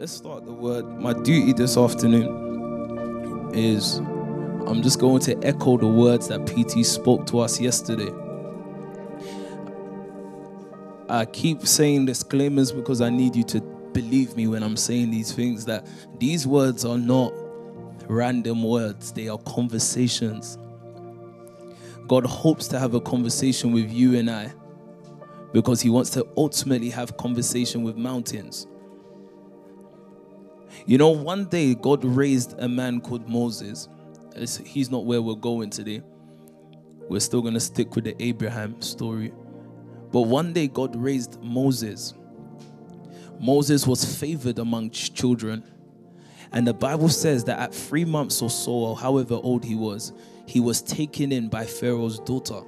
let's 0.00 0.12
start 0.12 0.46
the 0.46 0.52
word. 0.52 0.86
My 0.98 1.12
duty 1.12 1.52
this 1.52 1.76
afternoon 1.76 3.50
is 3.52 3.98
I'm 3.98 4.82
just 4.82 4.98
going 4.98 5.20
to 5.20 5.36
echo 5.46 5.76
the 5.76 5.86
words 5.86 6.28
that 6.28 6.46
PT 6.46 6.86
spoke 6.86 7.26
to 7.26 7.40
us 7.40 7.60
yesterday. 7.60 8.10
I 11.10 11.26
keep 11.26 11.66
saying 11.66 12.06
disclaimers 12.06 12.72
because 12.72 13.02
I 13.02 13.10
need 13.10 13.36
you 13.36 13.44
to 13.44 13.60
believe 13.92 14.36
me 14.36 14.46
when 14.46 14.62
I'm 14.62 14.78
saying 14.78 15.10
these 15.10 15.32
things 15.32 15.66
that 15.66 15.86
these 16.18 16.46
words 16.46 16.86
are 16.86 16.96
not 16.96 17.34
random 18.08 18.62
words, 18.62 19.12
they 19.12 19.28
are 19.28 19.38
conversations. 19.40 20.56
God 22.08 22.24
hopes 22.24 22.68
to 22.68 22.78
have 22.78 22.94
a 22.94 23.02
conversation 23.02 23.70
with 23.72 23.92
you 23.92 24.18
and 24.18 24.30
I 24.30 24.50
because 25.52 25.82
he 25.82 25.90
wants 25.90 26.08
to 26.12 26.26
ultimately 26.38 26.88
have 26.88 27.18
conversation 27.18 27.82
with 27.82 27.98
mountains. 27.98 28.66
You 30.86 30.98
know, 30.98 31.10
one 31.10 31.46
day 31.46 31.74
God 31.74 32.04
raised 32.04 32.58
a 32.58 32.68
man 32.68 33.00
called 33.00 33.28
Moses. 33.28 33.88
He's 34.64 34.90
not 34.90 35.04
where 35.04 35.20
we're 35.20 35.34
going 35.34 35.70
today. 35.70 36.02
We're 37.08 37.20
still 37.20 37.42
going 37.42 37.54
to 37.54 37.60
stick 37.60 37.94
with 37.96 38.04
the 38.04 38.20
Abraham 38.22 38.80
story. 38.80 39.32
But 40.12 40.22
one 40.22 40.52
day 40.52 40.68
God 40.68 40.96
raised 40.96 41.40
Moses. 41.42 42.14
Moses 43.40 43.86
was 43.86 44.18
favored 44.18 44.58
amongst 44.58 45.14
children. 45.14 45.64
And 46.52 46.66
the 46.66 46.74
Bible 46.74 47.08
says 47.08 47.44
that 47.44 47.58
at 47.58 47.74
three 47.74 48.04
months 48.04 48.42
or 48.42 48.50
so, 48.50 48.72
or 48.72 48.96
however 48.96 49.34
old 49.34 49.64
he 49.64 49.74
was, 49.74 50.12
he 50.46 50.60
was 50.60 50.82
taken 50.82 51.30
in 51.32 51.48
by 51.48 51.64
Pharaoh's 51.64 52.18
daughter. 52.20 52.60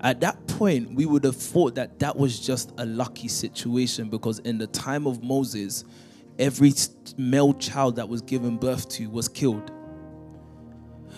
At 0.00 0.20
that 0.20 0.46
point, 0.46 0.94
we 0.94 1.06
would 1.06 1.24
have 1.24 1.36
thought 1.36 1.74
that 1.76 1.98
that 2.00 2.16
was 2.16 2.38
just 2.38 2.72
a 2.78 2.84
lucky 2.84 3.28
situation 3.28 4.10
because 4.10 4.38
in 4.40 4.58
the 4.58 4.66
time 4.66 5.06
of 5.06 5.22
Moses, 5.22 5.84
every 6.38 6.72
male 7.16 7.54
child 7.54 7.96
that 7.96 8.08
was 8.08 8.20
given 8.22 8.56
birth 8.56 8.88
to 8.90 9.08
was 9.08 9.28
killed. 9.28 9.70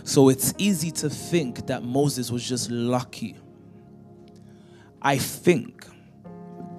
So 0.05 0.29
it's 0.29 0.55
easy 0.59 0.91
to 0.93 1.11
think 1.11 1.67
that 1.67 1.83
Moses 1.83 2.31
was 2.31 2.47
just 2.47 2.71
lucky. 2.71 3.37
I 5.03 5.19
think 5.19 5.87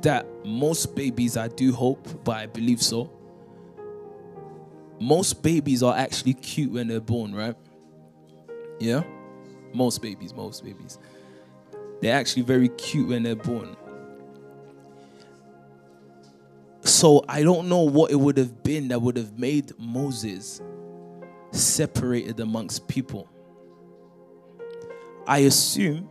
that 0.02 0.26
most 0.46 0.96
babies, 0.96 1.38
I 1.38 1.48
do 1.48 1.74
hope, 1.74 2.24
but 2.24 2.38
I 2.38 2.46
believe 2.48 2.82
so. 2.82 3.12
Most 5.00 5.44
babies 5.44 5.84
are 5.84 5.96
actually 5.96 6.34
cute 6.34 6.72
when 6.72 6.88
they're 6.88 7.00
born, 7.00 7.34
right? 7.34 7.56
Yeah? 8.80 9.04
Most 9.74 10.02
babies, 10.02 10.34
most 10.34 10.64
babies. 10.64 10.98
They're 12.02 12.16
actually 12.16 12.44
very 12.44 12.70
cute 12.70 13.10
when 13.10 13.24
they're 13.24 13.36
born. 13.36 13.76
So 16.82 17.24
I 17.28 17.44
don't 17.44 17.70
know 17.70 17.82
what 17.82 18.12
it 18.12 18.16
would 18.16 18.38
have 18.38 18.64
been 18.64 18.88
that 18.90 19.02
would 19.02 19.18
have 19.18 19.38
made 19.38 19.72
Moses 19.78 20.62
separated 21.52 22.40
amongst 22.40 22.88
people. 22.88 23.30
I 25.28 25.40
assume 25.40 26.10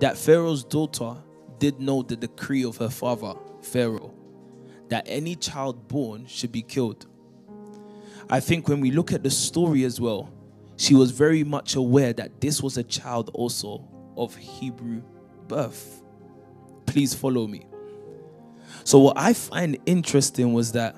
that 0.00 0.16
Pharaoh's 0.16 0.64
daughter 0.64 1.16
did 1.58 1.80
know 1.80 2.02
the 2.02 2.16
decree 2.16 2.64
of 2.64 2.76
her 2.78 2.88
father, 2.88 3.34
Pharaoh, 3.60 4.14
that 4.88 5.04
any 5.06 5.34
child 5.34 5.88
born 5.88 6.26
should 6.26 6.52
be 6.52 6.62
killed. 6.62 7.06
I 8.30 8.40
think 8.40 8.68
when 8.68 8.80
we 8.80 8.90
look 8.90 9.12
at 9.12 9.22
the 9.22 9.30
story 9.30 9.84
as 9.84 10.00
well, 10.00 10.32
she 10.76 10.94
was 10.94 11.10
very 11.10 11.44
much 11.44 11.74
aware 11.76 12.12
that 12.12 12.40
this 12.40 12.62
was 12.62 12.76
a 12.78 12.82
child 12.82 13.30
also 13.34 13.88
of 14.16 14.36
Hebrew 14.36 15.02
birth. 15.48 16.02
Please 16.86 17.14
follow 17.14 17.46
me. 17.46 17.66
So, 18.88 18.98
what 19.00 19.18
I 19.18 19.34
find 19.34 19.76
interesting 19.84 20.54
was 20.54 20.72
that 20.72 20.96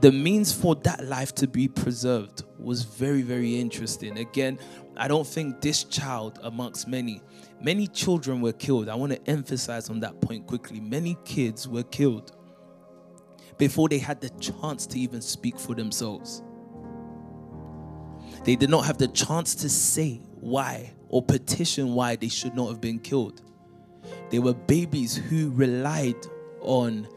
the 0.00 0.10
means 0.10 0.52
for 0.52 0.74
that 0.82 1.04
life 1.04 1.32
to 1.36 1.46
be 1.46 1.68
preserved 1.68 2.42
was 2.58 2.82
very, 2.82 3.22
very 3.22 3.60
interesting. 3.60 4.18
Again, 4.18 4.58
I 4.96 5.06
don't 5.06 5.24
think 5.24 5.60
this 5.60 5.84
child, 5.84 6.40
amongst 6.42 6.88
many, 6.88 7.22
many 7.60 7.86
children 7.86 8.40
were 8.40 8.52
killed. 8.52 8.88
I 8.88 8.96
want 8.96 9.12
to 9.12 9.30
emphasize 9.30 9.88
on 9.88 10.00
that 10.00 10.20
point 10.20 10.48
quickly. 10.48 10.80
Many 10.80 11.16
kids 11.24 11.68
were 11.68 11.84
killed 11.84 12.36
before 13.56 13.88
they 13.88 13.98
had 13.98 14.20
the 14.20 14.30
chance 14.40 14.88
to 14.88 14.98
even 14.98 15.20
speak 15.20 15.56
for 15.56 15.76
themselves. 15.76 16.42
They 18.42 18.56
did 18.56 18.70
not 18.70 18.86
have 18.86 18.98
the 18.98 19.06
chance 19.06 19.54
to 19.54 19.68
say 19.68 20.20
why 20.34 20.94
or 21.08 21.22
petition 21.22 21.94
why 21.94 22.16
they 22.16 22.28
should 22.28 22.56
not 22.56 22.70
have 22.70 22.80
been 22.80 22.98
killed. 22.98 23.45
They 24.30 24.38
were 24.38 24.54
babies 24.54 25.16
who 25.16 25.50
relied 25.52 26.26
on, 26.60 27.08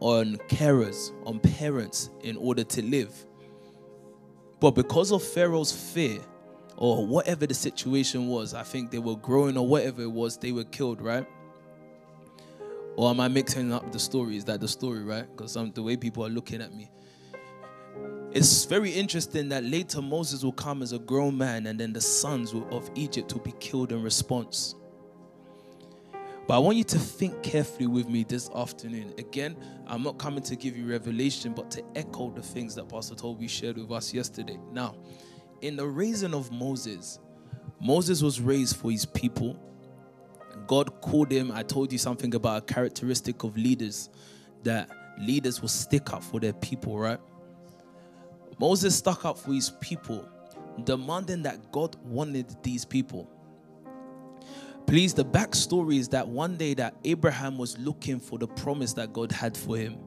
on 0.00 0.36
carers, 0.48 1.12
on 1.26 1.40
parents 1.40 2.10
in 2.22 2.36
order 2.36 2.64
to 2.64 2.82
live. 2.82 3.12
But 4.60 4.72
because 4.72 5.12
of 5.12 5.22
Pharaoh's 5.22 5.72
fear, 5.72 6.20
or 6.78 7.04
whatever 7.04 7.44
the 7.44 7.54
situation 7.54 8.28
was, 8.28 8.54
I 8.54 8.62
think 8.62 8.92
they 8.92 9.00
were 9.00 9.16
growing 9.16 9.56
or 9.56 9.66
whatever 9.66 10.02
it 10.02 10.12
was, 10.12 10.38
they 10.38 10.52
were 10.52 10.64
killed, 10.64 11.00
right? 11.00 11.26
Or 12.96 13.10
am 13.10 13.18
I 13.18 13.26
mixing 13.26 13.72
up 13.72 13.90
the 13.90 13.98
story? 13.98 14.36
Is 14.36 14.44
that 14.44 14.60
the 14.60 14.68
story, 14.68 15.02
right? 15.02 15.26
Because 15.36 15.54
the 15.54 15.82
way 15.82 15.96
people 15.96 16.24
are 16.24 16.28
looking 16.28 16.62
at 16.62 16.72
me. 16.72 16.88
It's 18.30 18.64
very 18.64 18.92
interesting 18.92 19.48
that 19.48 19.64
later 19.64 20.00
Moses 20.00 20.44
will 20.44 20.52
come 20.52 20.82
as 20.82 20.92
a 20.92 21.00
grown 21.00 21.36
man, 21.36 21.66
and 21.66 21.80
then 21.80 21.92
the 21.92 22.00
sons 22.00 22.54
of 22.70 22.90
Egypt 22.94 23.32
will 23.32 23.40
be 23.40 23.54
killed 23.58 23.90
in 23.90 24.02
response. 24.02 24.76
But 26.48 26.54
I 26.54 26.58
want 26.60 26.78
you 26.78 26.84
to 26.84 26.98
think 26.98 27.42
carefully 27.42 27.86
with 27.86 28.08
me 28.08 28.24
this 28.24 28.48
afternoon. 28.56 29.12
Again, 29.18 29.54
I'm 29.86 30.02
not 30.02 30.16
coming 30.16 30.42
to 30.44 30.56
give 30.56 30.78
you 30.78 30.88
revelation, 30.90 31.52
but 31.52 31.70
to 31.72 31.84
echo 31.94 32.30
the 32.30 32.40
things 32.40 32.74
that 32.76 32.88
Pastor 32.88 33.14
Toby 33.14 33.46
shared 33.46 33.76
with 33.76 33.92
us 33.92 34.14
yesterday. 34.14 34.58
Now, 34.72 34.94
in 35.60 35.76
the 35.76 35.86
raising 35.86 36.32
of 36.32 36.50
Moses, 36.50 37.18
Moses 37.82 38.22
was 38.22 38.40
raised 38.40 38.76
for 38.76 38.90
his 38.90 39.04
people. 39.04 39.58
God 40.66 41.02
called 41.02 41.30
him. 41.30 41.52
I 41.52 41.62
told 41.62 41.92
you 41.92 41.98
something 41.98 42.34
about 42.34 42.62
a 42.62 42.64
characteristic 42.74 43.42
of 43.42 43.54
leaders 43.58 44.08
that 44.62 44.88
leaders 45.18 45.60
will 45.60 45.68
stick 45.68 46.14
up 46.14 46.24
for 46.24 46.40
their 46.40 46.54
people, 46.54 46.98
right? 46.98 47.20
Moses 48.58 48.96
stuck 48.96 49.26
up 49.26 49.36
for 49.38 49.52
his 49.52 49.68
people, 49.82 50.26
demanding 50.84 51.42
that 51.42 51.70
God 51.72 51.94
wanted 52.04 52.56
these 52.62 52.86
people. 52.86 53.30
Please, 54.88 55.12
the 55.12 55.24
backstory 55.24 55.98
is 55.98 56.08
that 56.08 56.26
one 56.26 56.56
day 56.56 56.72
that 56.72 56.96
Abraham 57.04 57.58
was 57.58 57.76
looking 57.76 58.18
for 58.18 58.38
the 58.38 58.48
promise 58.48 58.94
that 58.94 59.12
God 59.12 59.30
had 59.30 59.54
for 59.54 59.76
him. 59.76 59.98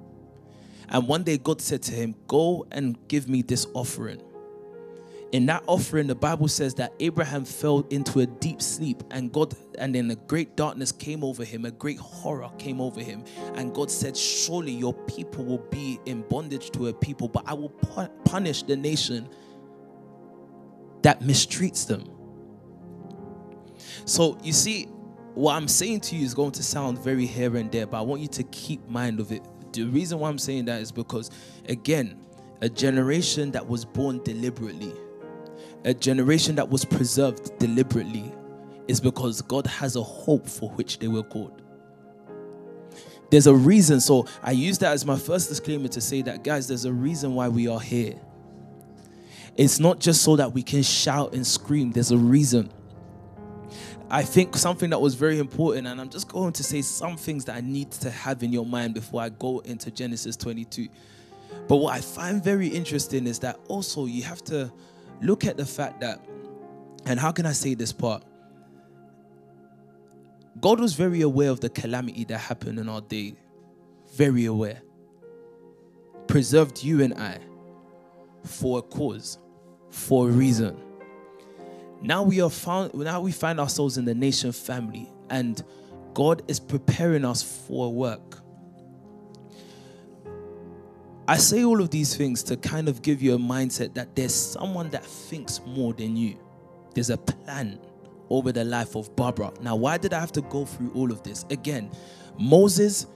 And 0.89 1.07
one 1.07 1.21
day 1.21 1.37
God 1.37 1.61
said 1.61 1.83
to 1.83 1.93
him, 1.93 2.15
Go 2.25 2.65
and 2.71 2.97
give 3.07 3.29
me 3.29 3.43
this 3.43 3.67
offering. 3.75 4.23
In 5.33 5.45
that 5.45 5.63
offering, 5.67 6.07
the 6.07 6.15
Bible 6.15 6.47
says 6.47 6.73
that 6.75 6.93
Abraham 6.99 7.45
fell 7.45 7.85
into 7.91 8.21
a 8.21 8.25
deep 8.25 8.59
sleep, 8.59 9.03
and 9.11 9.31
God, 9.31 9.53
and 9.77 9.93
then 9.93 10.09
a 10.09 10.15
great 10.15 10.57
darkness 10.57 10.91
came 10.91 11.23
over 11.23 11.45
him, 11.45 11.63
a 11.65 11.71
great 11.71 11.99
horror 11.99 12.49
came 12.57 12.81
over 12.81 13.01
him. 13.01 13.23
And 13.53 13.75
God 13.75 13.91
said, 13.91 14.17
Surely 14.17 14.71
your 14.71 14.95
people 15.05 15.45
will 15.45 15.63
be 15.69 15.99
in 16.07 16.23
bondage 16.23 16.71
to 16.71 16.87
a 16.87 16.93
people, 16.93 17.27
but 17.27 17.43
I 17.45 17.53
will 17.53 17.69
punish 18.25 18.63
the 18.63 18.77
nation 18.77 19.29
that 21.03 21.19
mistreats 21.21 21.85
them. 21.85 22.03
So 24.05 24.37
you 24.43 24.53
see, 24.53 24.85
what 25.33 25.55
I'm 25.55 25.67
saying 25.67 26.01
to 26.01 26.15
you 26.15 26.25
is 26.25 26.33
going 26.33 26.51
to 26.51 26.63
sound 26.63 26.99
very 26.99 27.25
here 27.25 27.55
and 27.55 27.71
there, 27.71 27.87
but 27.87 27.99
I 27.99 28.01
want 28.01 28.21
you 28.21 28.27
to 28.29 28.43
keep 28.43 28.87
mind 28.87 29.19
of 29.19 29.31
it. 29.31 29.43
The 29.71 29.83
reason 29.83 30.19
why 30.19 30.29
I'm 30.29 30.37
saying 30.37 30.65
that 30.65 30.81
is 30.81 30.91
because, 30.91 31.31
again, 31.69 32.19
a 32.61 32.69
generation 32.69 33.51
that 33.51 33.65
was 33.65 33.85
born 33.85 34.21
deliberately, 34.23 34.93
a 35.85 35.93
generation 35.93 36.55
that 36.55 36.69
was 36.69 36.83
preserved 36.83 37.57
deliberately, 37.59 38.31
is 38.87 38.99
because 38.99 39.41
God 39.41 39.65
has 39.67 39.95
a 39.95 40.03
hope 40.03 40.47
for 40.47 40.69
which 40.71 40.99
they 40.99 41.07
were 41.07 41.23
called. 41.23 41.61
There's 43.29 43.47
a 43.47 43.55
reason. 43.55 44.01
So 44.01 44.27
I 44.43 44.51
use 44.51 44.77
that 44.79 44.91
as 44.91 45.05
my 45.05 45.17
first 45.17 45.47
disclaimer 45.47 45.87
to 45.87 46.01
say 46.01 46.22
that, 46.23 46.43
guys, 46.43 46.67
there's 46.67 46.84
a 46.84 46.91
reason 46.91 47.34
why 47.34 47.47
we 47.47 47.67
are 47.69 47.79
here. 47.79 48.16
It's 49.55 49.79
not 49.79 49.99
just 49.99 50.22
so 50.22 50.35
that 50.35 50.53
we 50.53 50.63
can 50.63 50.84
shout 50.84 51.34
and 51.34 51.47
scream, 51.47 51.91
there's 51.91 52.11
a 52.11 52.17
reason. 52.17 52.72
I 54.13 54.23
think 54.23 54.58
something 54.58 54.90
that 54.90 54.99
was 54.99 55.16
very 55.16 55.40
important, 55.40 55.87
and 55.87 56.02
I'm 56.02 56.09
just 56.09 56.28
going 56.28 56.52
to 56.53 56.63
say 56.66 56.81
some 56.81 57.16
things 57.16 57.46
that 57.46 57.55
I 57.55 57.61
need 57.61 57.91
to 57.91 58.11
have 58.11 58.43
in 58.43 58.52
your 58.52 58.66
mind 58.66 58.93
before 58.93 59.22
I 59.22 59.29
go 59.29 59.59
into 59.59 59.90
Genesis 59.90 60.35
22. 60.35 60.90
But 61.69 61.78
what 61.78 61.96
I 61.96 62.02
find 62.02 62.43
very 62.43 62.67
interesting 62.67 63.25
is 63.25 63.40
that 63.40 63.58
also 63.69 64.08
you 64.08 64.23
have 64.23 64.43
to 64.46 64.69
look 65.22 65.46
at 65.46 65.55
the 65.55 65.66
fact 65.66 66.02
that, 66.02 66.19
and 67.05 67.22
how 67.22 67.31
can 67.31 67.46
I 67.46 67.53
say 67.53 67.73
this 67.73 67.93
part? 67.93 68.25
God 70.59 70.81
was 70.81 70.93
very 70.93 71.22
aware 71.22 71.49
of 71.49 71.61
the 71.61 71.69
calamity 71.69 72.25
that 72.25 72.37
happened 72.37 72.79
in 72.79 72.90
our 72.90 72.99
day, 72.99 73.35
very 74.13 74.43
aware. 74.43 74.81
Preserved 76.28 76.84
you 76.84 77.02
and 77.02 77.13
I 77.13 77.40
for 78.43 78.79
a 78.79 78.81
cause, 78.81 79.37
for 79.90 80.28
a 80.28 80.31
reason. 80.34 80.78
Now 82.01 82.23
we 82.23 82.41
are 82.41 82.49
found 82.49 82.93
now 82.95 83.21
we 83.21 83.31
find 83.31 83.59
ourselves 83.59 83.97
in 83.97 84.05
the 84.05 84.15
nation 84.15 84.51
family 84.51 85.09
and 85.29 85.63
God 86.13 86.41
is 86.47 86.59
preparing 86.59 87.23
us 87.23 87.41
for 87.43 87.93
work. 87.93 88.39
I 91.27 91.37
say 91.37 91.63
all 91.63 91.79
of 91.81 91.91
these 91.91 92.15
things 92.15 92.43
to 92.43 92.57
kind 92.57 92.89
of 92.89 93.01
give 93.01 93.21
you 93.21 93.35
a 93.35 93.37
mindset 93.37 93.93
that 93.93 94.15
there's 94.15 94.33
someone 94.33 94.89
that 94.89 95.05
thinks 95.05 95.61
more 95.65 95.93
than 95.93 96.17
you. 96.17 96.37
There's 96.93 97.09
a 97.09 97.17
plan 97.17 97.79
over 98.29 98.51
the 98.51 98.65
life 98.65 98.95
of 98.95 99.15
Barbara. 99.15 99.53
Now, 99.61 99.75
why 99.75 99.97
did 99.97 100.13
I 100.13 100.19
have 100.19 100.31
to 100.33 100.41
go 100.41 100.65
through 100.65 100.91
all 100.93 101.11
of 101.11 101.23
this? 101.23 101.45
Again, 101.49 101.89
Moses, 102.37 103.07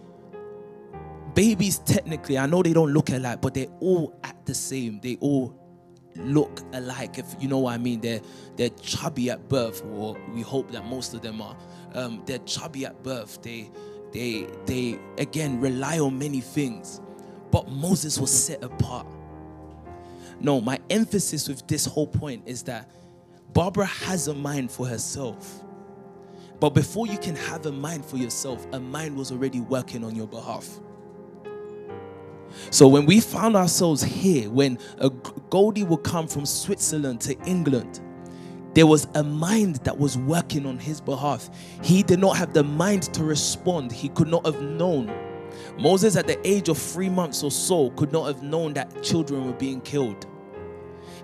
babies 1.33 1.79
technically, 1.79 2.37
I 2.37 2.45
know 2.45 2.63
they 2.63 2.73
don't 2.73 2.93
look 2.93 3.09
alike, 3.09 3.41
but 3.41 3.53
they 3.53 3.67
all 3.79 4.17
act 4.23 4.45
the 4.45 4.55
same. 4.55 4.99
They 5.01 5.17
all 5.19 5.64
look 6.15 6.61
alike, 6.73 7.17
if 7.17 7.35
you 7.39 7.47
know 7.47 7.59
what 7.59 7.73
I 7.73 7.77
mean. 7.77 8.01
They're 8.01 8.21
they're 8.55 8.69
chubby 8.69 9.29
at 9.29 9.47
birth, 9.49 9.83
or 9.85 10.17
we 10.33 10.41
hope 10.41 10.71
that 10.71 10.85
most 10.85 11.13
of 11.13 11.21
them 11.21 11.41
are. 11.41 11.55
Um, 11.93 12.23
they're 12.25 12.39
chubby 12.39 12.85
at 12.85 13.01
birth. 13.03 13.41
They 13.41 13.69
they 14.11 14.47
they 14.65 14.99
again 15.17 15.59
rely 15.59 15.99
on 15.99 16.17
many 16.17 16.41
things. 16.41 17.01
But 17.51 17.69
Moses 17.69 18.19
was 18.19 18.31
set 18.31 18.63
apart. 18.63 19.07
No, 20.39 20.59
my 20.59 20.79
emphasis 20.89 21.47
with 21.47 21.65
this 21.67 21.85
whole 21.85 22.07
point 22.07 22.43
is 22.45 22.63
that 22.63 22.91
Barbara 23.53 23.85
has 23.85 24.27
a 24.27 24.33
mind 24.33 24.71
for 24.71 24.85
herself. 24.85 25.63
But 26.59 26.71
before 26.71 27.07
you 27.07 27.17
can 27.17 27.35
have 27.35 27.65
a 27.65 27.71
mind 27.71 28.05
for 28.05 28.17
yourself, 28.17 28.65
a 28.73 28.79
mind 28.79 29.15
was 29.15 29.31
already 29.31 29.61
working 29.61 30.03
on 30.03 30.15
your 30.15 30.27
behalf. 30.27 30.79
So 32.69 32.87
when 32.87 33.05
we 33.05 33.19
found 33.19 33.55
ourselves 33.55 34.03
here, 34.03 34.49
when 34.49 34.77
Goldie 35.49 35.83
would 35.83 36.03
come 36.03 36.27
from 36.27 36.45
Switzerland 36.45 37.21
to 37.21 37.37
England, 37.45 38.01
there 38.73 38.85
was 38.85 39.07
a 39.15 39.23
mind 39.23 39.77
that 39.77 39.97
was 39.97 40.17
working 40.17 40.65
on 40.65 40.77
his 40.77 40.99
behalf. 40.99 41.49
He 41.81 42.03
did 42.03 42.19
not 42.19 42.35
have 42.35 42.53
the 42.53 42.63
mind 42.63 43.03
to 43.13 43.23
respond. 43.23 43.91
He 43.91 44.09
could 44.09 44.27
not 44.27 44.45
have 44.45 44.61
known. 44.61 45.11
Moses, 45.79 46.17
at 46.17 46.27
the 46.27 46.45
age 46.45 46.67
of 46.67 46.77
three 46.77 47.09
months 47.09 47.41
or 47.41 47.51
so, 47.51 47.91
could 47.91 48.11
not 48.11 48.25
have 48.25 48.43
known 48.43 48.73
that 48.73 49.01
children 49.01 49.45
were 49.45 49.53
being 49.53 49.79
killed. 49.81 50.25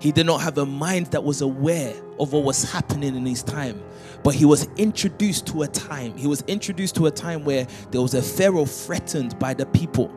He 0.00 0.12
did 0.12 0.26
not 0.26 0.40
have 0.40 0.58
a 0.58 0.66
mind 0.66 1.08
that 1.08 1.22
was 1.22 1.42
aware 1.42 1.94
of 2.18 2.32
what 2.32 2.44
was 2.44 2.70
happening 2.70 3.14
in 3.14 3.26
his 3.26 3.42
time. 3.42 3.82
But 4.24 4.34
he 4.34 4.44
was 4.44 4.66
introduced 4.76 5.46
to 5.48 5.62
a 5.62 5.68
time. 5.68 6.16
He 6.16 6.26
was 6.26 6.42
introduced 6.48 6.94
to 6.96 7.06
a 7.06 7.10
time 7.10 7.44
where 7.44 7.66
there 7.90 8.00
was 8.00 8.14
a 8.14 8.22
Pharaoh 8.22 8.64
threatened 8.64 9.38
by 9.38 9.54
the 9.54 9.66
people. 9.66 10.10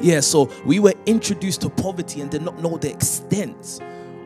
Yeah, 0.00 0.20
so 0.20 0.50
we 0.64 0.78
were 0.78 0.94
introduced 1.06 1.62
to 1.62 1.70
poverty 1.70 2.20
and 2.20 2.30
did 2.30 2.42
not 2.42 2.58
know 2.60 2.76
the 2.76 2.90
extent 2.90 3.80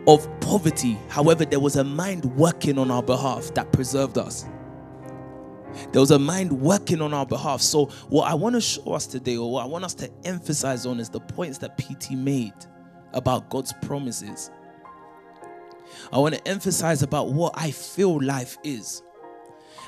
of 0.06 0.28
poverty. 0.40 0.98
However, 1.08 1.44
there 1.44 1.60
was 1.60 1.76
a 1.76 1.84
mind 1.84 2.24
working 2.36 2.78
on 2.78 2.90
our 2.90 3.02
behalf 3.02 3.54
that 3.54 3.72
preserved 3.72 4.18
us. 4.18 4.46
There 5.92 6.00
was 6.00 6.10
a 6.10 6.18
mind 6.18 6.52
working 6.52 7.00
on 7.02 7.12
our 7.12 7.26
behalf. 7.26 7.60
So, 7.60 7.86
what 8.08 8.30
I 8.30 8.34
want 8.34 8.54
to 8.54 8.60
show 8.60 8.92
us 8.92 9.06
today, 9.06 9.36
or 9.36 9.50
what 9.50 9.64
I 9.64 9.66
want 9.66 9.84
us 9.84 9.94
to 9.94 10.10
emphasize 10.24 10.86
on, 10.86 11.00
is 11.00 11.08
the 11.08 11.20
points 11.20 11.58
that 11.58 11.76
PT 11.78 12.12
made 12.12 12.54
about 13.12 13.50
God's 13.50 13.72
promises. 13.82 14.50
I 16.12 16.18
want 16.18 16.34
to 16.34 16.48
emphasize 16.48 17.02
about 17.02 17.32
what 17.32 17.54
I 17.56 17.70
feel 17.70 18.22
life 18.22 18.56
is. 18.62 19.02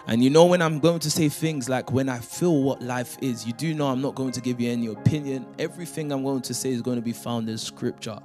And 0.08 0.22
you 0.22 0.30
know, 0.30 0.46
when 0.46 0.62
I'm 0.62 0.78
going 0.78 1.00
to 1.00 1.10
say 1.10 1.28
things 1.28 1.68
like 1.68 1.90
when 1.90 2.08
I 2.08 2.18
feel 2.18 2.62
what 2.62 2.80
life 2.80 3.16
is, 3.20 3.44
you 3.44 3.52
do 3.52 3.74
know 3.74 3.88
I'm 3.88 4.00
not 4.00 4.14
going 4.14 4.30
to 4.32 4.40
give 4.40 4.60
you 4.60 4.70
any 4.70 4.86
opinion. 4.86 5.46
Everything 5.58 6.12
I'm 6.12 6.22
going 6.22 6.42
to 6.42 6.54
say 6.54 6.70
is 6.70 6.80
going 6.80 6.96
to 6.96 7.02
be 7.02 7.12
found 7.12 7.48
in 7.48 7.58
scripture. 7.58 8.18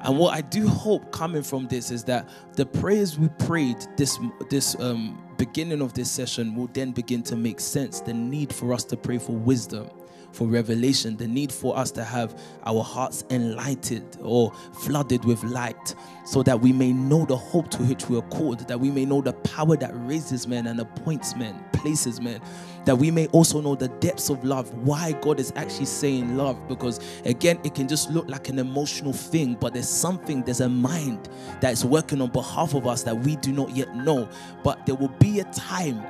And 0.00 0.18
what 0.18 0.34
I 0.34 0.42
do 0.42 0.68
hope 0.68 1.10
coming 1.12 1.42
from 1.42 1.66
this 1.66 1.90
is 1.90 2.04
that 2.04 2.28
the 2.54 2.66
prayers 2.66 3.18
we 3.18 3.28
prayed 3.38 3.78
this 3.96 4.18
this 4.50 4.78
um, 4.78 5.18
beginning 5.38 5.80
of 5.80 5.94
this 5.94 6.10
session 6.10 6.54
will 6.54 6.68
then 6.68 6.92
begin 6.92 7.22
to 7.24 7.36
make 7.36 7.58
sense. 7.58 8.00
The 8.00 8.12
need 8.12 8.52
for 8.52 8.72
us 8.72 8.84
to 8.84 8.96
pray 8.96 9.18
for 9.18 9.32
wisdom, 9.32 9.88
for 10.34 10.48
revelation, 10.48 11.16
the 11.16 11.28
need 11.28 11.52
for 11.52 11.76
us 11.78 11.90
to 11.92 12.04
have 12.04 12.38
our 12.66 12.82
hearts 12.82 13.24
enlightened 13.30 14.18
or 14.20 14.52
flooded 14.80 15.24
with 15.24 15.42
light 15.44 15.94
so 16.24 16.42
that 16.42 16.60
we 16.60 16.72
may 16.72 16.92
know 16.92 17.24
the 17.24 17.36
hope 17.36 17.70
to 17.70 17.82
which 17.84 18.08
we 18.08 18.18
are 18.18 18.22
called, 18.22 18.66
that 18.66 18.78
we 18.78 18.90
may 18.90 19.04
know 19.04 19.20
the 19.20 19.32
power 19.32 19.76
that 19.76 19.92
raises 19.94 20.48
men 20.48 20.66
and 20.66 20.80
appoints 20.80 21.36
men, 21.36 21.64
places 21.72 22.20
men, 22.20 22.40
that 22.84 22.96
we 22.96 23.10
may 23.10 23.26
also 23.28 23.60
know 23.60 23.74
the 23.74 23.88
depths 23.88 24.28
of 24.30 24.42
love, 24.44 24.72
why 24.86 25.12
God 25.22 25.38
is 25.38 25.52
actually 25.56 25.86
saying 25.86 26.36
love. 26.36 26.68
Because 26.68 27.00
again, 27.24 27.58
it 27.62 27.74
can 27.74 27.86
just 27.86 28.10
look 28.10 28.28
like 28.28 28.48
an 28.48 28.58
emotional 28.58 29.12
thing, 29.12 29.56
but 29.60 29.72
there's 29.72 29.88
something, 29.88 30.42
there's 30.42 30.60
a 30.60 30.68
mind 30.68 31.28
that 31.60 31.72
is 31.72 31.84
working 31.84 32.20
on 32.20 32.30
behalf 32.30 32.74
of 32.74 32.86
us 32.86 33.02
that 33.04 33.16
we 33.16 33.36
do 33.36 33.52
not 33.52 33.70
yet 33.70 33.94
know. 33.94 34.28
But 34.62 34.84
there 34.86 34.94
will 34.94 35.14
be 35.20 35.40
a 35.40 35.44
time 35.44 36.02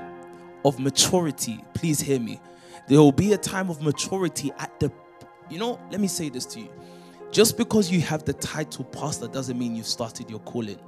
of 0.64 0.78
maturity. 0.78 1.62
Please 1.74 2.00
hear 2.00 2.18
me 2.18 2.40
there 2.86 2.98
will 2.98 3.12
be 3.12 3.32
a 3.32 3.38
time 3.38 3.70
of 3.70 3.82
maturity 3.82 4.52
at 4.58 4.78
the, 4.80 4.92
you 5.48 5.58
know, 5.58 5.80
let 5.90 6.00
me 6.00 6.08
say 6.08 6.28
this 6.28 6.46
to 6.46 6.60
you. 6.60 6.68
Just 7.30 7.56
because 7.56 7.90
you 7.90 8.00
have 8.00 8.24
the 8.24 8.32
title 8.34 8.84
pastor 8.84 9.26
doesn't 9.26 9.58
mean 9.58 9.74
you've 9.74 9.86
started 9.86 10.30
your 10.30 10.40
calling. 10.40 10.78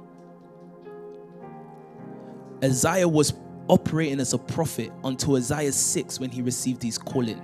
Isaiah 2.63 3.07
was 3.07 3.33
operating 3.67 4.19
as 4.19 4.33
a 4.33 4.37
prophet 4.37 4.91
until 5.03 5.35
Isaiah 5.35 5.71
6 5.71 6.19
when 6.19 6.29
he 6.29 6.41
received 6.41 6.81
his 6.81 6.97
calling. 6.97 7.41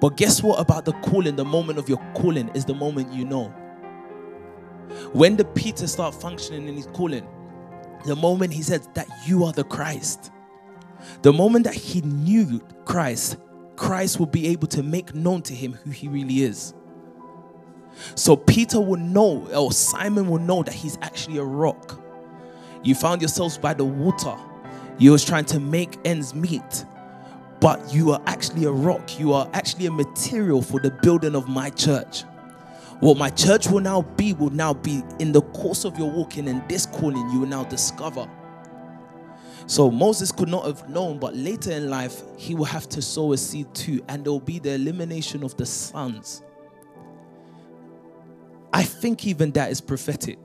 But 0.00 0.16
guess 0.16 0.42
what 0.42 0.60
about 0.60 0.84
the 0.84 0.92
calling? 0.92 1.36
The 1.36 1.44
moment 1.44 1.78
of 1.78 1.88
your 1.88 1.98
calling 2.14 2.48
is 2.54 2.64
the 2.64 2.74
moment 2.74 3.12
you 3.12 3.24
know. 3.24 3.48
When 5.12 5.36
did 5.36 5.54
Peter 5.54 5.86
start 5.86 6.14
functioning 6.14 6.68
in 6.68 6.76
his 6.76 6.86
calling? 6.86 7.26
The 8.06 8.16
moment 8.16 8.52
he 8.52 8.62
said 8.62 8.86
that 8.94 9.08
you 9.26 9.44
are 9.44 9.52
the 9.52 9.64
Christ. 9.64 10.30
The 11.22 11.32
moment 11.32 11.64
that 11.64 11.74
he 11.74 12.00
knew 12.02 12.60
Christ, 12.84 13.36
Christ 13.76 14.18
will 14.18 14.26
be 14.26 14.48
able 14.48 14.66
to 14.68 14.82
make 14.82 15.14
known 15.14 15.42
to 15.42 15.54
him 15.54 15.72
who 15.72 15.90
he 15.90 16.08
really 16.08 16.42
is. 16.42 16.74
So 18.14 18.36
Peter 18.36 18.80
will 18.80 18.98
know, 18.98 19.46
or 19.54 19.72
Simon 19.72 20.28
will 20.28 20.38
know 20.38 20.62
that 20.62 20.74
he's 20.74 20.98
actually 21.02 21.38
a 21.38 21.44
rock. 21.44 22.00
You 22.82 22.94
found 22.94 23.20
yourselves 23.20 23.58
by 23.58 23.74
the 23.74 23.84
water. 23.84 24.36
You 24.98 25.12
was 25.12 25.24
trying 25.24 25.44
to 25.46 25.60
make 25.60 25.98
ends 26.04 26.34
meet. 26.34 26.84
But 27.60 27.92
you 27.92 28.12
are 28.12 28.22
actually 28.26 28.64
a 28.64 28.70
rock. 28.70 29.18
You 29.18 29.32
are 29.32 29.48
actually 29.52 29.86
a 29.86 29.90
material 29.90 30.62
for 30.62 30.80
the 30.80 30.90
building 31.02 31.34
of 31.34 31.48
my 31.48 31.70
church. 31.70 32.22
What 33.00 33.16
my 33.16 33.30
church 33.30 33.68
will 33.68 33.80
now 33.80 34.02
be 34.02 34.32
will 34.32 34.50
now 34.50 34.74
be 34.74 35.02
in 35.18 35.32
the 35.32 35.42
course 35.42 35.84
of 35.84 35.96
your 35.98 36.10
walking 36.10 36.48
and 36.48 36.68
this 36.68 36.86
calling, 36.86 37.30
you 37.30 37.40
will 37.40 37.48
now 37.48 37.64
discover 37.64 38.28
so 39.68 39.90
Moses 39.90 40.32
could 40.32 40.48
not 40.48 40.64
have 40.64 40.88
known, 40.88 41.18
but 41.18 41.36
later 41.36 41.70
in 41.70 41.90
life, 41.90 42.22
he 42.38 42.54
will 42.54 42.64
have 42.64 42.88
to 42.88 43.02
sow 43.02 43.34
a 43.34 43.36
seed 43.36 43.66
too, 43.74 44.02
and 44.08 44.24
there 44.24 44.32
will 44.32 44.40
be 44.40 44.58
the 44.58 44.72
elimination 44.72 45.44
of 45.44 45.54
the 45.58 45.66
sons. 45.66 46.42
I 48.72 48.82
think 48.82 49.26
even 49.26 49.52
that 49.52 49.70
is 49.70 49.82
prophetic. 49.82 50.38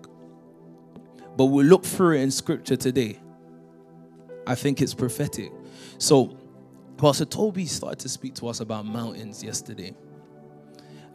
But 1.38 1.46
we'll 1.46 1.66
look 1.66 1.86
through 1.86 2.18
it 2.18 2.22
in 2.22 2.32
scripture 2.32 2.76
today. 2.76 3.18
I 4.46 4.56
think 4.56 4.82
it's 4.82 4.94
prophetic. 4.94 5.54
So, 6.00 6.38
Pastor 6.98 7.26
Toby 7.26 7.66
started 7.66 8.00
to 8.00 8.10
speak 8.10 8.36
to 8.36 8.50
us 8.50 8.60
about 8.60 8.86
mountains 8.86 9.42
yesterday. 9.42 9.96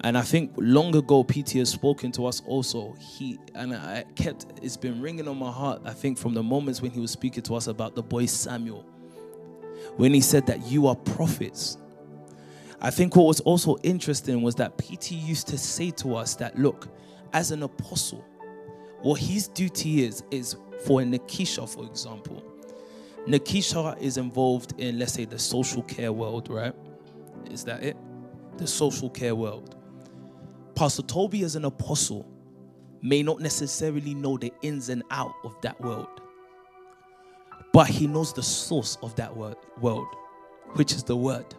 And 0.02 0.16
I 0.16 0.22
think 0.22 0.52
long 0.56 0.94
ago, 0.94 1.24
PT 1.24 1.54
has 1.54 1.70
spoken 1.70 2.12
to 2.12 2.26
us 2.26 2.40
also. 2.46 2.94
He 3.00 3.38
and 3.54 3.74
I 3.74 4.04
kept 4.14 4.46
it's 4.62 4.76
been 4.76 5.02
ringing 5.02 5.26
on 5.26 5.38
my 5.38 5.50
heart. 5.50 5.82
I 5.84 5.92
think 5.92 6.18
from 6.18 6.34
the 6.34 6.42
moments 6.42 6.80
when 6.80 6.92
he 6.92 7.00
was 7.00 7.10
speaking 7.10 7.42
to 7.44 7.54
us 7.54 7.66
about 7.66 7.94
the 7.96 8.02
boy 8.02 8.26
Samuel, 8.26 8.82
when 9.96 10.14
he 10.14 10.20
said 10.20 10.46
that 10.46 10.66
you 10.66 10.86
are 10.86 10.94
prophets. 10.94 11.78
I 12.80 12.90
think 12.90 13.16
what 13.16 13.26
was 13.26 13.40
also 13.40 13.76
interesting 13.82 14.40
was 14.40 14.54
that 14.56 14.78
PT 14.78 15.12
used 15.12 15.48
to 15.48 15.58
say 15.58 15.90
to 15.92 16.14
us 16.14 16.36
that 16.36 16.56
look, 16.56 16.86
as 17.32 17.50
an 17.50 17.64
apostle, 17.64 18.24
what 19.00 19.18
his 19.18 19.48
duty 19.48 20.04
is 20.04 20.22
is 20.30 20.56
for 20.84 21.00
Nikisha, 21.00 21.68
for 21.68 21.84
example. 21.84 22.44
Nikisha 23.26 24.00
is 24.00 24.16
involved 24.16 24.74
in, 24.78 24.98
let's 24.98 25.12
say, 25.12 25.24
the 25.24 25.38
social 25.38 25.82
care 25.82 26.12
world, 26.12 26.48
right? 26.48 26.74
Is 27.50 27.64
that 27.64 27.82
it? 27.82 27.96
The 28.58 28.66
social 28.66 29.10
care 29.10 29.34
world. 29.34 29.74
Pastor 30.78 31.02
Toby, 31.02 31.42
as 31.42 31.56
an 31.56 31.64
apostle, 31.64 32.24
may 33.02 33.20
not 33.20 33.40
necessarily 33.40 34.14
know 34.14 34.36
the 34.36 34.52
ins 34.62 34.90
and 34.90 35.02
out 35.10 35.34
of 35.42 35.60
that 35.60 35.80
world, 35.80 36.06
but 37.72 37.88
he 37.88 38.06
knows 38.06 38.32
the 38.32 38.44
source 38.44 38.96
of 39.02 39.12
that 39.16 39.36
word, 39.36 39.56
world, 39.80 40.06
which 40.74 40.92
is 40.92 41.02
the 41.02 41.16
word. 41.16 41.52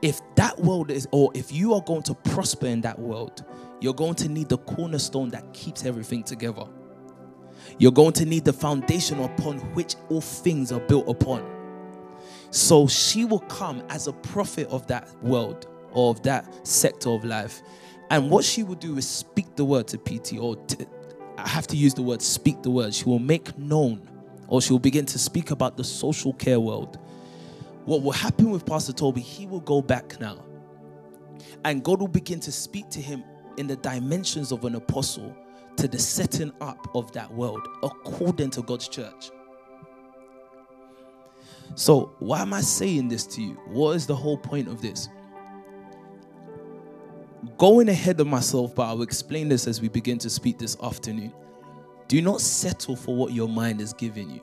If 0.00 0.18
that 0.36 0.58
world 0.60 0.90
is, 0.90 1.06
or 1.12 1.30
if 1.34 1.52
you 1.52 1.74
are 1.74 1.82
going 1.82 2.02
to 2.04 2.14
prosper 2.14 2.68
in 2.68 2.80
that 2.80 2.98
world, 2.98 3.44
you're 3.82 3.92
going 3.92 4.14
to 4.14 4.30
need 4.30 4.48
the 4.48 4.56
cornerstone 4.56 5.28
that 5.32 5.52
keeps 5.52 5.84
everything 5.84 6.22
together. 6.22 6.64
You're 7.78 7.92
going 7.92 8.14
to 8.14 8.24
need 8.24 8.46
the 8.46 8.54
foundation 8.54 9.20
upon 9.20 9.58
which 9.74 9.96
all 10.08 10.22
things 10.22 10.72
are 10.72 10.80
built 10.80 11.06
upon. 11.06 11.44
So 12.48 12.86
she 12.86 13.26
will 13.26 13.40
come 13.40 13.82
as 13.90 14.06
a 14.06 14.14
prophet 14.14 14.68
of 14.68 14.86
that 14.86 15.06
world 15.22 15.66
of 15.94 16.22
that 16.24 16.66
sector 16.66 17.10
of 17.10 17.24
life. 17.24 17.62
And 18.10 18.30
what 18.30 18.44
she 18.44 18.62
will 18.62 18.76
do 18.76 18.98
is 18.98 19.08
speak 19.08 19.56
the 19.56 19.64
word 19.64 19.88
to 19.88 19.98
PT, 19.98 20.38
or 20.38 20.56
I 21.38 21.48
have 21.48 21.66
to 21.68 21.76
use 21.76 21.94
the 21.94 22.02
word 22.02 22.22
speak 22.22 22.62
the 22.62 22.70
word. 22.70 22.94
She 22.94 23.04
will 23.04 23.18
make 23.18 23.56
known, 23.58 24.08
or 24.48 24.62
she 24.62 24.72
will 24.72 24.80
begin 24.80 25.06
to 25.06 25.18
speak 25.18 25.50
about 25.50 25.76
the 25.76 25.84
social 25.84 26.32
care 26.34 26.60
world. 26.60 26.98
What 27.84 28.02
will 28.02 28.12
happen 28.12 28.50
with 28.50 28.66
Pastor 28.66 28.92
Toby, 28.92 29.20
he 29.22 29.46
will 29.46 29.60
go 29.60 29.82
back 29.82 30.20
now 30.20 30.38
And 31.64 31.82
God 31.84 32.00
will 32.00 32.08
begin 32.08 32.40
to 32.40 32.52
speak 32.52 32.90
to 32.90 33.00
him 33.00 33.24
in 33.58 33.66
the 33.66 33.76
dimensions 33.76 34.52
of 34.52 34.64
an 34.64 34.76
apostle 34.76 35.36
to 35.76 35.88
the 35.88 35.98
setting 35.98 36.52
up 36.60 36.88
of 36.94 37.12
that 37.12 37.32
world 37.32 37.66
according 37.82 38.50
to 38.50 38.62
God's 38.62 38.88
church. 38.88 39.30
So, 41.74 42.14
why 42.20 42.42
am 42.42 42.54
I 42.54 42.62
saying 42.62 43.08
this 43.08 43.26
to 43.28 43.42
you? 43.42 43.54
What 43.68 43.96
is 43.96 44.06
the 44.06 44.16
whole 44.16 44.38
point 44.38 44.68
of 44.68 44.82
this? 44.82 45.08
Going 47.58 47.88
ahead 47.88 48.20
of 48.20 48.26
myself, 48.26 48.74
but 48.74 48.84
I'll 48.84 49.02
explain 49.02 49.48
this 49.48 49.66
as 49.66 49.80
we 49.80 49.88
begin 49.88 50.18
to 50.18 50.30
speak 50.30 50.58
this 50.58 50.76
afternoon. 50.82 51.32
Do 52.08 52.20
not 52.20 52.40
settle 52.40 52.96
for 52.96 53.14
what 53.14 53.32
your 53.32 53.48
mind 53.48 53.80
is 53.80 53.92
giving 53.92 54.30
you. 54.30 54.40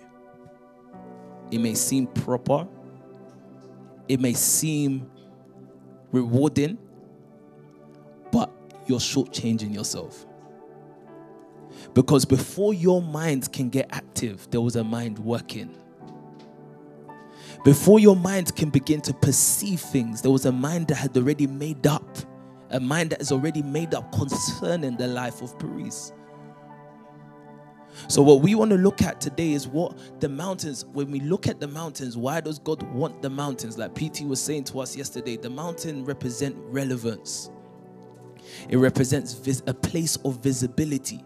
It 1.51 1.59
may 1.59 1.73
seem 1.73 2.07
proper, 2.07 2.67
it 4.07 4.19
may 4.19 4.33
seem 4.33 5.09
rewarding, 6.11 6.77
but 8.31 8.51
you're 8.87 8.99
shortchanging 8.99 9.73
yourself. 9.73 10.25
Because 11.93 12.25
before 12.25 12.73
your 12.73 13.01
mind 13.01 13.51
can 13.51 13.69
get 13.69 13.87
active, 13.91 14.49
there 14.51 14.61
was 14.61 14.75
a 14.75 14.83
mind 14.83 15.19
working. 15.19 15.75
Before 17.63 17.99
your 17.99 18.15
mind 18.15 18.55
can 18.55 18.69
begin 18.69 19.01
to 19.01 19.13
perceive 19.13 19.79
things, 19.79 20.21
there 20.21 20.31
was 20.31 20.45
a 20.45 20.51
mind 20.51 20.87
that 20.87 20.95
had 20.95 21.15
already 21.15 21.47
made 21.47 21.85
up, 21.85 22.17
a 22.71 22.79
mind 22.79 23.11
that 23.11 23.21
is 23.21 23.31
already 23.31 23.61
made 23.61 23.93
up 23.93 24.11
concerning 24.11 24.97
the 24.97 25.07
life 25.07 25.41
of 25.41 25.57
Paris. 25.59 26.13
So, 28.07 28.21
what 28.21 28.41
we 28.41 28.55
want 28.55 28.71
to 28.71 28.77
look 28.77 29.01
at 29.01 29.19
today 29.19 29.51
is 29.51 29.67
what 29.67 30.21
the 30.21 30.29
mountains, 30.29 30.85
when 30.85 31.11
we 31.11 31.19
look 31.19 31.47
at 31.47 31.59
the 31.59 31.67
mountains, 31.67 32.17
why 32.17 32.39
does 32.39 32.57
God 32.57 32.81
want 32.93 33.21
the 33.21 33.29
mountains? 33.29 33.77
Like 33.77 33.93
PT 33.95 34.21
was 34.21 34.41
saying 34.41 34.65
to 34.65 34.79
us 34.79 34.95
yesterday, 34.95 35.37
the 35.37 35.49
mountain 35.49 36.05
represent 36.05 36.55
relevance, 36.57 37.51
it 38.69 38.77
represents 38.77 39.33
vis- 39.33 39.63
a 39.67 39.73
place 39.73 40.15
of 40.17 40.41
visibility. 40.41 41.23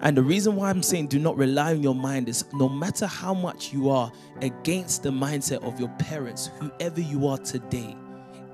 And 0.00 0.16
the 0.16 0.22
reason 0.22 0.56
why 0.56 0.68
I'm 0.68 0.82
saying 0.82 1.06
do 1.06 1.18
not 1.18 1.36
rely 1.38 1.72
on 1.72 1.82
your 1.82 1.94
mind 1.94 2.28
is 2.28 2.44
no 2.52 2.68
matter 2.68 3.06
how 3.06 3.32
much 3.32 3.72
you 3.72 3.88
are 3.88 4.12
against 4.42 5.02
the 5.02 5.10
mindset 5.10 5.62
of 5.62 5.80
your 5.80 5.88
parents, 5.98 6.50
whoever 6.60 7.00
you 7.00 7.26
are 7.28 7.38
today 7.38 7.96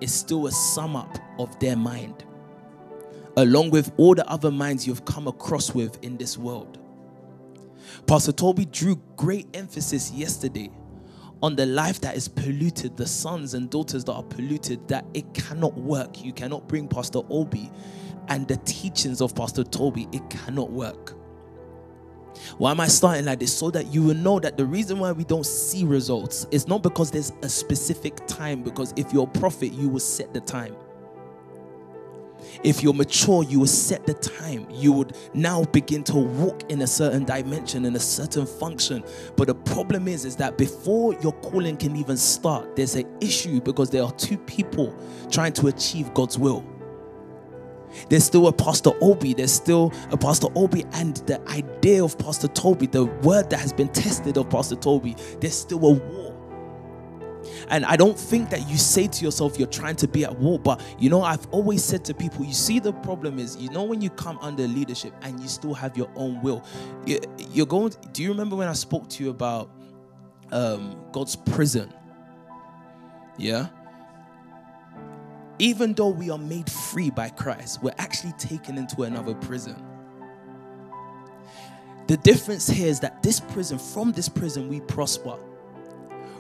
is 0.03 0.13
still 0.13 0.47
a 0.47 0.53
sum 0.53 0.97
up 0.97 1.19
of 1.39 1.59
their 1.61 1.77
mind, 1.77 2.25
along 3.37 3.71
with 3.71 3.93
all 3.97 4.15
the 4.15 4.29
other 4.29 4.51
minds 4.51 4.87
you've 4.87 5.05
come 5.05 5.29
across 5.29 5.75
with 5.75 6.03
in 6.05 6.17
this 6.17 6.37
world. 6.37 6.79
Pastor 8.07 8.33
Toby 8.33 8.65
drew 8.67 8.97
great 9.17 9.47
emphasis 9.55 10.11
yesterday 10.11 10.71
on 11.43 11.57
the 11.57 11.67
life 11.67 12.01
that 12.01 12.17
is 12.17 12.29
polluted, 12.29 12.97
the 12.97 13.07
sons 13.07 13.55
and 13.55 13.69
daughters 13.71 14.05
that 14.05 14.13
are 14.13 14.23
polluted, 14.23 14.87
that 14.89 15.05
it 15.15 15.33
cannot 15.35 15.77
work. 15.77 16.25
You 16.25 16.33
cannot 16.33 16.69
bring 16.69 16.89
Pastor 16.89 17.21
Obi 17.31 17.71
and 18.29 18.47
the 18.47 18.57
teachings 18.59 19.21
of 19.21 19.35
Pastor 19.35 19.65
Toby, 19.65 20.09
it 20.13 20.29
cannot 20.31 20.71
work. 20.71 21.15
Why 22.59 22.71
am 22.71 22.81
I 22.81 22.89
starting 22.89 23.25
like 23.25 23.41
this? 23.41 23.57
So 23.57 23.71
that 23.71 23.87
you 23.93 24.03
will 24.03 24.15
know 24.15 24.41
that 24.41 24.57
the 24.57 24.65
reason 24.65 24.99
why 24.99 25.13
we 25.13 25.25
don't 25.25 25.47
see 25.47 25.85
results 25.85 26.47
is 26.51 26.67
not 26.69 26.83
because 26.83 27.11
there's 27.11 27.33
a 27.43 27.49
specific 27.49 28.27
time, 28.27 28.63
because 28.63 28.93
if 28.97 29.13
you're 29.13 29.25
a 29.25 29.39
prophet, 29.39 29.73
you 29.73 29.89
will 29.89 30.01
set 30.01 30.33
the 30.33 30.41
time. 30.41 30.77
If 32.63 32.83
you're 32.83 32.95
mature, 32.95 33.45
you 33.45 33.61
will 33.61 33.67
set 33.67 34.07
the 34.07 34.15
time. 34.15 34.67
You 34.71 34.93
would 34.93 35.17
now 35.35 35.65
begin 35.65 36.05
to 36.05 36.17
walk 36.17 36.71
in 36.71 36.83
a 36.83 36.87
certain 36.87 37.25
dimension, 37.25 37.85
in 37.85 37.97
a 37.97 38.01
certain 38.01 38.47
function. 38.47 39.05
But 39.37 39.49
the 39.49 39.55
problem 39.55 40.09
is, 40.09 40.25
is 40.25 40.37
that 40.37 40.59
before 40.59 41.15
your 41.21 41.33
calling 41.33 41.77
can 41.77 41.97
even 41.97 42.17
start, 42.17 42.77
there's 42.77 42.95
an 42.95 43.07
issue 43.21 43.61
because 43.61 43.91
there 43.91 44.03
are 44.03 44.13
two 44.13 44.39
people 44.39 44.95
trying 45.31 45.53
to 45.55 45.69
achieve 45.69 46.13
God's 46.15 46.39
will. 46.39 46.65
There's 48.09 48.25
still 48.25 48.49
a 48.49 48.53
Pastor 48.53 48.91
Obi. 49.01 49.35
There's 49.35 49.53
still 49.53 49.93
a 50.11 50.17
Pastor 50.17 50.49
Obi, 50.55 50.85
and 50.93 51.17
the 51.29 51.41
idea 51.49 52.05
of 52.05 52.19
Pastor 52.19 52.49
Toby, 52.49 52.87
the 52.87 53.05
word 53.05 53.51
that 53.51 53.61
has 53.61 53.73
been 53.73 53.89
tested 53.89 54.37
of 54.37 54.51
Pastor 54.51 54.77
Toby, 54.77 55.17
there's 55.41 55.55
still 55.55 55.85
a 55.85 55.93
war. 55.93 56.33
And 57.69 57.85
I 57.85 57.97
don't 57.97 58.19
think 58.19 58.51
that 58.51 58.69
you 58.69 58.77
say 58.77 59.07
to 59.07 59.25
yourself 59.25 59.59
you're 59.59 59.69
trying 59.69 59.97
to 59.97 60.09
be 60.09 60.25
at 60.25 60.39
war, 60.39 60.59
but 60.59 60.81
you 60.99 61.11
know, 61.11 61.23
I've 61.23 61.47
always 61.51 61.83
said 61.85 62.05
to 62.07 62.15
people, 62.15 62.45
you 62.45 62.53
see, 62.53 62.79
the 62.79 62.93
problem 62.93 63.39
is, 63.39 63.57
you 63.57 63.71
know, 63.71 63.83
when 63.83 64.01
you 64.01 64.11
come 64.11 64.39
under 64.41 64.67
leadership 64.67 65.15
and 65.23 65.41
you 65.41 65.49
still 65.49 65.75
have 65.75 65.97
your 65.97 66.11
own 66.15 66.41
will, 66.43 66.65
you're 67.07 67.67
going. 67.67 67.93
Do 68.13 68.23
you 68.23 68.31
remember 68.31 68.57
when 68.57 68.69
I 68.69 68.75
spoke 68.75 69.09
to 69.11 69.25
you 69.25 69.31
about 69.31 69.71
um, 70.51 70.97
God's 71.13 71.37
prison? 71.37 71.93
Yeah 73.39 73.69
even 75.59 75.95
though 75.95 76.09
we 76.09 76.31
are 76.31 76.39
made 76.39 76.71
free 76.71 77.11
by 77.11 77.29
Christ, 77.29 77.83
we're 77.83 77.95
actually 77.99 78.33
taken 78.33 78.79
into 78.79 79.03
another 79.03 79.35
prison. 79.35 79.83
The 82.07 82.17
difference 82.17 82.69
here 82.69 82.89
is 82.89 83.01
that 83.01 83.23
this 83.23 83.41
prison, 83.41 83.79
from 83.79 84.13
this 84.13 84.29
prison, 84.29 84.69
we 84.69 84.81
prosper. 84.81 85.37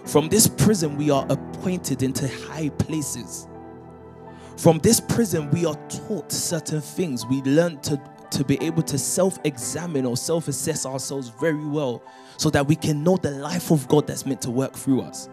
From 0.04 0.28
this 0.28 0.48
prison, 0.48 0.96
we 0.96 1.10
are 1.10 1.24
appointed 1.28 2.02
into 2.02 2.28
high 2.46 2.68
places. 2.70 3.46
From 4.56 4.78
this 4.80 5.00
prison, 5.00 5.50
we 5.50 5.64
are 5.64 5.76
taught 5.88 6.30
certain 6.30 6.80
things. 6.80 7.24
We 7.26 7.40
learn 7.42 7.80
to, 7.82 8.00
to 8.32 8.44
be 8.44 8.60
able 8.62 8.82
to 8.82 8.98
self 8.98 9.38
examine 9.44 10.04
or 10.04 10.16
self 10.16 10.48
assess 10.48 10.84
ourselves 10.84 11.28
very 11.40 11.64
well 11.64 12.02
so 12.36 12.50
that 12.50 12.66
we 12.66 12.76
can 12.76 13.02
know 13.04 13.16
the 13.16 13.30
life 13.30 13.70
of 13.70 13.86
God 13.88 14.06
that's 14.06 14.26
meant 14.26 14.42
to 14.42 14.50
work 14.50 14.74
through 14.74 15.02
us. 15.02 15.28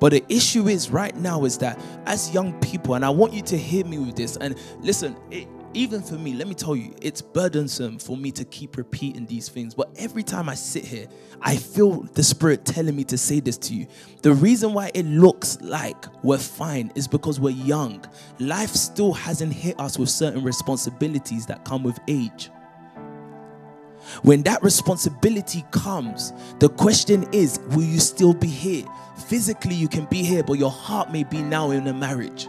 But 0.00 0.12
the 0.12 0.24
issue 0.28 0.68
is 0.68 0.90
right 0.90 1.16
now 1.16 1.44
is 1.44 1.58
that 1.58 1.80
as 2.06 2.32
young 2.32 2.58
people, 2.60 2.94
and 2.94 3.04
I 3.04 3.10
want 3.10 3.32
you 3.32 3.42
to 3.42 3.56
hear 3.56 3.84
me 3.84 3.98
with 3.98 4.16
this, 4.16 4.36
and 4.36 4.56
listen, 4.80 5.16
it, 5.30 5.48
even 5.76 6.00
for 6.02 6.14
me, 6.14 6.32
let 6.32 6.48
me 6.48 6.54
tell 6.54 6.74
you, 6.74 6.94
it's 7.02 7.20
burdensome 7.20 7.98
for 7.98 8.16
me 8.16 8.30
to 8.32 8.44
keep 8.46 8.78
repeating 8.78 9.26
these 9.26 9.50
things. 9.50 9.74
But 9.74 9.90
every 9.96 10.22
time 10.22 10.48
I 10.48 10.54
sit 10.54 10.84
here, 10.84 11.06
I 11.42 11.56
feel 11.56 12.02
the 12.14 12.22
Spirit 12.22 12.64
telling 12.64 12.96
me 12.96 13.04
to 13.04 13.18
say 13.18 13.40
this 13.40 13.58
to 13.58 13.74
you. 13.74 13.86
The 14.22 14.32
reason 14.32 14.72
why 14.72 14.90
it 14.94 15.04
looks 15.04 15.58
like 15.60 16.06
we're 16.24 16.38
fine 16.38 16.90
is 16.94 17.06
because 17.06 17.38
we're 17.38 17.50
young. 17.50 18.02
Life 18.38 18.70
still 18.70 19.12
hasn't 19.12 19.52
hit 19.52 19.78
us 19.78 19.98
with 19.98 20.08
certain 20.08 20.42
responsibilities 20.42 21.44
that 21.46 21.64
come 21.66 21.82
with 21.82 21.98
age. 22.08 22.48
When 24.22 24.42
that 24.42 24.62
responsibility 24.62 25.64
comes, 25.70 26.32
the 26.58 26.68
question 26.68 27.26
is 27.32 27.60
will 27.70 27.84
you 27.84 28.00
still 28.00 28.34
be 28.34 28.48
here? 28.48 28.84
Physically, 29.28 29.74
you 29.74 29.88
can 29.88 30.04
be 30.06 30.22
here, 30.22 30.42
but 30.42 30.54
your 30.54 30.70
heart 30.70 31.10
may 31.10 31.24
be 31.24 31.42
now 31.42 31.70
in 31.70 31.86
a 31.86 31.92
marriage. 31.92 32.48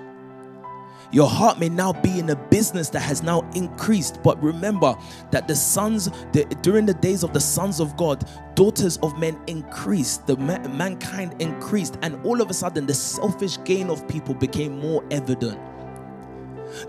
Your 1.11 1.29
heart 1.29 1.57
may 1.57 1.69
now 1.69 1.93
be 1.93 2.19
in 2.19 2.29
a 2.29 2.35
business 2.35 2.89
that 2.89 2.99
has 2.99 3.23
now 3.23 3.49
increased. 3.55 4.21
But 4.23 4.41
remember 4.43 4.95
that 5.31 5.47
the 5.47 5.55
sons, 5.55 6.09
the, 6.33 6.43
during 6.61 6.85
the 6.85 6.93
days 6.93 7.23
of 7.23 7.33
the 7.33 7.39
sons 7.39 7.79
of 7.79 7.95
God, 7.95 8.29
daughters 8.55 8.97
of 8.97 9.17
men 9.17 9.39
increased, 9.47 10.27
the 10.27 10.35
mankind 10.35 11.41
increased, 11.41 11.97
and 12.01 12.23
all 12.25 12.41
of 12.41 12.49
a 12.49 12.53
sudden 12.53 12.85
the 12.85 12.93
selfish 12.93 13.57
gain 13.63 13.89
of 13.89 14.05
people 14.07 14.33
became 14.33 14.79
more 14.79 15.03
evident. 15.09 15.57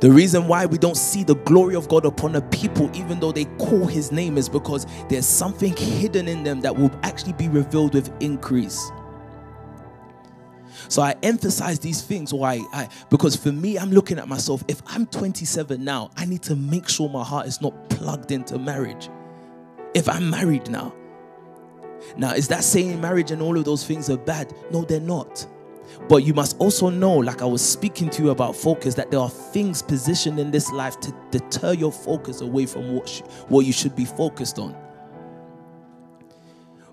The 0.00 0.10
reason 0.10 0.46
why 0.46 0.66
we 0.66 0.78
don't 0.78 0.96
see 0.96 1.24
the 1.24 1.34
glory 1.36 1.74
of 1.74 1.88
God 1.88 2.04
upon 2.04 2.36
a 2.36 2.40
people, 2.40 2.90
even 2.94 3.20
though 3.20 3.32
they 3.32 3.46
call 3.56 3.86
his 3.86 4.12
name, 4.12 4.38
is 4.38 4.48
because 4.48 4.86
there's 5.08 5.26
something 5.26 5.76
hidden 5.76 6.28
in 6.28 6.44
them 6.44 6.60
that 6.60 6.76
will 6.76 6.90
actually 7.02 7.32
be 7.32 7.48
revealed 7.48 7.94
with 7.94 8.10
increase. 8.20 8.90
So 10.88 11.02
I 11.02 11.14
emphasize 11.22 11.78
these 11.78 12.00
things 12.00 12.32
why 12.32 12.64
I 12.72 12.88
because 13.10 13.36
for 13.36 13.52
me 13.52 13.78
I'm 13.78 13.90
looking 13.90 14.18
at 14.18 14.28
myself 14.28 14.64
if 14.68 14.80
I'm 14.86 15.06
27 15.06 15.82
now 15.84 16.10
I 16.16 16.24
need 16.24 16.42
to 16.44 16.56
make 16.56 16.88
sure 16.88 17.08
my 17.08 17.24
heart 17.24 17.46
is 17.46 17.60
not 17.60 17.90
plugged 17.90 18.30
into 18.30 18.58
marriage. 18.58 19.10
If 19.94 20.08
I'm 20.08 20.30
married 20.30 20.70
now. 20.70 20.94
Now 22.16 22.32
is 22.32 22.48
that 22.48 22.64
saying 22.64 23.00
marriage 23.00 23.32
and 23.32 23.42
all 23.42 23.58
of 23.58 23.64
those 23.64 23.84
things 23.84 24.08
are 24.08 24.16
bad? 24.16 24.54
No 24.70 24.82
they're 24.82 25.00
not. 25.00 25.46
But 26.08 26.24
you 26.24 26.32
must 26.32 26.56
also 26.58 26.88
know, 26.88 27.14
like 27.16 27.42
I 27.42 27.44
was 27.44 27.60
speaking 27.60 28.08
to 28.10 28.22
you 28.22 28.30
about 28.30 28.56
focus, 28.56 28.94
that 28.94 29.10
there 29.10 29.20
are 29.20 29.28
things 29.28 29.82
positioned 29.82 30.38
in 30.38 30.50
this 30.50 30.70
life 30.70 30.98
to 31.00 31.14
deter 31.30 31.74
your 31.74 31.92
focus 31.92 32.40
away 32.40 32.64
from 32.66 32.94
what, 32.94 33.08
sh- 33.08 33.20
what 33.48 33.66
you 33.66 33.72
should 33.72 33.94
be 33.94 34.06
focused 34.06 34.58
on. 34.58 34.74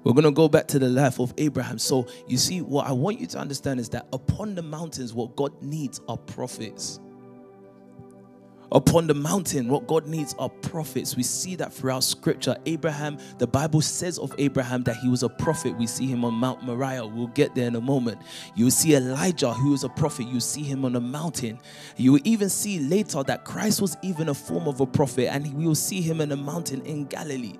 We're 0.03 0.13
going 0.13 0.25
to 0.25 0.31
go 0.31 0.48
back 0.50 0.67
to 0.67 0.79
the 0.79 0.89
life 0.89 1.19
of 1.19 1.34
Abraham. 1.38 1.79
So, 1.79 2.07
you 2.27 2.38
see, 2.38 2.62
what 2.62 2.88
I 2.88 2.91
want 2.91 3.19
you 3.19 3.25
to 3.27 3.39
understand 3.39 3.79
is 3.79 3.89
that 3.89 4.05
upon 4.13 4.53
the 4.53 4.62
mountains, 4.62 5.13
what 5.13 5.36
God 5.36 5.60
needs 5.63 6.01
are 6.07 6.17
prophets 6.17 7.00
upon 8.75 9.08
the 9.08 9.15
mountain. 9.15 9.70
What 9.70 9.88
God 9.88 10.08
needs 10.08 10.36
are 10.39 10.50
prophets. 10.50 11.17
We 11.17 11.24
see 11.24 11.55
that 11.58 11.74
throughout 11.74 12.03
scripture. 12.03 12.58
Abraham, 12.67 13.17
the 13.39 13.48
Bible 13.48 13.82
says 13.82 14.20
of 14.20 14.36
Abraham 14.38 14.84
that 14.84 14.98
he 14.98 15.10
was 15.10 15.24
a 15.24 15.29
prophet. 15.29 15.77
We 15.77 15.88
see 15.88 16.08
him 16.08 16.25
on 16.25 16.36
Mount 16.36 16.63
Moriah. 16.63 17.08
We'll 17.08 17.27
get 17.29 17.55
there 17.55 17.67
in 17.67 17.75
a 17.75 17.82
moment. 17.82 18.20
You 18.55 18.65
will 18.65 18.72
see 18.72 18.96
Elijah, 18.96 19.53
who 19.53 19.72
was 19.72 19.86
a 19.86 19.89
prophet. 19.89 20.27
You 20.27 20.41
see 20.41 20.63
him 20.63 20.86
on 20.86 20.96
a 20.96 21.01
mountain. 21.01 21.60
You 21.98 22.13
will 22.13 22.22
even 22.25 22.50
see 22.50 22.79
later 22.79 23.24
that 23.24 23.46
Christ 23.46 23.82
was 23.82 23.98
even 24.03 24.29
a 24.29 24.36
form 24.36 24.67
of 24.67 24.82
a 24.82 24.86
prophet, 24.86 25.29
and 25.34 25.51
we 25.55 25.67
will 25.67 25.75
see 25.75 26.01
him 26.01 26.22
in 26.22 26.32
a 26.32 26.38
mountain 26.38 26.82
in 26.84 27.05
Galilee. 27.05 27.55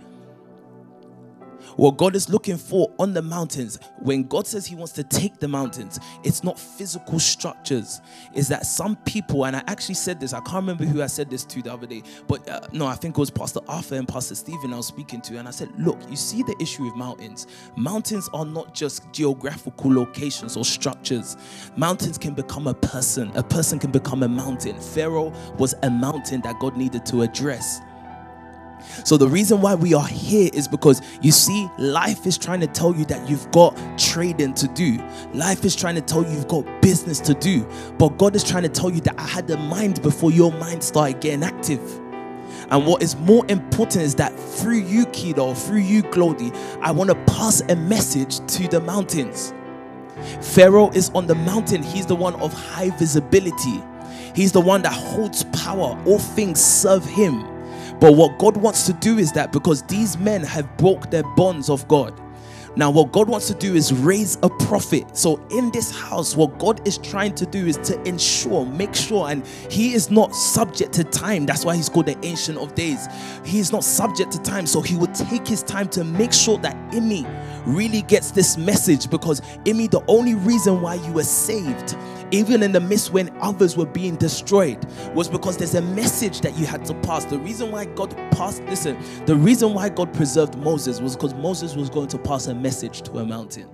What 1.76 1.98
God 1.98 2.16
is 2.16 2.30
looking 2.30 2.58
for 2.58 2.92
on 3.00 3.14
the 3.14 3.22
mountains, 3.22 3.80
when 4.00 4.24
God 4.24 4.48
says 4.48 4.66
He 4.66 4.76
wants 4.76 4.94
to 4.94 5.04
take 5.04 5.40
the 5.40 5.48
mountains, 5.48 6.00
it's 6.24 6.44
not 6.44 6.60
physical 6.60 7.20
structures. 7.20 8.02
Is 8.34 8.48
that 8.50 8.66
some 8.66 8.96
people, 8.98 9.46
and 9.46 9.56
I 9.56 9.64
actually 9.68 9.96
said 9.96 10.20
this, 10.20 10.34
I 10.34 10.40
can't 10.42 10.56
remember 10.56 10.86
who 10.86 11.02
I 11.02 11.08
said 11.08 11.30
this 11.30 11.44
to 11.46 11.62
the 11.62 11.74
other 11.74 11.88
day, 11.88 12.04
but 12.28 12.48
uh, 12.50 12.62
no, 12.72 12.88
I 12.88 12.96
think 12.96 13.18
it 13.18 13.20
was 13.20 13.30
Pastor 13.30 13.60
Arthur 13.68 13.96
and 13.96 14.08
Pastor 14.08 14.36
Stephen 14.36 14.74
I 14.74 14.78
was 14.78 14.88
speaking 14.88 15.22
to, 15.22 15.38
and 15.38 15.48
I 15.48 15.52
said, 15.52 15.70
Look, 15.78 16.00
you 16.10 16.16
see 16.16 16.44
the 16.44 16.56
issue 16.60 16.84
with 16.84 16.96
mountains. 16.96 17.48
Mountains 17.76 18.30
are 18.34 18.46
not 18.46 18.74
just 18.74 19.12
geographical 19.12 19.94
locations 19.94 20.56
or 20.58 20.66
structures, 20.66 21.38
mountains 21.76 22.18
can 22.18 22.34
become 22.34 22.68
a 22.68 22.74
person, 22.74 23.32
a 23.36 23.44
person 23.44 23.80
can 23.80 23.92
become 23.92 24.24
a 24.24 24.28
mountain. 24.28 24.80
Pharaoh 24.80 25.34
was 25.58 25.76
a 25.84 25.90
mountain 25.90 26.42
that 26.42 26.60
God 26.60 26.78
needed 26.78 27.06
to 27.08 27.22
address. 27.24 27.82
So, 29.04 29.18
the 29.18 29.28
reason 29.28 29.62
why 29.62 29.76
we 29.76 29.94
are 29.94 30.08
here 30.08 30.50
is 30.54 30.68
because 30.68 31.02
you 31.22 31.32
see, 31.32 31.70
life 31.78 32.26
is 32.26 32.38
trying 32.38 32.60
to 32.62 32.68
tell 32.68 32.96
you 32.96 33.06
that 33.06 33.30
you've 33.30 33.50
got 33.52 33.78
trading 33.98 34.54
to 34.56 34.68
do. 34.70 34.98
Life 35.34 35.66
is 35.66 35.76
trying 35.76 35.96
to 35.96 36.02
tell 36.02 36.24
you 36.24 36.32
you've 36.32 36.48
got 36.48 36.66
business 36.82 37.20
to 37.22 37.34
do. 37.34 37.68
But 37.98 38.18
God 38.18 38.36
is 38.36 38.44
trying 38.44 38.64
to 38.64 38.70
tell 38.70 38.90
you 38.90 39.02
that 39.02 39.20
I 39.20 39.28
had 39.28 39.50
a 39.50 39.58
mind 39.58 40.02
before 40.02 40.32
your 40.32 40.52
mind 40.54 40.84
started 40.84 41.22
getting 41.22 41.44
active. 41.44 41.82
And 42.70 42.86
what 42.86 43.04
is 43.04 43.16
more 43.18 43.46
important 43.48 44.04
is 44.04 44.16
that 44.16 44.38
through 44.40 44.80
you, 44.80 45.06
Kido, 45.08 45.56
through 45.56 45.80
you, 45.80 46.02
Glody, 46.04 46.56
I 46.82 46.92
want 46.92 47.10
to 47.10 47.16
pass 47.34 47.62
a 47.62 47.76
message 47.76 48.40
to 48.56 48.68
the 48.68 48.82
mountains. 48.82 49.54
Pharaoh 50.42 50.90
is 50.92 51.10
on 51.14 51.28
the 51.28 51.36
mountain, 51.36 51.84
he's 51.84 52.06
the 52.06 52.16
one 52.16 52.36
of 52.36 52.54
high 52.54 52.90
visibility. 52.92 53.84
He's 54.34 54.52
the 54.52 54.62
one 54.62 54.82
that 54.82 54.94
holds 54.94 55.44
power. 55.46 55.98
All 56.06 56.20
things 56.20 56.62
serve 56.62 57.06
him. 57.06 57.55
But 58.00 58.16
what 58.16 58.38
God 58.40 58.58
wants 58.58 58.86
to 58.88 58.94
do 58.94 59.18
is 59.18 59.32
that 59.34 59.52
because 59.52 59.82
these 59.84 60.18
men 60.18 60.44
have 60.44 60.78
broke 60.78 61.10
their 61.12 61.24
bonds 61.36 61.70
of 61.70 61.88
God, 61.88 62.20
now, 62.78 62.92
what 62.92 63.14
God 63.14 63.30
wants 63.30 63.48
to 63.48 63.54
do 63.54 63.74
is 63.74 63.94
raise 63.94 64.38
a 64.44 64.50
prophet. 64.50 65.16
So, 65.16 65.38
in 65.50 65.72
this 65.72 65.98
house, 65.98 66.36
what 66.36 66.60
God 66.60 66.86
is 66.86 66.98
trying 66.98 67.34
to 67.36 67.46
do 67.46 67.66
is 67.66 67.78
to 67.78 68.02
ensure, 68.04 68.66
make 68.66 68.94
sure, 68.94 69.30
and 69.30 69.48
He 69.48 69.94
is 69.94 70.12
not 70.12 70.36
subject 70.36 70.92
to 70.94 71.06
time. 71.06 71.46
That's 71.46 71.64
why 71.64 71.78
He's 71.78 71.88
called 71.88 72.08
the 72.08 72.18
Ancient 72.26 72.58
of 72.58 72.76
Days. 72.76 73.08
He 73.46 73.60
is 73.60 73.72
not 73.72 73.86
subject 73.86 74.32
to 74.34 74.42
time. 74.42 74.68
So, 74.68 74.82
He 74.82 74.98
will 74.98 75.08
take 75.08 75.48
His 75.48 75.64
time 75.64 75.88
to 75.90 76.04
make 76.04 76.34
sure 76.34 76.58
that 76.60 76.76
Imi 76.92 77.24
really 77.66 78.02
gets 78.04 78.32
this 78.32 78.58
message 78.58 79.10
because 79.10 79.42
Imi, 79.66 79.90
the 79.90 80.04
only 80.08 80.36
reason 80.36 80.82
why 80.82 80.96
you 80.96 81.14
were 81.14 81.24
saved 81.24 81.96
even 82.32 82.64
in 82.64 82.72
the 82.72 82.80
midst 82.80 83.12
when 83.14 83.36
others 83.42 83.78
were 83.78 83.86
being 83.86 84.16
destroyed, 84.16 84.84
was 85.14 85.30
because 85.30 85.58
there's 85.58 85.76
a 85.76 85.82
message 85.82 86.42
that 86.42 86.58
you 86.58 86.66
had 86.66 86.84
to 86.86 86.94
pass. 86.96 87.26
The 87.26 87.38
reason 87.40 87.72
why 87.72 87.86
God 87.86 88.16
passed, 88.32 88.64
listen, 88.64 88.98
the 89.26 89.36
reason 89.36 89.74
why 89.74 89.90
God 89.90 90.14
preserved 90.14 90.58
Moses 90.58 91.00
was 91.00 91.16
because 91.16 91.34
Moses 91.36 91.76
was 91.76 91.90
going 91.90 92.08
to 92.10 92.18
pass 92.18 92.48
a 92.48 92.56
message 92.56 93.04
to 93.04 93.20
a 93.20 93.26
mountain. 93.26 93.70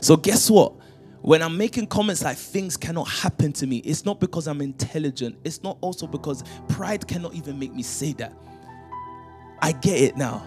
So, 0.00 0.16
guess 0.16 0.50
what? 0.50 0.74
When 1.20 1.40
I'm 1.42 1.56
making 1.56 1.86
comments 1.86 2.24
like 2.24 2.36
things 2.36 2.76
cannot 2.76 3.08
happen 3.08 3.52
to 3.54 3.66
me, 3.66 3.78
it's 3.78 4.04
not 4.04 4.18
because 4.18 4.48
I'm 4.48 4.60
intelligent. 4.60 5.36
It's 5.44 5.62
not 5.62 5.78
also 5.80 6.08
because 6.08 6.42
pride 6.68 7.06
cannot 7.06 7.34
even 7.34 7.58
make 7.58 7.72
me 7.72 7.82
say 7.84 8.12
that. 8.14 8.36
I 9.60 9.70
get 9.72 10.00
it 10.00 10.16
now. 10.16 10.42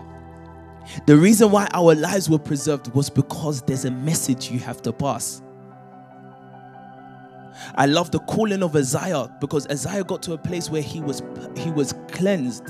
The 1.06 1.18
reason 1.18 1.52
why 1.52 1.68
our 1.74 1.96
lives 1.96 2.30
were 2.30 2.40
preserved 2.40 2.94
was 2.94 3.10
because 3.10 3.62
there's 3.64 3.86
a 3.86 3.92
message 3.92 4.52
you 4.52 4.60
have 4.60 4.82
to 4.84 4.94
pass. 4.94 5.42
I 7.76 7.86
love 7.86 8.12
the 8.12 8.20
calling 8.20 8.64
of 8.64 8.76
Isaiah 8.76 9.34
because 9.40 9.68
Isaiah 9.68 10.04
got 10.04 10.22
to 10.24 10.34
a 10.34 10.38
place 10.38 10.70
where 10.70 10.82
he 10.82 11.02
was 11.02 11.24
he 11.58 11.72
was 11.72 11.94
cleansed. 12.10 12.64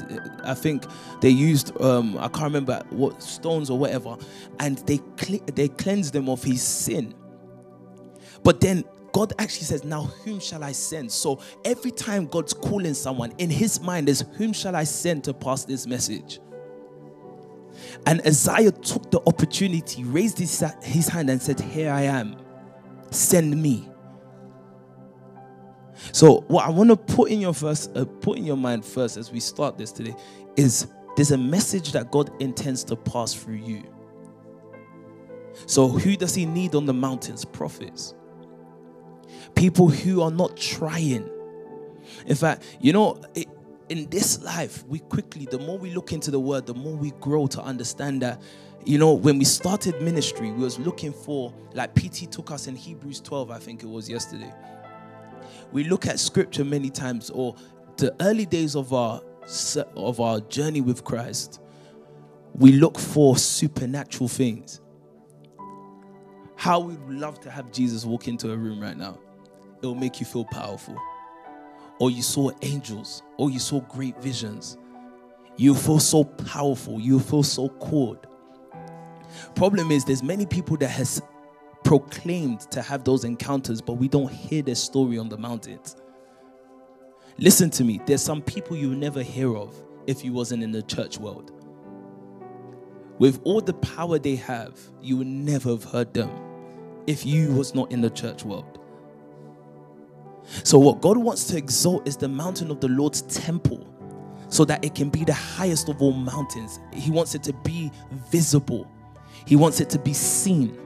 I 0.43 0.53
think 0.53 0.86
they 1.22 1.29
used 1.29 1.79
um, 1.81 2.17
I 2.17 2.27
can't 2.27 2.43
remember 2.43 2.84
what 2.91 3.22
stones 3.22 3.69
or 3.69 3.77
whatever, 3.77 4.15
and 4.60 4.77
they 4.79 5.00
they 5.53 5.67
cleansed 5.69 6.15
him 6.15 6.29
of 6.29 6.43
his 6.43 6.62
sin. 6.62 7.13
But 8.43 8.62
then 8.62 8.84
God 9.12 9.34
actually 9.39 9.65
says, 9.65 9.84
Now 9.86 10.03
whom 10.03 10.39
shall 10.41 10.63
I 10.63 10.74
send? 10.74 11.12
So 11.12 11.40
every 11.63 11.92
time 11.92 12.27
God's 12.27 12.53
calling 12.53 12.94
someone, 12.94 13.33
in 13.37 13.50
his 13.50 13.81
mind 13.81 14.09
is 14.09 14.25
whom 14.35 14.53
shall 14.53 14.75
I 14.75 14.83
send 14.83 15.24
to 15.24 15.33
pass 15.33 15.66
this 15.66 15.87
message? 15.87 16.40
And 18.05 18.22
Isaiah 18.25 18.72
took 18.72 19.12
the 19.12 19.22
opportunity, 19.25 20.03
raised 20.03 20.38
his, 20.38 20.64
his 20.84 21.08
hand, 21.08 21.29
and 21.29 21.42
said, 21.42 21.60
Here 21.60 21.92
I 21.92 22.01
am, 22.01 22.38
send 23.12 23.62
me. 23.62 23.90
So, 26.12 26.42
what 26.48 26.66
I 26.66 26.70
want 26.70 26.90
to 26.90 26.98
put 26.98 27.31
in 27.31 27.42
your 27.42 27.53
first, 27.53 27.96
uh, 27.96 28.05
put 28.05 28.38
in 28.38 28.46
your 28.46 28.58
mind 28.58 28.86
first 28.86 29.18
as 29.18 29.31
we 29.31 29.40
start 29.40 29.77
this 29.77 29.92
today 29.92 30.16
is 30.55 30.88
there's 31.16 31.31
a 31.31 31.38
message 31.38 31.94
that 31.94 32.12
God 32.12 32.29
intends 32.42 32.84
to 32.86 32.96
pass 32.96 33.34
through 33.34 33.55
you. 33.55 33.84
So, 35.66 35.88
who 35.88 36.16
does 36.16 36.36
He 36.36 36.46
need 36.46 36.75
on 36.75 36.86
the 36.86 36.94
mountains? 36.94 37.46
Prophets, 37.46 38.14
people 39.55 39.88
who 39.88 40.22
are 40.22 40.31
not 40.31 40.58
trying. 40.58 41.29
In 42.27 42.36
fact, 42.36 42.64
you 42.79 42.94
know, 42.94 43.22
it, 43.34 43.48
in 43.89 44.09
this 44.09 44.41
life, 44.41 44.83
we 44.87 45.00
quickly, 45.00 45.45
the 45.45 45.59
more 45.59 45.77
we 45.77 45.91
look 45.91 46.11
into 46.11 46.31
the 46.31 46.39
word, 46.39 46.65
the 46.65 46.74
more 46.74 46.95
we 46.95 47.11
grow 47.11 47.48
to 47.48 47.61
understand 47.61 48.21
that, 48.21 48.41
you 48.83 48.98
know, 48.98 49.13
when 49.13 49.37
we 49.37 49.45
started 49.45 50.01
ministry, 50.01 50.51
we 50.51 50.63
was 50.63 50.79
looking 50.79 51.13
for, 51.13 51.53
like 51.74 51.93
PT 51.93 52.31
took 52.31 52.51
us 52.51 52.67
in 52.67 52.75
Hebrews 52.75 53.21
12, 53.21 53.51
I 53.51 53.59
think 53.59 53.83
it 53.83 53.89
was 53.89 54.09
yesterday. 54.09 54.51
We 55.71 55.83
look 55.83 56.07
at 56.07 56.19
scripture 56.19 56.65
many 56.65 56.89
times, 56.89 57.29
or 57.29 57.55
the 57.98 58.15
early 58.21 58.45
days 58.45 58.75
of 58.75 58.93
our 58.93 59.21
of 59.95 60.19
our 60.19 60.39
journey 60.41 60.81
with 60.81 61.03
Christ, 61.03 61.61
we 62.55 62.71
look 62.71 62.98
for 62.98 63.37
supernatural 63.37 64.27
things. 64.27 64.81
How 66.55 66.79
we 66.79 66.95
would 66.95 67.19
love 67.19 67.39
to 67.41 67.51
have 67.51 67.71
Jesus 67.71 68.05
walk 68.05 68.27
into 68.27 68.51
a 68.51 68.57
room 68.57 68.79
right 68.79 68.98
now. 68.98 69.19
It 69.83 69.85
will 69.85 69.93
make 69.93 70.19
you 70.19 70.25
feel 70.25 70.45
powerful 70.45 70.98
or 72.00 72.12
you 72.12 72.22
saw 72.22 72.51
angels, 72.62 73.24
or 73.38 73.50
you 73.50 73.60
saw 73.60 73.79
great 73.81 74.22
visions. 74.22 74.77
You 75.58 75.74
feel 75.74 76.00
so 76.00 76.24
powerful, 76.24 77.00
you 77.00 77.20
feel 77.20 77.44
so 77.44 77.70
called. 77.70 78.27
Problem 79.55 79.92
is, 79.92 80.03
there's 80.03 80.24
many 80.24 80.46
people 80.46 80.77
that 80.77 80.90
has 80.90 81.22
proclaimed 81.84 82.62
to 82.72 82.81
have 82.81 83.03
those 83.03 83.24
encounters, 83.24 83.81
but 83.81 83.94
we 83.94 84.08
don't 84.08 84.31
hear 84.31 84.62
their 84.62 84.75
story 84.75 85.18
on 85.18 85.29
the 85.29 85.38
mountains. 85.38 85.96
Listen 87.38 87.70
to 87.70 87.84
me, 87.84 88.01
there's 88.05 88.24
some 88.24 88.42
people 88.42 88.75
you 88.75 88.90
will 88.90 88.98
never 88.98 89.22
hear 89.22 89.55
of 89.55 89.75
if 90.08 90.24
you 90.24 90.34
wasn't 90.34 90.64
in 90.64 90.72
the 90.72 90.81
church 90.84 91.18
world. 91.18 91.51
With 93.20 93.40
all 93.44 93.62
the 93.62 93.74
power 93.75 94.20
they 94.20 94.36
have, 94.36 94.77
you 95.01 95.18
would 95.18 95.27
never 95.27 95.70
have 95.70 95.86
heard 95.86 96.14
them 96.14 96.29
if 97.08 97.25
you 97.25 97.53
was 97.53 97.74
not 97.74 97.92
in 97.92 98.01
the 98.01 98.10
church 98.10 98.44
world. 98.44 98.79
So, 100.64 100.77
what 100.77 101.01
God 101.01 101.18
wants 101.18 101.46
to 101.48 101.58
exalt 101.58 102.08
is 102.08 102.18
the 102.18 102.27
mountain 102.27 102.72
of 102.72 102.79
the 102.79 102.88
Lord's 102.88 103.22
temple 103.24 103.88
so 104.50 104.64
that 104.66 104.84
it 104.86 104.96
can 104.96 105.10
be 105.10 105.24
the 105.24 105.34
highest 105.34 105.90
of 105.90 106.01
all 106.01 106.14
mountains. 106.14 106.79
He 106.94 107.12
wants 107.12 107.36
it 107.36 107.44
to 107.44 107.53
be 107.53 107.92
visible, 108.29 108.90
He 109.46 109.55
wants 109.55 109.79
it 109.79 109.90
to 109.92 110.00
be 110.00 110.14
seen. 110.14 110.77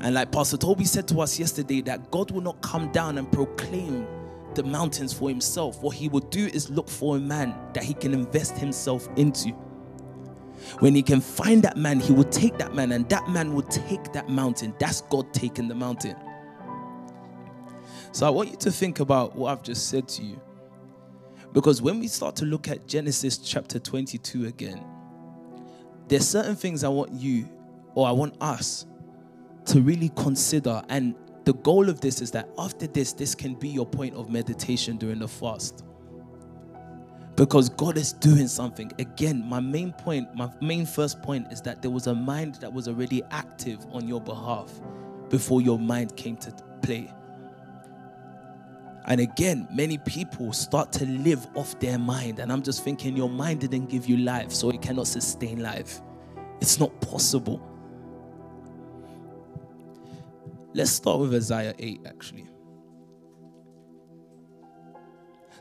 And 0.00 0.14
like 0.14 0.30
Pastor 0.30 0.56
Toby 0.56 0.84
said 0.84 1.08
to 1.08 1.20
us 1.20 1.38
yesterday, 1.38 1.80
that 1.82 2.10
God 2.10 2.30
will 2.30 2.42
not 2.42 2.60
come 2.62 2.92
down 2.92 3.18
and 3.18 3.30
proclaim 3.30 4.06
the 4.54 4.62
mountains 4.62 5.12
for 5.12 5.28
himself. 5.28 5.82
What 5.82 5.96
he 5.96 6.08
will 6.08 6.20
do 6.20 6.46
is 6.46 6.70
look 6.70 6.88
for 6.88 7.16
a 7.16 7.20
man 7.20 7.54
that 7.72 7.84
he 7.84 7.94
can 7.94 8.14
invest 8.14 8.56
himself 8.58 9.08
into. 9.16 9.50
When 10.80 10.94
he 10.94 11.02
can 11.02 11.20
find 11.20 11.62
that 11.62 11.76
man, 11.76 12.00
he 12.00 12.12
will 12.12 12.24
take 12.24 12.58
that 12.58 12.74
man, 12.74 12.92
and 12.92 13.08
that 13.08 13.28
man 13.28 13.54
will 13.54 13.62
take 13.62 14.12
that 14.12 14.28
mountain. 14.28 14.74
That's 14.78 15.00
God 15.02 15.32
taking 15.32 15.68
the 15.68 15.74
mountain. 15.74 16.16
So 18.12 18.26
I 18.26 18.30
want 18.30 18.50
you 18.50 18.56
to 18.56 18.72
think 18.72 19.00
about 19.00 19.36
what 19.36 19.52
I've 19.52 19.62
just 19.62 19.88
said 19.88 20.08
to 20.08 20.22
you. 20.22 20.40
Because 21.52 21.82
when 21.82 22.00
we 22.00 22.08
start 22.08 22.36
to 22.36 22.44
look 22.44 22.68
at 22.68 22.86
Genesis 22.86 23.38
chapter 23.38 23.78
22 23.78 24.46
again, 24.46 24.84
there's 26.08 26.26
certain 26.28 26.56
things 26.56 26.84
I 26.84 26.88
want 26.88 27.12
you 27.12 27.48
or 27.94 28.06
I 28.08 28.12
want 28.12 28.34
us 28.40 28.86
to 29.66 29.80
really 29.80 30.10
consider. 30.16 30.82
And 30.88 31.14
the 31.44 31.54
goal 31.54 31.88
of 31.88 32.00
this 32.00 32.20
is 32.20 32.30
that 32.32 32.48
after 32.58 32.86
this, 32.86 33.12
this 33.12 33.34
can 33.34 33.54
be 33.54 33.68
your 33.68 33.86
point 33.86 34.14
of 34.14 34.30
meditation 34.30 34.96
during 34.96 35.20
the 35.20 35.28
fast. 35.28 35.84
Because 37.36 37.68
God 37.70 37.96
is 37.96 38.12
doing 38.12 38.48
something. 38.48 38.92
Again, 38.98 39.48
my 39.48 39.60
main 39.60 39.92
point, 39.92 40.34
my 40.34 40.50
main 40.60 40.84
first 40.84 41.22
point 41.22 41.52
is 41.52 41.62
that 41.62 41.80
there 41.80 41.90
was 41.90 42.06
a 42.06 42.14
mind 42.14 42.56
that 42.56 42.72
was 42.72 42.86
already 42.86 43.22
active 43.30 43.84
on 43.92 44.06
your 44.06 44.20
behalf 44.20 44.70
before 45.28 45.62
your 45.62 45.78
mind 45.78 46.16
came 46.16 46.36
to 46.38 46.52
play. 46.82 47.10
And 49.06 49.20
again, 49.20 49.66
many 49.72 49.98
people 49.98 50.52
start 50.52 50.92
to 50.92 51.06
live 51.06 51.46
off 51.54 51.78
their 51.80 51.98
mind. 51.98 52.38
And 52.38 52.52
I'm 52.52 52.62
just 52.62 52.84
thinking, 52.84 53.16
your 53.16 53.30
mind 53.30 53.60
didn't 53.60 53.86
give 53.86 54.06
you 54.06 54.18
life, 54.18 54.52
so 54.52 54.70
it 54.70 54.82
cannot 54.82 55.06
sustain 55.06 55.62
life. 55.62 56.00
It's 56.60 56.78
not 56.78 57.00
possible. 57.00 57.60
Let's 60.74 60.90
start 60.90 61.20
with 61.20 61.34
Isaiah 61.34 61.74
8, 61.78 62.02
actually. 62.06 62.46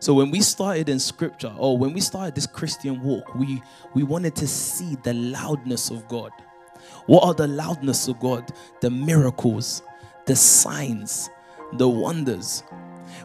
So 0.02 0.14
when 0.14 0.32
we 0.32 0.42
started 0.42 0.88
in 0.88 1.00
scripture, 1.00 1.54
or 1.58 1.78
when 1.78 1.94
we 1.94 2.00
started 2.00 2.34
this 2.34 2.48
Christian 2.48 3.02
walk, 3.04 3.36
we 3.36 3.62
we 3.94 4.04
wanted 4.04 4.36
to 4.38 4.48
see 4.48 4.96
the 5.04 5.14
loudness 5.14 5.90
of 5.90 6.08
God. 6.08 6.32
What 7.06 7.24
are 7.26 7.34
the 7.34 7.48
loudness 7.48 8.08
of 8.08 8.20
God? 8.20 8.50
The 8.80 8.90
miracles, 8.90 9.84
the 10.26 10.36
signs, 10.36 11.30
the 11.74 11.88
wonders. 11.90 12.64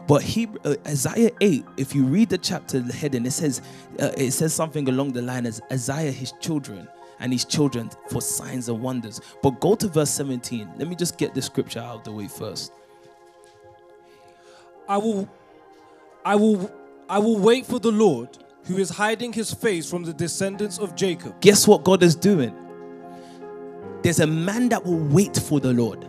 But 0.07 0.21
he, 0.21 0.47
uh, 0.63 0.75
Isaiah 0.87 1.31
8, 1.41 1.65
if 1.77 1.95
you 1.95 2.05
read 2.05 2.29
the 2.29 2.37
chapter 2.37 2.79
the 2.79 2.93
heading, 2.93 3.25
it 3.25 3.31
says 3.31 3.61
uh, 3.99 4.11
it 4.17 4.31
says 4.31 4.53
something 4.53 4.87
along 4.87 5.13
the 5.13 5.21
line 5.21 5.45
as 5.45 5.61
Isaiah 5.71 6.11
his 6.11 6.33
children 6.39 6.87
and 7.19 7.31
his 7.31 7.45
children 7.45 7.89
for 8.09 8.21
signs 8.21 8.69
and 8.69 8.81
wonders. 8.81 9.21
But 9.41 9.59
go 9.59 9.75
to 9.75 9.87
verse 9.87 10.11
17. 10.11 10.73
Let 10.77 10.87
me 10.87 10.95
just 10.95 11.17
get 11.17 11.33
the 11.33 11.41
scripture 11.41 11.79
out 11.79 11.97
of 11.97 12.03
the 12.03 12.11
way 12.11 12.27
first. 12.27 12.71
I 14.87 14.97
will 14.97 15.29
I 16.23 16.35
will 16.35 16.71
I 17.09 17.19
will 17.19 17.37
wait 17.37 17.65
for 17.65 17.79
the 17.79 17.91
Lord 17.91 18.37
who 18.65 18.77
is 18.77 18.89
hiding 18.89 19.33
his 19.33 19.53
face 19.53 19.89
from 19.89 20.03
the 20.03 20.13
descendants 20.13 20.77
of 20.77 20.95
Jacob. 20.95 21.39
Guess 21.41 21.67
what 21.67 21.83
God 21.83 22.03
is 22.03 22.15
doing? 22.15 22.53
There's 24.01 24.19
a 24.19 24.27
man 24.27 24.69
that 24.69 24.85
will 24.85 24.99
wait 24.99 25.37
for 25.37 25.59
the 25.59 25.73
Lord. 25.73 26.07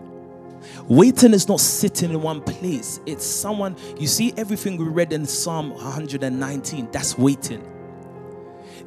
Waiting 0.89 1.35
is 1.35 1.49
not 1.49 1.61
sitting 1.61 2.11
in 2.11 2.23
one 2.23 2.41
place. 2.43 3.01
It's 3.07 3.27
someone, 3.27 3.77
you 3.99 4.07
see 4.07 4.33
everything 4.37 4.77
we 4.77 4.85
read 4.85 5.13
in 5.13 5.27
Psalm 5.27 5.71
119, 5.71 6.89
that's 6.93 7.19
waiting. 7.19 7.67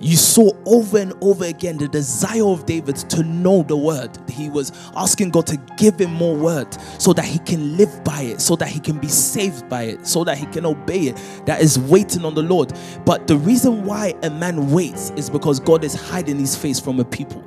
You 0.02 0.16
saw 0.16 0.52
over 0.66 0.98
and 0.98 1.14
over 1.22 1.44
again 1.44 1.78
the 1.78 1.88
desire 1.88 2.46
of 2.46 2.66
David 2.66 2.96
to 2.96 3.24
know 3.24 3.64
the 3.64 3.76
word. 3.76 4.18
He 4.30 4.50
was 4.50 4.72
asking 4.96 5.32
God 5.32 5.46
to 5.48 5.58
give 5.78 6.00
him 6.00 6.14
more 6.14 6.36
word 6.36 6.74
so 7.00 7.12
that 7.14 7.26
he 7.26 7.40
can 7.40 7.76
live 7.76 8.04
by 8.06 8.22
it, 8.22 8.40
so 8.40 8.56
that 8.56 8.70
he 8.70 8.80
can 8.80 8.98
be 8.98 9.10
saved 9.10 9.68
by 9.68 9.84
it, 9.84 10.08
so 10.08 10.24
that 10.24 10.38
he 10.38 10.46
can 10.46 10.66
obey 10.66 11.08
it. 11.08 11.44
That 11.46 11.62
is 11.62 11.78
waiting 11.78 12.24
on 12.24 12.34
the 12.34 12.44
Lord. 12.44 12.72
But 13.06 13.28
the 13.28 13.38
reason 13.38 13.84
why 13.84 14.14
a 14.24 14.30
man 14.30 14.72
waits 14.72 15.12
is 15.12 15.30
because 15.30 15.60
God 15.60 15.84
is 15.84 15.96
hiding 15.96 16.40
his 16.40 16.56
face 16.56 16.80
from 16.80 17.02
a 17.02 17.06
people. 17.06 17.44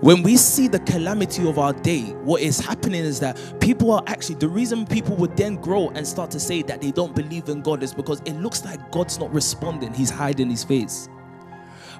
When 0.00 0.22
we 0.22 0.36
see 0.36 0.68
the 0.68 0.80
calamity 0.80 1.48
of 1.48 1.58
our 1.58 1.72
day, 1.72 2.02
what 2.22 2.42
is 2.42 2.60
happening 2.60 3.02
is 3.02 3.18
that 3.20 3.40
people 3.60 3.90
are 3.92 4.02
actually, 4.06 4.34
the 4.34 4.48
reason 4.48 4.86
people 4.86 5.16
would 5.16 5.36
then 5.36 5.56
grow 5.56 5.88
and 5.90 6.06
start 6.06 6.30
to 6.32 6.40
say 6.40 6.60
that 6.62 6.82
they 6.82 6.90
don't 6.90 7.14
believe 7.14 7.48
in 7.48 7.62
God 7.62 7.82
is 7.82 7.94
because 7.94 8.20
it 8.26 8.34
looks 8.34 8.62
like 8.64 8.90
God's 8.90 9.18
not 9.18 9.32
responding. 9.32 9.94
He's 9.94 10.10
hiding 10.10 10.50
his 10.50 10.64
face. 10.64 11.08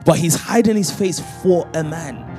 But 0.05 0.19
he's 0.19 0.35
hiding 0.35 0.77
his 0.77 0.91
face 0.91 1.21
for 1.43 1.67
a 1.75 1.83
man. 1.83 2.33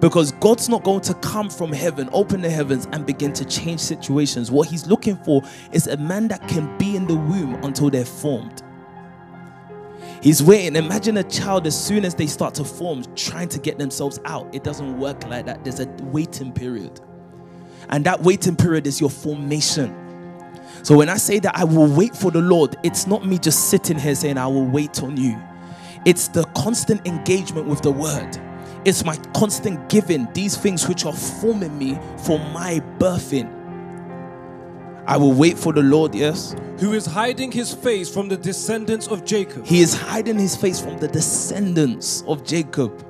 Because 0.00 0.32
God's 0.32 0.68
not 0.68 0.82
going 0.82 1.02
to 1.02 1.14
come 1.14 1.50
from 1.50 1.70
heaven, 1.70 2.08
open 2.12 2.40
the 2.40 2.50
heavens, 2.50 2.88
and 2.92 3.04
begin 3.04 3.32
to 3.34 3.44
change 3.44 3.80
situations. 3.80 4.50
What 4.50 4.68
he's 4.68 4.86
looking 4.86 5.16
for 5.18 5.42
is 5.72 5.86
a 5.86 5.96
man 5.98 6.28
that 6.28 6.46
can 6.48 6.76
be 6.78 6.96
in 6.96 7.06
the 7.06 7.14
womb 7.14 7.54
until 7.64 7.90
they're 7.90 8.04
formed. 8.04 8.62
He's 10.24 10.42
waiting. 10.42 10.74
Imagine 10.74 11.18
a 11.18 11.22
child 11.22 11.66
as 11.66 11.78
soon 11.78 12.02
as 12.02 12.14
they 12.14 12.26
start 12.26 12.54
to 12.54 12.64
form, 12.64 13.04
trying 13.14 13.50
to 13.50 13.58
get 13.58 13.78
themselves 13.78 14.18
out. 14.24 14.54
It 14.54 14.64
doesn't 14.64 14.98
work 14.98 15.22
like 15.26 15.44
that. 15.44 15.62
There's 15.64 15.80
a 15.80 15.86
waiting 16.04 16.50
period. 16.50 16.98
And 17.90 18.06
that 18.06 18.22
waiting 18.22 18.56
period 18.56 18.86
is 18.86 19.02
your 19.02 19.10
formation. 19.10 19.94
So 20.82 20.96
when 20.96 21.10
I 21.10 21.18
say 21.18 21.40
that 21.40 21.54
I 21.54 21.64
will 21.64 21.94
wait 21.94 22.16
for 22.16 22.30
the 22.30 22.40
Lord, 22.40 22.74
it's 22.82 23.06
not 23.06 23.26
me 23.26 23.36
just 23.36 23.68
sitting 23.68 23.98
here 23.98 24.14
saying, 24.14 24.38
I 24.38 24.46
will 24.46 24.64
wait 24.64 25.02
on 25.02 25.18
you. 25.18 25.38
It's 26.06 26.28
the 26.28 26.44
constant 26.56 27.06
engagement 27.06 27.66
with 27.66 27.82
the 27.82 27.92
word. 27.92 28.38
It's 28.86 29.04
my 29.04 29.16
constant 29.34 29.90
giving 29.90 30.26
these 30.32 30.56
things 30.56 30.88
which 30.88 31.04
are 31.04 31.12
forming 31.12 31.76
me 31.76 31.98
for 32.24 32.38
my 32.38 32.80
birthing. 32.98 33.63
I 35.06 35.16
will 35.18 35.32
wait 35.32 35.58
for 35.58 35.72
the 35.72 35.82
Lord, 35.82 36.14
yes. 36.14 36.56
Who 36.78 36.94
is 36.94 37.04
hiding 37.04 37.52
his 37.52 37.74
face 37.74 38.08
from 38.08 38.28
the 38.28 38.36
descendants 38.36 39.06
of 39.06 39.24
Jacob. 39.24 39.66
He 39.66 39.80
is 39.80 39.94
hiding 39.94 40.38
his 40.38 40.56
face 40.56 40.80
from 40.80 40.98
the 40.98 41.08
descendants 41.08 42.22
of 42.26 42.44
Jacob. 42.44 43.04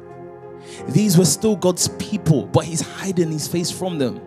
These 0.88 1.16
were 1.16 1.24
still 1.24 1.56
God's 1.56 1.88
people, 1.98 2.46
but 2.46 2.64
he's 2.64 2.80
hiding 2.80 3.30
his 3.30 3.46
face 3.46 3.70
from 3.70 3.98
them. 3.98 4.20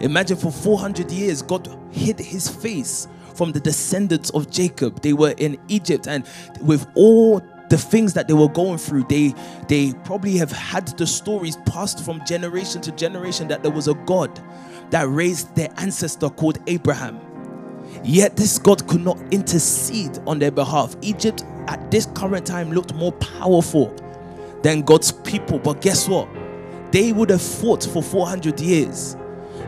Imagine 0.00 0.36
for 0.36 0.50
400 0.50 1.10
years, 1.10 1.42
God 1.42 1.68
hid 1.90 2.18
his 2.18 2.48
face 2.48 3.06
from 3.34 3.52
the 3.52 3.60
descendants 3.60 4.30
of 4.30 4.50
Jacob. 4.50 5.00
They 5.00 5.12
were 5.12 5.34
in 5.38 5.58
Egypt, 5.68 6.08
and 6.08 6.26
with 6.60 6.86
all 6.94 7.40
the 7.70 7.78
things 7.78 8.14
that 8.14 8.26
they 8.26 8.34
were 8.34 8.48
going 8.48 8.78
through, 8.78 9.04
they 9.04 9.32
they 9.68 9.92
probably 10.04 10.36
have 10.36 10.50
had 10.50 10.88
the 10.98 11.06
stories 11.06 11.56
passed 11.66 12.04
from 12.04 12.24
generation 12.26 12.80
to 12.82 12.92
generation 12.92 13.48
that 13.48 13.62
there 13.62 13.70
was 13.70 13.86
a 13.86 13.94
God 13.94 14.38
that 14.90 15.08
raised 15.08 15.54
their 15.56 15.68
ancestor 15.76 16.28
called 16.28 16.58
Abraham. 16.66 17.20
Yet 18.04 18.36
this 18.36 18.58
God 18.58 18.86
could 18.88 19.02
not 19.02 19.18
intercede 19.30 20.18
on 20.26 20.38
their 20.38 20.50
behalf. 20.50 20.96
Egypt 21.02 21.44
at 21.68 21.90
this 21.90 22.06
current 22.14 22.46
time 22.46 22.72
looked 22.72 22.94
more 22.94 23.12
powerful 23.12 23.94
than 24.62 24.82
God's 24.82 25.12
people. 25.12 25.58
But 25.58 25.80
guess 25.80 26.08
what? 26.08 26.28
They 26.92 27.12
would 27.12 27.30
have 27.30 27.42
fought 27.42 27.84
for 27.84 28.02
400 28.02 28.60
years 28.60 29.16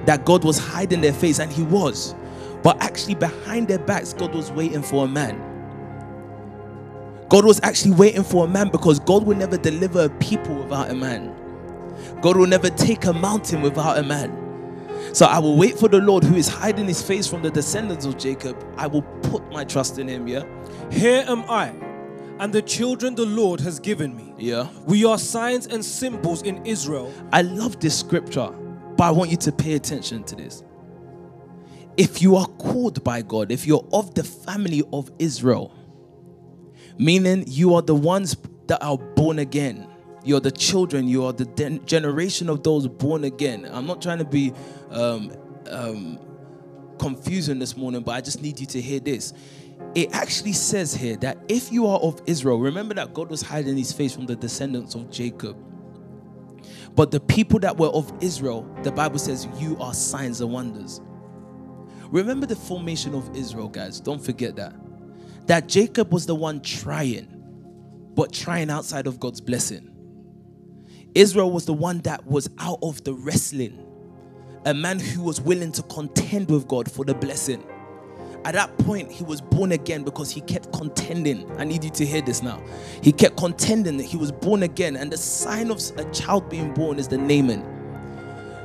that 0.07 0.25
God 0.25 0.45
was 0.45 0.59
hiding 0.59 1.01
their 1.01 1.13
face, 1.13 1.39
and 1.39 1.53
He 1.53 1.63
was. 1.63 2.15
But 2.63 2.81
actually, 2.83 3.15
behind 3.15 3.69
their 3.69 3.79
backs, 3.79 4.13
God 4.13 4.35
was 4.35 4.51
waiting 4.53 4.83
for 4.83 5.05
a 5.05 5.09
man. 5.09 5.41
God 7.29 7.45
was 7.45 7.61
actually 7.63 7.95
waiting 7.95 8.25
for 8.25 8.45
a 8.45 8.49
man 8.49 8.69
because 8.69 8.99
God 9.01 9.25
will 9.25 9.37
never 9.37 9.57
deliver 9.57 10.05
a 10.05 10.11
people 10.11 10.55
without 10.55 10.91
a 10.91 10.95
man. 10.95 11.35
God 12.21 12.37
will 12.37 12.47
never 12.47 12.69
take 12.71 13.05
a 13.05 13.13
mountain 13.13 13.63
without 13.63 13.99
a 13.99 14.03
man. 14.03 14.42
So 15.13 15.27
I 15.27 15.39
will 15.39 15.57
wait 15.57 15.79
for 15.79 15.89
the 15.89 15.99
Lord 15.99 16.25
who 16.25 16.37
is 16.37 16.49
hiding 16.49 16.87
his 16.87 17.03
face 17.03 17.27
from 17.27 17.43
the 17.43 17.51
descendants 17.51 18.07
of 18.07 18.17
Jacob. 18.17 18.57
I 18.79 18.87
will 18.87 19.03
put 19.03 19.47
my 19.53 19.63
trust 19.63 19.99
in 19.99 20.09
him, 20.09 20.27
yeah? 20.27 20.45
Here 20.91 21.25
am 21.29 21.45
I, 21.51 21.75
and 22.39 22.53
the 22.53 22.63
children 22.63 23.15
the 23.15 23.27
Lord 23.27 23.61
has 23.61 23.79
given 23.79 24.17
me. 24.17 24.33
Yeah. 24.39 24.69
We 24.87 25.05
are 25.05 25.19
signs 25.19 25.67
and 25.67 25.85
symbols 25.85 26.43
in 26.43 26.65
Israel. 26.65 27.13
I 27.31 27.43
love 27.43 27.79
this 27.79 27.99
scripture, 27.99 28.49
but 28.97 29.05
I 29.05 29.11
want 29.11 29.31
you 29.31 29.37
to 29.37 29.53
pay 29.53 29.75
attention 29.75 30.25
to 30.25 30.35
this. 30.35 30.65
If 31.99 32.23
you 32.23 32.37
are 32.37 32.47
called 32.47 33.05
by 33.05 33.21
God, 33.21 33.53
if 33.53 33.67
you're 33.67 33.87
of 33.93 34.15
the 34.15 34.25
family 34.25 34.83
of 34.95 35.13
Israel, 35.19 35.75
meaning 36.97 37.45
you 37.47 37.75
are 37.75 37.83
the 37.83 37.95
ones 37.95 38.35
that 38.69 38.83
are 38.83 38.97
born 38.97 39.41
again, 39.41 39.92
you're 40.25 40.41
the 40.41 40.51
children, 40.51 41.09
you 41.09 41.25
are 41.25 41.33
the 41.33 41.81
generation 41.85 42.49
of 42.49 42.63
those 42.63 42.87
born 42.87 43.25
again. 43.25 43.69
I'm 43.71 43.87
not 43.87 44.01
trying 44.01 44.19
to 44.19 44.25
be 44.25 44.53
um, 44.91 45.33
um, 45.71 46.19
confusing 46.99 47.59
this 47.59 47.77
morning, 47.77 48.03
but 48.03 48.13
I 48.13 48.21
just 48.21 48.43
need 48.43 48.61
you 48.61 48.67
to 48.67 48.81
hear 48.81 49.01
this. 49.01 49.33
It 49.95 50.15
actually 50.15 50.53
says 50.53 50.95
here 50.95 51.17
that 51.17 51.39
if 51.49 51.73
you 51.73 51.87
are 51.87 51.99
of 51.99 52.23
Israel, 52.27 52.59
remember 52.59 52.95
that 52.95 53.13
God 53.13 53.31
was 53.31 53.43
hiding 53.43 53.77
his 53.77 53.93
face 53.93 54.15
from 54.15 54.27
the 54.27 54.37
descendants 54.37 54.95
of 54.95 55.11
Jacob. 55.11 55.57
But 56.95 57.11
the 57.11 57.21
people 57.21 57.59
that 57.61 57.77
were 57.77 57.89
of 57.89 58.13
Israel, 58.21 58.71
the 58.83 58.93
Bible 58.93 59.19
says, 59.19 59.49
you 59.59 59.77
are 59.81 59.95
signs 59.95 60.41
and 60.41 60.53
wonders. 60.53 61.01
Remember 62.11 62.47
the 62.47 62.57
formation 62.57 63.15
of 63.15 63.35
Israel, 63.35 63.69
guys. 63.69 63.99
Don't 63.99 64.23
forget 64.23 64.57
that. 64.57 64.75
That 65.47 65.69
Jacob 65.69 66.13
was 66.13 66.27
the 66.27 66.35
one 66.35 66.61
trying, 66.61 67.27
but 68.15 68.33
trying 68.33 68.71
outside 68.71 69.07
of 69.07 69.19
God's 69.19 69.41
blessing. 69.41 69.92
Israel 71.15 71.51
was 71.51 71.67
the 71.67 71.75
one 71.75 71.99
that 72.01 72.27
was 72.27 72.49
out 72.59 72.79
of 72.83 73.05
the 73.05 73.13
wrestling, 73.13 73.87
a 74.65 74.73
man 74.73 74.99
who 74.99 75.23
was 75.23 75.41
willing 75.41 75.71
to 75.73 75.83
contend 75.85 76.51
with 76.51 76.67
God 76.67 76.91
for 76.91 77.05
the 77.05 77.15
blessing. 77.15 77.63
At 78.45 78.55
that 78.55 78.77
point, 78.79 79.13
he 79.13 79.23
was 79.23 79.41
born 79.41 79.73
again 79.73 80.05
because 80.05 80.31
he 80.31 80.41
kept 80.41 80.73
contending. 80.73 81.49
I 81.59 81.65
need 81.65 81.85
you 81.85 81.91
to 81.91 82.07
hear 82.07 82.23
this 82.23 82.43
now. 82.43 82.63
He 83.03 83.13
kept 83.13 83.37
contending 83.37 83.99
that 83.99 84.05
he 84.05 84.17
was 84.17 84.33
born 84.33 84.63
again, 84.63 84.97
and 84.97 85.13
the 85.13 85.19
sign 85.19 85.71
of 85.71 85.81
a 85.99 86.11
child 86.13 86.49
being 86.49 86.73
born 86.73 86.99
is 86.99 87.09
the 87.09 87.19
naming. 87.19 87.69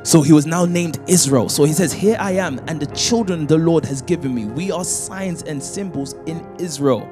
So 0.04 0.22
he 0.22 0.32
was 0.32 0.46
now 0.46 0.66
named 0.66 1.00
Israel. 1.08 1.50
So 1.50 1.66
he 1.66 1.74
says, 1.74 1.92
Here 1.92 2.16
I 2.18 2.32
am, 2.32 2.60
and 2.68 2.80
the 2.80 2.88
children 2.96 3.46
the 3.46 3.58
Lord 3.58 3.84
has 3.86 4.02
given 4.02 4.34
me. 4.34 4.46
We 4.46 4.72
are 4.72 4.86
signs 4.86 5.44
and 5.44 5.62
symbols 5.62 6.14
in 6.26 6.48
Israel. 6.60 7.08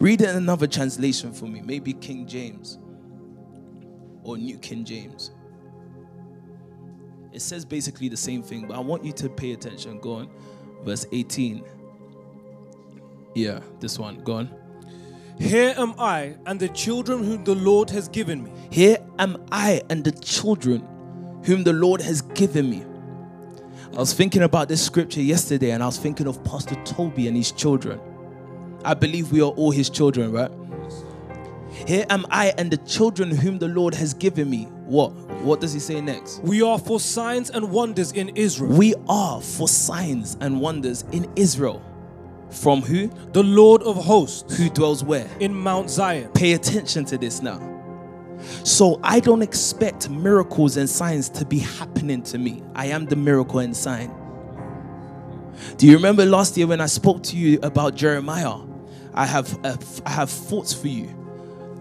Read 0.00 0.22
it 0.22 0.30
in 0.30 0.36
another 0.36 0.66
translation 0.66 1.32
for 1.32 1.44
me, 1.44 1.60
maybe 1.60 1.92
King 1.92 2.26
James 2.26 2.78
or 4.24 4.36
New 4.36 4.58
King 4.58 4.84
James. 4.84 5.30
It 7.32 7.42
says 7.42 7.64
basically 7.64 8.08
the 8.08 8.16
same 8.16 8.42
thing, 8.42 8.66
but 8.66 8.76
I 8.76 8.80
want 8.80 9.04
you 9.04 9.12
to 9.12 9.28
pay 9.28 9.52
attention. 9.52 9.98
Go 9.98 10.14
on. 10.14 10.30
Verse 10.84 11.06
18. 11.12 11.64
Yeah, 13.34 13.60
this 13.80 13.98
one. 13.98 14.22
Go 14.22 14.34
on. 14.34 14.50
Here 15.38 15.74
am 15.76 15.94
I 15.98 16.36
and 16.46 16.60
the 16.60 16.68
children 16.68 17.24
whom 17.24 17.42
the 17.42 17.56
Lord 17.56 17.90
has 17.90 18.08
given 18.08 18.44
me. 18.44 18.52
Here 18.70 18.98
am 19.18 19.44
I 19.50 19.82
and 19.90 20.04
the 20.04 20.12
children 20.12 20.86
whom 21.44 21.64
the 21.64 21.72
Lord 21.72 22.00
has 22.00 22.22
given 22.22 22.70
me. 22.70 22.84
I 23.92 23.98
was 23.98 24.12
thinking 24.12 24.42
about 24.42 24.68
this 24.68 24.84
scripture 24.84 25.20
yesterday 25.20 25.70
and 25.70 25.82
I 25.82 25.86
was 25.86 25.98
thinking 25.98 26.28
of 26.28 26.42
Pastor 26.44 26.76
Toby 26.84 27.26
and 27.26 27.36
his 27.36 27.50
children. 27.50 28.00
I 28.84 28.94
believe 28.94 29.32
we 29.32 29.40
are 29.40 29.50
all 29.50 29.70
his 29.72 29.90
children, 29.90 30.30
right? 30.30 30.50
Here 31.86 32.06
am 32.08 32.26
I 32.30 32.54
and 32.56 32.70
the 32.70 32.76
children 32.78 33.30
whom 33.30 33.58
the 33.58 33.68
Lord 33.68 33.94
has 33.94 34.14
given 34.14 34.48
me. 34.48 34.64
What? 34.86 35.12
What 35.42 35.60
does 35.60 35.72
he 35.72 35.80
say 35.80 36.00
next? 36.00 36.42
We 36.42 36.62
are 36.62 36.78
for 36.78 36.98
signs 37.00 37.50
and 37.50 37.70
wonders 37.70 38.12
in 38.12 38.30
Israel. 38.30 38.72
We 38.72 38.94
are 39.08 39.40
for 39.40 39.68
signs 39.68 40.36
and 40.40 40.60
wonders 40.60 41.04
in 41.12 41.30
Israel. 41.36 41.82
From 42.50 42.80
who? 42.80 43.08
The 43.32 43.42
Lord 43.42 43.82
of 43.82 43.96
hosts 43.96 44.56
Who 44.56 44.70
dwells 44.70 45.02
where? 45.02 45.28
in 45.40 45.54
Mount 45.54 45.90
Zion. 45.90 46.30
Pay 46.32 46.52
attention 46.52 47.04
to 47.06 47.18
this 47.18 47.42
now. 47.42 47.60
So 48.62 49.00
I 49.02 49.20
don't 49.20 49.42
expect 49.42 50.08
miracles 50.08 50.76
and 50.76 50.88
signs 50.88 51.28
to 51.30 51.44
be 51.44 51.58
happening 51.58 52.22
to 52.24 52.38
me. 52.38 52.62
I 52.74 52.86
am 52.86 53.06
the 53.06 53.16
miracle 53.16 53.58
and 53.58 53.76
sign. 53.76 54.14
Do 55.76 55.86
you 55.86 55.94
remember 55.96 56.24
last 56.24 56.56
year 56.56 56.66
when 56.66 56.80
I 56.80 56.86
spoke 56.86 57.22
to 57.24 57.36
you 57.36 57.58
about 57.62 57.94
Jeremiah? 57.94 58.58
I 59.14 59.26
have 59.26 59.64
uh, 59.64 59.76
I 60.04 60.10
have 60.10 60.28
thoughts 60.30 60.72
for 60.74 60.88
you 60.88 61.23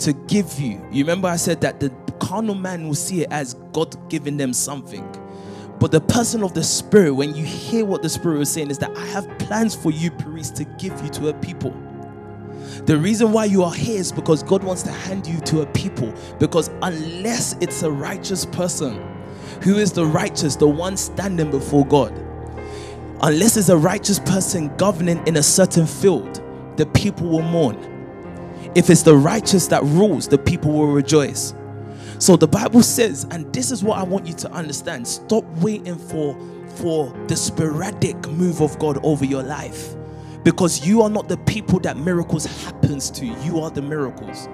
to 0.03 0.13
give 0.13 0.59
you. 0.59 0.85
You 0.91 1.03
remember 1.03 1.27
I 1.27 1.37
said 1.37 1.61
that 1.61 1.79
the 1.79 1.89
carnal 2.19 2.55
man 2.55 2.87
will 2.87 2.95
see 2.95 3.21
it 3.21 3.31
as 3.31 3.55
God 3.73 3.95
giving 4.09 4.37
them 4.37 4.53
something. 4.53 5.07
But 5.79 5.91
the 5.91 6.01
person 6.01 6.43
of 6.43 6.53
the 6.53 6.63
spirit, 6.63 7.13
when 7.13 7.35
you 7.35 7.43
hear 7.43 7.83
what 7.85 8.01
the 8.01 8.09
spirit 8.09 8.41
is 8.41 8.49
saying, 8.49 8.69
is 8.69 8.77
that 8.79 8.95
I 8.97 9.05
have 9.07 9.27
plans 9.39 9.75
for 9.75 9.91
you, 9.91 10.11
Paris, 10.11 10.49
to 10.51 10.63
give 10.63 10.99
you 11.01 11.09
to 11.09 11.29
a 11.29 11.33
people. 11.33 11.75
The 12.85 12.97
reason 12.97 13.31
why 13.31 13.45
you 13.45 13.63
are 13.63 13.73
here 13.73 13.99
is 13.99 14.11
because 14.11 14.43
God 14.43 14.63
wants 14.63 14.83
to 14.83 14.91
hand 14.91 15.27
you 15.27 15.39
to 15.41 15.61
a 15.61 15.65
people. 15.67 16.13
Because 16.39 16.69
unless 16.81 17.55
it's 17.61 17.83
a 17.83 17.91
righteous 17.91 18.45
person, 18.45 19.01
who 19.61 19.77
is 19.77 19.91
the 19.91 20.05
righteous, 20.05 20.55
the 20.55 20.67
one 20.67 20.97
standing 20.97 21.51
before 21.51 21.85
God, 21.85 22.11
unless 23.21 23.57
it's 23.57 23.69
a 23.69 23.77
righteous 23.77 24.19
person 24.19 24.75
governing 24.77 25.25
in 25.27 25.37
a 25.37 25.43
certain 25.43 25.85
field, 25.85 26.41
the 26.77 26.85
people 26.87 27.27
will 27.27 27.41
mourn. 27.41 27.92
If 28.75 28.89
it's 28.89 29.03
the 29.03 29.15
righteous 29.15 29.67
that 29.67 29.83
rules, 29.83 30.27
the 30.27 30.37
people 30.37 30.71
will 30.71 30.87
rejoice. 30.87 31.53
So 32.17 32.35
the 32.35 32.47
Bible 32.47 32.81
says, 32.81 33.25
and 33.31 33.51
this 33.53 33.71
is 33.71 33.83
what 33.83 33.99
I 33.99 34.03
want 34.03 34.25
you 34.25 34.33
to 34.35 34.51
understand 34.51 35.07
stop 35.07 35.43
waiting 35.57 35.97
for, 35.97 36.35
for 36.75 37.13
the 37.27 37.35
sporadic 37.35 38.15
move 38.29 38.61
of 38.61 38.79
God 38.79 38.99
over 39.03 39.25
your 39.25 39.43
life. 39.43 39.93
Because 40.43 40.85
you 40.85 41.01
are 41.01 41.09
not 41.09 41.29
the 41.29 41.37
people 41.37 41.79
that 41.81 41.97
miracles 41.97 42.45
happens 42.63 43.09
to. 43.11 43.25
You 43.25 43.59
are 43.59 43.69
the 43.69 43.81
miracles. 43.81 44.49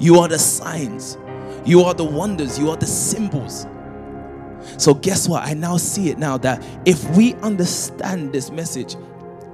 You 0.00 0.18
are 0.18 0.28
the 0.28 0.38
signs. 0.38 1.18
You 1.64 1.82
are 1.82 1.94
the 1.94 2.04
wonders. 2.04 2.58
You 2.58 2.70
are 2.70 2.76
the 2.76 2.86
symbols. 2.86 3.66
So 4.78 4.94
guess 4.94 5.28
what? 5.28 5.44
I 5.44 5.54
now 5.54 5.76
see 5.76 6.08
it 6.08 6.18
now 6.18 6.38
that 6.38 6.64
if 6.86 7.08
we 7.16 7.34
understand 7.34 8.32
this 8.32 8.50
message, 8.50 8.96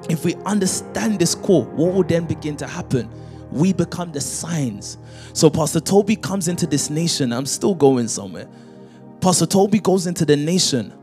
if 0.08 0.24
we 0.24 0.34
understand 0.46 1.18
this 1.18 1.34
call, 1.34 1.64
what 1.64 1.94
will 1.94 2.04
then 2.04 2.26
begin 2.26 2.56
to 2.58 2.66
happen? 2.66 3.10
We 3.50 3.72
become 3.72 4.12
the 4.12 4.20
signs. 4.20 4.98
So 5.32 5.48
Pastor 5.48 5.80
Toby 5.80 6.16
comes 6.16 6.48
into 6.48 6.66
this 6.66 6.90
nation. 6.90 7.32
I'm 7.32 7.46
still 7.46 7.74
going 7.74 8.08
somewhere. 8.08 8.48
Pastor 9.20 9.46
Toby 9.46 9.80
goes 9.80 10.06
into 10.06 10.24
the 10.24 10.36
nation, 10.36 10.94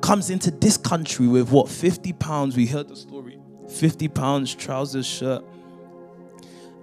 comes 0.00 0.30
into 0.30 0.50
this 0.50 0.76
country 0.76 1.26
with 1.26 1.50
what 1.50 1.68
50 1.68 2.12
pounds. 2.14 2.56
We 2.56 2.66
heard 2.66 2.88
the 2.88 2.96
story 2.96 3.38
50 3.68 4.08
pounds, 4.08 4.54
trousers, 4.54 5.06
shirt. 5.06 5.44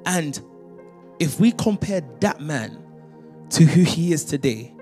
And 0.06 0.40
if 1.20 1.40
we 1.40 1.52
compare 1.52 2.02
that 2.22 2.42
man 2.42 2.84
to 3.52 3.64
who 3.64 3.84
he 3.84 4.14
is 4.14 4.26
today, 4.26 4.74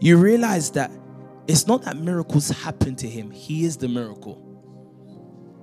you 0.00 0.16
realize 0.16 0.70
that 0.72 0.90
it's 1.46 1.66
not 1.66 1.82
that 1.82 1.96
miracles 1.96 2.48
happen 2.48 2.94
to 2.96 3.08
him, 3.08 3.30
he 3.30 3.64
is 3.64 3.76
the 3.76 3.88
miracle. 3.88 4.44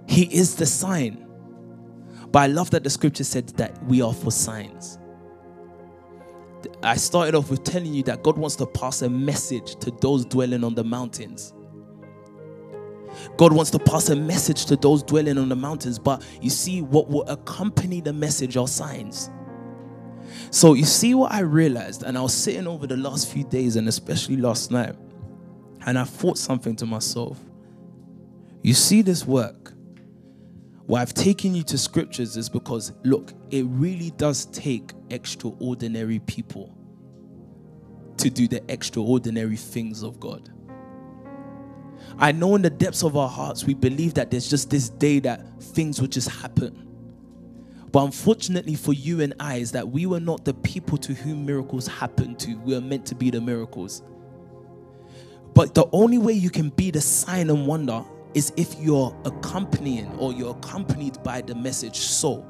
He 0.08 0.24
is 0.24 0.56
the 0.56 0.66
sign. 0.66 1.25
But 2.36 2.42
I 2.42 2.48
love 2.48 2.70
that 2.72 2.84
the 2.84 2.90
scripture 2.90 3.24
said 3.24 3.48
that 3.56 3.82
we 3.86 4.02
are 4.02 4.14
for 4.14 4.30
signs. 4.30 5.00
I 6.84 6.98
started 6.98 7.34
off 7.34 7.50
with 7.50 7.64
telling 7.64 7.94
you 7.94 8.04
that 8.04 8.24
God 8.24 8.38
wants 8.38 8.58
to 8.58 8.66
pass 8.66 9.04
a 9.04 9.10
message 9.10 9.78
to 9.78 9.90
those 9.90 10.26
dwelling 10.26 10.66
on 10.66 10.76
the 10.76 10.84
mountains. 10.84 11.54
God 13.38 13.54
wants 13.54 13.72
to 13.72 13.80
pass 13.80 14.10
a 14.10 14.18
message 14.18 14.66
to 14.66 14.76
those 14.76 15.02
dwelling 15.02 15.38
on 15.38 15.48
the 15.48 15.56
mountains, 15.56 15.98
but 15.98 16.26
you 16.42 16.50
see, 16.50 16.82
what 16.82 17.08
will 17.08 17.24
accompany 17.30 18.02
the 18.02 18.12
message 18.12 18.58
are 18.58 18.68
signs. 18.68 19.30
So, 20.52 20.74
you 20.74 20.84
see 20.84 21.16
what 21.16 21.32
I 21.32 21.40
realized, 21.40 22.04
and 22.04 22.18
I 22.18 22.22
was 22.22 22.34
sitting 22.34 22.68
over 22.68 22.86
the 22.86 22.98
last 22.98 23.32
few 23.32 23.46
days, 23.46 23.78
and 23.78 23.88
especially 23.88 24.36
last 24.36 24.72
night, 24.72 24.98
and 25.86 25.98
I 25.98 26.04
thought 26.04 26.38
something 26.38 26.76
to 26.76 26.86
myself. 26.86 27.40
You 28.62 28.74
see, 28.74 29.04
this 29.04 29.26
work, 29.26 29.72
why 30.88 31.02
I've 31.02 31.14
taken 31.14 31.56
you 31.56 31.64
to 31.64 31.78
scriptures 31.78 32.38
is 32.38 32.48
because, 32.48 32.92
look, 33.04 33.34
it 33.50 33.66
really 33.68 34.12
does 34.12 34.46
take 34.46 34.92
extraordinary 35.10 36.20
people 36.20 36.78
to 38.18 38.30
do 38.30 38.48
the 38.48 38.64
extraordinary 38.72 39.58
things 39.58 40.04
of 40.04 40.20
God. 40.20 40.50
I 42.18 42.32
know 42.32 42.56
in 42.56 42.62
the 42.62 42.70
depths 42.70 43.04
of 43.04 43.18
our 43.18 43.28
hearts, 43.28 43.66
we 43.66 43.74
believe 43.74 44.14
that 44.14 44.30
there's 44.30 44.50
just 44.50 44.70
this 44.70 44.90
day 44.90 45.20
that 45.22 45.62
things 45.62 46.00
will 46.00 46.08
just 46.08 46.30
happen. 46.30 46.88
But 47.92 48.06
unfortunately 48.06 48.76
for 48.76 48.94
you 48.94 49.22
and 49.22 49.34
I, 49.40 49.56
is 49.56 49.72
that 49.72 49.88
we 49.88 50.06
were 50.06 50.20
not 50.20 50.46
the 50.46 50.54
people 50.54 50.98
to 51.00 51.14
whom 51.14 51.46
miracles 51.46 51.88
happened 51.88 52.40
to. 52.42 52.56
We 52.60 52.76
are 52.76 52.82
meant 52.82 53.06
to 53.08 53.16
be 53.16 53.32
the 53.32 53.42
miracles. 53.42 54.04
But 55.54 55.74
the 55.74 55.88
only 55.94 56.18
way 56.18 56.34
you 56.34 56.50
can 56.50 56.70
be 56.70 56.92
the 56.92 57.02
sign 57.02 57.50
and 57.50 57.66
wonder 57.66 58.04
is 58.36 58.52
if 58.58 58.78
you're 58.80 59.16
accompanying 59.26 60.12
or 60.20 60.34
you're 60.34 60.52
accompanied 60.52 61.24
by 61.24 61.42
the 61.42 61.56
message. 61.56 61.98
So, 61.98 62.46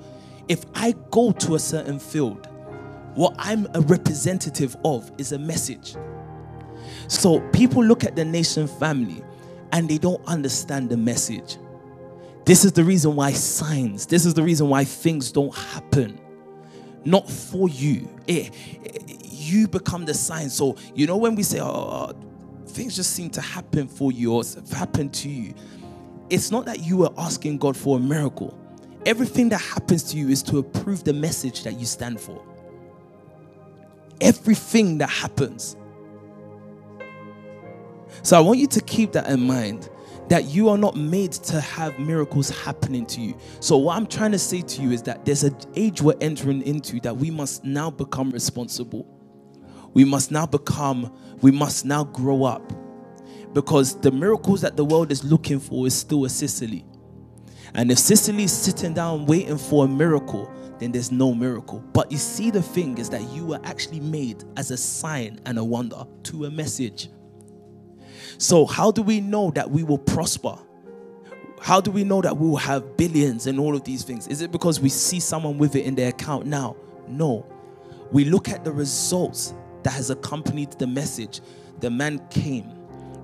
if 0.47 0.65
I 0.73 0.93
go 1.11 1.31
to 1.31 1.55
a 1.55 1.59
certain 1.59 1.99
field, 1.99 2.49
what 3.13 3.35
I'm 3.37 3.67
a 3.73 3.81
representative 3.81 4.75
of 4.83 5.09
is 5.17 5.31
a 5.31 5.39
message. 5.39 5.95
So, 7.07 7.39
people 7.51 7.83
look 7.83 8.03
at 8.03 8.15
the 8.15 8.25
nation 8.25 8.67
family 8.67 9.23
and 9.71 9.87
they 9.87 9.99
don't 9.99 10.25
understand 10.27 10.89
the 10.89 10.97
message. 10.97 11.57
This 12.45 12.65
is 12.65 12.73
the 12.73 12.83
reason 12.83 13.15
why 13.15 13.31
signs, 13.31 14.07
this 14.07 14.25
is 14.25 14.33
the 14.33 14.43
reason 14.43 14.69
why 14.69 14.83
things 14.83 15.31
don't 15.31 15.55
happen. 15.55 16.19
Not 17.03 17.29
for 17.29 17.69
you. 17.69 18.09
It, 18.25 18.51
it, 18.83 19.25
you 19.31 19.67
become 19.67 20.05
the 20.05 20.13
sign. 20.15 20.49
So, 20.49 20.75
you 20.95 21.05
know, 21.05 21.17
when 21.17 21.35
we 21.35 21.43
say, 21.43 21.59
oh, 21.59 21.65
oh, 21.67 22.11
oh 22.11 22.25
things 22.67 22.95
just 22.95 23.13
seem 23.13 23.29
to 23.31 23.41
happen 23.41 23.87
for 23.87 24.11
you 24.11 24.33
or 24.33 24.43
happen 24.73 25.09
to 25.09 25.29
you, 25.29 25.53
it's 26.29 26.51
not 26.51 26.65
that 26.65 26.81
you 26.81 27.03
are 27.03 27.13
asking 27.17 27.57
God 27.57 27.77
for 27.77 27.97
a 27.97 28.01
miracle. 28.01 28.57
Everything 29.05 29.49
that 29.49 29.61
happens 29.61 30.03
to 30.11 30.17
you 30.17 30.29
is 30.29 30.41
to 30.43 30.57
approve 30.57 31.03
the 31.03 31.13
message 31.13 31.63
that 31.63 31.79
you 31.79 31.85
stand 31.85 32.19
for. 32.19 32.43
Everything 34.21 34.97
that 34.97 35.09
happens 35.09 35.75
so 38.23 38.38
I 38.38 38.39
want 38.39 38.59
you 38.59 38.67
to 38.67 38.81
keep 38.81 39.11
that 39.13 39.27
in 39.27 39.41
mind 39.41 39.89
that 40.29 40.45
you 40.45 40.69
are 40.69 40.77
not 40.77 40.95
made 40.95 41.31
to 41.31 41.61
have 41.61 41.99
miracles 41.99 42.49
happening 42.49 43.05
to 43.05 43.21
you. 43.21 43.38
So 43.59 43.77
what 43.77 43.95
I'm 43.95 44.07
trying 44.07 44.31
to 44.31 44.39
say 44.39 44.61
to 44.61 44.81
you 44.81 44.91
is 44.91 45.03
that 45.03 45.25
there's 45.25 45.43
an 45.43 45.55
age 45.75 46.01
we're 46.01 46.15
entering 46.21 46.63
into 46.63 46.99
that 47.01 47.15
we 47.15 47.29
must 47.29 47.63
now 47.63 47.91
become 47.91 48.31
responsible. 48.31 49.07
We 49.93 50.03
must 50.03 50.31
now 50.31 50.47
become, 50.47 51.15
we 51.41 51.51
must 51.51 51.85
now 51.85 52.05
grow 52.05 52.43
up. 52.43 52.73
Because 53.55 53.95
the 54.01 54.11
miracles 54.11 54.59
that 54.61 54.75
the 54.75 54.83
world 54.83 55.13
is 55.13 55.23
looking 55.23 55.61
for 55.61 55.87
is 55.87 55.95
still 55.95 56.25
a 56.25 56.29
Cicely. 56.29 56.83
And 57.73 57.89
if 57.89 57.97
Sicily 57.97 58.43
is 58.43 58.51
sitting 58.51 58.93
down 58.93 59.25
waiting 59.25 59.57
for 59.57 59.85
a 59.85 59.87
miracle, 59.87 60.51
then 60.77 60.91
there's 60.91 61.09
no 61.09 61.33
miracle. 61.33 61.79
But 61.93 62.11
you 62.11 62.17
see, 62.17 62.51
the 62.51 62.61
thing 62.61 62.97
is 62.97 63.09
that 63.11 63.21
you 63.29 63.45
were 63.45 63.61
actually 63.63 64.01
made 64.01 64.43
as 64.57 64.71
a 64.71 64.77
sign 64.77 65.39
and 65.45 65.57
a 65.57 65.63
wonder 65.63 66.03
to 66.23 66.45
a 66.45 66.51
message. 66.51 67.07
So, 68.37 68.65
how 68.65 68.91
do 68.91 69.01
we 69.01 69.21
know 69.21 69.51
that 69.51 69.71
we 69.71 69.83
will 69.83 69.99
prosper? 69.99 70.57
How 71.61 71.79
do 71.79 71.91
we 71.91 72.03
know 72.03 72.21
that 72.21 72.35
we 72.35 72.49
will 72.49 72.57
have 72.57 72.97
billions 72.97 73.47
and 73.47 73.57
all 73.57 73.73
of 73.73 73.85
these 73.85 74.03
things? 74.03 74.27
Is 74.27 74.41
it 74.41 74.51
because 74.51 74.81
we 74.81 74.89
see 74.89 75.21
someone 75.21 75.57
with 75.57 75.77
it 75.77 75.85
in 75.85 75.95
their 75.95 76.09
account 76.09 76.45
now? 76.45 76.75
No. 77.07 77.45
We 78.11 78.25
look 78.25 78.49
at 78.49 78.65
the 78.65 78.73
results 78.73 79.53
that 79.83 79.93
has 79.93 80.09
accompanied 80.09 80.73
the 80.73 80.87
message. 80.87 81.39
The 81.79 81.89
man 81.89 82.19
came 82.29 82.74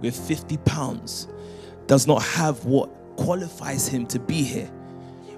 with 0.01 0.15
50 0.15 0.57
pounds, 0.57 1.27
does 1.87 2.07
not 2.07 2.21
have 2.23 2.65
what 2.65 2.89
qualifies 3.15 3.87
him 3.87 4.05
to 4.07 4.19
be 4.19 4.43
here, 4.43 4.69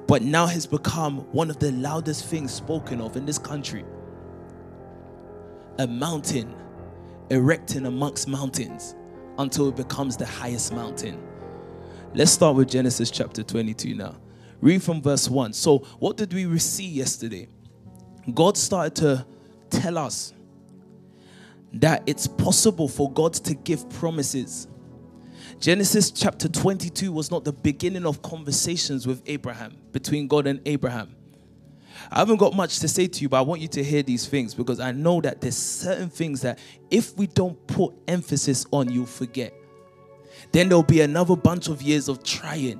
but 0.07 0.21
now 0.21 0.45
has 0.45 0.65
become 0.65 1.19
one 1.31 1.49
of 1.49 1.59
the 1.59 1.71
loudest 1.73 2.25
things 2.25 2.53
spoken 2.53 3.01
of 3.01 3.15
in 3.15 3.25
this 3.25 3.37
country. 3.37 3.83
A 5.79 5.87
mountain 5.87 6.53
erecting 7.29 7.85
amongst 7.85 8.27
mountains 8.27 8.95
until 9.37 9.69
it 9.69 9.75
becomes 9.75 10.17
the 10.17 10.25
highest 10.25 10.73
mountain. 10.73 11.21
Let's 12.13 12.31
start 12.31 12.55
with 12.55 12.69
Genesis 12.69 13.09
chapter 13.09 13.41
22 13.41 13.95
now. 13.95 14.15
Read 14.61 14.83
from 14.83 15.01
verse 15.01 15.29
1. 15.29 15.53
So, 15.53 15.79
what 15.99 16.15
did 16.15 16.31
we 16.31 16.59
see 16.59 16.87
yesterday? 16.87 17.47
God 18.33 18.55
started 18.55 18.95
to 18.97 19.25
tell 19.69 19.97
us 19.97 20.33
that 21.73 22.03
it's 22.05 22.27
possible 22.27 22.87
for 22.87 23.11
God 23.11 23.33
to 23.33 23.53
give 23.55 23.89
promises. 23.89 24.67
Genesis 25.59 26.11
chapter 26.11 26.47
22 26.47 27.11
was 27.11 27.31
not 27.31 27.43
the 27.43 27.53
beginning 27.53 28.05
of 28.05 28.21
conversations 28.21 29.07
with 29.07 29.21
Abraham, 29.25 29.75
between 29.91 30.27
God 30.27 30.47
and 30.47 30.61
Abraham. 30.65 31.15
I 32.11 32.19
haven't 32.19 32.37
got 32.37 32.55
much 32.55 32.79
to 32.79 32.87
say 32.87 33.07
to 33.07 33.21
you, 33.21 33.29
but 33.29 33.37
I 33.37 33.41
want 33.41 33.61
you 33.61 33.67
to 33.69 33.83
hear 33.83 34.03
these 34.03 34.27
things 34.27 34.53
because 34.53 34.79
I 34.79 34.91
know 34.91 35.21
that 35.21 35.41
there's 35.41 35.57
certain 35.57 36.09
things 36.09 36.41
that 36.41 36.59
if 36.91 37.15
we 37.17 37.27
don't 37.27 37.65
put 37.67 37.93
emphasis 38.07 38.65
on, 38.71 38.91
you'll 38.91 39.05
forget. 39.05 39.53
Then 40.51 40.69
there'll 40.69 40.83
be 40.83 41.01
another 41.01 41.35
bunch 41.35 41.69
of 41.69 41.81
years 41.81 42.09
of 42.09 42.23
trying. 42.23 42.77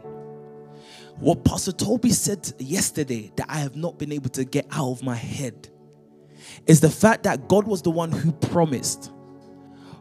What 1.20 1.46
Pastor 1.46 1.72
Toby 1.72 2.10
said 2.12 2.52
yesterday 2.60 3.32
that 3.36 3.46
I 3.50 3.60
have 3.60 3.76
not 3.76 3.98
been 3.98 4.12
able 4.12 4.30
to 4.32 4.44
get 4.44 4.68
out 4.72 4.92
of 4.92 5.04
my 5.04 5.16
head 5.16 5.70
is 6.68 6.82
the 6.82 6.90
fact 6.90 7.24
that 7.24 7.48
God 7.48 7.68
was 7.68 7.82
the 7.82 7.92
one 7.92 8.12
who 8.12 8.32
promised, 8.32 9.12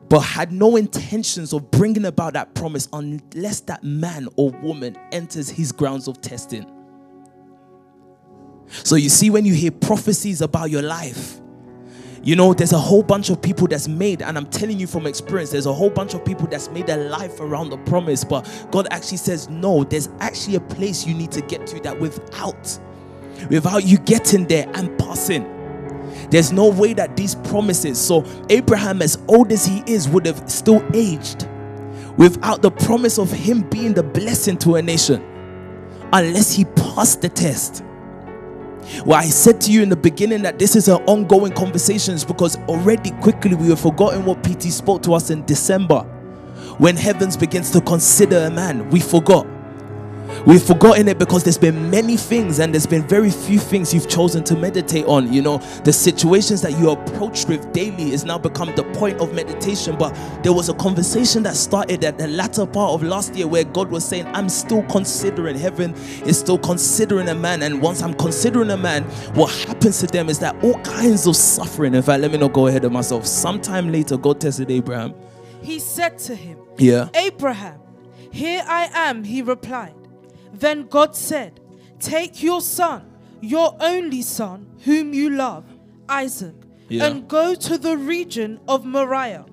but 0.09 0.21
had 0.21 0.53
no 0.53 0.77
intentions 0.77 1.53
of 1.53 1.71
bringing 1.71 2.05
about 2.05 2.35
that 2.35 2.55
promise 2.55 2.89
unless 2.93 3.61
that 3.61 3.83
man 3.83 4.29
or 4.37 4.51
woman 4.63 4.97
enters 5.11 5.49
his 5.49 5.73
grounds 5.73 6.09
of 6.09 6.21
testing. 6.21 6.67
So 8.69 8.97
you 8.97 9.09
see, 9.09 9.31
when 9.31 9.45
you 9.45 9.55
hear 9.55 9.71
prophecies 9.71 10.41
about 10.41 10.71
your 10.71 10.83
life, 10.83 11.41
you 12.25 12.37
know, 12.37 12.55
there's 12.55 12.73
a 12.73 12.79
whole 12.79 13.03
bunch 13.03 13.31
of 13.31 13.43
people 13.43 13.67
that's 13.67 13.89
made, 13.89 14.23
and 14.23 14.39
I'm 14.39 14.47
telling 14.47 14.79
you 14.79 14.87
from 14.87 15.07
experience, 15.07 15.51
there's 15.51 15.67
a 15.67 15.73
whole 15.73 15.91
bunch 15.91 16.15
of 16.15 16.25
people 16.25 16.47
that's 16.47 16.71
made 16.71 16.87
their 16.87 17.09
life 17.09 17.41
around 17.41 17.71
the 17.71 17.79
promise. 17.79 18.23
But 18.23 18.49
God 18.71 18.87
actually 18.93 19.17
says, 19.17 19.49
no, 19.49 19.83
there's 19.83 20.09
actually 20.21 20.55
a 20.55 20.61
place 20.61 21.05
you 21.05 21.15
need 21.15 21.33
to 21.33 21.41
get 21.41 21.67
to 21.67 21.81
that 21.81 21.99
without, 21.99 22.79
without 23.51 23.85
you 23.85 23.99
getting 23.99 24.47
there 24.47 24.71
and 24.75 24.97
passing. 25.01 25.45
There's 26.33 26.51
no 26.51 26.71
way 26.71 26.95
that 26.95 27.15
these 27.15 27.35
promises, 27.35 28.01
so 28.01 28.25
Abraham, 28.49 29.03
as 29.03 29.19
old 29.29 29.53
as 29.53 29.67
he 29.67 29.83
is, 29.87 30.09
would 30.09 30.25
have 30.25 30.51
still 30.51 30.83
aged 30.95 31.47
without 32.17 32.63
the 32.63 32.71
promise 32.71 33.19
of 33.19 33.31
him 33.31 33.69
being 33.69 33.93
the 33.93 34.03
blessing 34.03 34.57
to 34.57 34.77
a 34.77 34.83
nation 34.83 35.23
unless 36.11 36.51
he 36.51 36.65
passed 36.65 37.21
the 37.21 37.29
test. 37.29 37.85
Well, 39.05 39.19
I 39.19 39.27
said 39.27 39.61
to 39.61 39.71
you 39.71 39.83
in 39.83 39.91
the 39.91 39.97
beginning 39.97 40.41
that 40.45 40.59
this 40.59 40.75
is 40.75 40.89
an 40.89 41.03
ongoing 41.03 41.53
conversations 41.53 42.25
because 42.25 42.57
already 42.61 43.11
quickly 43.21 43.55
we 43.55 43.69
have 43.69 43.81
forgotten 43.81 44.25
what 44.25 44.43
PT 44.43 44.73
spoke 44.73 45.03
to 45.03 45.13
us 45.13 45.29
in 45.29 45.45
December 45.45 46.01
when 46.79 46.97
heavens 46.97 47.37
begins 47.37 47.71
to 47.73 47.83
consider 47.83 48.39
a 48.39 48.51
man. 48.51 48.89
We 48.89 49.01
forgot. 49.01 49.47
We've 50.45 50.63
forgotten 50.63 51.07
it 51.07 51.21
because 51.21 51.45
there's 51.45 51.57
been 51.57 51.89
many 51.89 52.17
things 52.17 52.59
and 52.59 52.75
there's 52.75 52.87
been 52.87 53.07
very 53.07 53.31
few 53.31 53.61
things 53.61 53.95
you've 53.95 54.09
chosen 54.09 54.43
to 54.45 54.57
meditate 54.57 55.07
on. 55.07 55.33
You 55.33 55.41
know, 55.41 55.59
the 55.85 55.93
situations 55.93 56.63
that 56.63 56.77
you 56.81 56.91
approach 56.91 57.47
with 57.47 57.73
daily 57.73 58.11
is 58.11 58.25
now 58.25 58.39
become 58.39 58.75
the 58.75 58.83
point 58.95 59.21
of 59.21 59.33
meditation. 59.35 59.95
But 59.97 60.13
there 60.43 60.53
was 60.53 60.69
a 60.69 60.75
conversation 60.75 61.45
that 61.45 61.55
started 61.55 62.03
at 62.03 62.19
the 62.19 62.27
latter 62.27 62.67
part 62.67 62.93
of 62.93 63.05
last 63.05 63.37
year 63.37 63.47
where 63.47 63.63
God 63.63 63.89
was 63.93 64.05
saying, 64.05 64.27
I'm 64.35 64.49
still 64.49 64.83
considering, 64.85 65.57
heaven 65.57 65.95
is 66.27 66.41
still 66.41 66.59
considering 66.59 67.29
a 67.29 67.37
man. 67.37 67.63
And 67.63 67.81
once 67.81 68.03
I'm 68.03 68.15
considering 68.15 68.71
a 68.71 68.77
man, 68.77 69.05
what 69.35 69.53
happens 69.67 70.01
to 70.01 70.09
them 70.09 70.29
is 70.29 70.41
that 70.41 70.57
all 70.65 70.79
kinds 70.81 71.29
of 71.29 71.37
suffering. 71.37 71.95
In 71.95 72.03
fact, 72.03 72.21
let 72.21 72.33
me 72.33 72.39
not 72.39 72.53
go 72.53 72.67
ahead 72.67 72.85
of 72.85 72.91
myself. 72.91 73.27
Sometime 73.27 73.93
later, 73.93 74.17
God 74.17 74.41
tested 74.41 74.73
Abraham. 74.73 75.15
He 75.63 75.79
said 75.79 76.19
to 76.19 76.35
him, 76.35 76.59
Yeah. 76.79 77.11
Abraham, 77.15 77.79
here 78.33 78.65
I 78.67 78.91
am, 78.93 79.23
he 79.23 79.41
replied. 79.41 79.95
Then 80.53 80.87
God 80.87 81.17
said, 81.17 81.61
Take 81.99 82.43
your 82.43 82.61
son, 82.61 83.11
your 83.41 83.77
only 83.81 84.23
son, 84.23 84.67
whom 84.85 85.15
you 85.15 85.31
love, 85.31 85.65
Isaac, 86.09 86.55
Yeah. 86.89 87.07
and 87.07 87.29
go 87.29 87.55
to 87.55 87.79
the 87.79 87.97
region 87.97 88.61
of 88.69 88.85
Moriah. 88.85 89.47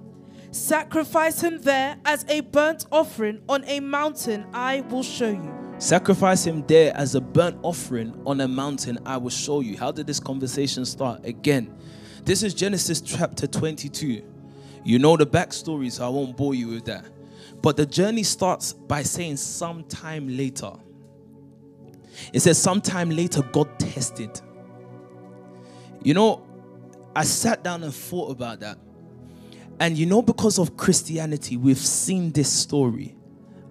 Sacrifice 0.52 1.42
him 1.42 1.60
there 1.62 1.98
as 2.06 2.26
a 2.28 2.42
burnt 2.42 2.88
offering 2.92 3.42
on 3.48 3.64
a 3.66 3.80
mountain 3.80 4.46
I 4.54 4.82
will 4.82 5.04
show 5.04 5.30
you. 5.30 5.54
Sacrifice 5.78 6.46
him 6.46 6.64
there 6.68 6.92
as 6.96 7.16
a 7.16 7.22
burnt 7.22 7.58
offering 7.62 8.20
on 8.26 8.42
a 8.42 8.48
mountain 8.48 8.98
I 9.06 9.18
will 9.18 9.30
show 9.30 9.62
you. 9.62 9.78
How 9.78 9.92
did 9.92 10.08
this 10.08 10.20
conversation 10.20 10.86
start? 10.86 11.24
Again, 11.24 11.74
this 12.26 12.44
is 12.44 12.54
Genesis 12.54 13.00
chapter 13.00 13.48
22. 13.48 14.24
You 14.84 15.00
know 15.00 15.16
the 15.16 15.26
backstory, 15.28 15.92
so 15.92 16.06
I 16.06 16.10
won't 16.10 16.36
bore 16.36 16.56
you 16.56 16.68
with 16.70 16.86
that. 16.86 17.06
But 17.62 17.78
the 17.78 17.86
journey 17.86 18.24
starts 18.24 18.74
by 18.74 19.04
saying 19.04 19.38
sometime 19.38 20.36
later. 20.36 20.72
It 22.34 22.42
says 22.42 22.58
sometime 22.58 23.10
later 23.10 23.42
God 23.42 23.80
tested. 23.80 24.42
You 26.04 26.14
know, 26.14 26.46
I 27.16 27.24
sat 27.24 27.64
down 27.64 27.84
and 27.84 27.94
thought 27.94 28.32
about 28.32 28.62
that. 28.62 28.78
And 29.80 29.98
you 29.98 30.06
know, 30.06 30.22
because 30.22 30.60
of 30.60 30.78
Christianity, 30.78 31.58
we've 31.58 31.78
seen 31.78 32.32
this 32.32 32.52
story 32.52 33.16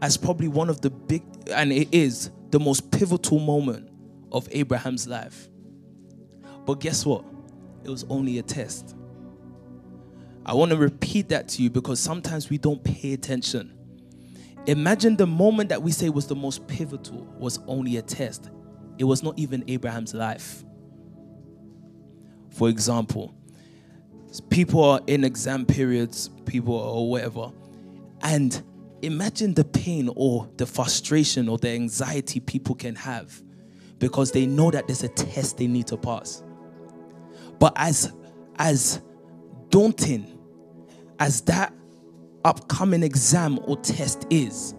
as 0.00 0.16
probably 0.16 0.48
one 0.48 0.68
of 0.70 0.80
the 0.80 0.90
big, 0.90 1.22
and 1.52 1.72
it 1.72 1.88
is 1.92 2.30
the 2.50 2.58
most 2.58 2.90
pivotal 2.90 3.38
moment 3.38 3.90
of 4.32 4.48
Abraham's 4.52 5.06
life. 5.06 5.48
But 6.64 6.80
guess 6.80 7.04
what? 7.04 7.24
It 7.84 7.90
was 7.90 8.04
only 8.08 8.38
a 8.38 8.42
test. 8.42 8.94
I 10.44 10.54
want 10.54 10.70
to 10.70 10.76
repeat 10.76 11.28
that 11.28 11.48
to 11.48 11.62
you 11.62 11.70
because 11.70 12.00
sometimes 12.00 12.48
we 12.48 12.58
don't 12.58 12.82
pay 12.82 13.12
attention. 13.12 13.77
Imagine 14.68 15.16
the 15.16 15.26
moment 15.26 15.70
that 15.70 15.82
we 15.82 15.90
say 15.90 16.10
was 16.10 16.26
the 16.26 16.34
most 16.34 16.66
pivotal 16.68 17.24
was 17.38 17.58
only 17.66 17.96
a 17.96 18.02
test. 18.02 18.50
It 18.98 19.04
was 19.04 19.22
not 19.22 19.38
even 19.38 19.64
Abraham's 19.66 20.12
life. 20.12 20.62
For 22.50 22.68
example, 22.68 23.34
people 24.50 24.84
are 24.84 25.00
in 25.06 25.24
exam 25.24 25.64
periods, 25.64 26.28
people 26.44 26.74
or 26.74 27.10
whatever, 27.10 27.50
and 28.20 28.62
imagine 29.00 29.54
the 29.54 29.64
pain 29.64 30.10
or 30.14 30.50
the 30.58 30.66
frustration 30.66 31.48
or 31.48 31.56
the 31.56 31.70
anxiety 31.70 32.38
people 32.38 32.74
can 32.74 32.94
have 32.94 33.42
because 33.98 34.32
they 34.32 34.44
know 34.44 34.70
that 34.70 34.86
there's 34.86 35.02
a 35.02 35.08
test 35.08 35.56
they 35.56 35.66
need 35.66 35.86
to 35.86 35.96
pass. 35.96 36.42
But 37.58 37.72
as 37.76 38.12
as 38.58 39.00
daunting 39.70 40.38
as 41.18 41.40
that 41.42 41.72
upcoming 42.44 43.02
exam 43.02 43.58
or 43.64 43.76
test 43.78 44.26
is, 44.30 44.74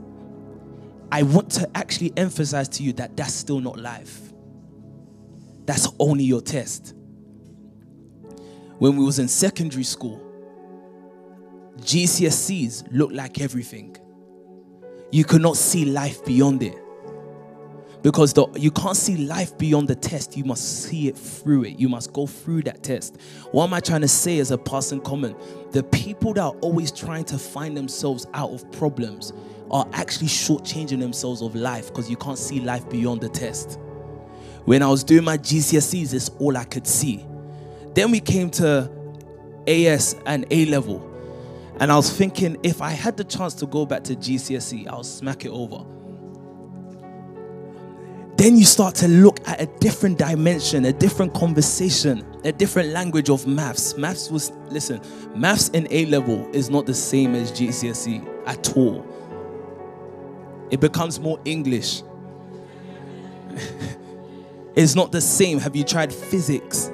I 1.12 1.24
want 1.24 1.50
to 1.52 1.70
actually 1.76 2.14
emphasize 2.18 2.70
to 2.70 2.84
you 2.84 2.94
that 2.94 3.18
that's 3.18 3.34
still 3.34 3.60
not 3.60 3.80
life. 3.80 4.32
That's 5.66 5.88
only 6.00 6.24
your 6.24 6.42
test. 6.42 6.94
When 8.78 8.96
we 8.96 9.04
was 9.04 9.20
in 9.20 9.28
secondary 9.28 9.84
school, 9.84 10.22
GCSEs 11.82 12.88
looked 12.92 13.14
like 13.14 13.42
everything. 13.42 13.96
You 15.12 15.24
could 15.26 15.42
not 15.42 15.58
see 15.58 15.86
life 15.86 16.24
beyond 16.26 16.64
it. 16.64 16.78
Because 18.02 18.32
the, 18.32 18.48
you 18.56 18.72
can't 18.72 18.96
see 18.96 19.18
life 19.18 19.58
beyond 19.58 19.90
the 19.90 19.96
test, 19.96 20.38
you 20.38 20.46
must 20.46 20.84
see 20.84 21.10
it 21.10 21.18
through 21.18 21.66
it. 21.66 21.80
You 21.80 21.90
must 21.90 22.14
go 22.14 22.26
through 22.26 22.64
that 22.64 22.82
test. 22.82 23.18
What 23.52 23.66
am 23.66 23.74
I 23.74 23.82
trying 23.82 24.02
to 24.02 24.08
say 24.08 24.40
as 24.40 24.52
a 24.52 24.58
passing 24.58 25.02
comment? 25.02 25.38
The 25.74 25.84
people 25.84 26.34
that 26.36 26.42
are 26.42 26.56
always 26.62 26.92
trying 26.92 27.26
to 27.26 27.38
find 27.38 27.76
themselves 27.76 28.26
out 28.34 28.52
of 28.52 28.70
problems 28.72 29.34
are 29.70 29.86
actually 29.94 30.28
shortchanging 30.28 31.00
themselves 31.00 31.42
of 31.42 31.56
life 31.56 31.88
because 31.88 32.10
you 32.10 32.16
can't 32.16 32.38
see 32.38 32.62
life 32.62 32.90
beyond 32.90 33.22
the 33.22 33.30
test. 33.30 33.78
When 34.64 34.82
I 34.82 34.88
was 34.88 35.04
doing 35.04 35.26
my 35.26 35.38
GCSEs, 35.38 36.14
it's 36.14 36.30
all 36.40 36.56
I 36.56 36.64
could 36.64 36.88
see. 36.88 37.26
Then 37.96 38.12
we 38.12 38.22
came 38.22 38.50
to 38.52 38.90
AS 39.68 40.16
and 40.26 40.46
A 40.52 40.66
level. 40.66 41.06
And 41.80 41.92
I 41.92 41.96
was 41.96 42.12
thinking 42.12 42.58
if 42.64 42.82
I 42.82 42.92
had 42.92 43.18
the 43.18 43.24
chance 43.24 43.54
to 43.56 43.66
go 43.66 43.86
back 43.86 44.04
to 44.06 44.16
GCSE, 44.16 44.88
I'll 44.88 45.04
smack 45.04 45.46
it 45.46 45.50
over. 45.50 45.86
Then 48.40 48.56
you 48.56 48.64
start 48.64 48.96
to 48.96 49.10
look 49.10 49.46
at 49.50 49.62
a 49.62 49.66
different 49.82 50.18
dimension, 50.18 50.86
a 50.86 50.94
different 50.94 51.34
conversation, 51.34 52.26
a 52.46 52.54
different 52.54 52.88
language 52.88 53.30
of 53.30 53.46
maths. 53.46 53.98
Maths 53.98 54.32
was, 54.32 54.54
listen, 54.70 55.02
maths 55.36 55.68
in 55.68 55.90
A 55.92 56.06
level 56.06 56.50
is 56.54 56.70
not 56.70 56.86
the 56.86 56.94
same 56.94 57.36
as 57.36 57.52
GCSE 57.52 58.26
at 58.48 58.78
all. 58.78 59.06
It 60.72 60.80
becomes 60.80 61.20
more 61.20 61.38
English. 61.44 62.02
it's 64.74 64.96
not 64.96 65.12
the 65.12 65.20
same. 65.20 65.60
Have 65.60 65.76
you 65.76 65.84
tried 65.84 66.14
physics? 66.14 66.94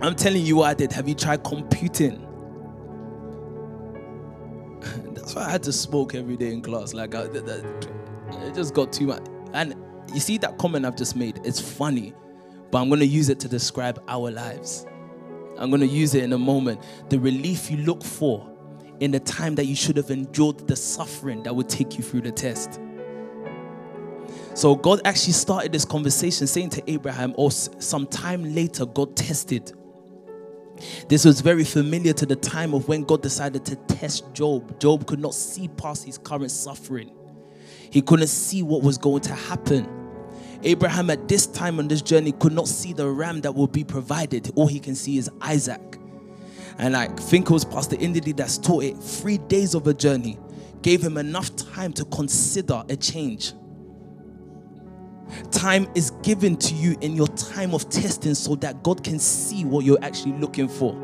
I'm 0.00 0.14
telling 0.14 0.46
you 0.46 0.56
what 0.56 0.70
I 0.70 0.72
did. 0.72 0.92
Have 0.92 1.08
you 1.10 1.14
tried 1.14 1.44
computing? 1.44 2.26
That's 5.12 5.34
why 5.34 5.44
I 5.44 5.50
had 5.50 5.62
to 5.64 5.74
smoke 5.74 6.14
every 6.14 6.38
day 6.38 6.54
in 6.54 6.62
class. 6.62 6.94
Like, 6.94 7.14
I, 7.14 7.26
that, 7.26 7.44
that, 7.44 7.88
it 8.46 8.54
just 8.54 8.72
got 8.72 8.94
too 8.94 9.08
much. 9.08 9.26
And 9.52 9.74
you 10.14 10.20
see 10.20 10.38
that 10.38 10.58
comment 10.58 10.86
I've 10.86 10.96
just 10.96 11.16
made? 11.16 11.40
It's 11.44 11.60
funny, 11.60 12.12
but 12.70 12.78
I'm 12.78 12.88
going 12.88 13.00
to 13.00 13.06
use 13.06 13.28
it 13.28 13.40
to 13.40 13.48
describe 13.48 14.02
our 14.08 14.30
lives. 14.30 14.86
I'm 15.58 15.70
going 15.70 15.80
to 15.80 15.86
use 15.86 16.14
it 16.14 16.24
in 16.24 16.32
a 16.32 16.38
moment. 16.38 16.82
The 17.10 17.18
relief 17.18 17.70
you 17.70 17.78
look 17.78 18.02
for 18.02 18.50
in 19.00 19.10
the 19.10 19.20
time 19.20 19.54
that 19.56 19.66
you 19.66 19.74
should 19.74 19.96
have 19.96 20.10
endured 20.10 20.66
the 20.66 20.76
suffering 20.76 21.42
that 21.42 21.54
would 21.54 21.68
take 21.68 21.98
you 21.98 22.04
through 22.04 22.22
the 22.22 22.32
test. 22.32 22.80
So 24.54 24.74
God 24.74 25.00
actually 25.04 25.32
started 25.32 25.72
this 25.72 25.84
conversation 25.84 26.46
saying 26.46 26.70
to 26.70 26.90
Abraham, 26.90 27.34
or 27.36 27.50
some 27.50 28.06
time 28.06 28.54
later, 28.54 28.84
God 28.86 29.16
tested. 29.16 29.72
This 31.08 31.24
was 31.24 31.40
very 31.40 31.64
familiar 31.64 32.12
to 32.14 32.26
the 32.26 32.36
time 32.36 32.74
of 32.74 32.88
when 32.88 33.04
God 33.04 33.22
decided 33.22 33.64
to 33.66 33.76
test 33.76 34.32
Job. 34.32 34.80
Job 34.80 35.06
could 35.06 35.20
not 35.20 35.34
see 35.34 35.68
past 35.68 36.04
his 36.04 36.18
current 36.18 36.50
suffering, 36.50 37.10
he 37.90 38.00
couldn't 38.00 38.28
see 38.28 38.62
what 38.62 38.82
was 38.82 38.98
going 38.98 39.20
to 39.22 39.34
happen. 39.34 39.99
Abraham, 40.62 41.10
at 41.10 41.28
this 41.28 41.46
time 41.46 41.78
on 41.78 41.88
this 41.88 42.02
journey, 42.02 42.32
could 42.32 42.52
not 42.52 42.68
see 42.68 42.92
the 42.92 43.08
ram 43.08 43.40
that 43.42 43.54
would 43.54 43.72
be 43.72 43.84
provided. 43.84 44.50
All 44.56 44.66
he 44.66 44.78
can 44.78 44.94
see 44.94 45.16
is 45.18 45.30
Isaac. 45.40 45.98
And 46.78 46.94
like 46.94 47.18
think 47.18 47.50
it 47.50 47.52
was 47.52 47.64
Pastor 47.64 47.96
Indidi 47.96 48.36
that's 48.36 48.58
taught 48.58 48.84
it. 48.84 48.96
Three 48.96 49.38
days 49.38 49.74
of 49.74 49.86
a 49.86 49.94
journey 49.94 50.38
gave 50.82 51.02
him 51.02 51.18
enough 51.18 51.54
time 51.56 51.92
to 51.94 52.04
consider 52.06 52.82
a 52.88 52.96
change. 52.96 53.52
Time 55.50 55.86
is 55.94 56.10
given 56.22 56.56
to 56.56 56.74
you 56.74 56.96
in 57.02 57.14
your 57.14 57.28
time 57.28 57.74
of 57.74 57.88
testing 57.88 58.34
so 58.34 58.54
that 58.56 58.82
God 58.82 59.04
can 59.04 59.18
see 59.18 59.64
what 59.64 59.84
you're 59.84 60.02
actually 60.02 60.32
looking 60.32 60.68
for. 60.68 60.94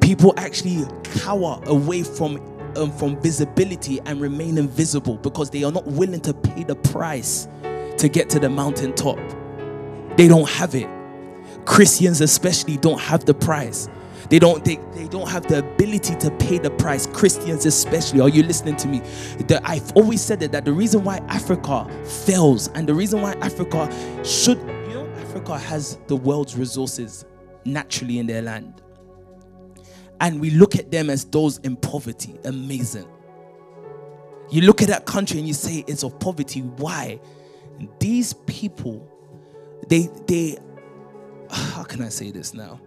People 0.00 0.34
actually 0.36 0.84
cower 1.20 1.60
away 1.66 2.02
from 2.02 2.36
um, 2.76 2.92
from 2.92 3.20
visibility 3.22 4.00
and 4.06 4.20
remain 4.20 4.58
invisible 4.58 5.16
because 5.18 5.50
they 5.50 5.64
are 5.64 5.72
not 5.72 5.86
willing 5.86 6.20
to 6.20 6.34
pay 6.34 6.64
the 6.64 6.76
price 6.76 7.48
to 7.98 8.08
get 8.08 8.30
to 8.30 8.38
the 8.38 8.48
mountaintop. 8.48 9.18
They 10.16 10.28
don't 10.28 10.48
have 10.48 10.74
it. 10.74 10.88
Christians 11.64 12.20
especially 12.20 12.76
don't 12.76 13.00
have 13.00 13.24
the 13.24 13.34
price. 13.34 13.88
They 14.30 14.38
don't 14.38 14.64
they, 14.64 14.76
they 14.92 15.08
don't 15.08 15.28
have 15.28 15.46
the 15.46 15.60
ability 15.60 16.16
to 16.16 16.30
pay 16.32 16.58
the 16.58 16.70
price. 16.70 17.06
Christians 17.06 17.66
especially. 17.66 18.20
Are 18.20 18.28
you 18.28 18.42
listening 18.42 18.76
to 18.76 18.88
me? 18.88 18.98
The, 19.46 19.60
I've 19.64 19.90
always 19.92 20.20
said 20.20 20.40
that, 20.40 20.52
that 20.52 20.64
the 20.64 20.72
reason 20.72 21.04
why 21.04 21.18
Africa 21.28 21.88
fails 22.04 22.68
and 22.68 22.88
the 22.88 22.94
reason 22.94 23.22
why 23.22 23.32
Africa 23.40 23.90
should 24.24 24.58
you 24.58 24.94
know 24.94 25.08
Africa 25.16 25.58
has 25.58 25.98
the 26.08 26.16
world's 26.16 26.56
resources 26.56 27.24
naturally 27.64 28.18
in 28.18 28.26
their 28.26 28.42
land. 28.42 28.82
And 30.20 30.40
we 30.40 30.50
look 30.50 30.76
at 30.76 30.90
them 30.90 31.10
as 31.10 31.24
those 31.24 31.58
in 31.58 31.76
poverty. 31.76 32.38
Amazing. 32.44 33.06
You 34.50 34.62
look 34.62 34.82
at 34.82 34.88
that 34.88 35.06
country 35.06 35.38
and 35.38 35.46
you 35.46 35.54
say 35.54 35.84
it's 35.86 36.02
of 36.02 36.18
poverty. 36.18 36.62
Why? 36.62 37.20
These 37.98 38.34
people, 38.46 39.08
they 39.88 40.08
they 40.26 40.58
how 41.50 41.82
can 41.82 42.02
I 42.02 42.08
say 42.08 42.30
this 42.30 42.54
now? 42.54 42.80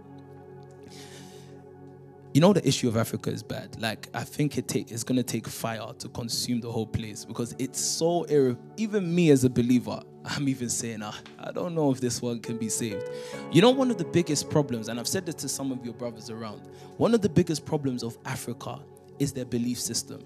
You 2.33 2.39
know 2.39 2.53
the 2.53 2.65
issue 2.65 2.87
of 2.87 2.95
Africa 2.95 3.29
is 3.29 3.43
bad. 3.43 3.81
Like 3.81 4.07
I 4.13 4.23
think 4.23 4.57
it 4.57 4.67
take 4.67 4.91
it's 4.91 5.03
gonna 5.03 5.23
take 5.23 5.47
fire 5.47 5.91
to 5.99 6.09
consume 6.09 6.61
the 6.61 6.71
whole 6.71 6.87
place 6.87 7.25
because 7.25 7.53
it's 7.59 7.79
so 7.79 8.25
irre- 8.29 8.57
even 8.77 9.13
me 9.13 9.31
as 9.31 9.43
a 9.43 9.49
believer, 9.49 10.01
I'm 10.23 10.47
even 10.47 10.69
saying, 10.69 11.01
ah, 11.03 11.17
I 11.39 11.51
don't 11.51 11.75
know 11.75 11.91
if 11.91 11.99
this 11.99 12.21
one 12.21 12.39
can 12.39 12.57
be 12.57 12.69
saved. 12.69 13.09
You 13.51 13.61
know, 13.61 13.71
one 13.71 13.91
of 13.91 13.97
the 13.97 14.05
biggest 14.05 14.49
problems, 14.49 14.87
and 14.87 14.99
I've 14.99 15.07
said 15.07 15.25
this 15.25 15.35
to 15.35 15.49
some 15.49 15.71
of 15.71 15.83
your 15.83 15.93
brothers 15.93 16.29
around, 16.29 16.61
one 16.97 17.13
of 17.13 17.21
the 17.21 17.29
biggest 17.29 17.65
problems 17.65 18.01
of 18.03 18.17
Africa 18.25 18.79
is 19.19 19.33
their 19.33 19.45
belief 19.45 19.79
system. 19.79 20.23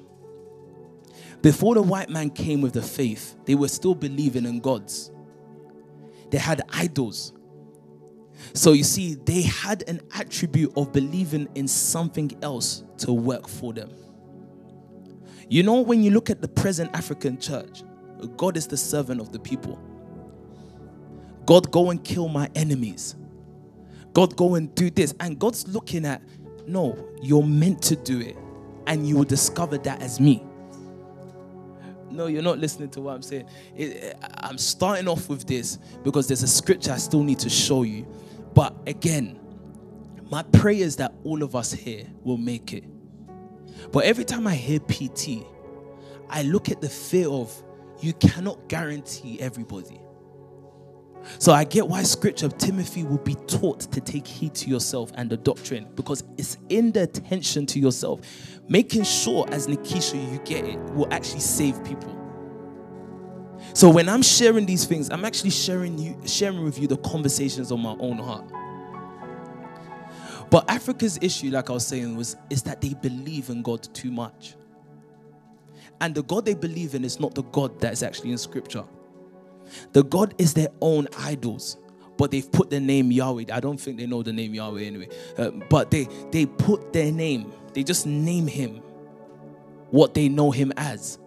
Before 1.42 1.76
the 1.76 1.82
white 1.82 2.10
man 2.10 2.30
came 2.30 2.62
with 2.62 2.74
the 2.74 2.82
faith, 2.82 3.36
they 3.46 3.56
were 3.56 3.68
still 3.68 3.96
believing 3.96 4.46
in 4.46 4.60
gods. 4.60 5.12
They 6.32 6.38
had 6.38 6.62
idols. 6.70 7.34
So 8.54 8.74
you 8.74 8.84
see, 8.84 9.16
they 9.16 9.44
had 9.44 9.84
an 9.88 10.02
attribute 10.16 10.74
of 10.76 10.92
believing 10.92 11.48
in 11.56 11.68
something 11.68 12.32
else 12.42 12.84
to 13.00 13.14
work 13.14 13.48
for 13.48 13.74
them. 13.74 13.92
You 15.50 15.64
know, 15.64 15.82
when 15.82 16.04
you 16.04 16.12
look 16.12 16.30
at 16.30 16.42
the 16.42 16.48
present 16.48 16.90
African 16.96 17.40
church, 17.40 17.84
God 18.38 18.58
is 18.58 18.68
the 18.68 18.78
servant 18.78 19.22
of 19.22 19.32
the 19.32 19.40
people. 19.40 19.80
God, 21.46 21.72
go 21.72 21.92
and 21.92 22.04
kill 22.04 22.28
my 22.28 22.50
enemies. 22.56 23.16
God, 24.14 24.36
go 24.36 24.56
and 24.56 24.74
do 24.74 24.90
this. 24.90 25.14
And 25.20 25.38
God's 25.38 25.68
looking 25.68 26.06
at, 26.06 26.24
no, 26.66 26.98
you're 27.22 27.44
meant 27.44 27.82
to 27.84 27.96
do 27.96 28.20
it. 28.20 28.36
And 28.88 29.08
you 29.08 29.18
will 29.18 29.26
discover 29.26 29.78
that 29.80 30.02
as 30.02 30.20
me. 30.20 30.44
No, 32.16 32.28
you're 32.28 32.42
not 32.42 32.60
listening 32.60 32.90
to 32.92 33.02
what 33.02 33.16
I'm 33.16 33.22
saying. 33.22 33.48
It, 33.76 34.18
I'm 34.38 34.58
starting 34.58 35.08
off 35.08 35.30
with 35.30 35.46
this 35.46 35.78
because 36.04 36.28
there's 36.28 36.44
a 36.44 36.48
scripture 36.48 36.92
I 36.92 36.98
still 36.98 37.24
need 37.24 37.40
to 37.40 37.50
show 37.50 37.84
you. 37.84 38.08
But 38.54 38.76
again, 38.88 39.40
my 40.32 40.44
prayer 40.44 40.84
is 40.84 40.96
that 40.98 41.14
all 41.24 41.44
of 41.44 41.56
us 41.56 41.72
here 41.72 42.06
will 42.24 42.38
make 42.38 42.74
it. 42.74 42.84
But 43.92 44.06
every 44.06 44.24
time 44.24 44.48
I 44.48 44.56
hear 44.56 44.80
PT, 44.80 45.46
I 46.30 46.44
look 46.44 46.70
at 46.70 46.82
the 46.82 46.90
fear 46.90 47.30
of 47.30 47.64
you 48.02 48.14
cannot 48.14 48.68
guarantee 48.68 49.40
everybody. 49.40 50.00
So 51.40 51.52
I 51.52 51.64
get 51.64 51.88
why 51.88 52.04
scripture 52.04 52.46
of 52.46 52.58
Timothy 52.58 53.04
will 53.04 53.18
be 53.18 53.36
taught 53.48 53.80
to 53.92 54.02
take 54.02 54.28
heed 54.28 54.54
to 54.56 54.70
yourself 54.70 55.12
and 55.16 55.30
the 55.30 55.38
doctrine 55.38 55.88
because 55.96 56.24
it's 56.38 56.58
in 56.70 56.92
the 56.92 57.04
attention 57.04 57.66
to 57.68 57.80
yourself, 57.80 58.22
making 58.68 59.04
sure 59.04 59.46
as 59.52 59.68
Nikisha 59.68 60.32
you 60.32 60.40
get 60.40 60.66
it 60.66 60.80
will 60.94 61.12
actually 61.14 61.42
save 61.42 61.84
people. 61.84 62.12
So 63.74 63.90
when 63.90 64.08
I'm 64.08 64.22
sharing 64.22 64.66
these 64.66 64.86
things, 64.86 65.10
I'm 65.10 65.26
actually 65.26 65.50
sharing 65.50 65.98
you 65.98 66.20
sharing 66.26 66.64
with 66.64 66.80
you 66.80 66.88
the 66.88 66.98
conversations 66.98 67.72
on 67.72 67.82
my 67.82 67.96
own 68.00 68.18
heart. 68.18 68.52
But 70.50 70.70
Africa's 70.70 71.18
issue, 71.22 71.50
like 71.50 71.70
I 71.70 71.74
was 71.74 71.86
saying, 71.86 72.16
was 72.16 72.36
is 72.50 72.62
that 72.64 72.82
they 72.82 72.94
believe 72.94 73.50
in 73.50 73.62
God 73.62 73.84
too 73.94 74.12
much. 74.12 74.56
And 76.02 76.14
the 76.14 76.24
God 76.24 76.46
they 76.46 76.54
believe 76.54 76.96
in 76.96 77.04
is 77.04 77.20
not 77.20 77.36
the 77.36 77.44
God 77.44 77.80
that 77.82 77.94
is 77.94 78.04
actually 78.04 78.32
in 78.32 78.38
scripture. 78.38 78.84
The 79.94 80.04
God 80.04 80.36
is 80.38 80.54
their 80.54 80.70
own 80.82 81.08
idols, 81.18 81.78
but 82.18 82.32
they've 82.32 82.50
put 82.52 82.70
the 82.70 82.80
name 82.80 83.12
Yahweh. 83.12 83.46
I 83.52 83.60
don't 83.60 83.80
think 83.80 83.98
they 83.98 84.06
know 84.06 84.22
the 84.22 84.34
name 84.34 84.54
Yahweh 84.54 84.84
anyway. 84.84 85.10
Uh, 85.38 85.52
but 85.70 85.92
they 85.92 86.08
they 86.32 86.46
put 86.46 86.94
their 86.94 87.12
name. 87.12 87.52
They 87.76 87.84
just 87.84 88.08
name 88.08 88.48
him 88.48 88.82
what 89.92 90.14
they 90.14 90.30
know 90.30 90.50
him 90.50 90.72
as. 90.78 91.20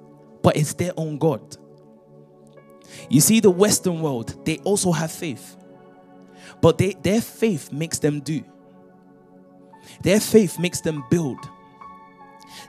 But 0.43 0.57
it's 0.57 0.73
their 0.73 0.93
own 0.97 1.19
God. 1.19 1.57
You 3.11 3.21
see, 3.21 3.41
the 3.41 3.51
Western 3.51 4.01
world, 4.01 4.47
they 4.47 4.57
also 4.59 4.91
have 4.91 5.13
faith. 5.13 5.57
But 6.63 6.79
they, 6.79 6.95
their 7.03 7.21
faith 7.21 7.71
makes 7.71 7.99
them 7.99 8.21
do. 8.21 8.43
Their 10.03 10.21
faith 10.21 10.59
makes 10.59 10.81
them 10.81 11.05
build. 11.11 11.39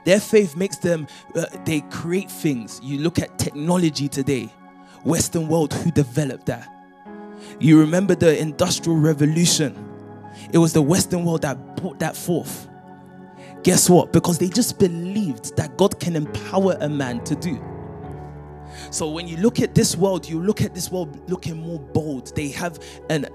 Their 0.04 0.20
faith 0.20 0.56
makes 0.56 0.76
them, 0.76 1.06
uh, 1.34 1.46
they 1.64 1.80
create 1.90 2.30
things. 2.30 2.80
You 2.82 2.98
look 2.98 3.18
at 3.18 3.38
technology 3.38 4.08
today, 4.08 4.52
Western 5.04 5.48
world, 5.48 5.72
who 5.72 5.90
developed 5.90 6.46
that? 6.46 6.68
You 7.58 7.80
remember 7.80 8.14
the 8.14 8.38
Industrial 8.38 8.98
Revolution? 8.98 9.86
It 10.52 10.58
was 10.58 10.74
the 10.74 10.82
Western 10.82 11.24
world 11.24 11.42
that 11.42 11.76
brought 11.76 11.98
that 12.00 12.14
forth. 12.14 12.69
Guess 13.62 13.90
what? 13.90 14.12
Because 14.12 14.38
they 14.38 14.48
just 14.48 14.78
believed 14.78 15.56
that 15.56 15.76
God 15.76 16.00
can 16.00 16.16
empower 16.16 16.76
a 16.80 16.88
man 16.88 17.22
to 17.24 17.34
do. 17.34 17.62
So 18.90 19.10
when 19.10 19.28
you 19.28 19.36
look 19.36 19.60
at 19.60 19.74
this 19.74 19.96
world, 19.96 20.28
you 20.28 20.40
look 20.40 20.62
at 20.62 20.74
this 20.74 20.90
world 20.90 21.28
looking 21.28 21.58
more 21.58 21.80
bold. 21.80 22.34
They 22.34 22.48
have 22.48 22.78
an 23.10 23.26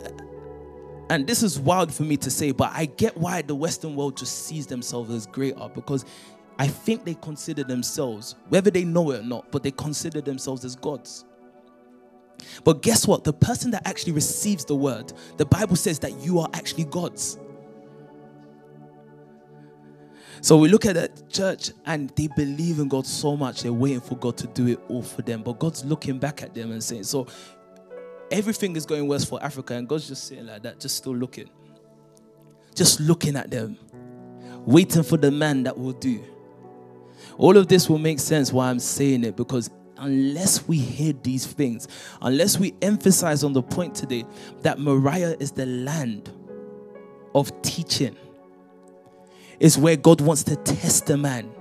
and 1.09 1.27
this 1.27 1.43
is 1.43 1.59
wild 1.59 1.93
for 1.93 2.03
me 2.03 2.17
to 2.17 2.31
say, 2.31 2.51
but 2.51 2.71
I 2.73 2.85
get 2.85 3.15
why 3.15 3.43
the 3.43 3.53
Western 3.53 3.95
world 3.95 4.17
just 4.17 4.45
sees 4.45 4.65
themselves 4.65 5.11
as 5.11 5.27
greater 5.27 5.69
because 5.73 6.03
I 6.57 6.67
think 6.67 7.05
they 7.05 7.13
consider 7.15 7.63
themselves, 7.63 8.35
whether 8.49 8.71
they 8.71 8.85
know 8.85 9.11
it 9.11 9.21
or 9.21 9.23
not, 9.23 9.51
but 9.51 9.61
they 9.61 9.71
consider 9.71 10.21
themselves 10.21 10.65
as 10.65 10.75
gods. 10.75 11.25
But 12.63 12.81
guess 12.81 13.07
what? 13.07 13.23
The 13.23 13.33
person 13.33 13.71
that 13.71 13.87
actually 13.87 14.13
receives 14.13 14.65
the 14.65 14.75
word, 14.75 15.13
the 15.37 15.45
Bible 15.45 15.75
says 15.75 15.99
that 15.99 16.13
you 16.21 16.39
are 16.39 16.49
actually 16.53 16.85
gods. 16.85 17.37
So 20.41 20.57
we 20.57 20.69
look 20.69 20.85
at 20.85 20.95
the 20.95 21.09
church 21.29 21.71
and 21.85 22.09
they 22.11 22.27
believe 22.27 22.79
in 22.79 22.87
God 22.87 23.05
so 23.05 23.35
much, 23.35 23.63
they're 23.63 23.73
waiting 23.73 24.01
for 24.01 24.15
God 24.15 24.37
to 24.37 24.47
do 24.47 24.67
it 24.67 24.79
all 24.89 25.01
for 25.01 25.21
them. 25.21 25.43
But 25.43 25.59
God's 25.59 25.83
looking 25.85 26.19
back 26.19 26.43
at 26.43 26.53
them 26.53 26.71
and 26.71 26.83
saying, 26.83 27.03
So 27.03 27.27
everything 28.31 28.75
is 28.75 28.85
going 28.85 29.07
worse 29.07 29.25
for 29.25 29.41
Africa, 29.43 29.75
and 29.75 29.87
God's 29.87 30.07
just 30.07 30.27
sitting 30.27 30.47
like 30.47 30.63
that, 30.63 30.79
just 30.79 30.97
still 30.97 31.15
looking. 31.15 31.49
Just 32.73 32.99
looking 32.99 33.35
at 33.35 33.49
them, 33.49 33.77
waiting 34.65 35.03
for 35.03 35.17
the 35.17 35.31
man 35.31 35.63
that 35.63 35.77
will 35.77 35.93
do. 35.93 36.23
All 37.37 37.57
of 37.57 37.67
this 37.67 37.89
will 37.89 37.97
make 37.97 38.19
sense 38.19 38.51
why 38.51 38.69
I'm 38.69 38.79
saying 38.79 39.23
it 39.23 39.35
because 39.35 39.69
unless 39.97 40.67
we 40.67 40.77
hear 40.77 41.13
these 41.13 41.45
things, 41.45 41.87
unless 42.21 42.59
we 42.59 42.73
emphasize 42.81 43.43
on 43.43 43.53
the 43.53 43.63
point 43.63 43.95
today 43.95 44.25
that 44.61 44.79
Moriah 44.79 45.35
is 45.39 45.51
the 45.51 45.65
land 45.65 46.31
of 47.33 47.61
teaching, 47.61 48.15
is 49.59 49.77
where 49.77 49.95
God 49.95 50.21
wants 50.21 50.43
to 50.43 50.55
test 50.55 51.09
a 51.09 51.17
man. 51.17 51.51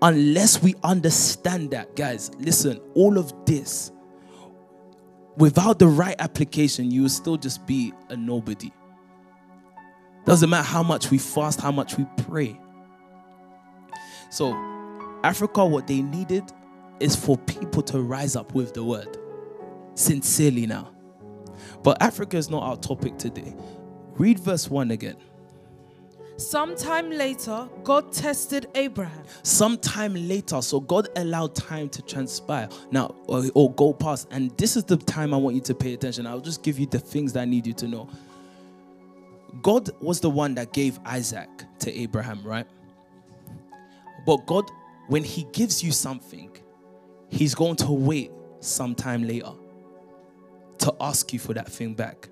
Unless 0.00 0.62
we 0.62 0.74
understand 0.84 1.72
that, 1.72 1.96
guys, 1.96 2.30
listen, 2.38 2.80
all 2.94 3.18
of 3.18 3.32
this, 3.46 3.90
without 5.36 5.78
the 5.78 5.88
right 5.88 6.16
application, 6.18 6.90
you 6.90 7.02
will 7.02 7.08
still 7.08 7.36
just 7.36 7.66
be 7.66 7.92
a 8.08 8.16
nobody. 8.16 8.70
Doesn't 10.24 10.50
matter 10.50 10.66
how 10.66 10.82
much 10.82 11.10
we 11.10 11.18
fast, 11.18 11.60
how 11.60 11.72
much 11.72 11.96
we 11.96 12.06
pray. 12.24 12.58
So, 14.30 14.52
Africa, 15.24 15.64
what 15.64 15.86
they 15.86 16.02
needed 16.02 16.44
is 17.00 17.16
for 17.16 17.36
people 17.38 17.82
to 17.82 18.00
rise 18.00 18.36
up 18.36 18.54
with 18.54 18.74
the 18.74 18.84
word. 18.84 19.16
Sincerely 19.94 20.66
now. 20.66 20.92
But 21.82 22.00
Africa 22.02 22.36
is 22.36 22.50
not 22.50 22.62
our 22.62 22.76
topic 22.76 23.18
today. 23.18 23.54
Read 24.16 24.38
verse 24.38 24.68
1 24.68 24.90
again. 24.90 25.16
Sometime 26.38 27.10
later, 27.10 27.68
God 27.84 28.12
tested 28.12 28.68
Abraham. 28.76 29.24
Sometime 29.42 30.14
later, 30.14 30.62
so 30.62 30.80
God 30.80 31.08
allowed 31.16 31.54
time 31.56 31.88
to 31.90 32.02
transpire 32.02 32.68
now 32.92 33.14
or, 33.26 33.44
or 33.54 33.72
go 33.74 33.92
past. 33.92 34.28
And 34.30 34.56
this 34.56 34.76
is 34.76 34.84
the 34.84 34.96
time 34.96 35.34
I 35.34 35.36
want 35.36 35.56
you 35.56 35.62
to 35.62 35.74
pay 35.74 35.94
attention. 35.94 36.26
I'll 36.26 36.40
just 36.40 36.62
give 36.62 36.78
you 36.78 36.86
the 36.86 37.00
things 37.00 37.32
that 37.34 37.42
I 37.42 37.44
need 37.44 37.66
you 37.66 37.74
to 37.74 37.88
know. 37.88 38.08
God 39.62 39.90
was 40.00 40.20
the 40.20 40.30
one 40.30 40.54
that 40.54 40.72
gave 40.72 41.00
Isaac 41.04 41.48
to 41.80 41.92
Abraham, 41.92 42.42
right? 42.44 42.66
But 44.26 44.46
God, 44.46 44.70
when 45.08 45.24
He 45.24 45.44
gives 45.52 45.82
you 45.82 45.92
something, 45.92 46.56
He's 47.30 47.54
going 47.54 47.76
to 47.76 47.92
wait 47.92 48.30
sometime 48.60 49.26
later. 49.26 49.52
to 50.78 50.94
ask 51.00 51.32
you 51.32 51.38
for 51.38 51.54
that 51.54 51.68
thing 51.68 51.94
back. 51.94 52.28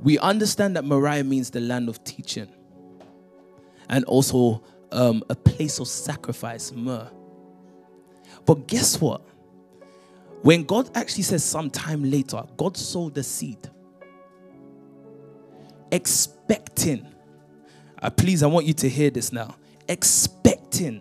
We 0.00 0.18
understand 0.18 0.76
that 0.76 0.84
Moriah 0.84 1.24
means 1.24 1.50
the 1.50 1.60
land 1.60 1.88
of 1.88 2.02
teaching 2.04 2.48
and 3.88 4.04
also 4.04 4.62
um, 4.92 5.22
a 5.30 5.34
place 5.34 5.78
of 5.78 5.88
sacrifice, 5.88 6.72
myrrh. 6.72 7.10
But 8.46 8.66
guess 8.66 9.00
what? 9.00 9.22
When 10.42 10.64
God 10.64 10.90
actually 10.94 11.22
says 11.22 11.42
sometime 11.42 12.10
later, 12.10 12.42
God 12.56 12.76
sowed 12.76 13.14
the 13.14 13.22
seed, 13.22 13.58
expecting. 15.90 17.06
Uh, 18.02 18.10
please, 18.10 18.42
I 18.42 18.46
want 18.46 18.66
you 18.66 18.74
to 18.74 18.88
hear 18.88 19.10
this 19.10 19.32
now. 19.32 19.56
Expecting. 19.88 21.00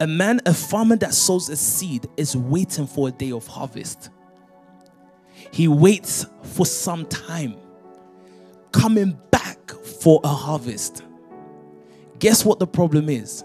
A 0.00 0.06
man, 0.06 0.40
a 0.44 0.52
farmer 0.52 0.96
that 0.96 1.14
sows 1.14 1.48
a 1.48 1.56
seed 1.56 2.06
is 2.16 2.36
waiting 2.36 2.86
for 2.86 3.08
a 3.08 3.10
day 3.10 3.32
of 3.32 3.46
harvest. 3.46 4.10
He 5.50 5.68
waits 5.68 6.26
for 6.42 6.66
some 6.66 7.06
time, 7.06 7.56
coming 8.72 9.18
back 9.30 9.70
for 9.70 10.20
a 10.24 10.28
harvest. 10.28 11.02
Guess 12.18 12.44
what 12.44 12.58
the 12.58 12.66
problem 12.66 13.08
is? 13.08 13.44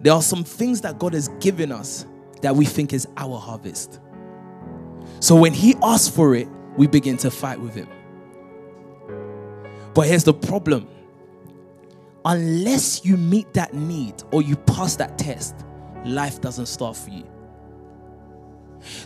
There 0.00 0.12
are 0.12 0.22
some 0.22 0.44
things 0.44 0.80
that 0.82 0.98
God 0.98 1.14
has 1.14 1.28
given 1.40 1.72
us 1.72 2.06
that 2.42 2.54
we 2.54 2.64
think 2.64 2.92
is 2.92 3.06
our 3.16 3.38
harvest. 3.38 4.00
So 5.20 5.34
when 5.34 5.52
He 5.52 5.74
asks 5.82 6.08
for 6.08 6.34
it, 6.34 6.48
we 6.76 6.86
begin 6.86 7.16
to 7.18 7.30
fight 7.30 7.60
with 7.60 7.74
Him. 7.74 7.88
But 9.94 10.06
here's 10.06 10.24
the 10.24 10.34
problem 10.34 10.88
unless 12.24 13.04
you 13.04 13.16
meet 13.16 13.52
that 13.54 13.74
need 13.74 14.14
or 14.32 14.42
you 14.42 14.54
pass 14.54 14.96
that 14.96 15.18
test, 15.18 15.64
life 16.04 16.40
doesn't 16.40 16.66
start 16.66 16.96
for 16.96 17.10
you. 17.10 17.24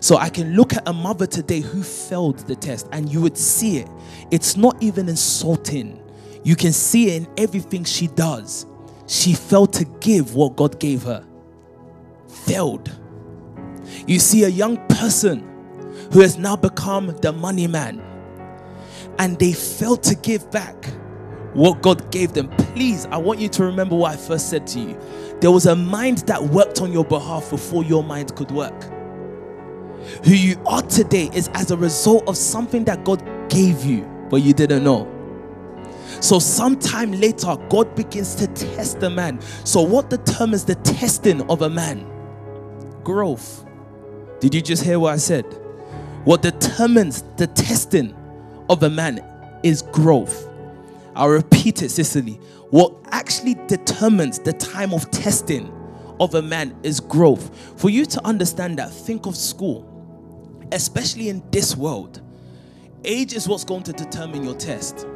So 0.01 0.17
I 0.17 0.29
can 0.29 0.55
look 0.55 0.75
at 0.75 0.87
a 0.89 0.93
mother 0.93 1.27
today 1.27 1.61
who 1.61 1.83
failed 1.83 2.39
the 2.41 2.57
test 2.57 2.89
and 2.93 3.11
you 3.11 3.21
would 3.21 3.37
see 3.37 3.79
it. 3.79 3.89
It's 4.31 4.57
not 4.57 4.81
even 4.83 5.09
insulting. 5.09 6.03
You 6.45 6.57
can 6.57 6.73
see 6.73 7.11
it 7.11 7.23
in 7.23 7.29
everything 7.37 7.85
she 7.85 8.09
does. 8.09 8.67
She 9.07 9.35
failed 9.35 9.73
to 9.75 9.85
give 10.01 10.35
what 10.35 10.57
God 10.57 10.81
gave 10.81 11.03
her. 11.03 11.25
Failed. 12.29 12.91
You 14.07 14.19
see 14.19 14.45
a 14.45 14.49
young 14.49 14.77
person 14.89 15.49
who 16.13 16.21
has 16.21 16.39
now 16.39 16.57
become 16.57 17.09
the 17.21 17.33
money 17.33 17.67
man 17.67 18.03
and 19.19 19.39
they 19.39 19.53
failed 19.53 20.03
to 20.05 20.15
give 20.15 20.51
back 20.51 20.87
what 21.55 21.83
God 21.83 22.11
gave 22.11 22.33
them. 22.33 22.49
Please, 22.57 23.07
I 23.07 23.19
want 23.19 23.39
you 23.39 23.49
to 23.51 23.65
remember 23.65 23.95
what 23.95 24.13
I 24.13 24.17
first 24.17 24.49
said 24.49 24.67
to 24.69 24.81
you. 24.81 24.99
There 25.41 25.51
was 25.51 25.67
a 25.67 25.77
mind 25.77 26.19
that 26.21 26.43
worked 26.43 26.81
on 26.81 26.93
your 26.93 27.05
behalf 27.05 27.51
before 27.51 27.85
your 27.85 28.03
mind 28.03 28.35
could 28.37 28.51
work. 28.51 28.75
Who 30.25 30.33
you 30.33 30.61
are 30.67 30.83
today 30.83 31.31
is 31.35 31.49
as 31.55 31.71
a 31.71 31.77
result 31.77 32.29
of 32.29 32.37
something 32.37 32.85
that 32.85 33.05
God 33.05 33.23
gave 33.49 33.85
you, 33.85 34.03
but 34.31 34.43
you 34.43 34.53
didn't 34.53 34.85
know. 34.85 35.09
So, 36.21 36.39
sometime 36.39 37.13
later, 37.13 37.57
God 37.69 37.95
begins 37.95 38.35
to 38.37 38.47
test 38.49 39.03
a 39.03 39.11
man. 39.11 39.41
So, 39.65 39.81
what 39.83 40.11
determines 40.11 40.65
the 40.65 40.75
testing 40.77 41.43
of 41.51 41.63
a 41.63 41.71
man? 41.71 42.07
Growth. 43.03 43.65
Did 44.41 44.55
you 44.55 44.61
just 44.61 44.85
hear 44.85 44.99
what 44.99 45.15
I 45.15 45.17
said? 45.17 45.45
What 46.25 46.43
determines 46.43 47.23
the 47.37 47.47
testing 47.49 48.15
of 48.69 48.83
a 48.83 48.91
man 48.91 49.25
is 49.63 49.83
growth. 49.83 50.49
I'll 51.15 51.29
repeat 51.29 51.83
it, 51.83 51.91
Cicely. 51.91 52.41
What 52.71 52.95
actually 53.11 53.55
determines 53.67 54.39
the 54.39 54.53
time 54.53 54.95
of 54.95 55.11
testing 55.11 55.73
of 56.21 56.35
a 56.35 56.43
man 56.43 56.75
is 56.83 57.01
growth. 57.01 57.75
For 57.77 57.91
you 57.91 58.07
to 58.07 58.27
understand 58.27 58.79
that, 58.79 58.91
think 58.91 59.27
of 59.27 59.37
school, 59.37 59.87
especially 60.73 61.29
in 61.29 61.43
this 61.51 61.77
world. 61.77 62.21
Age 63.05 63.35
is 63.35 63.49
what's 63.49 63.65
going 63.65 63.83
to 63.85 63.93
determine 63.93 64.45
your 64.45 64.55
test. 64.55 65.07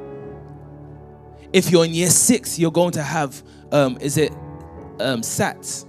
If 1.52 1.70
you're 1.70 1.84
in 1.84 1.94
year 1.94 2.10
six, 2.10 2.58
you're 2.58 2.72
going 2.72 2.92
to 2.92 3.02
have, 3.02 3.42
um, 3.72 3.96
is 4.00 4.18
it 4.18 4.32
um, 5.00 5.22
SATs? 5.22 5.86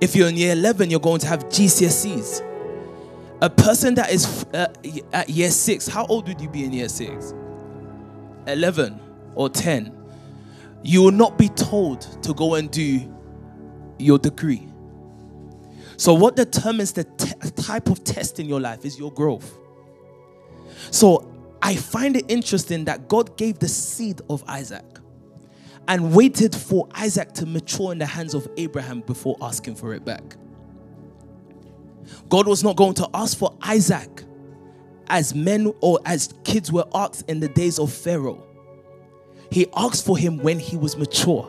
If 0.00 0.14
you're 0.16 0.28
in 0.28 0.36
year 0.36 0.52
11, 0.52 0.90
you're 0.90 1.00
going 1.00 1.20
to 1.20 1.26
have 1.26 1.44
GCSEs. 1.44 2.48
A 3.40 3.50
person 3.50 3.94
that 3.94 4.12
is 4.12 4.44
uh, 4.54 4.72
at 5.12 5.28
year 5.28 5.50
six, 5.50 5.86
how 5.86 6.06
old 6.06 6.28
would 6.28 6.40
you 6.40 6.48
be 6.48 6.64
in 6.64 6.72
year 6.72 6.88
six? 6.88 7.34
11 8.46 9.00
or 9.34 9.48
10. 9.48 9.96
You 10.82 11.02
will 11.02 11.12
not 11.12 11.38
be 11.38 11.48
told 11.48 12.00
to 12.22 12.34
go 12.34 12.54
and 12.54 12.70
do 12.70 13.12
your 13.98 14.18
degree. 14.18 14.68
So, 16.02 16.12
what 16.14 16.34
determines 16.34 16.90
the 16.90 17.04
type 17.54 17.88
of 17.88 18.02
test 18.02 18.40
in 18.40 18.48
your 18.48 18.58
life 18.58 18.84
is 18.84 18.98
your 18.98 19.12
growth. 19.12 19.56
So, 20.90 21.32
I 21.62 21.76
find 21.76 22.16
it 22.16 22.24
interesting 22.26 22.86
that 22.86 23.06
God 23.06 23.36
gave 23.36 23.60
the 23.60 23.68
seed 23.68 24.20
of 24.28 24.42
Isaac 24.48 24.84
and 25.86 26.12
waited 26.12 26.56
for 26.56 26.88
Isaac 26.90 27.34
to 27.34 27.46
mature 27.46 27.92
in 27.92 27.98
the 27.98 28.06
hands 28.06 28.34
of 28.34 28.48
Abraham 28.56 29.02
before 29.02 29.36
asking 29.40 29.76
for 29.76 29.94
it 29.94 30.04
back. 30.04 30.36
God 32.28 32.48
was 32.48 32.64
not 32.64 32.74
going 32.74 32.94
to 32.94 33.08
ask 33.14 33.38
for 33.38 33.56
Isaac 33.62 34.24
as 35.06 35.36
men 35.36 35.72
or 35.82 36.00
as 36.04 36.34
kids 36.42 36.72
were 36.72 36.88
asked 36.96 37.30
in 37.30 37.38
the 37.38 37.48
days 37.48 37.78
of 37.78 37.92
Pharaoh. 37.92 38.44
He 39.52 39.68
asked 39.76 40.04
for 40.04 40.18
him 40.18 40.38
when 40.38 40.58
he 40.58 40.76
was 40.76 40.96
mature. 40.96 41.48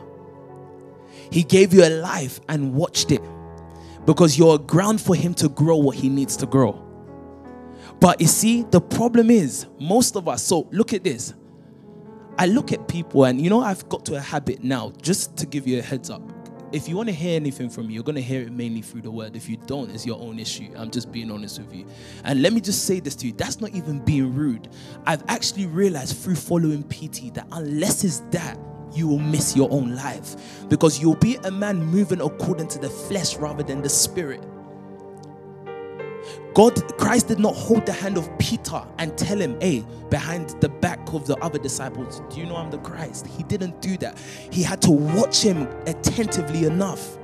He 1.32 1.42
gave 1.42 1.74
you 1.74 1.84
a 1.84 1.90
life 1.90 2.38
and 2.48 2.72
watched 2.72 3.10
it 3.10 3.20
because 4.06 4.38
you're 4.38 4.56
a 4.56 4.58
ground 4.58 5.00
for 5.00 5.14
him 5.14 5.34
to 5.34 5.48
grow 5.48 5.76
what 5.76 5.96
he 5.96 6.08
needs 6.08 6.36
to 6.38 6.46
grow. 6.46 6.80
But 8.00 8.20
you 8.20 8.26
see, 8.26 8.62
the 8.64 8.80
problem 8.80 9.30
is 9.30 9.66
most 9.78 10.16
of 10.16 10.28
us, 10.28 10.42
so 10.42 10.68
look 10.72 10.92
at 10.92 11.04
this. 11.04 11.34
I 12.36 12.46
look 12.46 12.72
at 12.72 12.88
people, 12.88 13.24
and 13.24 13.40
you 13.40 13.48
know, 13.48 13.60
I've 13.60 13.88
got 13.88 14.04
to 14.06 14.16
a 14.16 14.20
habit 14.20 14.64
now, 14.64 14.92
just 15.00 15.36
to 15.36 15.46
give 15.46 15.66
you 15.66 15.78
a 15.78 15.82
heads 15.82 16.10
up 16.10 16.22
if 16.74 16.88
you 16.88 16.96
want 16.96 17.08
to 17.08 17.14
hear 17.14 17.36
anything 17.36 17.70
from 17.70 17.86
me, 17.86 17.94
you're 17.94 18.02
going 18.02 18.16
to 18.16 18.22
hear 18.22 18.42
it 18.42 18.50
mainly 18.50 18.82
through 18.82 19.02
the 19.02 19.10
word. 19.10 19.36
If 19.36 19.48
you 19.48 19.56
don't, 19.56 19.90
it's 19.92 20.04
your 20.04 20.20
own 20.20 20.40
issue. 20.40 20.72
I'm 20.76 20.90
just 20.90 21.12
being 21.12 21.30
honest 21.30 21.60
with 21.60 21.72
you. 21.72 21.86
And 22.24 22.42
let 22.42 22.52
me 22.52 22.60
just 22.60 22.84
say 22.84 22.98
this 22.98 23.14
to 23.16 23.28
you 23.28 23.32
that's 23.32 23.60
not 23.60 23.70
even 23.70 24.00
being 24.00 24.34
rude. 24.34 24.68
I've 25.06 25.22
actually 25.28 25.66
realized 25.66 26.16
through 26.16 26.34
following 26.34 26.82
PT 26.82 27.32
that 27.34 27.46
unless 27.52 28.02
it's 28.02 28.20
that, 28.32 28.58
you 28.94 29.08
will 29.08 29.18
miss 29.18 29.56
your 29.56 29.70
own 29.70 29.94
life 29.94 30.36
because 30.68 31.00
you'll 31.00 31.16
be 31.16 31.36
a 31.44 31.50
man 31.50 31.82
moving 31.82 32.20
according 32.20 32.68
to 32.68 32.78
the 32.78 32.88
flesh 32.88 33.36
rather 33.36 33.62
than 33.62 33.82
the 33.82 33.88
spirit. 33.88 34.42
God, 36.54 36.74
Christ 36.98 37.28
did 37.28 37.38
not 37.38 37.54
hold 37.54 37.84
the 37.84 37.92
hand 37.92 38.16
of 38.16 38.30
Peter 38.38 38.80
and 38.98 39.16
tell 39.18 39.38
him, 39.38 39.60
hey, 39.60 39.84
behind 40.08 40.50
the 40.60 40.68
back 40.68 41.12
of 41.12 41.26
the 41.26 41.36
other 41.38 41.58
disciples, 41.58 42.22
do 42.30 42.40
you 42.40 42.46
know 42.46 42.56
I'm 42.56 42.70
the 42.70 42.78
Christ? 42.78 43.26
He 43.26 43.42
didn't 43.42 43.82
do 43.82 43.96
that. 43.98 44.16
He 44.50 44.62
had 44.62 44.80
to 44.82 44.90
watch 44.90 45.42
him 45.42 45.68
attentively 45.86 46.64
enough 46.64 47.18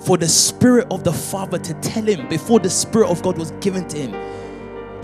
for 0.00 0.16
the 0.16 0.28
Spirit 0.28 0.86
of 0.90 1.04
the 1.04 1.12
Father 1.12 1.58
to 1.58 1.74
tell 1.74 2.04
him 2.04 2.28
before 2.28 2.58
the 2.58 2.70
Spirit 2.70 3.10
of 3.10 3.22
God 3.22 3.36
was 3.36 3.50
given 3.60 3.86
to 3.88 3.98
him. 3.98 4.12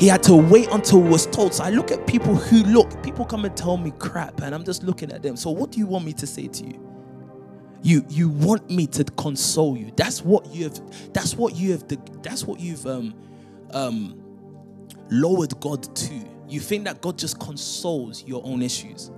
He 0.03 0.09
had 0.09 0.25
to 0.25 0.35
wait 0.35 0.69
until 0.73 1.07
it 1.07 1.09
was 1.09 1.27
told. 1.27 1.55
So 1.55 1.63
I 1.63 1.71
look 1.71 1.93
at 1.93 2.09
people 2.09 2.35
who 2.35 2.65
look, 2.65 3.05
people 3.05 3.25
come 3.25 3.45
and 3.45 3.57
tell 3.57 3.77
me 3.77 3.93
crap, 4.01 4.41
and 4.41 4.53
I'm 4.53 4.65
just 4.65 4.83
looking 4.83 5.13
at 5.13 5.23
them. 5.23 5.37
So 5.37 5.49
what 5.53 5.71
do 5.71 5.79
you 5.79 5.87
want 5.87 6.05
me 6.05 6.13
to 6.15 6.27
say 6.27 6.49
to 6.49 6.67
you? 6.67 6.89
You 7.85 8.05
you 8.09 8.29
want 8.29 8.69
me 8.69 8.89
to 8.89 9.05
console 9.05 9.77
you. 9.77 9.93
That's 9.95 10.25
what 10.25 10.53
you 10.53 10.65
have, 10.65 11.13
that's 11.13 11.37
what 11.37 11.55
you 11.55 11.71
have 11.71 11.85
that's 12.21 12.45
what 12.45 12.59
you've 12.59 12.85
um 12.85 13.15
um, 13.71 14.21
lowered 15.09 15.61
God 15.61 15.95
to. 15.95 16.15
You 16.49 16.59
think 16.59 16.83
that 16.87 17.01
God 17.01 17.17
just 17.17 17.39
consoles 17.39 18.25
your 18.27 18.45
own 18.45 18.61
issues. 18.61 19.13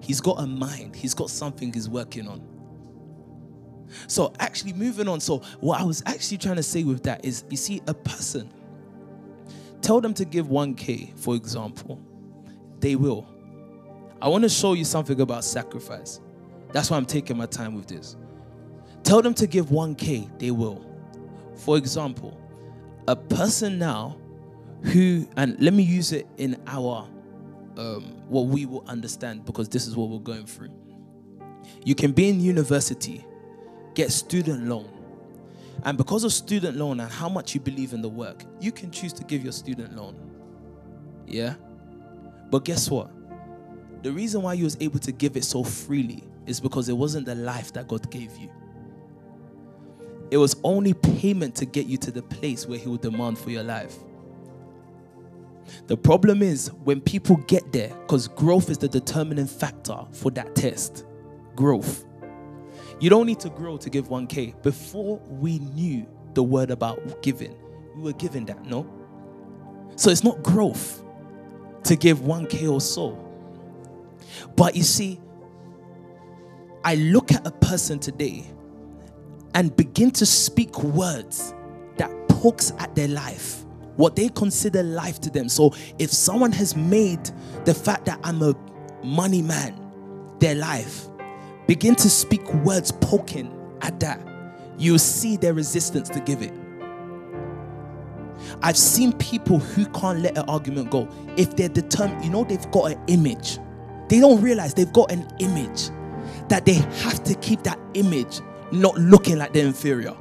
He's 0.00 0.22
got 0.22 0.40
a 0.40 0.46
mind, 0.46 0.96
He's 0.96 1.12
got 1.12 1.28
something 1.28 1.70
He's 1.70 1.90
working 1.90 2.26
on. 2.26 2.40
So, 4.06 4.32
actually, 4.40 4.72
moving 4.72 5.08
on. 5.08 5.20
So, 5.20 5.42
what 5.60 5.78
I 5.78 5.84
was 5.84 6.02
actually 6.06 6.38
trying 6.38 6.56
to 6.56 6.62
say 6.62 6.84
with 6.84 7.02
that 7.02 7.22
is 7.22 7.44
you 7.50 7.58
see, 7.58 7.82
a 7.86 7.92
person, 7.92 8.50
tell 9.84 10.00
them 10.00 10.14
to 10.14 10.24
give 10.24 10.46
1K, 10.46 11.18
for 11.18 11.34
example, 11.34 12.00
they 12.80 12.96
will. 12.96 13.26
I 14.20 14.28
want 14.28 14.42
to 14.44 14.48
show 14.48 14.72
you 14.72 14.84
something 14.84 15.20
about 15.20 15.44
sacrifice. 15.44 16.20
That's 16.72 16.90
why 16.90 16.96
I'm 16.96 17.04
taking 17.04 17.36
my 17.36 17.44
time 17.44 17.74
with 17.74 17.86
this. 17.86 18.16
Tell 19.02 19.20
them 19.20 19.34
to 19.34 19.46
give 19.46 19.66
1K, 19.66 20.38
they 20.38 20.50
will. 20.50 20.82
For 21.56 21.76
example, 21.76 22.40
a 23.06 23.14
person 23.14 23.78
now 23.78 24.16
who, 24.84 25.28
and 25.36 25.60
let 25.60 25.74
me 25.74 25.82
use 25.82 26.12
it 26.12 26.26
in 26.38 26.56
our, 26.66 27.06
um, 27.76 28.04
what 28.28 28.46
we 28.46 28.64
will 28.64 28.84
understand 28.88 29.44
because 29.44 29.68
this 29.68 29.86
is 29.86 29.94
what 29.94 30.08
we're 30.08 30.18
going 30.18 30.46
through. 30.46 30.70
You 31.84 31.94
can 31.94 32.12
be 32.12 32.30
in 32.30 32.40
university, 32.40 33.22
get 33.94 34.10
student 34.10 34.66
loan, 34.66 34.88
and 35.84 35.98
because 35.98 36.24
of 36.24 36.32
student 36.32 36.76
loan 36.76 37.00
and 37.00 37.10
how 37.10 37.28
much 37.28 37.54
you 37.54 37.60
believe 37.60 37.92
in 37.92 38.02
the 38.02 38.08
work, 38.08 38.44
you 38.60 38.72
can 38.72 38.90
choose 38.90 39.12
to 39.14 39.24
give 39.24 39.42
your 39.42 39.52
student 39.52 39.96
loan. 39.96 40.16
Yeah? 41.26 41.54
But 42.50 42.64
guess 42.64 42.90
what? 42.90 43.10
The 44.02 44.12
reason 44.12 44.42
why 44.42 44.54
you 44.54 44.64
was 44.64 44.76
able 44.80 44.98
to 45.00 45.12
give 45.12 45.36
it 45.36 45.44
so 45.44 45.64
freely 45.64 46.24
is 46.46 46.60
because 46.60 46.88
it 46.88 46.96
wasn't 46.96 47.26
the 47.26 47.34
life 47.34 47.72
that 47.72 47.88
God 47.88 48.10
gave 48.10 48.36
you 48.36 48.50
it 50.34 50.38
was 50.38 50.56
only 50.64 50.94
payment 50.94 51.54
to 51.54 51.64
get 51.64 51.86
you 51.86 51.96
to 51.98 52.10
the 52.10 52.22
place 52.22 52.66
where 52.66 52.78
He 52.78 52.88
will 52.88 52.96
demand 52.96 53.38
for 53.38 53.50
your 53.50 53.62
life. 53.62 53.94
The 55.86 55.96
problem 55.96 56.42
is 56.42 56.72
when 56.82 57.00
people 57.00 57.36
get 57.46 57.72
there, 57.72 57.94
because 58.00 58.28
growth 58.28 58.68
is 58.68 58.78
the 58.78 58.88
determining 58.88 59.46
factor 59.46 59.98
for 60.10 60.30
that 60.32 60.56
test. 60.56 61.04
Growth. 61.54 62.04
You 63.00 63.10
don't 63.10 63.26
need 63.26 63.40
to 63.40 63.50
grow 63.50 63.76
to 63.76 63.90
give 63.90 64.08
1K. 64.08 64.62
Before 64.62 65.18
we 65.28 65.58
knew 65.58 66.06
the 66.34 66.42
word 66.42 66.70
about 66.70 67.22
giving, 67.22 67.56
we 67.96 68.02
were 68.02 68.12
given 68.12 68.44
that, 68.46 68.64
no? 68.64 68.86
So 69.96 70.10
it's 70.10 70.24
not 70.24 70.42
growth 70.42 71.02
to 71.84 71.96
give 71.96 72.20
1K 72.20 72.70
or 72.70 72.80
so. 72.80 73.18
But 74.56 74.74
you 74.74 74.82
see, 74.82 75.20
I 76.84 76.96
look 76.96 77.32
at 77.32 77.46
a 77.46 77.50
person 77.50 77.98
today 77.98 78.44
and 79.54 79.74
begin 79.76 80.10
to 80.12 80.26
speak 80.26 80.82
words 80.82 81.54
that 81.96 82.10
pokes 82.28 82.72
at 82.78 82.94
their 82.94 83.08
life, 83.08 83.64
what 83.96 84.16
they 84.16 84.28
consider 84.30 84.82
life 84.82 85.20
to 85.22 85.30
them. 85.30 85.48
So 85.48 85.72
if 85.98 86.10
someone 86.10 86.52
has 86.52 86.76
made 86.76 87.30
the 87.64 87.74
fact 87.74 88.06
that 88.06 88.18
I'm 88.24 88.42
a 88.42 88.54
money 89.02 89.42
man 89.42 89.80
their 90.40 90.54
life, 90.54 91.08
begin 91.66 91.94
to 91.96 92.10
speak 92.10 92.52
words 92.54 92.92
poking 92.92 93.52
at 93.80 94.00
that, 94.00 94.20
you'll 94.78 94.98
see 94.98 95.36
their 95.36 95.54
resistance 95.54 96.08
to 96.10 96.20
give 96.20 96.42
it. 96.42 96.52
I've 98.62 98.76
seen 98.76 99.12
people 99.14 99.58
who 99.58 99.86
can't 99.86 100.20
let 100.20 100.36
an 100.36 100.44
argument 100.48 100.90
go. 100.90 101.08
If 101.36 101.56
they're 101.56 101.68
determined, 101.68 102.24
you 102.24 102.30
know, 102.30 102.44
they've 102.44 102.70
got 102.70 102.92
an 102.92 103.00
image. 103.06 103.58
They 104.08 104.20
don't 104.20 104.40
realize 104.42 104.74
they've 104.74 104.92
got 104.92 105.10
an 105.10 105.26
image 105.38 105.90
that 106.48 106.64
they 106.66 106.74
have 106.74 107.22
to 107.24 107.34
keep 107.36 107.62
that 107.62 107.78
image 107.94 108.40
not 108.70 108.96
looking 108.96 109.38
like 109.38 109.52
they're 109.52 109.66
inferior. 109.66 110.14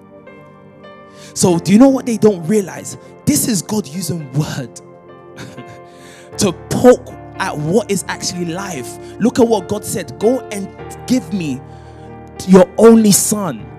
So, 1.33 1.57
do 1.57 1.71
you 1.71 1.79
know 1.79 1.89
what 1.89 2.05
they 2.05 2.17
don't 2.17 2.45
realize? 2.47 2.97
This 3.25 3.47
is 3.47 3.61
God 3.61 3.87
using 3.87 4.31
word 4.33 4.75
to 6.37 6.53
poke 6.69 7.07
at 7.39 7.57
what 7.57 7.89
is 7.89 8.03
actually 8.07 8.45
life. 8.45 8.97
Look 9.19 9.39
at 9.39 9.47
what 9.47 9.67
God 9.67 9.83
said 9.85 10.17
go 10.19 10.39
and 10.49 10.67
give 11.07 11.33
me 11.33 11.61
your 12.47 12.69
only 12.77 13.11
son. 13.11 13.69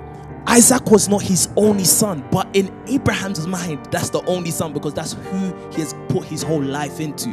Isaac 0.46 0.90
was 0.90 1.08
not 1.08 1.22
his 1.22 1.48
only 1.56 1.84
son, 1.84 2.26
but 2.30 2.46
in 2.54 2.72
Abraham's 2.86 3.46
mind, 3.46 3.86
that's 3.90 4.10
the 4.10 4.22
only 4.26 4.50
son 4.50 4.72
because 4.72 4.92
that's 4.92 5.14
who 5.14 5.70
he 5.70 5.80
has 5.80 5.94
put 6.08 6.24
his 6.24 6.42
whole 6.42 6.62
life 6.62 7.00
into. 7.00 7.30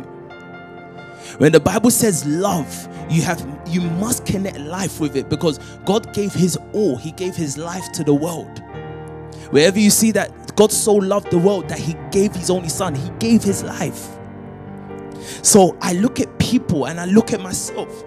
When 1.38 1.52
the 1.52 1.60
Bible 1.60 1.92
says 1.92 2.26
love, 2.26 2.88
you 3.10 3.22
have 3.22 3.46
you 3.68 3.82
must 3.82 4.26
connect 4.26 4.60
life 4.60 5.00
with 5.00 5.16
it 5.16 5.30
because 5.30 5.60
God 5.86 6.14
gave 6.14 6.34
his 6.34 6.58
all. 6.74 6.98
He 6.98 7.12
gave 7.12 7.36
his 7.36 7.58
life 7.58 7.92
to 7.94 8.04
the 8.04 8.14
world. 8.14 8.62
Wherever 9.52 9.80
you 9.80 9.90
see 9.90 10.12
that 10.12 10.56
God 10.56 10.72
so 10.72 10.94
loved 10.94 11.32
the 11.32 11.38
world 11.38 11.68
that 11.70 11.80
he 11.80 11.96
gave 12.12 12.34
his 12.34 12.50
only 12.50 12.70
son, 12.70 12.96
he 12.96 13.10
gave 13.20 13.44
his 13.44 13.64
life. 13.64 14.10
So 15.42 15.78
I 15.82 15.94
look 15.94 16.20
at 16.20 16.40
people 16.40 16.88
and 16.88 17.00
I 17.00 17.06
look 17.06 17.34
at 17.34 17.42
myself. 17.42 18.04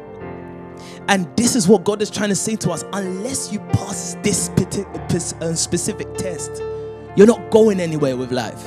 And 1.09 1.35
this 1.37 1.55
is 1.55 1.69
what 1.69 1.85
God 1.85 2.01
is 2.01 2.11
trying 2.11 2.31
to 2.31 2.35
say 2.35 2.57
to 2.57 2.71
us. 2.71 2.85
Unless 2.93 3.53
you 3.53 3.61
pass 3.61 4.17
this 4.23 4.49
uh, 4.49 5.55
specific 5.55 6.13
test, 6.15 6.63
you're 7.17 7.27
not 7.27 7.51
going 7.51 7.81
anywhere 7.81 8.17
with 8.17 8.33
life. 8.33 8.67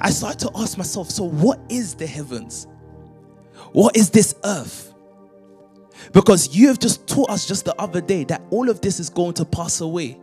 I 0.00 0.10
started 0.10 0.40
to 0.40 0.50
ask 0.56 0.78
myself 0.78 1.10
so, 1.10 1.24
what 1.24 1.60
is 1.68 1.94
the 1.94 2.06
heavens? 2.06 2.66
What 3.72 3.96
is 3.96 4.10
this 4.10 4.34
earth? 4.44 4.92
Because 6.12 6.54
you 6.54 6.68
have 6.68 6.78
just 6.78 7.06
taught 7.06 7.30
us 7.30 7.46
just 7.46 7.64
the 7.64 7.74
other 7.80 8.00
day 8.00 8.24
that 8.24 8.42
all 8.50 8.68
of 8.68 8.80
this 8.80 9.00
is 9.00 9.08
going 9.08 9.34
to 9.34 9.44
pass 9.44 9.80
away. 9.80 10.20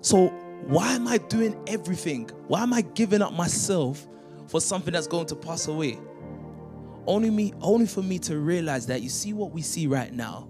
So, 0.00 0.28
why 0.66 0.94
am 0.94 1.06
I 1.06 1.18
doing 1.18 1.56
everything? 1.66 2.28
Why 2.48 2.62
am 2.62 2.72
I 2.72 2.80
giving 2.80 3.22
up 3.22 3.32
myself 3.32 4.06
for 4.46 4.60
something 4.60 4.92
that's 4.92 5.06
going 5.06 5.26
to 5.26 5.36
pass 5.36 5.68
away? 5.68 5.98
Only 7.06 7.30
me, 7.30 7.52
only 7.60 7.86
for 7.86 8.02
me 8.02 8.18
to 8.20 8.38
realize 8.38 8.86
that 8.86 9.02
you 9.02 9.08
see 9.08 9.32
what 9.32 9.52
we 9.52 9.62
see 9.62 9.86
right 9.86 10.12
now 10.12 10.48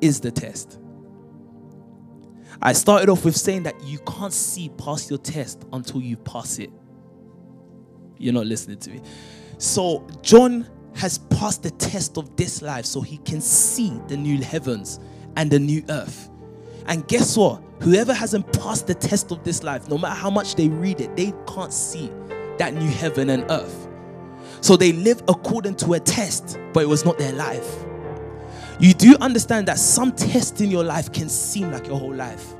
is 0.00 0.20
the 0.20 0.30
test. 0.30 0.78
I 2.60 2.72
started 2.72 3.08
off 3.08 3.24
with 3.24 3.36
saying 3.36 3.64
that 3.64 3.82
you 3.82 3.98
can't 4.00 4.32
see 4.32 4.70
past 4.70 5.10
your 5.10 5.18
test 5.18 5.64
until 5.72 6.00
you 6.00 6.16
pass 6.16 6.58
it. 6.58 6.70
You're 8.18 8.34
not 8.34 8.46
listening 8.46 8.78
to 8.78 8.90
me. 8.90 9.00
So, 9.58 10.06
John 10.22 10.68
has 10.94 11.18
passed 11.18 11.62
the 11.62 11.70
test 11.70 12.18
of 12.18 12.36
this 12.36 12.62
life 12.62 12.84
so 12.84 13.00
he 13.00 13.18
can 13.18 13.40
see 13.40 13.98
the 14.08 14.16
new 14.16 14.40
heavens 14.42 15.00
and 15.36 15.50
the 15.50 15.58
new 15.58 15.82
earth. 15.88 16.30
And 16.86 17.06
guess 17.08 17.36
what? 17.36 17.62
Whoever 17.80 18.12
hasn't 18.12 18.52
passed 18.52 18.86
the 18.86 18.94
test 18.94 19.32
of 19.32 19.42
this 19.44 19.62
life, 19.62 19.88
no 19.88 19.98
matter 19.98 20.14
how 20.14 20.30
much 20.30 20.54
they 20.54 20.68
read 20.68 21.00
it, 21.00 21.16
they 21.16 21.32
can't 21.46 21.72
see 21.72 22.10
that 22.62 22.74
new 22.74 22.88
heaven 22.88 23.28
and 23.28 23.44
earth. 23.50 23.88
So 24.60 24.76
they 24.76 24.92
live 24.92 25.20
according 25.26 25.74
to 25.76 25.94
a 25.94 26.00
test, 26.00 26.60
but 26.72 26.84
it 26.84 26.88
was 26.88 27.04
not 27.04 27.18
their 27.18 27.32
life. 27.32 27.84
You 28.78 28.94
do 28.94 29.16
understand 29.20 29.66
that 29.66 29.80
some 29.80 30.12
tests 30.12 30.60
in 30.60 30.70
your 30.70 30.84
life 30.84 31.12
can 31.12 31.28
seem 31.28 31.72
like 31.72 31.88
your 31.88 31.98
whole 31.98 32.14
life. 32.14 32.54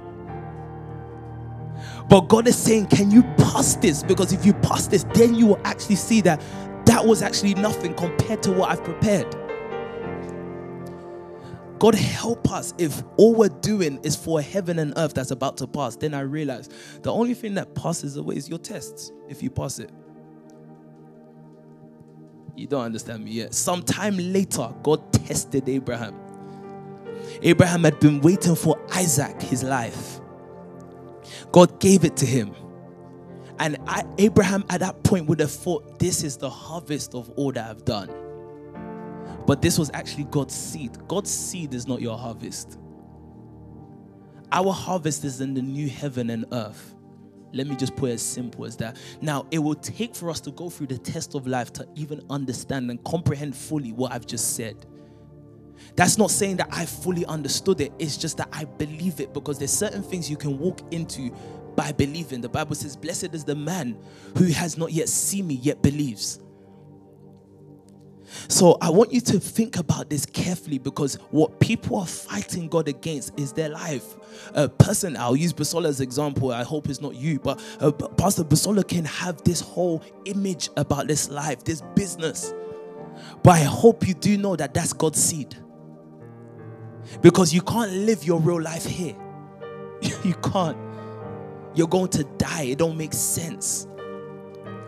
But 2.08 2.22
God 2.22 2.48
is 2.48 2.56
saying, 2.56 2.86
Can 2.86 3.12
you 3.12 3.22
pass 3.38 3.76
this? 3.76 4.02
Because 4.02 4.32
if 4.32 4.44
you 4.44 4.54
pass 4.54 4.88
this, 4.88 5.04
then 5.14 5.36
you 5.36 5.46
will 5.46 5.60
actually 5.64 5.94
see 5.94 6.20
that 6.22 6.42
that 6.86 7.06
was 7.06 7.22
actually 7.22 7.54
nothing 7.54 7.94
compared 7.94 8.42
to 8.42 8.52
what 8.52 8.70
I've 8.70 8.82
prepared. 8.82 9.32
God 11.82 11.96
help 11.96 12.48
us 12.52 12.72
if 12.78 13.02
all 13.16 13.34
we're 13.34 13.48
doing 13.48 13.98
is 14.04 14.14
for 14.14 14.40
heaven 14.40 14.78
and 14.78 14.92
earth 14.96 15.14
that's 15.14 15.32
about 15.32 15.56
to 15.56 15.66
pass. 15.66 15.96
Then 15.96 16.14
I 16.14 16.20
realize 16.20 16.68
the 17.02 17.12
only 17.12 17.34
thing 17.34 17.54
that 17.54 17.74
passes 17.74 18.16
away 18.16 18.36
is 18.36 18.48
your 18.48 18.60
tests 18.60 19.10
if 19.28 19.42
you 19.42 19.50
pass 19.50 19.80
it. 19.80 19.90
You 22.54 22.68
don't 22.68 22.84
understand 22.84 23.24
me 23.24 23.32
yet. 23.32 23.52
Sometime 23.52 24.16
later, 24.16 24.72
God 24.84 25.12
tested 25.12 25.68
Abraham. 25.68 26.14
Abraham 27.42 27.82
had 27.82 27.98
been 27.98 28.20
waiting 28.20 28.54
for 28.54 28.78
Isaac 28.94 29.42
his 29.42 29.64
life. 29.64 30.20
God 31.50 31.80
gave 31.80 32.04
it 32.04 32.16
to 32.18 32.26
him. 32.26 32.54
And 33.58 33.76
I, 33.88 34.04
Abraham 34.18 34.64
at 34.70 34.78
that 34.78 35.02
point 35.02 35.26
would 35.26 35.40
have 35.40 35.50
thought, 35.50 35.98
This 35.98 36.22
is 36.22 36.36
the 36.36 36.48
harvest 36.48 37.16
of 37.16 37.28
all 37.30 37.50
that 37.50 37.68
I've 37.68 37.84
done. 37.84 38.21
But 39.46 39.62
this 39.62 39.78
was 39.78 39.90
actually 39.94 40.24
God's 40.24 40.54
seed. 40.54 40.96
God's 41.08 41.30
seed 41.30 41.74
is 41.74 41.86
not 41.86 42.00
your 42.00 42.16
harvest. 42.16 42.78
Our 44.52 44.72
harvest 44.72 45.24
is 45.24 45.40
in 45.40 45.54
the 45.54 45.62
new 45.62 45.88
heaven 45.88 46.30
and 46.30 46.44
earth. 46.52 46.94
Let 47.52 47.66
me 47.66 47.76
just 47.76 47.96
put 47.96 48.10
it 48.10 48.14
as 48.14 48.22
simple 48.22 48.64
as 48.64 48.76
that. 48.78 48.96
Now, 49.20 49.46
it 49.50 49.58
will 49.58 49.74
take 49.74 50.14
for 50.14 50.30
us 50.30 50.40
to 50.40 50.50
go 50.52 50.70
through 50.70 50.86
the 50.88 50.98
test 50.98 51.34
of 51.34 51.46
life 51.46 51.72
to 51.74 51.86
even 51.94 52.22
understand 52.30 52.90
and 52.90 53.02
comprehend 53.04 53.54
fully 53.56 53.92
what 53.92 54.12
I've 54.12 54.26
just 54.26 54.56
said. 54.56 54.86
That's 55.96 56.16
not 56.16 56.30
saying 56.30 56.56
that 56.56 56.68
I 56.70 56.86
fully 56.86 57.26
understood 57.26 57.80
it. 57.80 57.92
It's 57.98 58.16
just 58.16 58.36
that 58.38 58.48
I 58.52 58.64
believe 58.64 59.20
it 59.20 59.34
because 59.34 59.58
there's 59.58 59.72
certain 59.72 60.02
things 60.02 60.30
you 60.30 60.36
can 60.36 60.58
walk 60.58 60.80
into 60.92 61.30
by 61.76 61.92
believing. 61.92 62.40
The 62.40 62.48
Bible 62.48 62.74
says, 62.74 62.96
Blessed 62.96 63.34
is 63.34 63.44
the 63.44 63.54
man 63.54 63.98
who 64.38 64.46
has 64.46 64.78
not 64.78 64.92
yet 64.92 65.08
seen 65.08 65.46
me, 65.46 65.54
yet 65.54 65.82
believes. 65.82 66.40
So 68.48 68.78
I 68.80 68.90
want 68.90 69.12
you 69.12 69.20
to 69.22 69.40
think 69.40 69.76
about 69.76 70.10
this 70.10 70.26
carefully 70.26 70.78
because 70.78 71.16
what 71.30 71.60
people 71.60 71.98
are 71.98 72.06
fighting 72.06 72.68
God 72.68 72.88
against 72.88 73.38
is 73.38 73.52
their 73.52 73.68
life. 73.68 74.16
A 74.54 74.68
person, 74.68 75.16
I'll 75.16 75.36
use 75.36 75.52
Basola 75.52 75.88
as 75.88 76.00
example. 76.00 76.52
I 76.52 76.62
hope 76.62 76.88
it's 76.88 77.00
not 77.00 77.14
you, 77.14 77.38
but 77.38 77.62
uh, 77.80 77.92
Pastor 77.92 78.44
Basola 78.44 78.86
can 78.86 79.04
have 79.04 79.42
this 79.44 79.60
whole 79.60 80.02
image 80.24 80.70
about 80.76 81.06
this 81.08 81.28
life, 81.30 81.64
this 81.64 81.82
business. 81.94 82.54
But 83.42 83.52
I 83.52 83.64
hope 83.64 84.06
you 84.06 84.14
do 84.14 84.36
know 84.38 84.56
that 84.56 84.74
that's 84.74 84.92
God's 84.92 85.22
seed. 85.22 85.56
Because 87.20 87.52
you 87.52 87.60
can't 87.62 87.92
live 87.92 88.24
your 88.24 88.40
real 88.40 88.60
life 88.60 88.86
here. 88.86 89.16
you 90.24 90.34
can't. 90.34 90.76
You're 91.74 91.88
going 91.88 92.08
to 92.10 92.24
die. 92.38 92.64
It 92.64 92.78
don't 92.78 92.96
make 92.96 93.12
sense. 93.12 93.86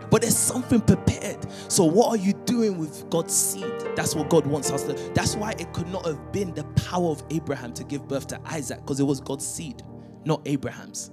But 0.09 0.21
there's 0.21 0.37
something 0.37 0.81
prepared. 0.81 1.45
So, 1.67 1.83
what 1.83 2.09
are 2.09 2.17
you 2.17 2.33
doing 2.45 2.77
with 2.77 3.09
God's 3.09 3.33
seed? 3.33 3.73
That's 3.95 4.15
what 4.15 4.29
God 4.29 4.45
wants 4.45 4.71
us 4.71 4.83
to. 4.83 4.93
That's 5.13 5.35
why 5.35 5.51
it 5.51 5.73
could 5.73 5.87
not 5.87 6.05
have 6.05 6.31
been 6.31 6.53
the 6.53 6.63
power 6.75 7.09
of 7.09 7.23
Abraham 7.29 7.73
to 7.73 7.83
give 7.83 8.07
birth 8.07 8.27
to 8.27 8.39
Isaac, 8.45 8.79
because 8.81 8.99
it 8.99 9.03
was 9.03 9.19
God's 9.19 9.47
seed, 9.47 9.81
not 10.25 10.41
Abraham's. 10.45 11.11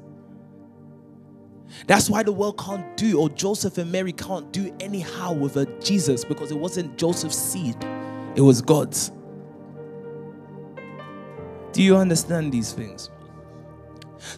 That's 1.86 2.10
why 2.10 2.22
the 2.22 2.32
world 2.32 2.58
can't 2.58 2.96
do, 2.96 3.18
or 3.18 3.30
Joseph 3.30 3.78
and 3.78 3.90
Mary 3.90 4.12
can't 4.12 4.52
do 4.52 4.74
anyhow 4.80 5.32
with 5.32 5.56
a 5.56 5.66
Jesus, 5.80 6.24
because 6.24 6.50
it 6.50 6.58
wasn't 6.58 6.98
Joseph's 6.98 7.38
seed, 7.38 7.76
it 8.36 8.42
was 8.42 8.60
God's. 8.60 9.10
Do 11.72 11.82
you 11.82 11.96
understand 11.96 12.52
these 12.52 12.72
things? 12.72 13.10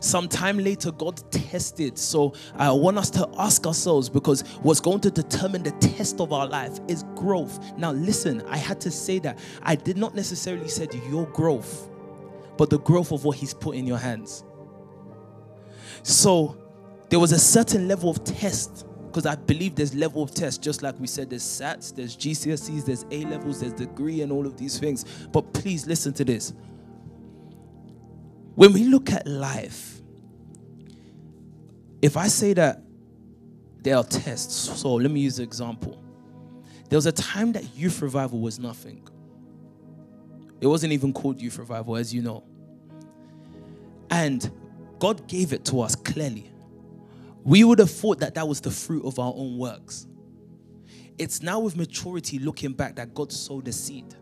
Sometime 0.01 0.59
later, 0.59 0.91
God 0.93 1.20
tested. 1.30 1.99
So 1.99 2.35
I 2.57 2.70
want 2.70 2.99
us 2.99 3.11
to 3.11 3.28
ask 3.39 3.66
ourselves 3.66 4.09
because 4.09 4.43
what's 4.62 4.80
going 4.80 5.01
to 5.01 5.11
determine 5.11 5.62
the 5.62 5.72
test 5.72 6.20
of 6.20 6.32
our 6.32 6.47
life 6.47 6.78
is 6.89 7.05
growth. 7.14 7.59
Now, 7.76 7.93
listen, 7.93 8.43
I 8.49 8.57
had 8.57 8.80
to 8.82 8.91
say 8.91 9.18
that 9.20 9.39
I 9.62 9.74
did 9.74 9.97
not 9.97 10.14
necessarily 10.14 10.68
say 10.68 10.89
your 11.11 11.26
growth, 11.26 11.89
but 12.57 12.70
the 12.70 12.78
growth 12.78 13.12
of 13.12 13.24
what 13.24 13.37
He's 13.37 13.55
put 13.55 13.76
in 13.76 13.87
your 13.87 13.99
hands. 13.99 14.45
So 16.03 16.57
there 17.09 17.18
was 17.18 17.32
a 17.32 17.39
certain 17.39 17.89
level 17.89 18.11
of 18.11 18.22
test 18.24 18.87
because 19.14 19.26
I 19.26 19.37
believe 19.37 19.76
there's 19.76 19.95
level 19.95 20.24
of 20.24 20.35
test, 20.35 20.61
just 20.61 20.82
like 20.82 20.99
we 20.99 21.07
said, 21.07 21.30
there's 21.30 21.45
SATs, 21.45 21.95
there's 21.95 22.16
GCSEs, 22.16 22.85
there's 22.85 23.07
A 23.12 23.24
levels, 23.26 23.61
there's 23.61 23.72
degree, 23.72 24.22
and 24.22 24.32
all 24.32 24.45
of 24.45 24.57
these 24.57 24.76
things. 24.80 25.05
But 25.30 25.53
please 25.53 25.87
listen 25.87 26.12
to 26.14 26.24
this. 26.24 26.53
When 28.55 28.73
we 28.73 28.85
look 28.85 29.11
at 29.11 29.27
life, 29.27 30.01
if 32.01 32.17
I 32.17 32.29
say 32.29 32.53
that 32.55 32.83
there 33.83 33.97
are 33.97 34.05
tests, 34.05 34.81
so 34.81 34.95
let 34.95 35.11
me 35.11 35.21
use 35.21 35.39
an 35.39 35.45
example. 35.45 36.03
There 36.89 36.97
was 36.97 37.07
a 37.07 37.13
time 37.13 37.53
that 37.53 37.77
youth 37.77 38.01
revival 38.03 38.41
was 38.41 38.59
nothing. 38.59 39.07
It 40.61 40.67
wasn't 40.67 40.93
even 40.93 41.13
called 41.13 41.41
youth 41.41 41.59
revival, 41.59 41.97
as 41.97 42.15
you 42.15 42.23
know. 42.23 42.45
And 44.11 44.51
God 44.99 45.27
gave 45.27 45.53
it 45.53 45.65
to 45.67 45.81
us 45.81 45.95
clearly. 45.95 46.51
We 47.43 47.65
would 47.65 47.79
have 47.79 47.91
thought 47.91 48.21
that 48.21 48.35
that 48.35 48.47
was 48.47 48.61
the 48.61 48.71
fruit 48.71 49.05
of 49.05 49.19
our 49.19 49.33
own 49.37 49.59
works. 49.59 50.07
It's 51.19 51.43
now 51.43 51.61
with 51.61 51.77
maturity 51.77 52.39
looking 52.39 52.73
back 52.73 52.97
that 52.97 53.15
God 53.15 53.33
sowed 53.33 53.67
the 53.67 53.73
seed. 53.73 54.15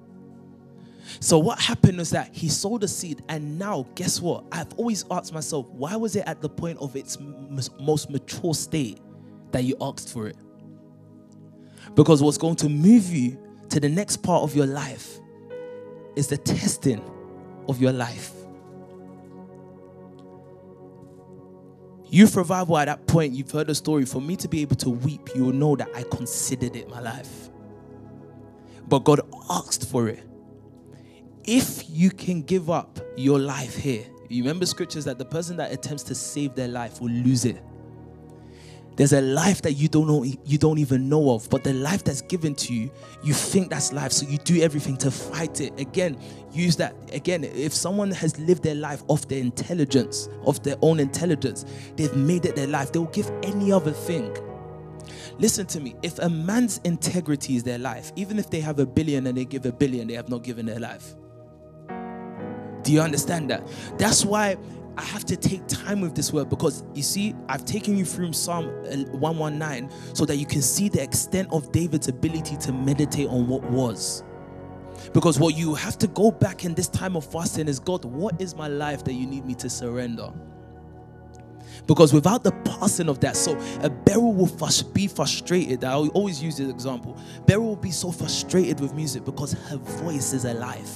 So 1.20 1.38
what 1.38 1.60
happened 1.60 1.98
was 1.98 2.10
that 2.10 2.34
he 2.34 2.48
sowed 2.48 2.80
the 2.82 2.88
seed, 2.88 3.22
and 3.28 3.58
now 3.58 3.86
guess 3.94 4.20
what? 4.20 4.44
I've 4.52 4.72
always 4.74 5.04
asked 5.10 5.32
myself, 5.32 5.68
why 5.70 5.96
was 5.96 6.16
it 6.16 6.24
at 6.26 6.40
the 6.40 6.48
point 6.48 6.78
of 6.78 6.96
its 6.96 7.18
most 7.20 8.10
mature 8.10 8.54
state 8.54 9.00
that 9.52 9.64
you 9.64 9.76
asked 9.80 10.12
for 10.12 10.28
it? 10.28 10.36
Because 11.94 12.22
what's 12.22 12.38
going 12.38 12.56
to 12.56 12.68
move 12.68 13.10
you 13.10 13.38
to 13.68 13.80
the 13.80 13.88
next 13.88 14.18
part 14.18 14.42
of 14.42 14.54
your 14.56 14.66
life 14.66 15.18
is 16.16 16.26
the 16.28 16.36
testing 16.36 17.02
of 17.68 17.80
your 17.80 17.92
life. 17.92 18.32
Youth 22.08 22.36
revival 22.36 22.76
at 22.76 22.86
that 22.86 23.06
point, 23.06 23.32
you've 23.32 23.50
heard 23.50 23.68
the 23.68 23.74
story. 23.74 24.04
For 24.04 24.20
me 24.20 24.36
to 24.36 24.48
be 24.48 24.60
able 24.60 24.76
to 24.76 24.90
weep, 24.90 25.30
you 25.34 25.46
will 25.46 25.52
know 25.52 25.76
that 25.76 25.88
I 25.94 26.02
considered 26.02 26.76
it 26.76 26.88
my 26.90 27.00
life. 27.00 27.48
But 28.86 29.00
God 29.00 29.20
asked 29.48 29.88
for 29.88 30.08
it. 30.08 30.22
If 31.44 31.90
you 31.90 32.10
can 32.10 32.42
give 32.42 32.70
up 32.70 33.00
your 33.16 33.38
life 33.38 33.76
here, 33.76 34.04
you 34.28 34.42
remember 34.42 34.64
scriptures 34.64 35.04
that 35.06 35.18
the 35.18 35.24
person 35.24 35.56
that 35.56 35.72
attempts 35.72 36.04
to 36.04 36.14
save 36.14 36.54
their 36.54 36.68
life 36.68 37.00
will 37.00 37.10
lose 37.10 37.44
it. 37.44 37.62
There's 38.94 39.12
a 39.14 39.22
life 39.22 39.62
that 39.62 39.72
you 39.72 39.88
don't 39.88 40.06
know 40.06 40.22
you 40.22 40.58
don't 40.58 40.78
even 40.78 41.08
know 41.08 41.30
of, 41.30 41.48
but 41.48 41.64
the 41.64 41.72
life 41.72 42.04
that's 42.04 42.20
given 42.20 42.54
to 42.56 42.74
you, 42.74 42.90
you 43.24 43.32
think 43.32 43.70
that's 43.70 43.92
life, 43.92 44.12
so 44.12 44.28
you 44.28 44.36
do 44.38 44.60
everything 44.60 44.96
to 44.98 45.10
fight 45.10 45.60
it. 45.60 45.78
Again, 45.80 46.18
use 46.52 46.76
that 46.76 46.94
again. 47.12 47.42
If 47.42 47.72
someone 47.72 48.10
has 48.10 48.38
lived 48.38 48.62
their 48.62 48.74
life 48.74 49.02
off 49.08 49.26
their 49.28 49.40
intelligence, 49.40 50.28
of 50.44 50.62
their 50.62 50.76
own 50.82 51.00
intelligence, 51.00 51.64
they've 51.96 52.14
made 52.14 52.44
it 52.44 52.54
their 52.54 52.66
life. 52.66 52.92
They'll 52.92 53.06
give 53.06 53.30
any 53.42 53.72
other 53.72 53.92
thing. 53.92 54.36
Listen 55.38 55.66
to 55.66 55.80
me. 55.80 55.96
If 56.02 56.18
a 56.18 56.28
man's 56.28 56.78
integrity 56.84 57.56
is 57.56 57.62
their 57.62 57.78
life, 57.78 58.12
even 58.14 58.38
if 58.38 58.50
they 58.50 58.60
have 58.60 58.78
a 58.78 58.86
billion 58.86 59.26
and 59.26 59.36
they 59.36 59.46
give 59.46 59.64
a 59.64 59.72
billion, 59.72 60.06
they 60.06 60.14
have 60.14 60.28
not 60.28 60.44
given 60.44 60.66
their 60.66 60.78
life. 60.78 61.14
Do 62.82 62.92
you 62.92 63.00
understand 63.00 63.50
that? 63.50 63.66
That's 63.98 64.24
why 64.24 64.56
I 64.96 65.02
have 65.02 65.24
to 65.26 65.36
take 65.36 65.66
time 65.68 66.00
with 66.00 66.14
this 66.14 66.32
word 66.32 66.50
because 66.50 66.84
you 66.94 67.02
see, 67.02 67.34
I've 67.48 67.64
taken 67.64 67.96
you 67.96 68.04
through 68.04 68.32
Psalm 68.34 68.66
uh, 68.66 68.96
119 69.16 69.90
so 70.14 70.24
that 70.26 70.36
you 70.36 70.46
can 70.46 70.60
see 70.60 70.88
the 70.88 71.02
extent 71.02 71.48
of 71.50 71.72
David's 71.72 72.08
ability 72.08 72.56
to 72.58 72.72
meditate 72.72 73.28
on 73.28 73.48
what 73.48 73.62
was. 73.64 74.22
Because 75.14 75.38
what 75.38 75.56
you 75.56 75.74
have 75.74 75.96
to 75.98 76.06
go 76.08 76.30
back 76.30 76.64
in 76.64 76.74
this 76.74 76.88
time 76.88 77.16
of 77.16 77.24
fasting 77.24 77.68
is 77.68 77.78
God, 77.78 78.04
what 78.04 78.40
is 78.40 78.54
my 78.54 78.68
life 78.68 79.02
that 79.04 79.14
you 79.14 79.26
need 79.26 79.46
me 79.46 79.54
to 79.56 79.70
surrender? 79.70 80.30
Because 81.86 82.12
without 82.12 82.44
the 82.44 82.52
passing 82.52 83.08
of 83.08 83.18
that, 83.20 83.36
so 83.36 83.58
a 83.82 83.90
Beryl 83.90 84.32
will 84.34 84.50
be 84.92 85.08
frustrated. 85.08 85.84
I 85.84 85.94
always 85.94 86.42
use 86.42 86.58
this 86.58 86.70
example. 86.70 87.18
Beryl 87.46 87.66
will 87.66 87.76
be 87.76 87.90
so 87.90 88.12
frustrated 88.12 88.78
with 88.78 88.94
music 88.94 89.24
because 89.24 89.52
her 89.52 89.78
voice 89.78 90.32
is 90.32 90.44
alive. 90.44 90.88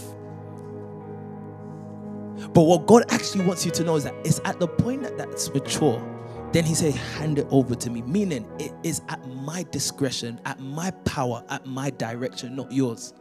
But 2.52 2.62
what 2.62 2.86
God 2.86 3.04
actually 3.10 3.44
wants 3.44 3.64
you 3.64 3.70
to 3.72 3.84
know 3.84 3.96
is 3.96 4.04
that 4.04 4.14
it's 4.24 4.40
at 4.44 4.58
the 4.60 4.68
point 4.68 5.02
that 5.02 5.16
that's 5.16 5.52
mature, 5.52 6.02
then 6.52 6.64
He 6.64 6.74
said, 6.74 6.94
Hand 6.94 7.38
it 7.38 7.46
over 7.50 7.74
to 7.74 7.90
me. 7.90 8.02
Meaning, 8.02 8.46
it 8.58 8.72
is 8.82 9.02
at 9.08 9.26
my 9.28 9.64
discretion, 9.70 10.40
at 10.44 10.60
my 10.60 10.90
power, 11.04 11.44
at 11.48 11.66
my 11.66 11.90
direction, 11.90 12.56
not 12.56 12.70
yours. 12.72 13.14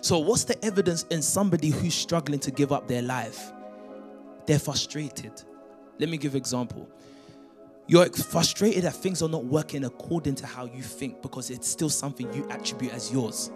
So, 0.00 0.18
what's 0.18 0.44
the 0.44 0.62
evidence 0.64 1.04
in 1.10 1.22
somebody 1.22 1.70
who's 1.70 1.94
struggling 1.94 2.40
to 2.40 2.50
give 2.50 2.72
up 2.72 2.88
their 2.88 3.02
life? 3.02 3.52
They're 4.46 4.58
frustrated. 4.58 5.42
Let 5.98 6.08
me 6.08 6.16
give 6.16 6.32
an 6.32 6.38
example. 6.38 6.88
You're 7.86 8.06
frustrated 8.06 8.84
that 8.84 8.94
things 8.94 9.22
are 9.22 9.28
not 9.28 9.44
working 9.44 9.84
according 9.84 10.36
to 10.36 10.46
how 10.46 10.64
you 10.66 10.82
think 10.82 11.20
because 11.20 11.50
it's 11.50 11.68
still 11.68 11.90
something 11.90 12.32
you 12.32 12.46
attribute 12.50 12.92
as 12.92 13.12
yours. 13.12 13.50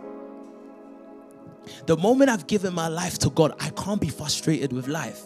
The 1.87 1.97
moment 1.97 2.31
I've 2.31 2.47
given 2.47 2.75
my 2.75 2.89
life 2.89 3.19
to 3.21 3.31
God, 3.31 3.55
I 3.61 3.71
can't 3.71 4.01
be 4.01 4.09
frustrated 4.09 4.73
with 4.73 4.89
life 4.89 5.23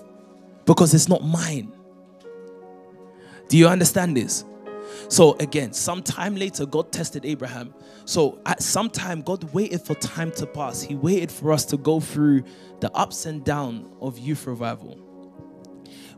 because 0.65 0.95
it's 0.95 1.09
not 1.09 1.25
mine. 1.25 1.73
Do 3.49 3.59
you 3.59 3.69
understand 3.69 4.17
this? 4.17 4.45
So 5.09 5.37
again, 5.39 5.73
sometime 5.73 6.37
later, 6.37 6.67
God 6.67 6.93
tested 6.93 7.25
Abraham. 7.25 7.75
So 8.05 8.41
at 8.47 8.63
some 8.63 8.91
time, 8.91 9.23
God 9.23 9.45
waited 9.53 9.83
for 9.83 9.95
time 9.95 10.31
to 10.33 10.47
pass. 10.47 10.83
He 10.83 10.95
waited 10.95 11.31
for 11.31 11.53
us 11.53 11.65
to 11.67 11.77
go 11.77 12.01
through 12.01 12.45
the 12.81 12.91
ups 12.93 13.27
and 13.27 13.45
downs 13.45 13.87
of 14.01 14.19
youth 14.19 14.47
revival. 14.47 14.99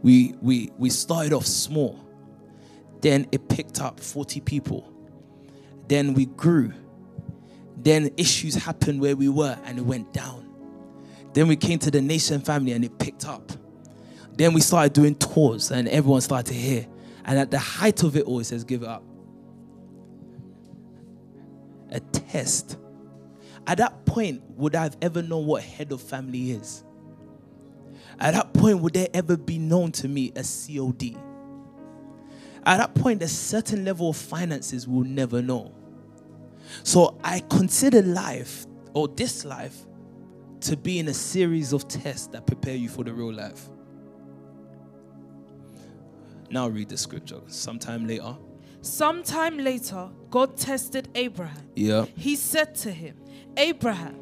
We 0.02 0.34
we 0.40 0.70
we 0.78 0.90
started 0.90 1.32
off 1.32 1.46
small. 1.46 2.00
Then 3.00 3.26
it 3.32 3.48
picked 3.48 3.80
up 3.80 4.00
40 4.00 4.40
people. 4.40 4.90
Then 5.88 6.14
we 6.14 6.26
grew 6.26 6.72
then 7.84 8.10
issues 8.16 8.54
happened 8.54 9.00
where 9.00 9.14
we 9.14 9.28
were 9.28 9.58
and 9.64 9.78
it 9.78 9.82
went 9.82 10.12
down. 10.12 10.48
Then 11.34 11.48
we 11.48 11.56
came 11.56 11.78
to 11.80 11.90
the 11.90 12.00
nation 12.00 12.40
family 12.40 12.72
and 12.72 12.84
it 12.84 12.98
picked 12.98 13.26
up. 13.26 13.52
Then 14.36 14.52
we 14.54 14.60
started 14.60 14.92
doing 14.92 15.14
tours 15.14 15.70
and 15.70 15.86
everyone 15.88 16.20
started 16.20 16.52
to 16.52 16.58
hear. 16.58 16.86
And 17.24 17.38
at 17.38 17.50
the 17.50 17.58
height 17.58 18.02
of 18.02 18.16
it 18.16 18.24
all, 18.24 18.40
it 18.40 18.44
says, 18.44 18.64
give 18.64 18.82
it 18.82 18.88
up. 18.88 19.04
A 21.90 22.00
test. 22.00 22.78
At 23.66 23.78
that 23.78 24.04
point, 24.04 24.42
would 24.56 24.74
I 24.74 24.82
have 24.82 24.96
ever 25.00 25.22
known 25.22 25.46
what 25.46 25.62
head 25.62 25.92
of 25.92 26.00
family 26.00 26.52
is? 26.52 26.84
At 28.18 28.34
that 28.34 28.52
point, 28.52 28.80
would 28.80 28.94
there 28.94 29.08
ever 29.14 29.36
be 29.36 29.58
known 29.58 29.92
to 29.92 30.08
me 30.08 30.32
a 30.36 30.42
COD? 30.42 31.16
At 32.66 32.78
that 32.78 32.94
point, 32.94 33.22
a 33.22 33.28
certain 33.28 33.84
level 33.84 34.10
of 34.10 34.16
finances 34.16 34.88
we'll 34.88 35.04
never 35.04 35.42
know. 35.42 35.74
So 36.82 37.18
I 37.22 37.40
consider 37.48 38.02
life 38.02 38.66
or 38.94 39.08
this 39.08 39.44
life 39.44 39.86
to 40.60 40.76
be 40.76 40.98
in 40.98 41.08
a 41.08 41.14
series 41.14 41.72
of 41.72 41.86
tests 41.88 42.26
that 42.28 42.46
prepare 42.46 42.74
you 42.74 42.88
for 42.88 43.04
the 43.04 43.12
real 43.12 43.32
life. 43.32 43.68
Now 46.50 46.68
read 46.68 46.88
the 46.88 46.96
scripture. 46.96 47.40
Sometime 47.48 48.06
later. 48.06 48.36
Sometime 48.80 49.58
later, 49.58 50.10
God 50.30 50.56
tested 50.56 51.08
Abraham. 51.14 51.68
Yeah. 51.74 52.04
He 52.16 52.36
said 52.36 52.74
to 52.76 52.92
him, 52.92 53.16
Abraham, 53.56 54.16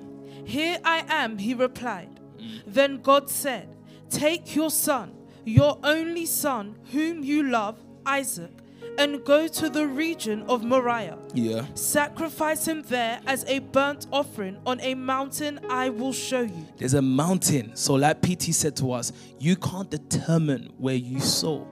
here 0.44 0.78
I 0.84 1.05
am, 1.09 1.38
he 1.38 1.55
replied. 1.55 2.20
Mm. 2.38 2.62
Then 2.66 3.03
God 3.03 3.28
said, 3.28 3.76
Take 4.09 4.55
your 4.55 4.70
son, 4.70 5.14
your 5.44 5.78
only 5.82 6.26
son, 6.26 6.76
whom 6.92 7.24
you 7.24 7.44
love, 7.44 7.82
Isaac 8.07 8.61
and 8.99 9.24
go 9.24 9.49
to 9.49 9.68
the 9.68 9.86
region 9.86 10.43
of 10.43 10.64
Moriah. 10.64 11.18
Yeah. 11.34 11.66
Sacrifice 11.74 12.66
him 12.66 12.82
there 12.82 13.20
as 13.26 13.45
a 13.47 13.61
burnt 13.61 14.07
offering 14.12 14.59
on 14.66 14.80
a 14.80 14.95
mountain 14.95 15.61
I 15.68 15.88
will 15.88 16.12
show 16.12 16.43
you. 16.43 16.66
There's 16.76 16.95
a 16.95 17.03
mountain. 17.03 17.74
So, 17.76 17.95
like 17.95 18.20
PT 18.20 18.55
said 18.55 18.76
to 18.76 18.93
us, 18.93 19.12
you 19.38 19.57
can't 19.57 19.90
determine 19.90 20.72
where 20.78 20.95
you 20.95 21.20
sow. 21.20 21.66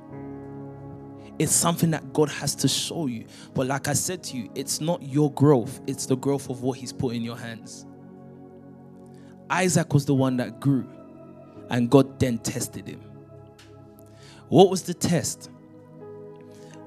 It's 1.38 1.52
something 1.52 1.90
that 1.92 2.12
God 2.12 2.28
has 2.28 2.54
to 2.56 2.68
show 2.68 3.06
you. 3.06 3.26
But, 3.54 3.66
like 3.66 3.88
I 3.88 3.94
said 3.94 4.22
to 4.24 4.36
you, 4.36 4.50
it's 4.54 4.80
not 4.80 5.02
your 5.02 5.32
growth, 5.32 5.80
it's 5.86 6.06
the 6.06 6.16
growth 6.16 6.50
of 6.50 6.62
what 6.62 6.78
He's 6.78 6.92
put 6.92 7.14
in 7.14 7.22
your 7.22 7.36
hands. 7.36 7.86
Isaac 9.50 9.92
was 9.92 10.04
the 10.04 10.14
one 10.14 10.36
that 10.36 10.60
grew, 10.60 10.88
and 11.70 11.90
God 11.90 12.20
then 12.20 12.38
tested 12.38 12.86
him. 12.86 13.00
What 14.48 14.70
was 14.70 14.82
the 14.82 14.94
test? 14.94 15.50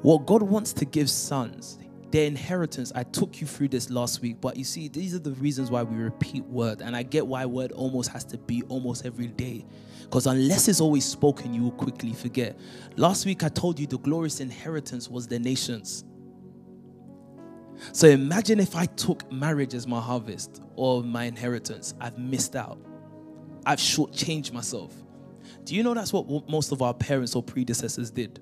What 0.04 0.26
God 0.26 0.44
wants 0.44 0.74
to 0.74 0.86
give 0.86 1.10
sons, 1.10 1.80
their 2.12 2.28
inheritance. 2.28 2.92
I 2.94 3.04
took 3.04 3.42
you 3.42 3.48
through 3.48 3.70
this 3.70 3.90
last 3.90 4.22
week, 4.22 4.40
but 4.40 4.58
you 4.58 4.66
see, 4.66 4.90
these 4.90 5.16
are 5.16 5.20
the 5.20 5.32
reasons 5.32 5.72
why 5.72 5.82
we 5.82 5.96
repeat 5.96 6.44
word. 6.44 6.82
And 6.82 6.96
I 6.96 7.04
get 7.04 7.26
why 7.26 7.46
word 7.46 7.72
almost 7.72 8.12
has 8.12 8.24
to 8.26 8.38
be 8.38 8.62
almost 8.70 9.06
every 9.06 9.28
day. 9.28 9.66
Because 10.02 10.28
unless 10.28 10.68
it's 10.68 10.82
always 10.82 11.06
spoken, 11.06 11.54
you 11.54 11.64
will 11.64 11.72
quickly 11.72 12.14
forget. 12.14 12.60
Last 12.98 13.26
week, 13.26 13.44
I 13.44 13.48
told 13.50 13.80
you 13.80 13.88
the 13.88 13.98
glorious 13.98 14.42
inheritance 14.42 15.10
was 15.10 15.26
the 15.26 15.40
nations. 15.40 16.04
So 17.94 18.08
imagine 18.08 18.60
if 18.60 18.76
I 18.76 18.86
took 18.86 19.32
marriage 19.32 19.74
as 19.74 19.88
my 19.88 20.02
harvest 20.02 20.62
or 20.76 21.02
my 21.02 21.24
inheritance. 21.24 21.94
I've 22.00 22.18
missed 22.18 22.56
out. 22.56 22.78
I've 23.66 23.80
shortchanged 23.80 24.52
myself. 24.52 24.94
Do 25.64 25.76
you 25.76 25.82
know 25.82 25.94
that's 25.94 26.12
what 26.12 26.28
most 26.50 26.74
of 26.74 26.82
our 26.82 26.94
parents 26.94 27.36
or 27.36 27.42
predecessors 27.42 28.12
did? 28.12 28.40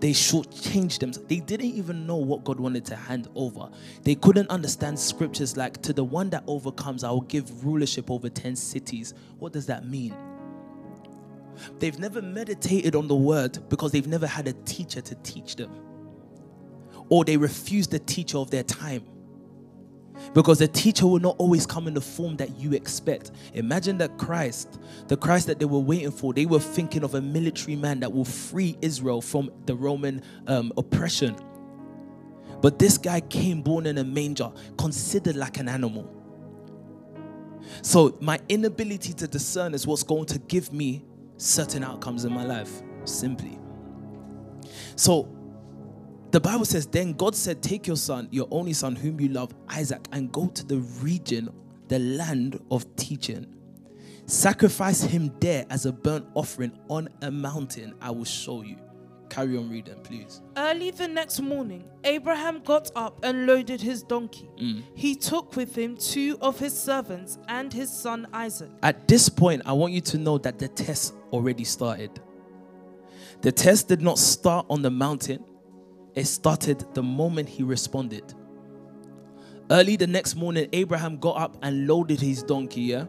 They 0.00 0.12
shortchanged 0.12 1.00
them. 1.00 1.12
They 1.28 1.40
didn't 1.40 1.66
even 1.66 2.06
know 2.06 2.16
what 2.16 2.42
God 2.42 2.58
wanted 2.58 2.86
to 2.86 2.96
hand 2.96 3.28
over. 3.34 3.68
They 4.02 4.14
couldn't 4.14 4.48
understand 4.48 4.98
scriptures 4.98 5.58
like, 5.58 5.82
to 5.82 5.92
the 5.92 6.04
one 6.04 6.30
that 6.30 6.42
overcomes, 6.46 7.04
I 7.04 7.10
will 7.10 7.20
give 7.20 7.64
rulership 7.64 8.10
over 8.10 8.30
10 8.30 8.56
cities. 8.56 9.12
What 9.38 9.52
does 9.52 9.66
that 9.66 9.86
mean? 9.86 10.14
They've 11.78 11.98
never 11.98 12.22
meditated 12.22 12.94
on 12.94 13.08
the 13.08 13.14
word 13.14 13.58
because 13.68 13.92
they've 13.92 14.06
never 14.06 14.26
had 14.26 14.48
a 14.48 14.54
teacher 14.64 15.02
to 15.02 15.14
teach 15.16 15.56
them. 15.56 15.70
Or 17.10 17.24
they 17.24 17.36
refuse 17.36 17.86
the 17.86 17.98
teacher 17.98 18.38
of 18.38 18.50
their 18.50 18.62
time. 18.62 19.04
Because 20.34 20.58
the 20.58 20.68
teacher 20.68 21.06
will 21.06 21.18
not 21.18 21.36
always 21.38 21.66
come 21.66 21.88
in 21.88 21.94
the 21.94 22.00
form 22.00 22.36
that 22.36 22.56
you 22.56 22.72
expect. 22.72 23.32
Imagine 23.54 23.98
that 23.98 24.16
Christ, 24.18 24.78
the 25.08 25.16
Christ 25.16 25.46
that 25.48 25.58
they 25.58 25.64
were 25.64 25.78
waiting 25.78 26.10
for, 26.10 26.32
they 26.32 26.46
were 26.46 26.60
thinking 26.60 27.02
of 27.02 27.14
a 27.14 27.20
military 27.20 27.76
man 27.76 28.00
that 28.00 28.12
will 28.12 28.24
free 28.24 28.76
Israel 28.80 29.20
from 29.20 29.50
the 29.66 29.74
Roman 29.74 30.22
um, 30.46 30.72
oppression. 30.76 31.36
But 32.60 32.78
this 32.78 32.98
guy 32.98 33.20
came 33.20 33.62
born 33.62 33.86
in 33.86 33.98
a 33.98 34.04
manger, 34.04 34.50
considered 34.76 35.36
like 35.36 35.58
an 35.58 35.68
animal. 35.68 36.16
So, 37.82 38.16
my 38.20 38.38
inability 38.48 39.12
to 39.14 39.28
discern 39.28 39.74
is 39.74 39.86
what's 39.86 40.02
going 40.02 40.26
to 40.26 40.38
give 40.38 40.72
me 40.72 41.04
certain 41.36 41.82
outcomes 41.82 42.24
in 42.24 42.32
my 42.32 42.44
life, 42.44 42.82
simply. 43.04 43.58
So, 44.96 45.28
the 46.30 46.40
Bible 46.40 46.64
says, 46.64 46.86
Then 46.86 47.12
God 47.12 47.34
said, 47.34 47.62
Take 47.62 47.86
your 47.86 47.96
son, 47.96 48.28
your 48.30 48.48
only 48.50 48.72
son, 48.72 48.94
whom 48.94 49.20
you 49.20 49.28
love, 49.28 49.54
Isaac, 49.68 50.06
and 50.12 50.30
go 50.32 50.46
to 50.48 50.64
the 50.64 50.78
region, 51.02 51.48
the 51.88 51.98
land 51.98 52.60
of 52.70 52.84
teaching. 52.96 53.46
Sacrifice 54.26 55.02
him 55.02 55.32
there 55.40 55.66
as 55.70 55.86
a 55.86 55.92
burnt 55.92 56.26
offering 56.34 56.72
on 56.88 57.08
a 57.22 57.30
mountain. 57.30 57.94
I 58.00 58.10
will 58.10 58.24
show 58.24 58.62
you. 58.62 58.76
Carry 59.28 59.56
on 59.56 59.70
reading, 59.70 60.00
please. 60.02 60.40
Early 60.56 60.90
the 60.90 61.06
next 61.06 61.40
morning, 61.40 61.84
Abraham 62.02 62.62
got 62.64 62.90
up 62.96 63.24
and 63.24 63.46
loaded 63.46 63.80
his 63.80 64.02
donkey. 64.02 64.48
Mm. 64.60 64.82
He 64.94 65.14
took 65.14 65.54
with 65.54 65.76
him 65.76 65.96
two 65.96 66.36
of 66.40 66.58
his 66.58 66.78
servants 66.78 67.38
and 67.48 67.72
his 67.72 67.92
son 67.92 68.26
Isaac. 68.32 68.70
At 68.82 69.06
this 69.06 69.28
point, 69.28 69.62
I 69.66 69.72
want 69.72 69.92
you 69.92 70.00
to 70.00 70.18
know 70.18 70.38
that 70.38 70.58
the 70.58 70.68
test 70.68 71.14
already 71.32 71.64
started. 71.64 72.20
The 73.42 73.52
test 73.52 73.88
did 73.88 74.02
not 74.02 74.18
start 74.18 74.66
on 74.68 74.82
the 74.82 74.90
mountain, 74.90 75.44
it 76.14 76.26
started 76.26 76.84
the 76.94 77.02
moment 77.02 77.48
he 77.48 77.62
responded. 77.62 78.34
Early 79.70 79.96
the 79.96 80.06
next 80.06 80.34
morning, 80.34 80.68
Abraham 80.72 81.16
got 81.18 81.36
up 81.36 81.56
and 81.62 81.86
loaded 81.86 82.20
his 82.20 82.42
donkey, 82.42 82.80
yeah? 82.82 83.06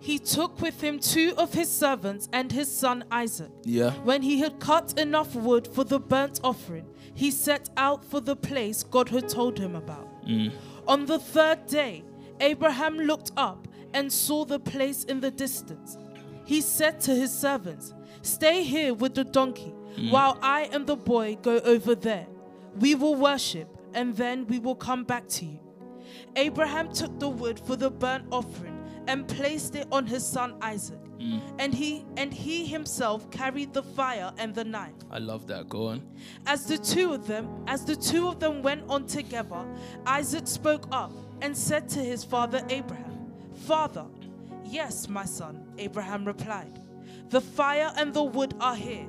He 0.00 0.18
took 0.18 0.60
with 0.60 0.80
him 0.80 0.98
two 0.98 1.34
of 1.36 1.52
his 1.52 1.70
servants 1.70 2.28
and 2.32 2.50
his 2.50 2.74
son 2.74 3.04
Isaac. 3.10 3.50
Yeah. 3.64 3.90
When 4.04 4.22
he 4.22 4.38
had 4.38 4.60
cut 4.60 4.98
enough 4.98 5.34
wood 5.34 5.68
for 5.68 5.84
the 5.84 5.98
burnt 5.98 6.40
offering, 6.44 6.86
he 7.14 7.30
set 7.30 7.70
out 7.76 8.04
for 8.04 8.20
the 8.20 8.36
place 8.36 8.82
God 8.82 9.08
had 9.08 9.28
told 9.28 9.58
him 9.58 9.74
about. 9.74 10.24
Mm. 10.26 10.52
On 10.86 11.06
the 11.06 11.18
third 11.18 11.66
day, 11.66 12.04
Abraham 12.40 12.98
looked 12.98 13.32
up 13.36 13.66
and 13.94 14.12
saw 14.12 14.44
the 14.44 14.60
place 14.60 15.04
in 15.04 15.20
the 15.20 15.30
distance. 15.30 15.98
He 16.44 16.60
said 16.60 17.00
to 17.02 17.14
his 17.14 17.36
servants, 17.36 17.92
Stay 18.22 18.62
here 18.62 18.94
with 18.94 19.14
the 19.14 19.24
donkey 19.24 19.74
Mm. 19.96 20.10
while 20.10 20.38
I 20.42 20.68
and 20.72 20.86
the 20.86 20.96
boy 20.96 21.38
go 21.40 21.58
over 21.60 21.94
there. 21.94 22.26
We 22.78 22.94
will 22.94 23.14
worship 23.14 23.68
and 23.94 24.14
then 24.16 24.46
we 24.46 24.58
will 24.58 24.74
come 24.74 25.04
back 25.04 25.26
to 25.28 25.46
you. 25.46 25.60
Abraham 26.36 26.92
took 26.92 27.18
the 27.18 27.28
wood 27.28 27.58
for 27.58 27.76
the 27.76 27.90
burnt 27.90 28.26
offering 28.30 28.78
and 29.08 29.26
placed 29.26 29.74
it 29.74 29.86
on 29.90 30.06
his 30.06 30.26
son 30.26 30.56
Isaac. 30.60 30.98
Mm. 31.18 31.40
And 31.58 31.74
he 31.74 32.04
and 32.18 32.32
he 32.34 32.66
himself 32.66 33.30
carried 33.30 33.72
the 33.72 33.82
fire 33.82 34.32
and 34.36 34.54
the 34.54 34.64
knife. 34.64 34.92
I 35.10 35.18
love 35.18 35.46
that. 35.46 35.68
Go 35.68 35.88
on. 35.88 36.02
As 36.46 36.66
the 36.66 36.76
two 36.76 37.14
of 37.14 37.26
them, 37.26 37.48
as 37.66 37.86
the 37.86 37.96
two 37.96 38.28
of 38.28 38.38
them 38.38 38.62
went 38.62 38.84
on 38.90 39.06
together, 39.06 39.64
Isaac 40.04 40.46
spoke 40.46 40.86
up 40.92 41.12
and 41.40 41.56
said 41.56 41.88
to 41.90 42.00
his 42.00 42.22
father 42.22 42.62
Abraham, 42.68 43.32
"Father." 43.54 44.04
"Yes, 44.64 45.08
my 45.08 45.24
son," 45.24 45.64
Abraham 45.78 46.26
replied. 46.26 46.82
"The 47.30 47.40
fire 47.40 47.92
and 47.96 48.12
the 48.12 48.24
wood 48.24 48.54
are 48.60 48.76
here," 48.76 49.08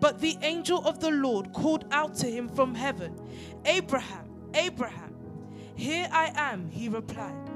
But 0.00 0.20
the 0.20 0.36
angel 0.42 0.86
of 0.86 1.00
the 1.00 1.10
Lord 1.10 1.52
called 1.52 1.84
out 1.90 2.14
to 2.16 2.26
him 2.26 2.48
from 2.48 2.74
heaven, 2.74 3.18
Abraham, 3.64 4.28
Abraham. 4.54 5.14
Here 5.74 6.08
I 6.12 6.32
am, 6.34 6.68
he 6.70 6.88
replied. 6.88 7.50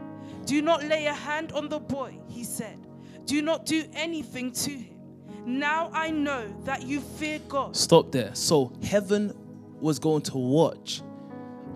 Do 0.45 0.61
not 0.63 0.85
lay 0.85 1.07
a 1.07 1.13
hand 1.13 1.53
on 1.53 1.69
the 1.69 1.79
boy, 1.79 2.19
he 2.29 2.45
said. 2.45 2.79
Do 3.25 3.43
not 3.43 3.67
do 3.67 3.85
anything 3.95 4.53
to 4.53 4.71
him. 4.71 4.99
Now 5.45 5.91
I 5.93 6.11
know 6.11 6.47
that 6.65 6.83
you 6.83 7.01
fear 7.01 7.41
God. 7.49 7.77
Stop 7.77 8.13
there. 8.13 8.35
So, 8.35 8.73
heaven 8.83 9.33
was 9.81 9.99
going 9.99 10.23
to 10.23 10.39
watch 10.39 11.03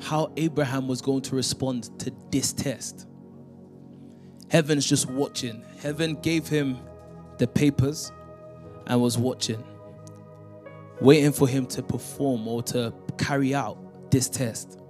how 0.00 0.32
Abraham 0.36 0.86
was 0.88 1.00
going 1.00 1.22
to 1.22 1.36
respond 1.36 1.98
to 2.00 2.12
this 2.30 2.52
test. 2.52 3.06
Heaven's 4.48 4.86
just 4.88 5.10
watching. 5.10 5.64
Heaven 5.80 6.14
gave 6.16 6.46
him 6.46 6.78
the 7.38 7.46
papers 7.46 8.12
and 8.86 9.00
was 9.00 9.18
watching, 9.18 9.62
waiting 11.00 11.32
for 11.32 11.48
him 11.48 11.66
to 11.66 11.82
perform 11.82 12.46
or 12.48 12.62
to 12.62 12.92
carry 13.18 13.54
out 13.54 14.10
this 14.10 14.28
test. 14.28 14.80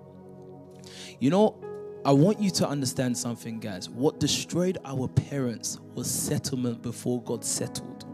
You 1.18 1.30
know, 1.30 1.58
I 2.04 2.12
want 2.12 2.40
you 2.40 2.50
to 2.50 2.68
understand 2.68 3.18
something, 3.18 3.58
guys. 3.58 3.88
What 3.88 4.20
destroyed 4.20 4.78
our 4.84 5.08
parents 5.08 5.80
was 5.94 6.08
settlement 6.08 6.82
before 6.82 7.22
God 7.22 7.44
settled. 7.44 8.04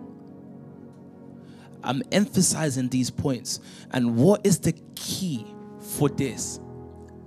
I'm 1.85 2.03
emphasizing 2.13 2.89
these 2.89 3.11
points. 3.11 3.61
And 3.91 4.17
what 4.17 4.47
is 4.47 4.61
the 4.61 4.73
key 4.95 5.47
for 5.79 6.09
this? 6.09 6.61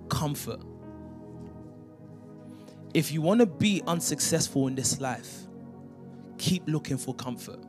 Comfort. 0.10 0.62
If 2.94 3.12
you 3.12 3.22
want 3.22 3.42
to 3.42 3.46
be 3.46 3.84
unsuccessful 3.86 4.68
in 4.68 4.76
this 4.76 5.02
life, 5.02 5.42
keep 6.38 6.64
looking 6.68 6.98
for 6.98 7.14
comfort. 7.14 7.60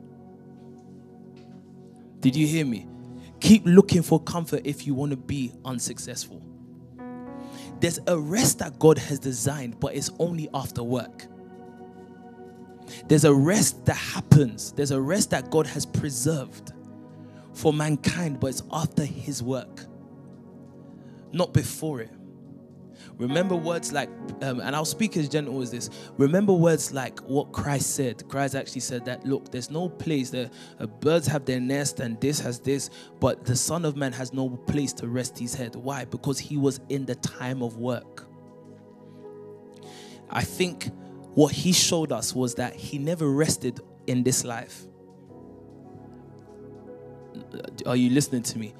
Did 2.19 2.35
you 2.35 2.47
hear 2.47 2.65
me? 2.65 2.87
Keep 3.39 3.63
looking 3.65 4.01
for 4.01 4.19
comfort 4.19 4.61
if 4.65 4.87
you 4.87 4.93
want 4.93 5.11
to 5.11 5.17
be 5.17 5.51
unsuccessful. 5.63 6.41
There's 7.79 7.99
a 8.07 8.17
rest 8.17 8.59
that 8.59 8.79
God 8.79 8.97
has 8.97 9.19
designed, 9.19 9.79
but 9.79 9.95
it's 9.95 10.09
only 10.19 10.49
after 10.53 10.83
work. 10.83 11.27
There's 13.07 13.25
a 13.25 13.33
rest 13.33 13.85
that 13.85 13.97
happens, 13.97 14.71
there's 14.71 14.91
a 14.91 14.99
rest 14.99 15.29
that 15.31 15.51
God 15.51 15.67
has 15.67 15.85
preserved 15.85 16.73
for 17.53 17.73
mankind, 17.73 18.39
but 18.39 18.47
it's 18.47 18.63
after 18.71 19.03
His 19.03 19.43
work, 19.43 19.85
not 21.31 21.53
before 21.53 22.01
it. 22.01 22.11
Remember 23.17 23.55
words 23.55 23.91
like, 23.91 24.09
um, 24.43 24.59
and 24.59 24.75
I'll 24.75 24.85
speak 24.85 25.17
as 25.17 25.27
gentle 25.27 25.59
as 25.61 25.71
this. 25.71 25.89
Remember 26.17 26.53
words 26.53 26.93
like 26.93 27.19
what 27.21 27.51
Christ 27.51 27.95
said. 27.95 28.27
Christ 28.29 28.53
actually 28.53 28.81
said 28.81 29.05
that, 29.05 29.25
look, 29.25 29.51
there's 29.51 29.71
no 29.71 29.89
place. 29.89 30.29
The 30.29 30.51
uh, 30.79 30.85
birds 30.85 31.25
have 31.25 31.43
their 31.45 31.59
nest, 31.59 31.99
and 31.99 32.19
this 32.21 32.39
has 32.41 32.59
this, 32.59 32.91
but 33.19 33.43
the 33.43 33.55
Son 33.55 33.85
of 33.85 33.95
Man 33.95 34.13
has 34.13 34.33
no 34.33 34.49
place 34.49 34.93
to 34.93 35.07
rest 35.07 35.39
his 35.39 35.55
head. 35.55 35.75
Why? 35.75 36.05
Because 36.05 36.37
he 36.37 36.57
was 36.57 36.79
in 36.89 37.05
the 37.05 37.15
time 37.15 37.63
of 37.63 37.77
work. 37.77 38.27
I 40.29 40.43
think 40.43 40.91
what 41.33 41.53
he 41.53 41.71
showed 41.71 42.11
us 42.11 42.35
was 42.35 42.55
that 42.55 42.75
he 42.75 42.99
never 42.99 43.29
rested 43.29 43.79
in 44.05 44.23
this 44.23 44.43
life. 44.43 44.85
Are 47.85 47.95
you 47.95 48.11
listening 48.11 48.43
to 48.43 48.59
me? 48.59 48.75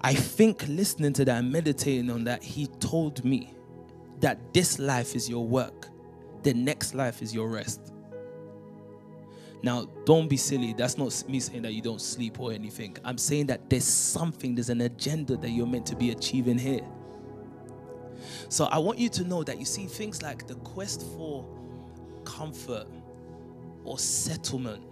I 0.00 0.14
think 0.14 0.66
listening 0.68 1.12
to 1.14 1.24
that 1.26 1.38
and 1.38 1.52
meditating 1.52 2.10
on 2.10 2.24
that, 2.24 2.42
he 2.42 2.66
told 2.66 3.24
me 3.24 3.54
that 4.20 4.52
this 4.52 4.78
life 4.78 5.14
is 5.14 5.28
your 5.28 5.46
work, 5.46 5.88
the 6.42 6.54
next 6.54 6.94
life 6.94 7.22
is 7.22 7.34
your 7.34 7.48
rest. 7.48 7.92
Now, 9.62 9.86
don't 10.04 10.28
be 10.28 10.36
silly. 10.36 10.74
That's 10.74 10.98
not 10.98 11.24
me 11.26 11.40
saying 11.40 11.62
that 11.62 11.72
you 11.72 11.80
don't 11.80 12.00
sleep 12.00 12.38
or 12.38 12.52
anything. 12.52 12.98
I'm 13.02 13.16
saying 13.16 13.46
that 13.46 13.70
there's 13.70 13.84
something, 13.84 14.54
there's 14.54 14.68
an 14.68 14.82
agenda 14.82 15.38
that 15.38 15.50
you're 15.50 15.66
meant 15.66 15.86
to 15.86 15.96
be 15.96 16.10
achieving 16.10 16.58
here. 16.58 16.86
So 18.50 18.66
I 18.66 18.78
want 18.78 18.98
you 18.98 19.08
to 19.10 19.24
know 19.24 19.42
that 19.42 19.58
you 19.58 19.64
see 19.64 19.86
things 19.86 20.22
like 20.22 20.46
the 20.46 20.54
quest 20.56 21.02
for 21.16 21.46
comfort 22.24 22.86
or 23.84 23.98
settlement 23.98 24.82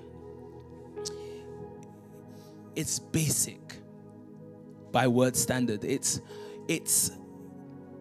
it's 2.77 2.99
basic 2.99 3.61
by 4.91 5.07
word 5.07 5.37
standard. 5.37 5.85
It's 5.85 6.21
it's 6.69 7.13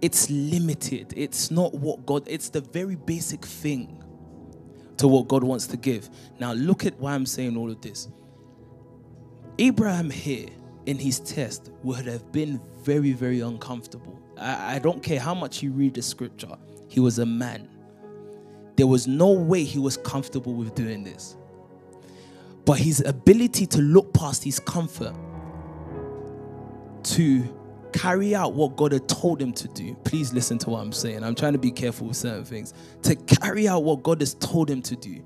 it's 0.01 0.29
limited. 0.29 1.13
It's 1.15 1.51
not 1.51 1.73
what 1.73 2.05
God, 2.05 2.23
it's 2.27 2.49
the 2.49 2.61
very 2.61 2.95
basic 2.95 3.45
thing 3.45 4.03
to 4.97 5.07
what 5.07 5.27
God 5.27 5.43
wants 5.43 5.67
to 5.67 5.77
give. 5.77 6.09
Now 6.39 6.53
look 6.53 6.85
at 6.85 6.99
why 6.99 7.13
I'm 7.13 7.25
saying 7.25 7.55
all 7.57 7.69
of 7.69 7.81
this. 7.81 8.07
Abraham 9.59 10.09
here 10.09 10.47
in 10.85 10.97
his 10.97 11.19
test 11.19 11.71
would 11.83 12.05
have 12.07 12.31
been 12.31 12.59
very, 12.81 13.11
very 13.11 13.41
uncomfortable. 13.41 14.19
I, 14.37 14.75
I 14.75 14.79
don't 14.79 15.03
care 15.03 15.19
how 15.19 15.35
much 15.35 15.61
you 15.61 15.71
read 15.71 15.93
the 15.93 16.01
scripture, 16.01 16.55
he 16.87 16.99
was 16.99 17.19
a 17.19 17.25
man. 17.25 17.69
There 18.75 18.87
was 18.87 19.07
no 19.07 19.31
way 19.31 19.63
he 19.63 19.77
was 19.79 19.97
comfortable 19.97 20.53
with 20.53 20.73
doing 20.73 21.03
this. 21.03 21.35
But 22.65 22.79
his 22.79 23.01
ability 23.01 23.65
to 23.67 23.81
look 23.81 24.13
past 24.13 24.43
his 24.43 24.59
comfort 24.59 25.15
to 27.03 27.43
carry 27.93 28.35
out 28.35 28.53
what 28.53 28.75
God 28.75 28.91
had 28.91 29.07
told 29.07 29.41
him 29.41 29.53
to 29.53 29.67
do. 29.69 29.95
Please 30.03 30.33
listen 30.33 30.57
to 30.59 30.69
what 30.71 30.79
I'm 30.79 30.91
saying. 30.91 31.23
I'm 31.23 31.35
trying 31.35 31.53
to 31.53 31.59
be 31.59 31.71
careful 31.71 32.07
with 32.07 32.17
certain 32.17 32.45
things. 32.45 32.73
To 33.03 33.15
carry 33.15 33.67
out 33.67 33.83
what 33.83 34.03
God 34.03 34.21
has 34.21 34.33
told 34.35 34.69
him 34.69 34.81
to 34.83 34.95
do 34.95 35.23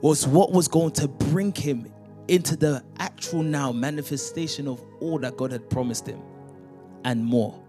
was 0.00 0.26
what 0.26 0.52
was 0.52 0.68
going 0.68 0.92
to 0.92 1.08
bring 1.08 1.52
him 1.54 1.90
into 2.28 2.56
the 2.56 2.82
actual 2.98 3.42
now 3.42 3.72
manifestation 3.72 4.68
of 4.68 4.82
all 5.00 5.18
that 5.18 5.36
God 5.36 5.52
had 5.52 5.68
promised 5.68 6.06
him 6.06 6.20
and 7.04 7.24
more. 7.24 7.60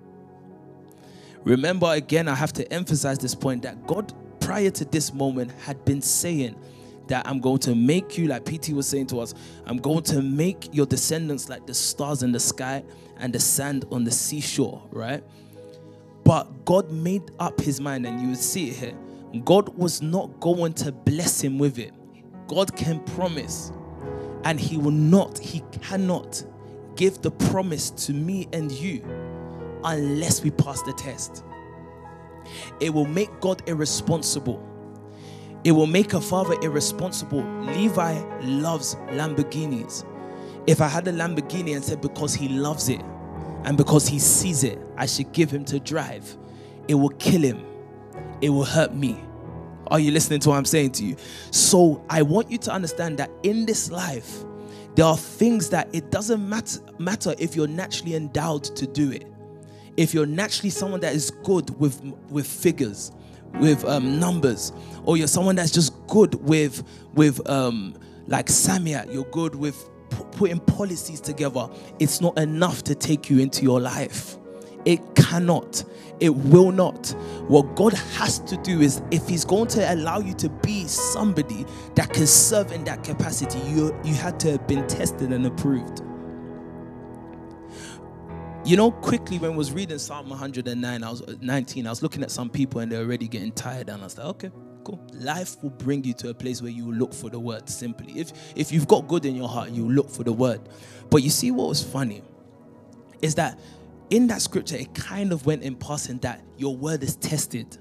Remember, 1.44 1.92
again, 1.92 2.28
I 2.28 2.36
have 2.36 2.54
to 2.54 2.72
emphasize 2.72 3.18
this 3.18 3.34
point 3.34 3.64
that 3.64 3.88
God, 3.88 4.14
prior 4.40 4.70
to 4.70 4.86
this 4.86 5.14
moment, 5.14 5.52
had 5.64 5.84
been 5.86 6.02
saying, 6.02 6.56
that 7.12 7.28
I'm 7.28 7.40
going 7.42 7.60
to 7.60 7.76
make 7.76 8.18
you, 8.18 8.28
like 8.28 8.46
PT 8.46 8.70
was 8.70 8.88
saying 8.88 9.08
to 9.08 9.20
us, 9.20 9.34
I'm 9.66 9.78
going 9.78 10.04
to 10.04 10.22
make 10.22 10.74
your 10.74 10.86
descendants 10.86 11.50
like 11.50 11.68
the 11.68 11.74
stars 11.74 12.24
in 12.24 12.32
the 12.32 12.40
sky 12.40 12.84
and 13.22 13.34
the 13.34 13.40
sand 13.40 13.86
on 13.92 14.04
the 14.04 14.12
seashore, 14.12 14.82
right? 14.92 15.24
But 16.24 16.66
God 16.66 16.92
made 16.92 17.32
up 17.40 17.62
his 17.62 17.80
mind, 17.80 18.06
and 18.06 18.22
you 18.22 18.30
will 18.30 18.36
see 18.36 18.70
it 18.70 18.76
here. 18.76 18.98
God 19.46 19.70
was 19.78 20.02
not 20.02 20.40
going 20.40 20.74
to 20.74 20.92
bless 20.92 21.42
him 21.42 21.58
with 21.58 21.80
it. 21.80 21.94
God 22.48 22.76
can 22.76 23.00
promise, 23.00 23.72
and 24.44 24.60
he 24.60 24.78
will 24.78 24.92
not, 24.92 25.38
he 25.38 25.64
cannot 25.82 26.44
give 26.96 27.22
the 27.22 27.32
promise 27.32 27.90
to 27.92 28.14
me 28.14 28.48
and 28.52 28.72
you 28.72 29.04
unless 29.84 30.44
we 30.44 30.52
pass 30.52 30.82
the 30.82 30.94
test. 30.94 31.44
It 32.80 32.94
will 32.94 33.06
make 33.06 33.40
God 33.40 33.64
irresponsible 33.68 34.68
it 35.64 35.74
will 35.74 35.88
make 35.88 36.14
a 36.14 36.22
father 36.22 36.56
irresponsible. 36.64 37.44
Levi 37.62 38.20
loves 38.42 38.96
Lamborghinis. 39.12 40.04
If 40.68 40.82
I 40.82 40.88
had 40.88 41.08
a 41.08 41.12
Lamborghini 41.12 41.76
and 41.76 41.84
said 41.84 42.02
because 42.02 42.34
he 42.34 42.48
loves 42.48 42.90
it 42.90 43.02
and 43.64 43.78
because 43.78 44.08
he 44.08 44.20
sees 44.20 44.64
it, 44.64 44.80
I 44.98 45.06
should 45.06 45.32
give 45.32 45.52
him 45.52 45.66
to 45.66 45.80
drive, 45.80 46.38
it 46.88 46.96
will 46.96 47.10
kill 47.10 47.42
him. 47.42 47.66
It 48.42 48.50
will 48.50 48.66
hurt 48.66 48.94
me. 48.94 49.20
Are 49.88 50.00
you 50.00 50.12
listening 50.12 50.40
to 50.42 50.50
what 50.50 50.58
I'm 50.58 50.66
saying 50.66 50.92
to 50.94 51.06
you? 51.06 51.16
So 51.52 52.04
I 52.10 52.22
want 52.22 52.50
you 52.50 52.58
to 52.60 52.72
understand 52.72 53.18
that 53.18 53.30
in 53.44 53.66
this 53.66 53.92
life, 53.92 54.44
there 54.96 55.06
are 55.06 55.18
things 55.18 55.70
that 55.70 55.94
it 55.94 56.12
doesn't 56.12 56.48
matter, 56.48 56.80
matter 56.98 57.34
if 57.40 57.56
you're 57.56 57.68
naturally 57.68 58.16
endowed 58.16 58.64
to 58.64 58.88
do 58.88 59.12
it. 59.12 59.26
If 59.98 60.14
you're 60.14 60.26
naturally 60.26 60.70
someone 60.70 61.02
that 61.02 61.14
is 61.14 61.32
good 61.44 61.78
with, 61.80 62.02
with 62.30 62.48
figures, 62.48 63.12
with 63.60 63.84
um, 63.86 64.20
numbers, 64.20 64.72
or 65.04 65.18
you're 65.18 65.28
someone 65.28 65.56
that's 65.56 65.72
just 65.72 65.94
good 66.08 66.36
with 66.36 66.84
with 67.14 67.48
um, 67.50 67.96
like 68.28 68.48
Samia, 68.48 69.12
you're 69.14 69.26
good 69.26 69.56
with 69.56 69.90
putting 70.12 70.60
policies 70.60 71.20
together. 71.22 71.68
It's 72.00 72.22
not 72.22 72.38
enough 72.38 72.84
to 72.84 72.96
take 72.96 73.30
you 73.30 73.40
into 73.40 73.64
your 73.64 73.80
life. 73.80 74.38
It 74.86 75.16
cannot. 75.16 75.84
It 76.20 76.36
will 76.36 76.72
not. 76.72 77.10
What 77.48 77.76
God 77.76 77.94
has 77.94 78.40
to 78.40 78.58
do 78.58 78.82
is, 78.82 79.02
if 79.12 79.28
He's 79.28 79.46
going 79.46 79.68
to 79.70 79.94
allow 79.94 80.20
you 80.20 80.34
to 80.36 80.50
be 80.50 80.88
somebody 80.88 81.66
that 81.96 82.14
can 82.14 82.28
serve 82.28 82.72
in 82.72 82.84
that 82.86 83.04
capacity, 83.04 83.60
you 83.60 83.96
you 84.04 84.14
had 84.14 84.40
to 84.42 84.52
have 84.52 84.68
been 84.68 84.88
tested 84.88 85.32
and 85.32 85.46
approved. 85.46 86.02
You 88.64 88.78
know, 88.78 88.92
quickly 88.92 89.40
when 89.40 89.54
I 89.54 89.56
was 89.56 89.72
reading 89.72 89.98
Psalm 89.98 90.30
109, 90.30 91.04
I 91.04 91.10
was 91.10 91.24
19, 91.42 91.88
I 91.88 91.90
was 91.90 92.04
looking 92.04 92.22
at 92.22 92.30
some 92.30 92.48
people 92.48 92.80
and 92.80 92.92
they're 92.92 93.02
already 93.02 93.28
getting 93.28 93.52
tired, 93.52 93.90
and 93.90 94.02
I 94.02 94.04
was 94.04 94.18
like, 94.18 94.28
okay, 94.28 94.52
cool. 94.84 95.00
Life 95.14 95.62
will 95.62 95.70
bring 95.72 96.04
you 96.04 96.14
to 96.16 96.30
a 96.30 96.34
place 96.34 96.62
where 96.62 96.72
you 96.72 96.92
look 96.92 97.14
for 97.14 97.30
the 97.30 97.40
word 97.40 97.70
simply. 97.70 98.20
If 98.20 98.34
if 98.56 98.72
you've 98.72 98.88
got 98.88 99.08
good 99.08 99.26
in 99.26 99.36
your 99.36 99.50
heart, 99.50 99.70
you 99.70 99.90
look 99.90 100.10
for 100.10 100.24
the 100.24 100.34
word. 100.34 100.62
But 101.10 101.24
you 101.24 101.30
see 101.30 101.52
what 101.52 101.70
was 101.70 101.84
funny 101.84 102.24
is 103.22 103.36
that 103.36 103.60
in 104.10 104.28
that 104.28 104.42
scripture, 104.42 104.76
it 104.76 104.94
kind 104.94 105.32
of 105.32 105.46
went 105.46 105.64
in 105.64 105.76
passing 105.76 106.18
that 106.20 106.42
your 106.58 106.76
word 106.76 107.04
is 107.04 107.16
tested. 107.16 107.78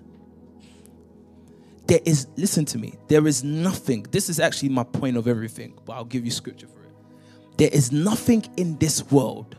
There 1.86 2.00
is, 2.04 2.28
listen 2.36 2.64
to 2.66 2.78
me, 2.78 2.94
there 3.08 3.26
is 3.26 3.42
nothing. 3.42 4.04
This 4.10 4.28
is 4.28 4.38
actually 4.38 4.68
my 4.68 4.84
point 4.84 5.16
of 5.16 5.26
everything, 5.26 5.76
but 5.84 5.94
I'll 5.94 6.04
give 6.04 6.24
you 6.24 6.30
scripture 6.30 6.68
for 6.68 6.82
it. 6.84 6.92
There 7.56 7.70
is 7.72 7.90
nothing 7.90 8.44
in 8.56 8.78
this 8.78 9.10
world 9.10 9.56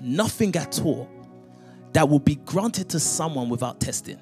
nothing 0.00 0.54
at 0.56 0.80
all 0.82 1.08
that 1.92 2.08
will 2.08 2.18
be 2.18 2.36
granted 2.36 2.88
to 2.90 3.00
someone 3.00 3.48
without 3.48 3.80
testing. 3.80 4.20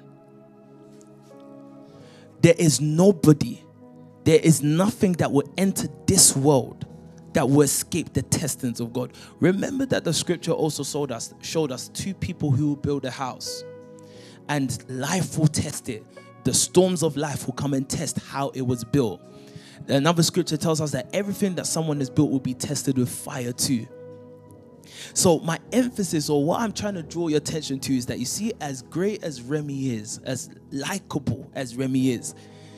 There 2.41 2.55
is 2.57 2.79
nobody, 2.81 3.63
there 4.23 4.39
is 4.39 4.61
nothing 4.61 5.13
that 5.13 5.31
will 5.31 5.51
enter 5.57 5.87
this 6.05 6.35
world 6.35 6.85
that 7.33 7.49
will 7.49 7.61
escape 7.61 8.13
the 8.13 8.21
testings 8.21 8.79
of 8.79 8.93
God. 8.93 9.13
Remember 9.39 9.85
that 9.87 10.03
the 10.03 10.13
scripture 10.13 10.51
also 10.51 10.83
showed 10.83 11.11
us, 11.11 11.33
showed 11.41 11.71
us 11.71 11.89
two 11.89 12.13
people 12.13 12.51
who 12.51 12.69
will 12.69 12.75
build 12.75 13.05
a 13.05 13.11
house 13.11 13.63
and 14.49 14.83
life 14.89 15.37
will 15.37 15.47
test 15.47 15.89
it. 15.89 16.03
The 16.43 16.53
storms 16.53 17.03
of 17.03 17.17
life 17.17 17.45
will 17.45 17.53
come 17.53 17.73
and 17.73 17.87
test 17.87 18.19
how 18.19 18.49
it 18.49 18.61
was 18.61 18.83
built. 18.83 19.21
Another 19.87 20.23
scripture 20.23 20.57
tells 20.57 20.81
us 20.81 20.91
that 20.91 21.09
everything 21.13 21.55
that 21.55 21.67
someone 21.67 21.99
has 21.99 22.09
built 22.09 22.31
will 22.31 22.39
be 22.39 22.53
tested 22.53 22.97
with 22.97 23.09
fire 23.09 23.51
too. 23.51 23.87
So 25.13 25.39
my 25.39 25.59
emphasis 25.71 26.29
or 26.29 26.43
what 26.43 26.61
I'm 26.61 26.71
trying 26.71 26.95
to 26.95 27.03
draw 27.03 27.27
your 27.27 27.37
attention 27.37 27.79
to 27.81 27.95
is 27.95 28.05
that 28.07 28.19
you 28.19 28.25
see, 28.25 28.53
as 28.61 28.81
great 28.81 29.23
as 29.23 29.41
Remy 29.41 29.95
is, 29.95 30.19
as 30.19 30.49
likable 30.71 31.49
as 31.53 31.75
Remy 31.75 32.11
is, 32.11 32.35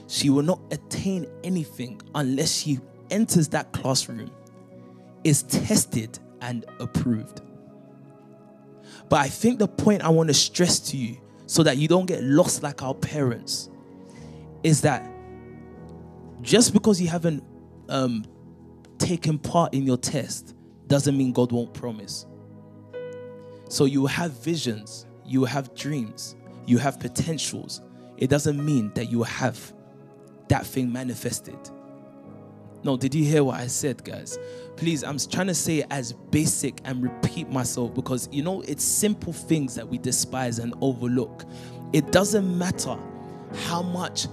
she 0.07 0.30
will 0.30 0.43
not 0.43 0.59
attain 0.72 1.28
anything 1.43 2.01
unless 2.15 2.51
she 2.51 2.80
enters 3.11 3.47
that 3.49 3.72
classroom, 3.74 4.32
is 5.24 5.43
tested 5.43 6.20
and 6.41 6.65
approved. 6.80 7.41
But 9.09 9.17
I 9.22 9.28
think 9.28 9.59
the 9.59 9.67
point 9.67 10.03
I 10.03 10.09
want 10.09 10.30
to 10.30 10.34
stress 10.34 10.80
to 10.91 10.97
you 10.97 11.17
so 11.45 11.63
that 11.63 11.78
you 11.78 11.88
don't 11.88 12.05
get 12.05 12.24
lost 12.24 12.63
like 12.63 12.84
our 12.84 12.93
parents 12.93 13.70
is 14.63 14.82
that 14.82 15.09
just 16.41 16.74
because 16.74 17.01
you 17.01 17.07
haven't 17.07 17.43
um, 17.89 18.24
taken 18.97 19.39
part 19.39 19.74
in 19.74 19.84
your 19.84 19.97
test 19.97 20.55
doesn't 20.90 21.18
mean 21.18 21.32
God 21.32 21.52
won't 21.52 21.74
promise. 21.74 22.26
So 23.70 23.86
you 23.86 24.08
have 24.08 24.32
visions, 24.44 25.06
you 25.26 25.46
have 25.46 25.74
dreams, 25.76 26.36
you 26.66 26.80
have 26.80 27.00
potentials. 27.00 27.82
It 28.18 28.30
doesn't 28.30 28.64
mean 28.64 28.92
that 28.96 29.10
you 29.10 29.24
have 29.24 29.74
that 30.50 30.66
thing 30.66 30.92
manifested. 30.92 31.58
No, 32.84 32.98
did 32.98 33.14
you 33.14 33.24
hear 33.24 33.44
what 33.44 33.60
I 33.60 33.68
said, 33.68 34.04
guys? 34.04 34.40
Please, 34.78 35.04
I'm 35.04 35.18
trying 35.20 35.48
to 35.48 35.54
say 35.54 35.80
it 35.80 35.88
as 35.92 36.14
basic 36.14 36.80
and 36.86 37.04
repeat 37.04 37.50
myself 37.50 37.94
because 37.94 38.30
you 38.32 38.42
know 38.42 38.62
it's 38.62 38.84
simple 38.84 39.34
things 39.34 39.76
that 39.76 39.88
we 39.88 39.98
despise 39.98 40.60
and 40.60 40.74
overlook. 40.82 41.44
It 41.94 42.12
doesn't 42.12 42.58
matter 42.58 42.98
how 43.54 43.82
much 43.82 44.28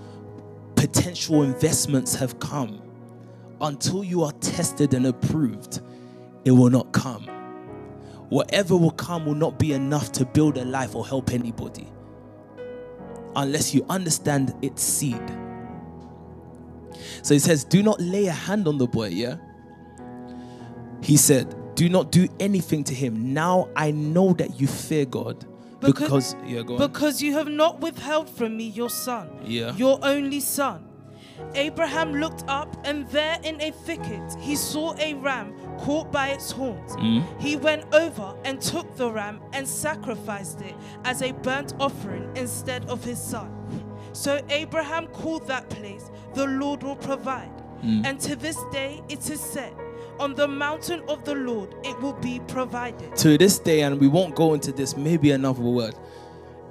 potential 0.77 1.43
investments 1.43 2.15
have 2.15 2.39
come 2.39 2.83
until 3.61 4.05
you 4.05 4.23
are 4.23 4.33
tested 4.33 4.95
and 4.95 5.07
approved 5.07 5.81
it 6.47 6.53
will 6.53 6.71
not 6.71 6.93
come. 6.93 7.25
Whatever 8.29 8.77
will 8.77 8.93
come 8.93 9.27
will 9.27 9.35
not 9.35 9.59
be 9.59 9.73
enough 9.73 10.13
to 10.13 10.25
build 10.25 10.57
a 10.57 10.65
life 10.65 10.95
or 10.95 11.07
help 11.07 11.33
anybody 11.33 11.93
unless 13.35 13.75
you 13.75 13.85
understand 13.89 14.55
its 14.63 14.83
seed. 14.83 15.21
So 17.23 17.35
he 17.35 17.41
says, 17.41 17.65
Do 17.65 17.83
not 17.83 18.01
lay 18.01 18.27
a 18.27 18.33
hand 18.33 18.69
on 18.69 18.79
the 18.79 18.87
boy, 18.87 19.09
yeah? 19.09 19.37
He 21.03 21.17
said, 21.17 21.55
Do 21.75 21.89
not 21.89 22.13
do 22.13 22.29
anything 22.41 22.85
to 22.85 22.95
him. 22.95 23.35
Now 23.35 23.69
I 23.75 23.91
know 23.91 24.33
that 24.35 24.61
you 24.61 24.69
fear 24.69 25.05
God. 25.05 25.45
Because, 25.81 26.35
because 26.35 26.37
yeah. 26.47 26.63
Because 26.63 27.21
you 27.21 27.35
have 27.35 27.49
not 27.49 27.81
withheld 27.81 28.31
from 28.31 28.57
me 28.57 28.69
your 28.69 28.89
son, 28.89 29.29
yeah. 29.45 29.77
your 29.77 29.99
only 30.03 30.41
son. 30.41 30.89
Abraham 31.55 32.15
looked 32.15 32.45
up, 32.49 32.75
and 32.85 33.07
there 33.09 33.39
in 33.43 33.61
a 33.61 33.71
thicket 33.71 34.23
he 34.41 34.57
saw 34.57 34.95
a 34.99 35.15
ram 35.15 35.53
caught 35.79 36.11
by 36.13 36.29
its 36.29 36.51
horns. 36.51 36.93
Mm. 36.97 37.41
He 37.41 37.57
went 37.57 37.85
over 37.95 38.37
and 38.45 38.61
took 38.61 38.97
the 38.97 39.11
ram 39.11 39.41
and 39.53 39.67
sacrificed 39.67 40.61
it 40.61 40.75
as 41.05 41.23
a 41.23 41.33
burnt 41.33 41.75
offering 41.81 42.31
instead 42.37 42.85
of 42.87 43.05
his 43.05 43.21
son. 43.21 43.53
So 44.13 44.41
Abraham 44.49 45.09
called 45.09 45.47
that 45.49 45.69
place, 45.69 46.11
The 46.35 46.47
Lord 46.47 46.83
will 46.83 46.97
provide. 46.97 47.53
Mm. 47.83 48.07
And 48.07 48.21
to 48.21 48.37
this 48.37 48.59
day 48.73 49.03
it 49.09 49.29
is 49.31 49.41
said, 49.41 49.75
on 50.19 50.35
the 50.35 50.49
mountain 50.49 51.03
of 51.09 51.25
the 51.25 51.35
Lord 51.35 51.75
it 51.85 52.01
will 52.01 52.15
be 52.15 52.41
provided. 52.49 53.15
To 53.17 53.37
this 53.37 53.59
day, 53.59 53.83
and 53.83 54.01
we 54.01 54.09
won't 54.09 54.35
go 54.35 54.55
into 54.55 54.73
this, 54.73 54.97
maybe 54.97 55.31
another 55.31 55.63
word. 55.63 55.95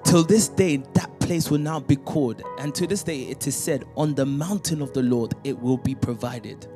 Till 0.03 0.23
this 0.23 0.47
day, 0.47 0.77
that 0.93 1.19
place 1.19 1.49
will 1.49 1.59
now 1.59 1.79
be 1.79 1.95
called. 1.95 2.41
And 2.59 2.73
to 2.75 2.87
this 2.87 3.03
day, 3.03 3.23
it 3.23 3.47
is 3.47 3.55
said, 3.55 3.85
On 3.95 4.13
the 4.13 4.25
mountain 4.25 4.81
of 4.81 4.93
the 4.93 5.01
Lord 5.01 5.33
it 5.43 5.59
will 5.59 5.77
be 5.77 5.95
provided. 5.95 6.67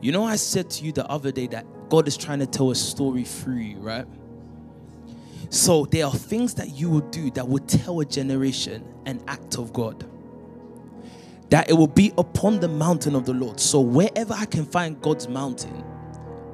You 0.00 0.12
know, 0.12 0.24
I 0.24 0.36
said 0.36 0.70
to 0.70 0.84
you 0.84 0.92
the 0.92 1.06
other 1.10 1.32
day 1.32 1.46
that 1.48 1.66
God 1.88 2.06
is 2.06 2.16
trying 2.16 2.40
to 2.40 2.46
tell 2.46 2.70
a 2.70 2.74
story 2.74 3.24
through 3.24 3.56
you, 3.56 3.78
right? 3.78 4.06
So 5.50 5.86
there 5.86 6.04
are 6.06 6.12
things 6.12 6.54
that 6.54 6.70
you 6.70 6.90
will 6.90 7.00
do 7.00 7.30
that 7.32 7.48
will 7.48 7.60
tell 7.60 8.00
a 8.00 8.04
generation 8.04 8.84
an 9.06 9.22
act 9.28 9.58
of 9.58 9.72
God. 9.72 10.04
That 11.50 11.70
it 11.70 11.74
will 11.74 11.86
be 11.86 12.12
upon 12.18 12.58
the 12.58 12.68
mountain 12.68 13.14
of 13.14 13.24
the 13.24 13.32
Lord. 13.32 13.60
So 13.60 13.80
wherever 13.80 14.34
I 14.34 14.46
can 14.46 14.64
find 14.64 15.00
God's 15.00 15.28
mountain, 15.28 15.84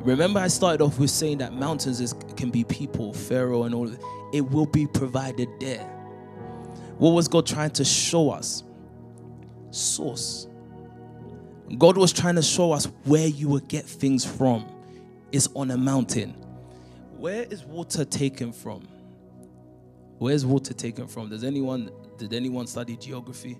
remember 0.01 0.38
I 0.38 0.49
started 0.49 0.84
off 0.84 0.99
with 0.99 1.11
saying 1.11 1.38
that 1.38 1.55
mountains 1.55 2.01
is, 2.01 2.14
can 2.36 2.51
be 2.51 2.64
people, 2.64 3.14
Pharaoh, 3.14 3.64
and 3.64 3.74
all. 3.74 3.90
It. 3.90 4.01
it 4.34 4.51
will 4.51 4.66
be 4.66 4.86
provided 4.86 5.49
there. 5.59 5.84
What 6.99 7.11
was 7.11 7.26
God 7.26 7.47
trying 7.47 7.70
to 7.70 7.84
show 7.84 8.30
us? 8.30 8.64
Source. 9.70 10.47
God 11.78 11.96
was 11.96 12.12
trying 12.12 12.36
to 12.36 12.42
show 12.42 12.72
us 12.72 12.86
where 13.04 13.26
you 13.26 13.48
will 13.48 13.60
get 13.60 13.84
things 13.84 14.24
from 14.24 14.66
is 15.30 15.48
on 15.54 15.70
a 15.70 15.76
mountain. 15.76 16.30
Where 17.16 17.44
is 17.44 17.64
water 17.64 18.04
taken 18.04 18.52
from? 18.52 18.86
Where's 20.18 20.44
water 20.44 20.74
taken 20.74 21.06
from? 21.06 21.30
Does 21.30 21.44
anyone 21.44 21.90
did 22.18 22.32
anyone 22.32 22.66
study 22.66 22.96
geography? 22.96 23.58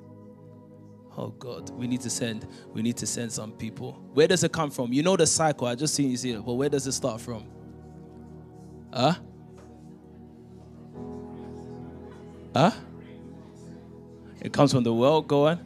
Oh 1.17 1.29
God, 1.29 1.71
we 1.71 1.87
need 1.87 2.01
to 2.03 2.11
send 2.11 2.47
we 2.73 2.83
need 2.83 2.97
to 2.99 3.07
send 3.07 3.33
some 3.33 3.53
people. 3.53 3.93
Where 4.15 4.29
does 4.29 4.45
it 4.45 4.53
come 4.53 4.71
from? 4.71 4.93
You 4.93 5.03
know 5.03 5.17
the 5.17 5.27
cycle. 5.27 5.67
I 5.67 5.75
just 5.75 5.95
seen 5.95 6.11
you 6.11 6.17
see 6.17 6.33
it, 6.33 6.45
but 6.45 6.55
where 6.55 6.69
does 6.69 6.87
it 6.87 6.93
start 6.93 7.21
from? 7.21 7.45
Huh? 8.93 9.15
Huh? 12.55 12.71
It 14.41 14.53
comes 14.53 14.73
from 14.73 14.85
the 14.85 14.93
world. 14.93 15.27
Go 15.29 15.49
on. 15.49 15.61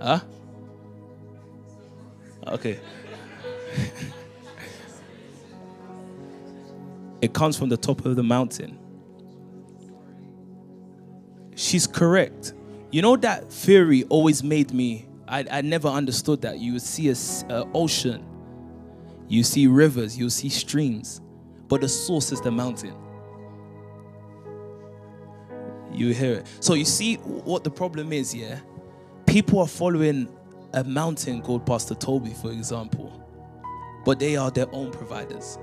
Huh? 0.00 0.20
Okay. 2.46 2.80
it 7.20 7.32
comes 7.32 7.56
from 7.56 7.68
the 7.68 7.76
top 7.76 8.04
of 8.04 8.16
the 8.16 8.22
mountain. 8.22 8.78
She's 11.54 11.86
correct. 11.86 12.54
You 12.90 13.02
know 13.02 13.16
that 13.16 13.50
theory 13.50 14.04
always 14.04 14.42
made 14.42 14.72
me. 14.72 15.06
I, 15.28 15.44
I 15.50 15.60
never 15.62 15.88
understood 15.88 16.42
that. 16.42 16.58
You 16.58 16.74
would 16.74 16.82
see 16.82 17.08
a 17.08 17.14
ocean, 17.74 18.26
you 19.28 19.44
see 19.44 19.66
rivers, 19.66 20.18
you 20.18 20.28
see 20.28 20.48
streams, 20.48 21.20
but 21.68 21.80
the 21.80 21.88
source 21.88 22.32
is 22.32 22.40
the 22.40 22.50
mountain. 22.50 22.94
You 25.92 26.12
hear 26.12 26.34
it. 26.34 26.46
So 26.60 26.74
you 26.74 26.84
see 26.84 27.16
what 27.16 27.64
the 27.64 27.70
problem 27.70 28.12
is, 28.12 28.34
yeah? 28.34 28.60
People 29.26 29.60
are 29.60 29.68
following 29.68 30.28
a 30.74 30.84
mountain 30.84 31.42
called 31.42 31.66
Pastor 31.66 31.94
Toby, 31.94 32.30
for 32.30 32.50
example, 32.50 33.12
but 34.04 34.18
they 34.18 34.36
are 34.36 34.50
their 34.50 34.72
own 34.74 34.90
providers. 34.90 35.58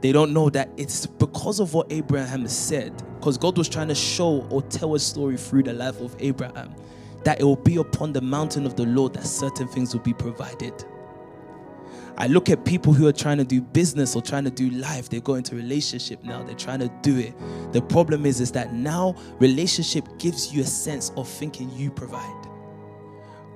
They 0.00 0.12
don't 0.12 0.32
know 0.32 0.50
that 0.50 0.68
it's 0.76 1.06
because 1.06 1.60
of 1.60 1.72
what 1.72 1.90
Abraham 1.90 2.46
said, 2.46 3.02
because 3.18 3.38
God 3.38 3.56
was 3.56 3.68
trying 3.68 3.88
to 3.88 3.94
show 3.94 4.46
or 4.50 4.60
tell 4.62 4.94
a 4.94 4.98
story 5.00 5.36
through 5.36 5.62
the 5.62 5.72
life 5.72 6.00
of 6.00 6.14
Abraham, 6.18 6.74
that 7.24 7.40
it 7.40 7.44
will 7.44 7.56
be 7.56 7.76
upon 7.76 8.12
the 8.12 8.20
mountain 8.20 8.66
of 8.66 8.76
the 8.76 8.84
Lord 8.84 9.14
that 9.14 9.26
certain 9.26 9.66
things 9.66 9.94
will 9.94 10.02
be 10.02 10.12
provided. 10.12 10.84
I 12.16 12.28
look 12.28 12.48
at 12.48 12.64
people 12.64 12.92
who 12.92 13.08
are 13.08 13.12
trying 13.12 13.38
to 13.38 13.44
do 13.44 13.60
business 13.60 14.14
or 14.14 14.22
trying 14.22 14.44
to 14.44 14.50
do 14.50 14.70
life. 14.70 15.08
They 15.08 15.20
go 15.20 15.34
into 15.34 15.56
relationship 15.56 16.22
now. 16.22 16.44
They're 16.44 16.54
trying 16.54 16.78
to 16.80 16.92
do 17.02 17.18
it. 17.18 17.34
The 17.72 17.82
problem 17.82 18.24
is, 18.24 18.40
is 18.40 18.52
that 18.52 18.72
now 18.72 19.16
relationship 19.40 20.06
gives 20.18 20.54
you 20.54 20.62
a 20.62 20.66
sense 20.66 21.10
of 21.16 21.28
thinking 21.28 21.70
you 21.70 21.90
provide. 21.90 22.43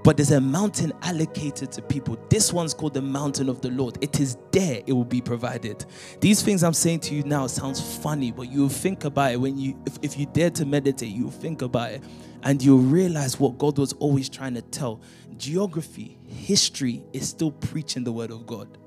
But 0.05 0.17
there's 0.17 0.31
a 0.31 0.41
mountain 0.41 0.93
allocated 1.03 1.73
to 1.73 1.83
people. 1.83 2.19
This 2.31 2.53
one's 2.53 2.73
called 2.73 2.95
the 2.95 3.03
mountain 3.03 3.49
of 3.49 3.61
the 3.61 3.71
Lord. 3.71 3.99
It 4.01 4.21
is 4.21 4.37
there, 4.53 4.83
it 4.87 4.93
will 4.93 5.05
be 5.05 5.21
provided. 5.21 5.85
These 6.21 6.43
things 6.43 6.63
I'm 6.63 6.73
saying 6.73 7.01
to 7.01 7.15
you 7.15 7.23
now 7.25 7.47
sounds 7.47 7.99
funny, 7.99 8.31
but 8.31 8.51
you'll 8.51 8.69
think 8.69 9.05
about 9.05 9.33
it 9.33 9.41
when 9.41 9.59
you 9.59 9.77
if, 9.87 9.99
if 10.03 10.19
you 10.19 10.27
dare 10.27 10.51
to 10.51 10.65
meditate, 10.65 11.11
you'll 11.11 11.31
think 11.31 11.63
about 11.63 11.93
it 11.93 12.03
and 12.43 12.63
you'll 12.63 12.79
realize 12.79 13.41
what 13.41 13.59
God 13.59 13.79
was 13.79 13.93
always 13.95 14.29
trying 14.29 14.55
to 14.55 14.63
tell. 14.63 15.01
Geography, 15.37 16.19
history 16.27 17.05
is 17.13 17.29
still 17.29 17.51
preaching 17.51 18.05
the 18.05 18.13
word 18.13 18.31
of 18.31 18.47
God. 18.47 18.79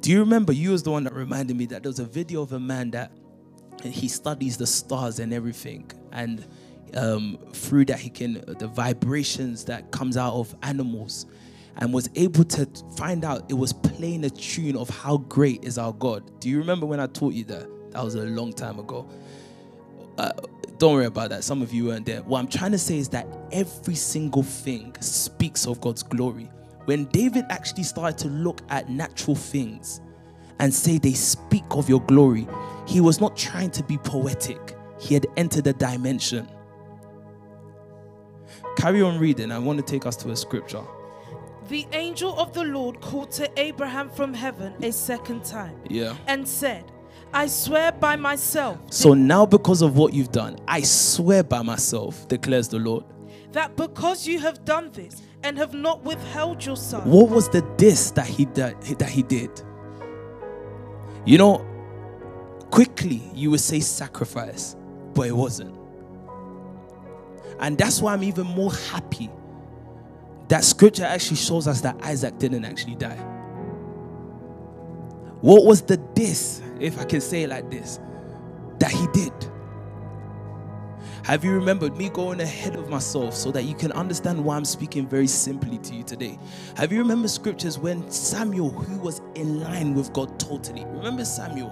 Do 0.00 0.10
you 0.10 0.20
remember 0.20 0.52
you 0.52 0.70
was 0.70 0.82
the 0.82 0.90
one 0.90 1.04
that 1.04 1.14
reminded 1.14 1.56
me 1.56 1.66
that 1.66 1.84
there 1.84 1.90
was 1.90 2.00
a 2.00 2.04
video 2.04 2.42
of 2.42 2.52
a 2.52 2.60
man 2.60 2.90
that 2.90 3.12
he 3.84 4.08
studies 4.08 4.56
the 4.56 4.66
stars 4.66 5.18
and 5.18 5.32
everything 5.32 5.90
and 6.12 6.46
um, 6.96 7.38
through 7.52 7.86
that 7.86 7.98
he 7.98 8.10
can 8.10 8.44
the 8.58 8.66
vibrations 8.66 9.64
that 9.64 9.90
comes 9.90 10.16
out 10.16 10.34
of 10.34 10.54
animals 10.62 11.26
and 11.78 11.92
was 11.92 12.10
able 12.16 12.44
to 12.44 12.68
find 12.96 13.24
out 13.24 13.50
it 13.50 13.54
was 13.54 13.72
playing 13.72 14.24
a 14.24 14.30
tune 14.30 14.76
of 14.76 14.90
how 14.90 15.16
great 15.18 15.64
is 15.64 15.78
our 15.78 15.92
god. 15.92 16.40
Do 16.40 16.48
you 16.48 16.58
remember 16.58 16.86
when 16.86 17.00
i 17.00 17.06
taught 17.06 17.34
you 17.34 17.44
that? 17.44 17.68
That 17.92 18.04
was 18.04 18.14
a 18.14 18.24
long 18.24 18.52
time 18.52 18.78
ago. 18.78 19.08
Uh, 20.18 20.32
don't 20.78 20.94
worry 20.94 21.06
about 21.06 21.30
that. 21.30 21.44
Some 21.44 21.62
of 21.62 21.72
you 21.72 21.86
weren't 21.86 22.06
there. 22.06 22.22
What 22.22 22.38
i'm 22.40 22.48
trying 22.48 22.72
to 22.72 22.78
say 22.78 22.98
is 22.98 23.08
that 23.10 23.26
every 23.52 23.94
single 23.94 24.42
thing 24.42 24.94
speaks 25.00 25.66
of 25.66 25.80
god's 25.80 26.02
glory. 26.02 26.50
When 26.84 27.04
david 27.06 27.44
actually 27.48 27.84
started 27.84 28.18
to 28.18 28.28
look 28.28 28.60
at 28.68 28.88
natural 28.90 29.36
things 29.36 30.00
and 30.58 30.72
say 30.72 30.98
they 30.98 31.12
speak 31.12 31.64
of 31.70 31.88
your 31.88 32.00
glory 32.02 32.46
he 32.86 33.00
was 33.00 33.20
not 33.20 33.36
trying 33.36 33.70
to 33.70 33.82
be 33.84 33.96
poetic. 33.98 34.76
He 34.98 35.14
had 35.14 35.26
entered 35.36 35.66
a 35.66 35.72
dimension 35.72 36.48
Carry 38.76 39.02
on 39.02 39.18
reading. 39.18 39.50
I 39.52 39.58
want 39.58 39.78
to 39.78 39.84
take 39.84 40.06
us 40.06 40.16
to 40.16 40.30
a 40.30 40.36
scripture. 40.36 40.82
The 41.68 41.86
angel 41.92 42.38
of 42.38 42.52
the 42.52 42.64
Lord 42.64 43.00
called 43.00 43.30
to 43.32 43.50
Abraham 43.58 44.10
from 44.10 44.34
heaven 44.34 44.74
a 44.82 44.90
second 44.92 45.44
time 45.44 45.76
Yeah. 45.88 46.16
and 46.26 46.46
said, 46.46 46.84
I 47.32 47.46
swear 47.46 47.92
by 47.92 48.16
myself 48.16 48.78
So 48.90 49.14
now, 49.14 49.46
because 49.46 49.80
of 49.80 49.96
what 49.96 50.12
you've 50.12 50.32
done, 50.32 50.58
I 50.68 50.82
swear 50.82 51.42
by 51.42 51.62
myself, 51.62 52.26
declares 52.28 52.68
the 52.68 52.78
Lord. 52.78 53.04
that 53.52 53.76
because 53.76 54.26
you 54.26 54.38
have 54.40 54.64
done 54.64 54.90
this 54.92 55.22
and 55.44 55.56
have 55.58 55.72
not 55.74 56.02
withheld 56.04 56.64
your 56.64 56.76
son, 56.76 57.08
What 57.08 57.30
was 57.30 57.48
the 57.48 57.62
this 57.78 58.10
that 58.12 58.26
he 58.26 58.44
did, 58.46 58.80
that 58.98 59.08
he 59.08 59.22
did? 59.22 59.50
You 61.24 61.38
know, 61.38 61.64
quickly 62.70 63.22
you 63.34 63.50
would 63.52 63.60
say 63.60 63.80
sacrifice, 63.80 64.76
but 65.14 65.26
it 65.28 65.36
wasn't. 65.36 65.74
And 67.60 67.78
that's 67.78 68.00
why 68.02 68.12
I'm 68.12 68.24
even 68.24 68.46
more 68.46 68.72
happy 68.72 69.30
that 70.52 70.64
scripture 70.64 71.04
actually 71.04 71.38
shows 71.38 71.66
us 71.66 71.80
that 71.80 71.96
Isaac 72.02 72.38
didn't 72.38 72.66
actually 72.66 72.96
die. 72.96 73.16
What 75.40 75.64
was 75.64 75.80
the 75.80 75.98
this, 76.14 76.60
if 76.78 76.98
I 76.98 77.04
can 77.04 77.22
say 77.22 77.44
it 77.44 77.48
like 77.48 77.70
this, 77.70 77.98
that 78.78 78.90
he 78.90 79.06
did? 79.14 79.32
Have 81.24 81.42
you 81.42 81.52
remembered 81.52 81.96
me 81.96 82.10
going 82.10 82.42
ahead 82.42 82.76
of 82.76 82.90
myself 82.90 83.34
so 83.34 83.50
that 83.52 83.62
you 83.62 83.74
can 83.74 83.92
understand 83.92 84.44
why 84.44 84.56
I'm 84.56 84.66
speaking 84.66 85.06
very 85.06 85.26
simply 85.26 85.78
to 85.78 85.94
you 85.94 86.02
today? 86.02 86.38
Have 86.76 86.92
you 86.92 86.98
remembered 86.98 87.30
scriptures 87.30 87.78
when 87.78 88.10
Samuel, 88.10 88.68
who 88.68 88.98
was 88.98 89.22
in 89.34 89.60
line 89.60 89.94
with 89.94 90.12
God 90.12 90.38
totally, 90.38 90.84
remember 90.84 91.24
Samuel 91.24 91.70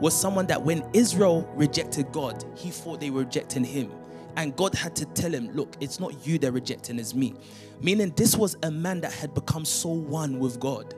was 0.00 0.18
someone 0.18 0.46
that 0.46 0.62
when 0.62 0.82
Israel 0.94 1.46
rejected 1.54 2.10
God, 2.12 2.42
he 2.56 2.70
thought 2.70 2.98
they 2.98 3.10
were 3.10 3.24
rejecting 3.24 3.62
him. 3.62 3.92
And 4.36 4.56
God 4.56 4.74
had 4.74 4.96
to 4.96 5.04
tell 5.06 5.32
him, 5.32 5.50
Look, 5.52 5.76
it's 5.80 6.00
not 6.00 6.26
you 6.26 6.38
they're 6.38 6.52
rejecting, 6.52 6.98
it's 6.98 7.14
me. 7.14 7.34
Meaning, 7.80 8.12
this 8.16 8.36
was 8.36 8.56
a 8.62 8.70
man 8.70 9.00
that 9.00 9.12
had 9.12 9.34
become 9.34 9.64
so 9.64 9.88
one 9.88 10.38
with 10.38 10.60
God. 10.60 10.94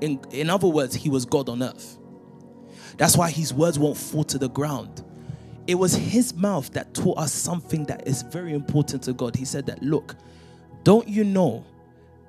In, 0.00 0.20
in 0.30 0.50
other 0.50 0.66
words, 0.68 0.94
he 0.94 1.08
was 1.08 1.24
God 1.24 1.48
on 1.48 1.62
earth. 1.62 1.98
That's 2.96 3.16
why 3.16 3.30
his 3.30 3.54
words 3.54 3.78
won't 3.78 3.96
fall 3.96 4.24
to 4.24 4.38
the 4.38 4.48
ground. 4.48 5.04
It 5.66 5.76
was 5.76 5.94
his 5.94 6.34
mouth 6.34 6.72
that 6.72 6.92
taught 6.92 7.18
us 7.18 7.32
something 7.32 7.84
that 7.84 8.06
is 8.06 8.22
very 8.22 8.52
important 8.52 9.04
to 9.04 9.12
God. 9.12 9.36
He 9.36 9.44
said 9.44 9.66
that, 9.66 9.82
look, 9.82 10.16
don't 10.82 11.06
you 11.06 11.22
know 11.22 11.64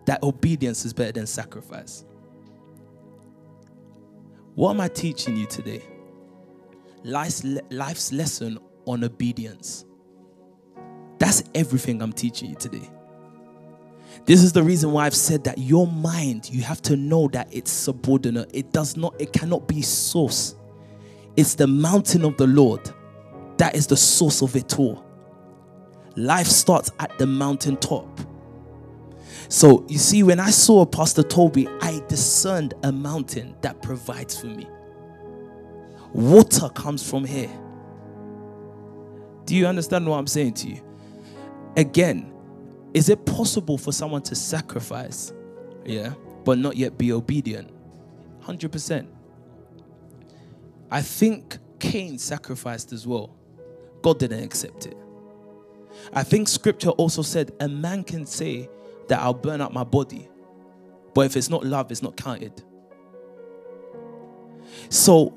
that 0.06 0.22
obedience 0.22 0.86
is 0.86 0.94
better 0.94 1.14
than 1.14 1.26
sacrifice? 1.26 2.06
What 4.56 4.72
am 4.72 4.82
I 4.82 4.88
teaching 4.88 5.36
you 5.36 5.48
today? 5.48 5.82
Life's, 7.04 7.44
life's 7.72 8.14
lesson 8.14 8.60
on 8.86 9.04
obedience. 9.04 9.86
That's 11.24 11.42
everything 11.56 12.02
I'm 12.02 12.12
teaching 12.12 12.50
you 12.50 12.56
today. 12.58 12.90
This 14.26 14.44
is 14.44 14.52
the 14.52 14.62
reason 14.62 14.92
why 14.92 15.06
I've 15.06 15.16
said 15.16 15.46
that 15.46 15.58
your 15.58 15.88
mind, 15.88 16.50
you 16.50 16.62
have 16.64 16.82
to 16.82 16.98
know 16.98 17.30
that 17.30 17.48
it's 17.50 17.72
subordinate. 17.72 18.50
It 18.54 18.74
does 18.74 18.98
not, 18.98 19.16
it 19.22 19.32
cannot 19.32 19.66
be 19.66 19.82
source. 19.82 20.56
It's 21.38 21.56
the 21.56 21.66
mountain 21.66 22.26
of 22.26 22.36
the 22.36 22.48
Lord. 22.48 22.92
That 23.56 23.74
is 23.74 23.88
the 23.88 23.96
source 23.96 24.42
of 24.42 24.58
it 24.58 24.78
all. 24.78 25.06
Life 26.18 26.48
starts 26.48 26.92
at 27.00 27.18
the 27.18 27.26
mountaintop. 27.26 28.20
So 29.48 29.86
you 29.88 30.00
see, 30.00 30.24
when 30.24 30.42
I 30.42 30.50
saw 30.50 30.86
Pastor 30.86 31.24
Toby, 31.24 31.70
I 31.80 32.02
discerned 32.10 32.74
a 32.84 32.92
mountain 32.92 33.56
that 33.62 33.82
provides 33.82 34.38
for 34.42 34.48
me. 34.48 34.68
Water 36.12 36.68
comes 36.68 37.10
from 37.10 37.24
here. 37.24 37.50
Do 39.46 39.56
you 39.56 39.68
understand 39.68 40.06
what 40.06 40.18
I'm 40.18 40.28
saying 40.28 40.56
to 40.56 40.68
you? 40.68 40.82
Again, 41.76 42.32
is 42.94 43.10
it 43.10 43.26
possible 43.26 43.78
for 43.78 43.92
someone 43.92 44.22
to 44.24 44.36
sacrifice, 44.36 45.34
yeah, 45.86 46.14
but 46.44 46.58
not 46.58 46.78
yet 46.78 46.98
be 46.98 47.12
obedient? 47.12 47.72
100%. 48.44 49.08
I 50.92 51.02
think 51.02 51.58
Cain 51.80 52.20
sacrificed 52.20 52.94
as 52.94 53.08
well. 53.08 53.36
God 54.04 54.20
didn't 54.20 54.44
accept 54.44 54.86
it. 54.86 54.98
I 56.14 56.24
think 56.24 56.48
scripture 56.48 56.90
also 56.92 57.22
said 57.22 57.52
a 57.60 57.68
man 57.68 58.04
can 58.04 58.26
say 58.26 58.70
that 59.08 59.20
I'll 59.20 59.34
burn 59.34 59.62
up 59.62 59.74
my 59.74 59.84
body, 59.84 60.30
but 61.14 61.26
if 61.26 61.36
it's 61.36 61.50
not 61.50 61.66
love, 61.66 61.92
it's 61.92 62.04
not 62.04 62.16
counted. 62.16 62.64
So, 64.90 65.34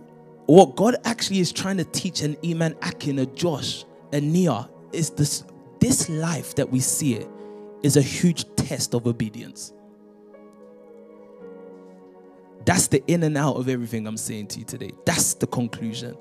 what 0.47 0.77
God 0.77 0.97
actually 1.05 1.41
is 1.41 1.53
trying 1.53 1.77
to 1.79 1.85
teach 1.85 2.23
an 2.23 2.37
Eman 2.37 2.77
Akin, 2.87 3.19
a 3.19 3.27
Josh, 3.27 3.85
a 4.13 4.21
Nia, 4.21 4.69
is 4.93 5.11
this 5.11 5.45
this 5.87 6.09
life 6.09 6.57
that 6.57 6.69
we 6.69 6.81
see 6.81 7.15
it 7.15 7.29
is 7.85 7.97
a 7.97 8.03
huge 8.03 8.45
test 8.57 8.93
of 8.93 9.07
obedience. 9.07 9.73
That's 12.65 12.89
the 12.89 13.05
in 13.07 13.23
and 13.23 13.37
out 13.37 13.55
of 13.55 13.69
everything 13.69 14.05
I'm 14.09 14.17
saying 14.17 14.49
to 14.49 14.59
you 14.59 14.65
today. 14.65 14.91
That's 15.05 15.35
the 15.35 15.47
conclusion. 15.47 16.17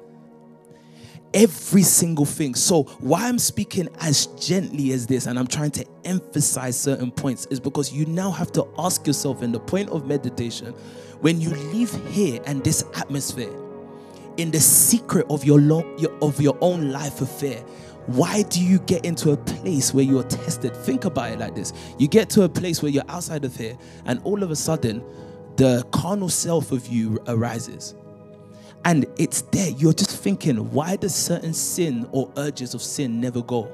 Every 1.33 1.81
single 1.81 2.25
thing. 2.25 2.53
So, 2.53 2.83
why 2.99 3.27
I'm 3.27 3.39
speaking 3.39 3.89
as 4.01 4.27
gently 4.27 4.91
as 4.91 5.07
this 5.07 5.25
and 5.25 5.39
I'm 5.39 5.47
trying 5.47 5.71
to 5.71 5.85
emphasize 6.05 6.79
certain 6.79 7.09
points 7.09 7.47
is 7.47 7.59
because 7.59 7.91
you 7.91 8.05
now 8.05 8.29
have 8.29 8.51
to 8.51 8.67
ask 8.77 9.07
yourself 9.07 9.41
in 9.41 9.51
the 9.51 9.59
point 9.59 9.89
of 9.89 10.05
meditation 10.05 10.73
when 11.21 11.41
you 11.41 11.49
leave 11.49 11.91
here 12.11 12.39
and 12.45 12.63
this 12.63 12.85
atmosphere 12.95 13.53
in 14.37 14.51
the 14.51 14.59
secret 14.59 15.25
of 15.29 15.43
your, 15.43 15.59
lo- 15.59 15.95
your 15.97 16.11
of 16.21 16.39
your 16.39 16.57
own 16.61 16.91
life 16.91 17.21
affair 17.21 17.63
why 18.07 18.43
do 18.43 18.63
you 18.63 18.79
get 18.79 19.03
into 19.03 19.31
a 19.31 19.37
place 19.37 19.93
where 19.93 20.03
you're 20.03 20.23
tested? 20.23 20.75
Think 20.75 21.05
about 21.05 21.31
it 21.31 21.39
like 21.39 21.55
this. 21.55 21.73
You 21.97 22.07
get 22.07 22.29
to 22.31 22.43
a 22.43 22.49
place 22.49 22.81
where 22.81 22.91
you're 22.91 23.09
outside 23.09 23.45
of 23.45 23.55
here 23.55 23.77
and 24.05 24.21
all 24.23 24.43
of 24.43 24.51
a 24.51 24.55
sudden 24.55 25.03
the 25.57 25.83
carnal 25.91 26.29
self 26.29 26.71
of 26.71 26.87
you 26.87 27.19
arises. 27.27 27.95
And 28.83 29.07
it's 29.17 29.41
there. 29.41 29.69
You're 29.71 29.93
just 29.93 30.15
thinking 30.15 30.71
why 30.71 30.95
does 30.95 31.15
certain 31.15 31.53
sin 31.53 32.07
or 32.11 32.31
urges 32.37 32.73
of 32.75 32.81
sin 32.81 33.19
never 33.19 33.41
go? 33.41 33.71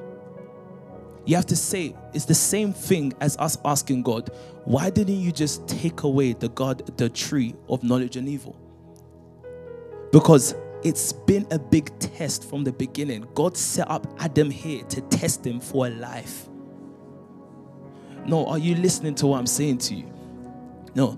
You 1.26 1.36
have 1.36 1.46
to 1.48 1.56
say 1.56 1.96
it's 2.14 2.26
the 2.26 2.36
same 2.36 2.74
thing 2.74 3.14
as 3.20 3.38
us 3.38 3.58
asking 3.64 4.04
god 4.04 4.32
why 4.66 4.90
didn't 4.92 5.20
you 5.20 5.32
just 5.32 5.68
take 5.68 6.04
away 6.04 6.34
the 6.34 6.50
god 6.50 6.96
the 6.98 7.10
tree 7.10 7.56
of 7.68 7.84
knowledge 7.84 8.16
and 8.16 8.30
evil? 8.30 8.56
Because 10.12 10.56
it's 10.84 11.14
been 11.14 11.48
a 11.52 11.60
big 11.60 11.98
test 12.00 12.50
from 12.50 12.64
the 12.64 12.72
beginning. 12.72 13.28
God 13.36 13.56
set 13.56 13.90
up 13.90 14.08
Adam 14.20 14.50
here 14.50 14.84
to 14.86 15.02
test 15.02 15.46
him 15.46 15.60
for 15.60 15.88
a 15.88 15.90
life. 15.90 16.48
No, 18.26 18.46
are 18.48 18.58
you 18.58 18.76
listening 18.76 19.16
to 19.16 19.28
what 19.28 19.40
I'm 19.40 19.48
saying 19.48 19.80
to 19.80 19.96
you? 19.96 20.12
No, 20.94 21.18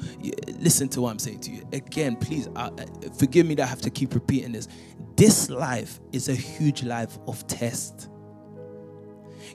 listen 0.59 0.87
to 0.89 1.01
what 1.01 1.11
I'm 1.11 1.19
saying 1.19 1.39
to 1.41 1.51
you. 1.51 1.67
Again, 1.73 2.15
please 2.15 2.47
uh, 2.55 2.69
uh, 2.77 2.85
forgive 3.17 3.45
me 3.47 3.55
that 3.55 3.63
I 3.63 3.67
have 3.67 3.81
to 3.81 3.89
keep 3.89 4.13
repeating 4.13 4.51
this. 4.51 4.67
This 5.15 5.49
life 5.49 5.99
is 6.11 6.29
a 6.29 6.35
huge 6.35 6.83
life 6.83 7.17
of 7.27 7.45
test. 7.47 8.09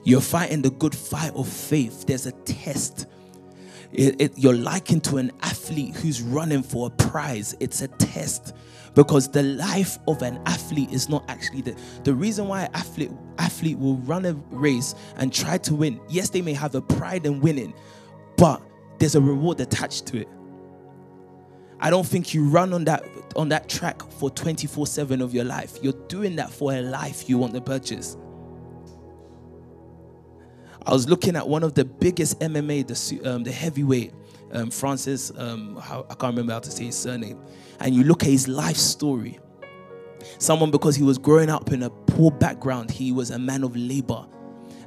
You're 0.03 0.21
fighting 0.21 0.61
the 0.61 0.71
good 0.71 0.95
fight 0.95 1.33
of 1.35 1.47
faith. 1.47 2.05
There's 2.05 2.25
a 2.25 2.31
test. 2.31 3.07
It, 3.91 4.21
it, 4.21 4.33
you're 4.37 4.55
likened 4.55 5.03
to 5.05 5.17
an 5.17 5.31
athlete 5.41 5.95
who's 5.95 6.21
running 6.21 6.61
for 6.61 6.87
a 6.87 6.89
prize. 6.89 7.55
It's 7.59 7.81
a 7.81 7.87
test. 7.87 8.53
Because 8.93 9.29
the 9.29 9.43
life 9.43 9.97
of 10.07 10.21
an 10.21 10.41
athlete 10.45 10.91
is 10.91 11.09
not 11.09 11.23
actually 11.27 11.61
the 11.61 11.75
the 12.03 12.13
reason 12.13 12.47
why 12.47 12.63
an 12.63 12.71
athlete 12.73 13.11
athlete 13.37 13.77
will 13.77 13.97
run 13.97 14.25
a 14.25 14.33
race 14.49 14.95
and 15.17 15.31
try 15.31 15.57
to 15.59 15.75
win. 15.75 16.01
Yes 16.09 16.29
they 16.29 16.41
may 16.41 16.53
have 16.53 16.73
a 16.75 16.81
pride 16.81 17.25
in 17.25 17.39
winning 17.39 17.73
but 18.35 18.61
there's 18.97 19.15
a 19.15 19.21
reward 19.21 19.61
attached 19.61 20.07
to 20.07 20.21
it. 20.21 20.27
I 21.79 21.89
don't 21.89 22.05
think 22.05 22.33
you 22.33 22.45
run 22.45 22.73
on 22.73 22.85
that 22.85 23.03
on 23.35 23.49
that 23.49 23.69
track 23.69 24.01
for 24.13 24.31
24/7 24.31 25.21
of 25.21 25.33
your 25.33 25.45
life. 25.45 25.77
You're 25.83 25.93
doing 26.07 26.35
that 26.37 26.49
for 26.49 26.73
a 26.73 26.81
life 26.81 27.29
you 27.29 27.37
want 27.37 27.53
to 27.53 27.61
purchase 27.61 28.17
I 30.89 30.93
was 30.93 31.07
looking 31.07 31.35
at 31.35 31.47
one 31.47 31.61
of 31.61 31.75
the 31.75 31.85
biggest 31.85 32.39
MMA, 32.39 32.87
the, 32.87 33.29
um, 33.31 33.43
the 33.43 33.51
heavyweight, 33.51 34.11
um, 34.53 34.71
Francis, 34.71 35.31
um, 35.37 35.75
how, 35.75 35.99
I 36.09 36.15
can't 36.15 36.33
remember 36.33 36.53
how 36.53 36.61
to 36.61 36.71
say 36.71 36.85
his 36.85 36.97
surname. 36.97 37.39
And 37.79 37.93
you 37.93 38.03
look 38.03 38.23
at 38.23 38.29
his 38.29 38.47
life 38.47 38.75
story. 38.75 39.39
Someone, 40.39 40.71
because 40.71 40.95
he 40.95 41.03
was 41.03 41.19
growing 41.19 41.47
up 41.47 41.71
in 41.71 41.83
a 41.83 41.91
poor 41.91 42.31
background, 42.31 42.89
he 42.89 43.11
was 43.11 43.29
a 43.29 43.37
man 43.37 43.63
of 43.63 43.75
labor. 43.75 44.25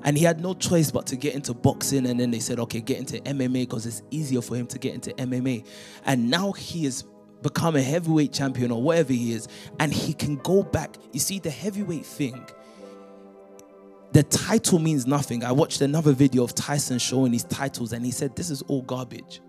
And 0.03 0.19
he 0.19 0.25
had 0.25 0.41
no 0.41 0.55
choice 0.55 0.91
but 0.91 1.07
to 1.07 1.15
get 1.15 1.37
into 1.37 1.55
boxing. 1.55 2.05
And 2.09 2.19
then 2.19 2.33
they 2.33 2.41
said, 2.41 2.59
okay, 2.59 2.81
get 2.81 2.99
into 2.99 3.21
MMA 3.21 3.61
because 3.61 3.87
it's 3.87 4.03
easier 4.11 4.43
for 4.43 4.57
him 4.57 4.67
to 4.67 4.81
get 4.81 4.95
into 4.95 5.11
MMA. 5.11 5.65
And 6.05 6.29
now 6.29 6.51
he 6.51 6.83
has 6.87 7.05
become 7.43 7.77
a 7.77 7.83
heavyweight 7.83 8.33
champion 8.33 8.73
or 8.73 8.83
whatever 8.83 9.13
he 9.13 9.35
is. 9.35 9.47
And 9.79 9.95
he 9.95 10.15
can 10.15 10.39
go 10.39 10.65
back. 10.65 10.97
You 11.13 11.21
see, 11.21 11.39
the 11.39 11.51
heavyweight 11.51 12.05
thing 12.05 12.45
the 14.13 14.23
title 14.25 14.79
means 14.79 15.07
nothing. 15.07 15.43
I 15.43 15.53
watched 15.53 15.81
another 15.81 16.13
video 16.13 16.45
of 16.45 16.55
Tyson 16.55 16.99
showing 16.99 17.33
his 17.33 17.45
titles 17.45 17.93
and 17.93 18.05
he 18.05 18.11
said, 18.11 18.37
This 18.37 18.51
is 18.51 18.63
all 18.63 18.83
garbage 18.83 19.41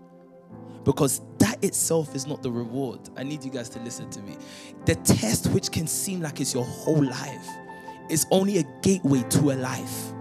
because 0.84 1.20
that 1.38 1.62
itself 1.64 2.14
is 2.14 2.26
not 2.26 2.42
the 2.42 2.50
reward. 2.50 3.00
I 3.16 3.22
need 3.22 3.44
you 3.44 3.50
guys 3.50 3.68
to 3.70 3.80
listen 3.80 4.10
to 4.10 4.22
me. 4.22 4.36
The 4.84 4.94
test, 4.96 5.48
which 5.48 5.70
can 5.70 5.86
seem 5.86 6.20
like 6.20 6.40
it's 6.40 6.54
your 6.54 6.64
whole 6.64 7.02
life, 7.02 7.48
is 8.10 8.26
only 8.30 8.58
a 8.58 8.64
gateway 8.82 9.22
to 9.30 9.52
a 9.52 9.56
life. 9.56 10.12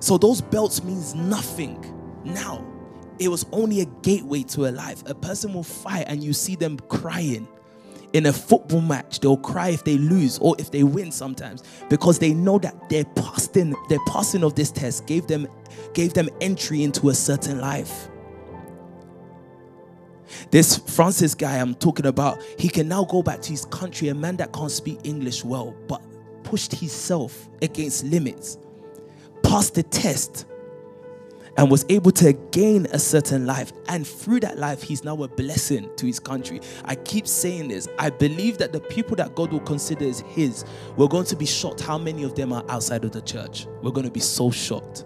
So 0.00 0.18
those 0.18 0.40
belts 0.40 0.84
means 0.84 1.14
nothing 1.14 1.84
now. 2.24 2.64
It 3.18 3.28
was 3.28 3.46
only 3.52 3.80
a 3.80 3.86
gateway 4.02 4.42
to 4.44 4.66
a 4.66 4.70
life. 4.70 5.02
A 5.06 5.14
person 5.14 5.52
will 5.52 5.62
fight 5.62 6.04
and 6.08 6.22
you 6.22 6.32
see 6.32 6.54
them 6.54 6.78
crying. 6.88 7.48
In 8.12 8.26
a 8.26 8.32
football 8.32 8.80
match, 8.80 9.20
they'll 9.20 9.36
cry 9.36 9.70
if 9.70 9.84
they 9.84 9.98
lose 9.98 10.38
or 10.38 10.56
if 10.58 10.70
they 10.70 10.82
win 10.82 11.12
sometimes 11.12 11.62
because 11.90 12.18
they 12.18 12.32
know 12.32 12.58
that 12.58 12.88
their 12.88 13.04
passing, 13.04 13.74
their 13.88 13.98
passing 14.06 14.42
of 14.42 14.54
this 14.54 14.70
test 14.70 15.06
gave 15.06 15.26
them 15.26 15.48
gave 15.92 16.14
them 16.14 16.28
entry 16.40 16.82
into 16.82 17.08
a 17.08 17.14
certain 17.14 17.60
life. 17.60 18.08
This 20.50 20.76
Francis 20.76 21.34
guy 21.34 21.58
I'm 21.58 21.74
talking 21.74 22.06
about, 22.06 22.42
he 22.58 22.68
can 22.68 22.88
now 22.88 23.04
go 23.04 23.22
back 23.22 23.42
to 23.42 23.50
his 23.50 23.64
country, 23.66 24.08
a 24.08 24.14
man 24.14 24.36
that 24.38 24.52
can't 24.52 24.70
speak 24.70 25.00
English 25.04 25.44
well, 25.44 25.74
but 25.88 26.02
pushed 26.42 26.74
himself 26.74 27.48
against 27.62 28.04
limits, 28.04 28.58
passed 29.42 29.74
the 29.74 29.82
test, 29.82 30.46
and 31.56 31.70
was 31.70 31.84
able 31.88 32.10
to 32.12 32.32
gain 32.50 32.86
a 32.86 32.98
certain 32.98 33.46
life. 33.46 33.72
And 33.88 34.06
through 34.06 34.40
that 34.40 34.58
life, 34.58 34.82
he's 34.82 35.04
now 35.04 35.22
a 35.22 35.28
blessing 35.28 35.88
to 35.96 36.06
his 36.06 36.20
country. 36.20 36.60
I 36.84 36.94
keep 36.94 37.26
saying 37.26 37.68
this. 37.68 37.88
I 37.98 38.10
believe 38.10 38.58
that 38.58 38.72
the 38.72 38.80
people 38.80 39.16
that 39.16 39.34
God 39.34 39.52
will 39.52 39.60
consider 39.60 40.06
as 40.06 40.20
his, 40.20 40.64
we're 40.96 41.08
going 41.08 41.24
to 41.26 41.36
be 41.36 41.46
shocked 41.46 41.80
how 41.80 41.98
many 41.98 42.24
of 42.24 42.34
them 42.34 42.52
are 42.52 42.64
outside 42.68 43.04
of 43.04 43.12
the 43.12 43.22
church. 43.22 43.66
We're 43.82 43.92
going 43.92 44.06
to 44.06 44.12
be 44.12 44.20
so 44.20 44.50
shocked. 44.50 45.04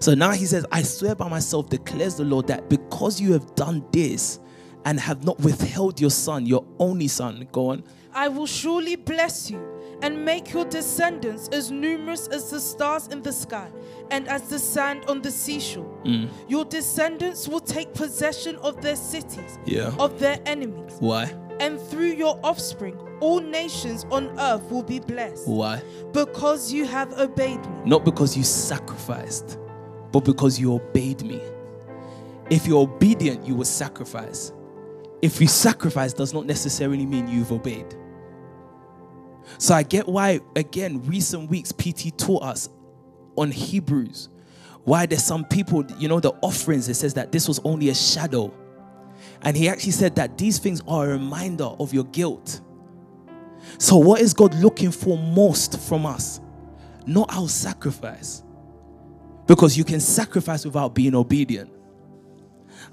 So 0.00 0.14
now 0.14 0.32
he 0.32 0.46
says, 0.46 0.66
I 0.72 0.82
swear 0.82 1.14
by 1.14 1.28
myself, 1.28 1.68
declares 1.68 2.16
the 2.16 2.24
Lord, 2.24 2.48
that 2.48 2.68
because 2.68 3.20
you 3.20 3.32
have 3.32 3.54
done 3.54 3.84
this 3.92 4.40
and 4.84 4.98
have 4.98 5.24
not 5.24 5.38
withheld 5.40 6.00
your 6.00 6.10
son, 6.10 6.44
your 6.46 6.64
only 6.78 7.08
son, 7.08 7.46
go 7.52 7.68
on. 7.68 7.84
I 8.12 8.28
will 8.28 8.46
surely 8.46 8.96
bless 8.96 9.50
you 9.50 9.71
and 10.02 10.24
make 10.24 10.52
your 10.52 10.64
descendants 10.66 11.48
as 11.48 11.70
numerous 11.70 12.26
as 12.28 12.50
the 12.50 12.60
stars 12.60 13.06
in 13.08 13.22
the 13.22 13.32
sky 13.32 13.68
and 14.10 14.28
as 14.28 14.42
the 14.50 14.58
sand 14.58 15.04
on 15.08 15.22
the 15.22 15.30
seashore. 15.30 15.86
Mm. 16.04 16.28
Your 16.48 16.64
descendants 16.64 17.48
will 17.48 17.60
take 17.60 17.94
possession 17.94 18.56
of 18.56 18.82
their 18.82 18.96
cities, 18.96 19.58
Yeah. 19.64 19.92
of 19.98 20.18
their 20.18 20.38
enemies, 20.44 20.92
Why? 20.98 21.32
and 21.60 21.80
through 21.80 22.12
your 22.12 22.38
offspring, 22.42 22.96
all 23.20 23.40
nations 23.40 24.04
on 24.10 24.36
earth 24.40 24.68
will 24.70 24.82
be 24.82 24.98
blessed 24.98 25.46
Why? 25.48 25.80
because 26.12 26.72
you 26.72 26.84
have 26.86 27.12
obeyed 27.18 27.60
me. 27.60 27.76
Not 27.86 28.04
because 28.04 28.36
you 28.36 28.42
sacrificed, 28.42 29.56
but 30.10 30.24
because 30.24 30.58
you 30.58 30.74
obeyed 30.74 31.22
me. 31.22 31.40
If 32.50 32.66
you're 32.66 32.82
obedient, 32.82 33.46
you 33.46 33.54
will 33.54 33.64
sacrifice. 33.64 34.52
If 35.22 35.40
you 35.40 35.46
sacrifice, 35.46 36.12
does 36.12 36.34
not 36.34 36.44
necessarily 36.46 37.06
mean 37.06 37.28
you've 37.28 37.52
obeyed. 37.52 37.94
So 39.58 39.74
I 39.74 39.82
get 39.82 40.08
why, 40.08 40.40
again, 40.56 41.02
recent 41.02 41.50
weeks, 41.50 41.72
PT 41.72 42.16
taught 42.16 42.42
us 42.42 42.68
on 43.36 43.50
Hebrews 43.50 44.28
why 44.84 45.06
there's 45.06 45.22
some 45.24 45.44
people, 45.44 45.84
you 45.98 46.08
know, 46.08 46.20
the 46.20 46.32
offerings, 46.42 46.88
it 46.88 46.94
says 46.94 47.14
that 47.14 47.30
this 47.30 47.46
was 47.46 47.60
only 47.64 47.88
a 47.88 47.94
shadow. 47.94 48.52
And 49.42 49.56
he 49.56 49.68
actually 49.68 49.92
said 49.92 50.16
that 50.16 50.36
these 50.38 50.58
things 50.58 50.82
are 50.88 51.06
a 51.06 51.08
reminder 51.12 51.64
of 51.64 51.94
your 51.94 52.04
guilt. 52.04 52.60
So, 53.78 53.96
what 53.96 54.20
is 54.20 54.34
God 54.34 54.54
looking 54.56 54.90
for 54.90 55.16
most 55.16 55.78
from 55.80 56.04
us? 56.04 56.40
Not 57.06 57.32
our 57.32 57.48
sacrifice. 57.48 58.42
Because 59.46 59.76
you 59.76 59.84
can 59.84 60.00
sacrifice 60.00 60.64
without 60.64 60.94
being 60.94 61.14
obedient. 61.14 61.70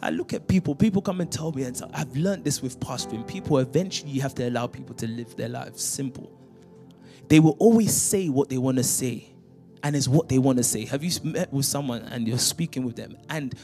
I 0.01 0.11
look 0.11 0.33
at 0.33 0.47
people, 0.47 0.75
people 0.75 1.01
come 1.01 1.21
and 1.21 1.31
tell 1.31 1.51
me, 1.51 1.63
and 1.63 1.79
I've 1.93 2.15
learned 2.15 2.43
this 2.43 2.61
with 2.61 2.79
pastoring. 2.79 3.27
People 3.27 3.57
eventually 3.57 4.11
you 4.11 4.21
have 4.21 4.35
to 4.35 4.47
allow 4.47 4.67
people 4.67 4.95
to 4.95 5.07
live 5.07 5.35
their 5.35 5.49
lives 5.49 5.83
simple. 5.83 6.38
They 7.29 7.39
will 7.39 7.55
always 7.59 7.95
say 7.95 8.27
what 8.29 8.49
they 8.49 8.57
want 8.57 8.77
to 8.77 8.83
say, 8.83 9.31
and 9.83 9.95
it's 9.95 10.07
what 10.07 10.29
they 10.29 10.39
want 10.39 10.57
to 10.57 10.63
say. 10.63 10.85
Have 10.85 11.03
you 11.03 11.11
met 11.23 11.53
with 11.53 11.65
someone 11.65 12.01
and 12.01 12.27
you're 12.27 12.39
speaking 12.39 12.83
with 12.83 12.95
them, 12.95 13.15
and 13.29 13.55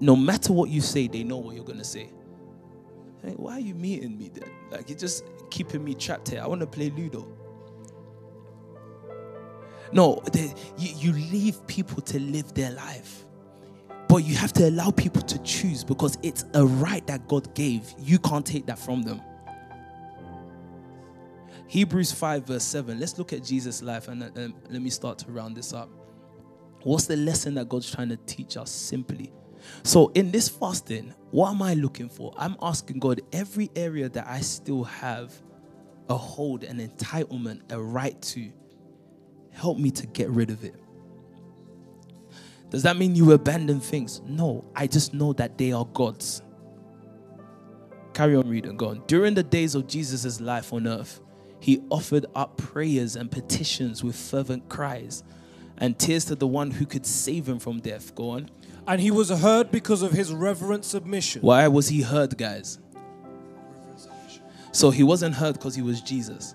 no 0.00 0.16
matter 0.16 0.52
what 0.52 0.70
you 0.70 0.80
say, 0.80 1.06
they 1.06 1.22
know 1.22 1.36
what 1.36 1.54
you're 1.54 1.64
gonna 1.64 1.84
say? 1.84 2.10
Hey, 3.22 3.34
why 3.36 3.52
are 3.52 3.60
you 3.60 3.74
meeting 3.74 4.16
me 4.16 4.30
then? 4.32 4.50
Like 4.70 4.88
you're 4.88 4.98
just 4.98 5.24
keeping 5.50 5.84
me 5.84 5.94
trapped 5.94 6.30
here. 6.30 6.42
I 6.42 6.46
want 6.46 6.62
to 6.62 6.66
play 6.66 6.90
Ludo. 6.90 7.28
No, 9.92 10.22
they, 10.32 10.54
you, 10.78 10.94
you 10.96 11.12
leave 11.12 11.66
people 11.66 12.00
to 12.02 12.20
live 12.20 12.54
their 12.54 12.70
life. 12.70 13.24
But 14.08 14.24
you 14.24 14.34
have 14.36 14.52
to 14.54 14.68
allow 14.68 14.90
people 14.90 15.22
to 15.22 15.38
choose 15.42 15.84
because 15.84 16.16
it's 16.22 16.44
a 16.54 16.64
right 16.64 17.06
that 17.06 17.28
God 17.28 17.54
gave. 17.54 17.92
You 17.98 18.18
can't 18.18 18.46
take 18.46 18.66
that 18.66 18.78
from 18.78 19.02
them. 19.02 19.20
Hebrews 21.70 22.10
5, 22.10 22.48
verse 22.48 22.64
7. 22.64 22.98
Let's 22.98 23.16
look 23.16 23.32
at 23.32 23.44
Jesus' 23.44 23.80
life 23.80 24.08
and 24.08 24.24
uh, 24.24 24.48
let 24.68 24.82
me 24.82 24.90
start 24.90 25.18
to 25.18 25.30
round 25.30 25.56
this 25.56 25.72
up. 25.72 25.88
What's 26.82 27.06
the 27.06 27.14
lesson 27.14 27.54
that 27.54 27.68
God's 27.68 27.88
trying 27.88 28.08
to 28.08 28.16
teach 28.16 28.56
us 28.56 28.72
simply? 28.72 29.32
So, 29.84 30.08
in 30.16 30.32
this 30.32 30.48
fasting, 30.48 31.14
what 31.30 31.50
am 31.50 31.62
I 31.62 31.74
looking 31.74 32.08
for? 32.08 32.34
I'm 32.36 32.56
asking 32.60 32.98
God 32.98 33.20
every 33.32 33.70
area 33.76 34.08
that 34.08 34.26
I 34.26 34.40
still 34.40 34.82
have 34.82 35.32
a 36.08 36.16
hold, 36.16 36.64
an 36.64 36.78
entitlement, 36.80 37.70
a 37.70 37.80
right 37.80 38.20
to, 38.20 38.50
help 39.52 39.78
me 39.78 39.92
to 39.92 40.08
get 40.08 40.28
rid 40.28 40.50
of 40.50 40.64
it. 40.64 40.74
Does 42.70 42.82
that 42.82 42.96
mean 42.96 43.14
you 43.14 43.30
abandon 43.30 43.78
things? 43.78 44.20
No, 44.26 44.64
I 44.74 44.88
just 44.88 45.14
know 45.14 45.34
that 45.34 45.56
they 45.56 45.70
are 45.70 45.84
God's. 45.84 46.42
Carry 48.12 48.34
on 48.34 48.48
reading, 48.48 48.76
go 48.76 48.88
on. 48.88 49.04
During 49.06 49.34
the 49.34 49.44
days 49.44 49.76
of 49.76 49.86
Jesus' 49.86 50.40
life 50.40 50.72
on 50.72 50.88
earth, 50.88 51.20
he 51.60 51.82
offered 51.90 52.26
up 52.34 52.56
prayers 52.56 53.16
and 53.16 53.30
petitions 53.30 54.02
with 54.02 54.16
fervent 54.16 54.68
cries 54.68 55.22
and 55.78 55.98
tears 55.98 56.24
to 56.26 56.34
the 56.34 56.46
one 56.46 56.70
who 56.70 56.86
could 56.86 57.06
save 57.06 57.48
him 57.48 57.58
from 57.58 57.80
death. 57.80 58.14
Go 58.14 58.30
on. 58.30 58.50
And 58.86 59.00
he 59.00 59.10
was 59.10 59.28
heard 59.28 59.70
because 59.70 60.02
of 60.02 60.12
his 60.12 60.32
reverent 60.32 60.84
submission. 60.84 61.42
Why 61.42 61.68
was 61.68 61.88
he 61.88 62.02
heard, 62.02 62.36
guys? 62.36 62.78
So 64.72 64.90
he 64.90 65.02
wasn't 65.02 65.34
heard 65.34 65.54
because 65.54 65.74
he 65.74 65.82
was 65.82 66.00
Jesus. 66.00 66.54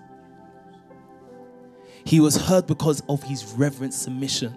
He 2.04 2.20
was 2.20 2.36
heard 2.36 2.66
because 2.66 3.02
of 3.08 3.22
his 3.22 3.44
reverent 3.52 3.94
submission. 3.94 4.56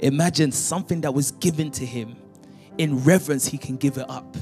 Imagine 0.00 0.52
something 0.52 1.00
that 1.02 1.12
was 1.12 1.30
given 1.32 1.70
to 1.72 1.86
him. 1.86 2.16
In 2.78 3.02
reverence, 3.02 3.46
he 3.46 3.58
can 3.58 3.76
give 3.76 3.96
it 3.96 4.08
up. 4.08 4.36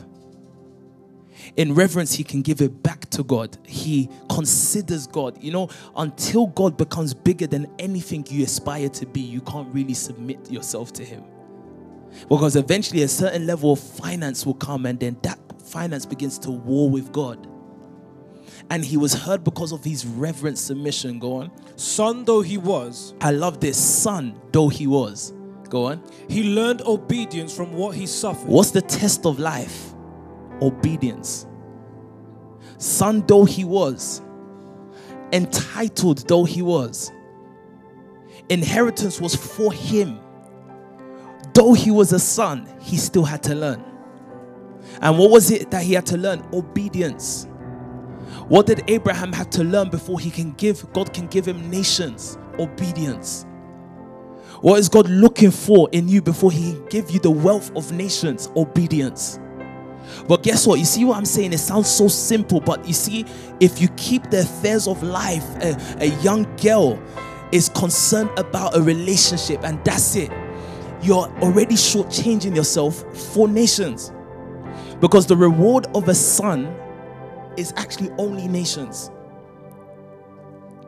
In 1.56 1.74
reverence, 1.74 2.14
he 2.14 2.24
can 2.24 2.42
give 2.42 2.60
it 2.60 2.82
back 2.82 3.08
to 3.10 3.22
God. 3.22 3.56
He 3.64 4.08
considers 4.28 5.06
God. 5.06 5.42
You 5.42 5.52
know, 5.52 5.68
until 5.96 6.46
God 6.48 6.76
becomes 6.76 7.14
bigger 7.14 7.46
than 7.46 7.66
anything 7.78 8.26
you 8.28 8.44
aspire 8.44 8.88
to 8.90 9.06
be, 9.06 9.20
you 9.20 9.40
can't 9.40 9.72
really 9.74 9.94
submit 9.94 10.50
yourself 10.50 10.92
to 10.94 11.04
him. 11.04 11.24
Because 12.28 12.56
eventually, 12.56 13.02
a 13.02 13.08
certain 13.08 13.46
level 13.46 13.72
of 13.72 13.80
finance 13.80 14.46
will 14.46 14.54
come, 14.54 14.86
and 14.86 14.98
then 15.00 15.16
that 15.22 15.38
finance 15.62 16.06
begins 16.06 16.38
to 16.38 16.50
war 16.50 16.88
with 16.88 17.12
God. 17.12 17.48
And 18.70 18.84
he 18.84 18.96
was 18.96 19.12
heard 19.12 19.44
because 19.44 19.72
of 19.72 19.84
his 19.84 20.06
reverent 20.06 20.58
submission. 20.58 21.18
Go 21.18 21.36
on. 21.36 21.50
Son 21.76 22.24
though 22.24 22.40
he 22.40 22.56
was, 22.56 23.14
I 23.20 23.30
love 23.30 23.60
this. 23.60 23.76
Son 23.76 24.40
though 24.52 24.68
he 24.68 24.86
was. 24.86 25.32
Go 25.68 25.86
on. 25.86 26.02
He 26.28 26.54
learned 26.54 26.82
obedience 26.82 27.54
from 27.54 27.72
what 27.72 27.94
he 27.96 28.06
suffered. 28.06 28.48
What's 28.48 28.70
the 28.70 28.82
test 28.82 29.26
of 29.26 29.38
life? 29.38 29.93
Obedience. 30.62 31.46
Son 32.78 33.24
though 33.26 33.44
he 33.44 33.64
was, 33.64 34.22
entitled 35.32 36.28
though 36.28 36.44
he 36.44 36.62
was, 36.62 37.12
inheritance 38.48 39.20
was 39.20 39.34
for 39.34 39.72
him. 39.72 40.18
Though 41.54 41.72
he 41.72 41.90
was 41.90 42.12
a 42.12 42.18
son, 42.18 42.68
he 42.80 42.96
still 42.96 43.24
had 43.24 43.42
to 43.44 43.54
learn. 43.54 43.84
And 45.00 45.18
what 45.18 45.30
was 45.30 45.50
it 45.50 45.70
that 45.70 45.82
he 45.82 45.94
had 45.94 46.06
to 46.06 46.16
learn? 46.16 46.44
Obedience. 46.52 47.46
What 48.48 48.66
did 48.66 48.82
Abraham 48.88 49.32
have 49.32 49.50
to 49.50 49.64
learn 49.64 49.88
before 49.90 50.20
he 50.20 50.30
can 50.30 50.52
give 50.52 50.92
God 50.92 51.12
can 51.12 51.26
give 51.28 51.46
him 51.46 51.70
nations? 51.70 52.36
Obedience. 52.58 53.46
What 54.64 54.78
is 54.78 54.88
God 54.88 55.10
looking 55.10 55.50
for 55.50 55.90
in 55.92 56.08
you 56.08 56.22
before 56.22 56.50
He 56.50 56.72
can 56.72 56.86
give 56.86 57.10
you 57.10 57.20
the 57.20 57.30
wealth 57.30 57.70
of 57.76 57.92
nations? 57.92 58.48
Obedience. 58.56 59.38
But 60.28 60.42
guess 60.42 60.66
what? 60.66 60.78
You 60.78 60.84
see 60.84 61.04
what 61.04 61.16
I'm 61.16 61.24
saying? 61.24 61.52
It 61.52 61.58
sounds 61.58 61.88
so 61.90 62.08
simple, 62.08 62.60
but 62.60 62.86
you 62.86 62.92
see, 62.94 63.24
if 63.60 63.80
you 63.80 63.88
keep 63.96 64.30
the 64.30 64.40
affairs 64.40 64.86
of 64.86 65.02
life, 65.02 65.44
a, 65.56 65.76
a 66.00 66.06
young 66.22 66.44
girl 66.56 67.02
is 67.52 67.68
concerned 67.68 68.30
about 68.36 68.76
a 68.76 68.82
relationship, 68.82 69.62
and 69.64 69.82
that's 69.84 70.16
it, 70.16 70.30
you're 71.02 71.28
already 71.42 71.74
shortchanging 71.74 72.56
yourself 72.56 73.04
for 73.34 73.46
nations. 73.46 74.12
Because 75.00 75.26
the 75.26 75.36
reward 75.36 75.86
of 75.94 76.08
a 76.08 76.14
son 76.14 76.74
is 77.56 77.72
actually 77.76 78.10
only 78.18 78.48
nations. 78.48 79.10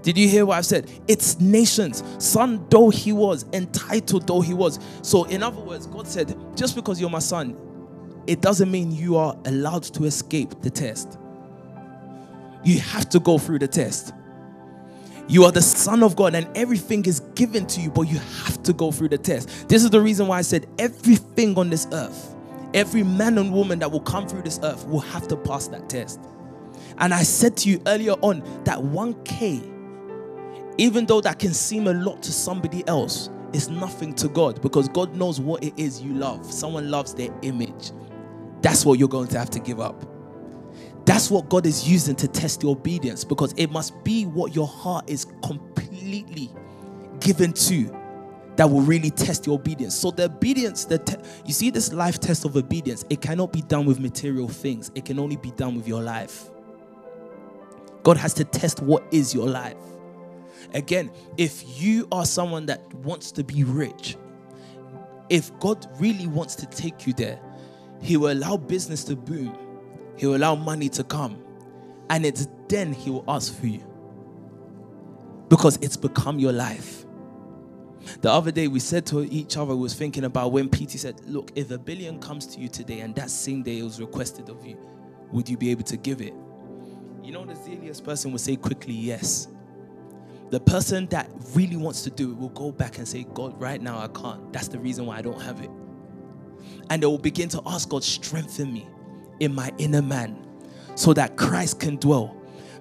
Did 0.02 0.16
you 0.16 0.28
hear 0.28 0.46
what 0.46 0.58
I've 0.58 0.66
said? 0.66 0.88
It's 1.08 1.40
nations. 1.40 2.04
Son 2.18 2.64
though 2.70 2.90
he 2.90 3.12
was, 3.12 3.44
entitled 3.52 4.26
though 4.26 4.40
he 4.40 4.54
was. 4.54 4.78
So, 5.02 5.24
in 5.24 5.42
other 5.42 5.60
words, 5.60 5.86
God 5.86 6.06
said, 6.06 6.36
just 6.54 6.76
because 6.76 7.00
you're 7.00 7.10
my 7.10 7.18
son, 7.18 7.56
it 8.26 8.40
doesn't 8.40 8.70
mean 8.70 8.92
you 8.92 9.16
are 9.16 9.36
allowed 9.44 9.84
to 9.84 10.04
escape 10.04 10.62
the 10.62 10.70
test. 10.70 11.18
You 12.64 12.80
have 12.80 13.08
to 13.10 13.20
go 13.20 13.38
through 13.38 13.60
the 13.60 13.68
test. 13.68 14.12
You 15.28 15.44
are 15.44 15.52
the 15.52 15.62
Son 15.62 16.02
of 16.02 16.14
God, 16.16 16.34
and 16.34 16.46
everything 16.56 17.04
is 17.06 17.20
given 17.34 17.66
to 17.66 17.80
you, 17.80 17.90
but 17.90 18.02
you 18.02 18.18
have 18.18 18.62
to 18.64 18.72
go 18.72 18.92
through 18.92 19.08
the 19.08 19.18
test. 19.18 19.68
This 19.68 19.82
is 19.82 19.90
the 19.90 20.00
reason 20.00 20.28
why 20.28 20.38
I 20.38 20.42
said 20.42 20.66
everything 20.78 21.58
on 21.58 21.68
this 21.70 21.88
earth, 21.92 22.34
every 22.74 23.02
man 23.02 23.38
and 23.38 23.52
woman 23.52 23.80
that 23.80 23.90
will 23.90 24.00
come 24.00 24.28
through 24.28 24.42
this 24.42 24.60
earth 24.62 24.86
will 24.86 25.00
have 25.00 25.26
to 25.28 25.36
pass 25.36 25.66
that 25.68 25.88
test. 25.88 26.20
And 26.98 27.12
I 27.12 27.22
said 27.22 27.56
to 27.58 27.68
you 27.68 27.82
earlier 27.86 28.12
on 28.12 28.40
that 28.64 28.78
1K 28.78 29.76
even 30.78 31.06
though 31.06 31.20
that 31.22 31.38
can 31.38 31.54
seem 31.54 31.86
a 31.86 31.92
lot 31.92 32.22
to 32.22 32.32
somebody 32.32 32.86
else, 32.86 33.30
it's 33.52 33.68
nothing 33.68 34.12
to 34.14 34.28
God 34.28 34.60
because 34.60 34.88
God 34.88 35.14
knows 35.16 35.40
what 35.40 35.62
it 35.64 35.72
is 35.78 36.02
you 36.02 36.12
love. 36.12 36.44
Someone 36.52 36.90
loves 36.90 37.14
their 37.14 37.30
image. 37.42 37.92
That's 38.62 38.84
what 38.84 38.98
you're 38.98 39.08
going 39.08 39.28
to 39.28 39.38
have 39.38 39.50
to 39.50 39.58
give 39.58 39.80
up. 39.80 40.04
That's 41.04 41.30
what 41.30 41.48
God 41.48 41.66
is 41.66 41.88
using 41.88 42.16
to 42.16 42.28
test 42.28 42.62
your 42.62 42.72
obedience 42.72 43.24
because 43.24 43.52
it 43.56 43.70
must 43.70 44.02
be 44.02 44.26
what 44.26 44.54
your 44.54 44.66
heart 44.66 45.08
is 45.08 45.26
completely 45.44 46.50
given 47.20 47.52
to 47.52 47.96
that 48.56 48.68
will 48.68 48.80
really 48.80 49.10
test 49.10 49.46
your 49.46 49.54
obedience. 49.54 49.94
So 49.94 50.10
the 50.10 50.24
obedience, 50.24 50.84
the 50.84 50.98
te- 50.98 51.16
you 51.44 51.52
see 51.52 51.70
this 51.70 51.92
life 51.92 52.18
test 52.18 52.44
of 52.44 52.56
obedience, 52.56 53.04
it 53.10 53.20
cannot 53.20 53.52
be 53.52 53.60
done 53.62 53.86
with 53.86 54.00
material 54.00 54.48
things. 54.48 54.90
It 54.94 55.04
can 55.04 55.18
only 55.18 55.36
be 55.36 55.50
done 55.52 55.76
with 55.76 55.86
your 55.86 56.02
life. 56.02 56.50
God 58.02 58.16
has 58.16 58.34
to 58.34 58.44
test 58.44 58.80
what 58.80 59.04
is 59.12 59.34
your 59.34 59.46
life. 59.46 59.76
Again, 60.74 61.10
if 61.36 61.80
you 61.80 62.08
are 62.10 62.24
someone 62.24 62.66
that 62.66 62.92
wants 62.94 63.30
to 63.32 63.44
be 63.44 63.64
rich, 63.64 64.16
if 65.28 65.56
God 65.58 65.86
really 66.00 66.26
wants 66.26 66.54
to 66.56 66.66
take 66.66 67.06
you 67.06 67.12
there, 67.12 67.40
He 68.06 68.16
will 68.16 68.32
allow 68.32 68.56
business 68.56 69.02
to 69.04 69.16
boom, 69.16 69.58
He 70.16 70.26
will 70.26 70.36
allow 70.36 70.54
money 70.54 70.88
to 70.90 71.02
come, 71.02 71.42
and 72.08 72.24
it's 72.24 72.46
then 72.68 72.92
He 72.92 73.10
will 73.10 73.24
ask 73.26 73.58
for 73.58 73.66
you 73.66 73.84
because 75.48 75.76
it's 75.82 75.96
become 75.96 76.38
your 76.38 76.52
life. 76.52 77.04
The 78.20 78.30
other 78.30 78.52
day, 78.52 78.68
we 78.68 78.78
said 78.78 79.06
to 79.06 79.24
each 79.24 79.56
other, 79.56 79.74
we 79.74 79.82
was 79.82 79.94
thinking 79.94 80.24
about 80.24 80.52
when 80.52 80.68
PT 80.68 80.92
said, 80.92 81.20
Look, 81.26 81.50
if 81.56 81.72
a 81.72 81.78
billion 81.78 82.20
comes 82.20 82.46
to 82.48 82.60
you 82.60 82.68
today 82.68 83.00
and 83.00 83.12
that 83.16 83.28
same 83.28 83.64
day 83.64 83.80
it 83.80 83.82
was 83.82 84.00
requested 84.00 84.48
of 84.48 84.64
you, 84.64 84.78
would 85.32 85.48
you 85.48 85.56
be 85.56 85.70
able 85.72 85.82
to 85.82 85.96
give 85.96 86.20
it? 86.20 86.32
You 87.24 87.32
know, 87.32 87.44
the 87.44 87.56
zealous 87.56 88.00
person 88.00 88.30
would 88.30 88.40
say 88.40 88.54
quickly, 88.54 88.94
Yes. 88.94 89.48
The 90.50 90.60
person 90.60 91.06
that 91.08 91.28
really 91.54 91.76
wants 91.76 92.02
to 92.02 92.10
do 92.10 92.30
it 92.30 92.38
will 92.38 92.50
go 92.50 92.70
back 92.70 92.98
and 92.98 93.08
say, 93.08 93.26
God, 93.34 93.60
right 93.60 93.82
now 93.82 93.98
I 93.98 94.06
can't. 94.06 94.52
That's 94.52 94.68
the 94.68 94.78
reason 94.78 95.06
why 95.06 95.18
I 95.18 95.22
don't 95.22 95.42
have 95.42 95.60
it. 95.60 95.70
And 96.90 97.02
they 97.02 97.06
will 97.06 97.18
begin 97.18 97.48
to 97.50 97.62
ask 97.66 97.88
God, 97.88 98.04
strengthen 98.04 98.72
me 98.72 98.86
in 99.40 99.54
my 99.54 99.72
inner 99.78 100.02
man 100.02 100.46
so 100.94 101.12
that 101.14 101.36
Christ 101.36 101.80
can 101.80 101.96
dwell. 101.96 102.36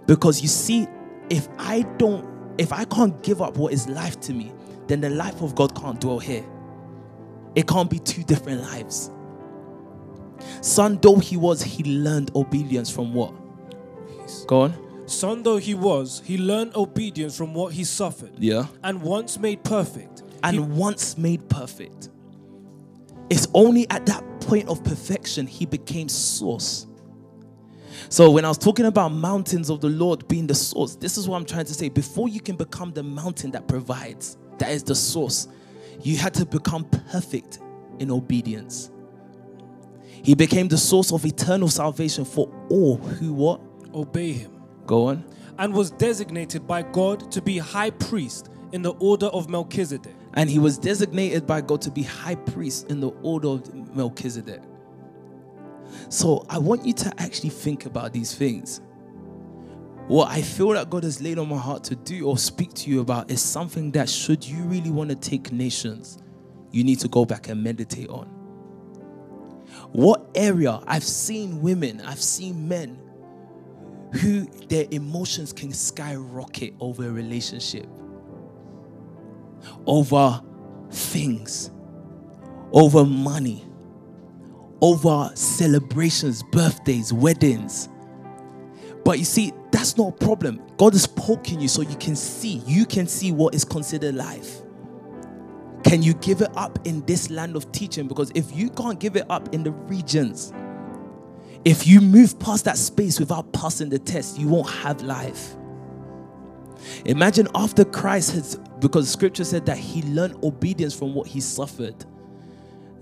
Because 0.06 0.42
you 0.42 0.48
see, 0.48 0.88
if 1.30 1.48
I 1.58 1.82
don't, 1.98 2.26
if 2.58 2.72
I 2.72 2.86
can't 2.86 3.22
give 3.24 3.42
up 3.42 3.58
what 3.58 3.74
is 3.74 3.88
life 3.88 4.20
to 4.22 4.34
me, 4.34 4.54
then 4.88 5.02
the 5.02 5.10
life 5.10 5.42
of 5.42 5.56
God 5.56 5.76
can't 5.76 6.00
dwell 6.00 6.20
here. 6.20 6.46
It 7.56 7.68
can't 7.68 7.90
be 7.90 8.00
two 8.00 8.24
different 8.24 8.62
lives. 8.62 9.10
Son, 10.62 11.00
though 11.02 11.18
he 11.18 11.38
was, 11.38 11.64
he 11.64 11.84
learned 11.84 12.32
obedience 12.36 12.90
from 12.92 13.14
what? 13.14 13.34
Go 14.48 14.62
on. 14.62 15.08
Son 15.08 15.44
though 15.44 15.58
he 15.58 15.74
was, 15.74 16.22
he 16.26 16.38
learned 16.38 16.76
obedience 16.76 17.38
from 17.38 17.54
what 17.54 17.74
he 17.74 17.84
suffered. 17.84 18.32
Yeah. 18.38 18.66
And 18.84 19.02
once 19.02 19.38
made 19.38 19.64
perfect, 19.64 20.24
and 20.44 20.76
once 20.76 21.18
made 21.18 21.48
perfect. 21.48 22.10
It's 23.30 23.48
only 23.54 23.90
at 23.90 24.06
that 24.06 24.24
point 24.42 24.68
of 24.68 24.84
perfection 24.84 25.48
he 25.48 25.66
became 25.66 26.10
source. 26.10 26.88
So 28.10 28.30
when 28.30 28.46
I 28.46 28.50
was 28.50 28.58
talking 28.58 28.86
about 28.86 29.10
mountains 29.10 29.70
of 29.70 29.82
the 29.82 29.90
Lord 29.90 30.28
being 30.28 30.48
the 30.48 30.56
source, 30.56 30.96
this 30.96 31.18
is 31.18 31.28
what 31.28 31.38
I'm 31.38 31.46
trying 31.46 31.66
to 31.66 31.74
say. 31.74 31.90
Before 31.90 32.30
you 32.30 32.40
can 32.40 32.56
become 32.56 32.92
the 32.92 33.04
mountain 33.04 33.52
that 33.52 33.68
provides, 33.68 34.38
that 34.60 34.70
is 34.70 34.84
the 34.84 34.96
source, 34.96 35.48
you 36.02 36.18
had 36.18 36.34
to 36.36 36.46
become 36.46 36.86
perfect 36.86 37.60
in 38.00 38.12
obedience. 38.12 38.92
He 40.24 40.36
became 40.36 40.68
the 40.68 40.78
source 40.78 41.12
of 41.12 41.26
eternal 41.26 41.68
salvation 41.68 42.26
for 42.26 42.52
all 42.70 42.98
who 42.98 43.34
what? 43.34 43.62
Obey 43.94 44.34
him. 44.34 44.52
Go 44.86 45.08
on. 45.08 45.26
And 45.58 45.74
was 45.74 45.92
designated 45.92 46.68
by 46.68 46.82
God 46.82 47.32
to 47.32 47.42
be 47.42 47.58
high 47.58 47.92
priest 47.92 48.50
in 48.72 48.82
the 48.82 48.92
order 48.94 49.28
of 49.28 49.50
Melchizedek. 49.50 50.16
And 50.36 50.50
he 50.50 50.60
was 50.60 50.78
designated 50.78 51.48
by 51.48 51.62
God 51.62 51.82
to 51.84 51.92
be 51.92 52.04
high 52.04 52.36
priest 52.36 52.90
in 52.90 53.00
the 53.00 53.10
order 53.22 53.48
of 53.48 53.96
Melchizedek. 53.96 54.62
So 56.10 56.46
I 56.50 56.58
want 56.58 56.86
you 56.86 56.94
to 56.94 57.14
actually 57.22 57.50
think 57.50 57.86
about 57.86 58.12
these 58.12 58.34
things. 58.36 58.82
What 60.08 60.30
I 60.30 60.42
feel 60.42 60.70
that 60.72 60.90
God 60.90 61.04
has 61.04 61.22
laid 61.22 61.40
on 61.40 61.50
my 61.50 61.58
heart 61.58 61.84
to 61.86 61.96
do 61.96 62.28
or 62.28 62.38
speak 62.38 62.74
to 62.76 62.90
you 62.90 63.00
about 63.00 63.32
is 63.32 63.42
something 63.42 63.92
that, 63.92 64.10
should 64.10 64.46
you 64.46 64.64
really 64.64 64.92
want 64.92 65.10
to 65.10 65.16
take 65.16 65.52
nations, 65.52 66.20
you 66.72 66.84
need 66.84 67.00
to 67.00 67.08
go 67.08 67.26
back 67.26 67.48
and 67.48 67.64
meditate 67.64 68.10
on. 68.10 68.28
What 69.94 70.30
area 70.36 70.80
I've 70.86 71.04
seen 71.04 71.62
women, 71.62 72.02
I've 72.02 72.22
seen 72.22 72.68
men 72.68 73.00
who 74.14 74.46
their 74.68 74.86
emotions 74.92 75.52
can 75.54 75.72
skyrocket 75.72 76.74
over 76.80 77.08
a 77.08 77.12
relationship, 77.12 77.88
over 79.86 80.42
things, 80.92 81.72
over 82.72 83.06
money, 83.06 83.66
over 84.82 85.32
celebrations, 85.36 86.44
birthdays, 86.44 87.12
weddings. 87.14 87.90
But 89.04 89.20
you 89.20 89.26
see, 89.26 89.54
that's 89.72 89.98
not 89.98 90.10
a 90.10 90.26
problem. 90.26 90.62
God 90.78 90.96
is 90.96 91.06
poking 91.08 91.60
you 91.60 91.68
so 91.68 91.82
you 91.82 91.96
can 91.98 92.16
see. 92.16 92.62
You 92.66 92.86
can 92.86 93.08
see 93.08 93.32
what 93.32 93.54
is 93.54 93.64
considered 93.64 94.16
life. 94.16 94.62
Can 95.84 96.02
you 96.02 96.16
give 96.16 96.42
it 96.42 96.50
up 96.56 96.80
in 96.86 97.06
this 97.06 97.30
land 97.30 97.56
of 97.56 97.72
teaching? 97.72 98.08
Because 98.08 98.32
if 98.34 98.56
you 98.56 98.72
can't 98.72 99.00
give 99.00 99.16
it 99.16 99.26
up 99.30 99.54
in 99.54 99.64
the 99.64 99.72
regions, 99.72 100.52
if 101.64 101.86
you 101.86 102.02
move 102.02 102.40
past 102.40 102.66
that 102.66 102.78
space 102.78 103.20
without 103.20 103.52
passing 103.54 103.90
the 103.90 104.00
test, 104.00 104.40
you 104.40 104.48
won't 104.48 104.70
have 104.70 105.02
life. 105.04 105.56
Imagine 107.06 107.48
after 107.56 107.86
Christ 107.86 108.32
has, 108.34 108.56
because 108.80 109.10
scripture 109.10 109.44
said 109.44 109.66
that 109.66 109.78
he 109.78 110.02
learned 110.04 110.44
obedience 110.44 110.94
from 110.94 111.14
what 111.14 111.28
he 111.28 111.40
suffered. 111.42 112.06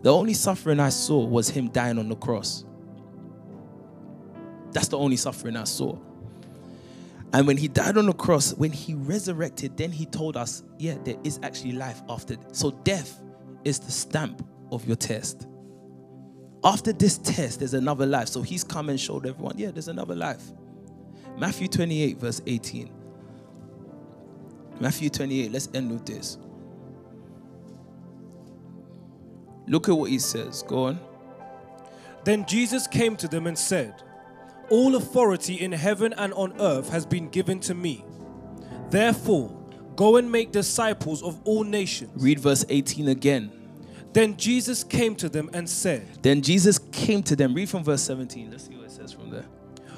The 0.02 0.14
only 0.14 0.34
suffering 0.34 0.80
I 0.80 0.90
saw 0.90 1.26
was 1.26 1.50
him 1.50 1.70
dying 1.70 1.98
on 1.98 2.10
the 2.10 2.16
cross. 2.16 2.66
That's 4.72 4.88
the 4.90 4.98
only 4.98 5.16
suffering 5.16 5.56
I 5.56 5.64
saw. 5.64 5.98
And 7.32 7.48
when 7.48 7.58
he 7.58 7.68
died 7.68 7.98
on 7.98 8.06
the 8.06 8.14
cross, 8.14 8.54
when 8.54 8.72
he 8.72 8.94
resurrected, 8.94 9.78
then 9.78 9.92
he 9.92 10.06
told 10.06 10.38
us, 10.38 10.64
yeah, 10.78 10.98
there 11.04 11.18
is 11.24 11.40
actually 11.42 11.72
life 11.72 12.02
after. 12.10 12.36
So 12.52 12.72
death 12.72 13.22
is 13.64 13.80
the 13.80 13.92
stamp 13.92 14.46
of 14.72 14.86
your 14.86 14.96
test. 14.96 15.48
After 16.64 16.94
this 16.94 17.18
test, 17.18 17.60
there's 17.60 17.74
another 17.74 18.06
life. 18.06 18.28
So 18.28 18.42
he's 18.42 18.64
come 18.64 18.90
and 18.90 19.00
showed 19.00 19.26
everyone, 19.26 19.58
yeah, 19.58 19.72
there's 19.72 19.88
another 19.88 20.16
life. 20.16 20.44
Matthew 21.38 21.68
28, 21.68 22.18
verse 22.18 22.42
18. 22.46 22.92
Matthew 24.84 25.10
28, 25.10 25.50
let's 25.54 25.70
end 25.74 25.90
with 25.90 26.06
this. 26.06 26.38
Look 29.66 29.88
at 29.88 29.96
what 29.96 30.10
he 30.10 30.20
says. 30.20 30.62
Go 30.64 30.88
on. 30.88 31.00
Then 32.26 32.46
Jesus 32.46 32.86
came 32.86 33.16
to 33.16 33.30
them 33.30 33.48
and 33.48 33.58
said, 33.58 34.04
All 34.70 34.98
authority 34.98 35.54
in 35.54 35.72
heaven 35.72 36.12
and 36.18 36.34
on 36.34 36.60
earth 36.60 36.90
has 36.90 37.06
been 37.06 37.30
given 37.30 37.62
to 37.62 37.74
me. 37.74 38.04
Therefore, 38.90 39.58
go 39.96 40.18
and 40.18 40.30
make 40.30 40.52
disciples 40.52 41.24
of 41.24 41.40
all 41.46 41.64
nations. 41.64 42.22
Read 42.22 42.42
verse 42.42 42.66
18 42.68 43.08
again. 43.08 43.54
Then 44.12 44.36
Jesus 44.36 44.84
came 44.84 45.16
to 45.16 45.30
them 45.30 45.50
and 45.54 45.70
said, 45.70 46.22
Then 46.22 46.42
Jesus 46.42 46.78
came 46.92 47.24
to 47.24 47.38
them. 47.38 47.54
Read 47.54 47.70
from 47.70 47.86
verse 47.86 48.02
17. 48.02 48.52
Let's 48.52 48.68
see 48.68 48.76
what 48.76 48.88
it 48.88 48.92
says 48.92 49.14
from 49.14 49.30
there. 49.30 49.46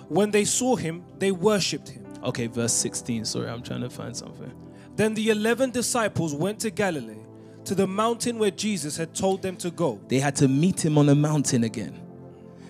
When 0.09 0.29
they 0.29 0.45
saw 0.45 0.75
him, 0.75 1.03
they 1.17 1.31
worshipped 1.31 1.89
him. 1.89 2.05
Okay, 2.23 2.45
verse 2.45 2.73
16. 2.73 3.25
Sorry, 3.25 3.49
I'm 3.49 3.63
trying 3.63 3.81
to 3.81 3.89
find 3.89 4.15
something. 4.15 4.64
Then 4.95 5.13
the 5.13 5.29
eleven 5.29 5.71
disciples 5.71 6.33
went 6.33 6.59
to 6.61 6.69
Galilee, 6.69 7.25
to 7.65 7.75
the 7.75 7.87
mountain 7.87 8.37
where 8.37 8.51
Jesus 8.51 8.95
had 8.97 9.13
told 9.13 9.41
them 9.41 9.57
to 9.57 9.71
go. 9.71 9.99
They 10.07 10.19
had 10.19 10.35
to 10.37 10.47
meet 10.47 10.83
him 10.83 10.97
on 10.97 11.09
a 11.09 11.15
mountain 11.15 11.63
again. 11.63 12.01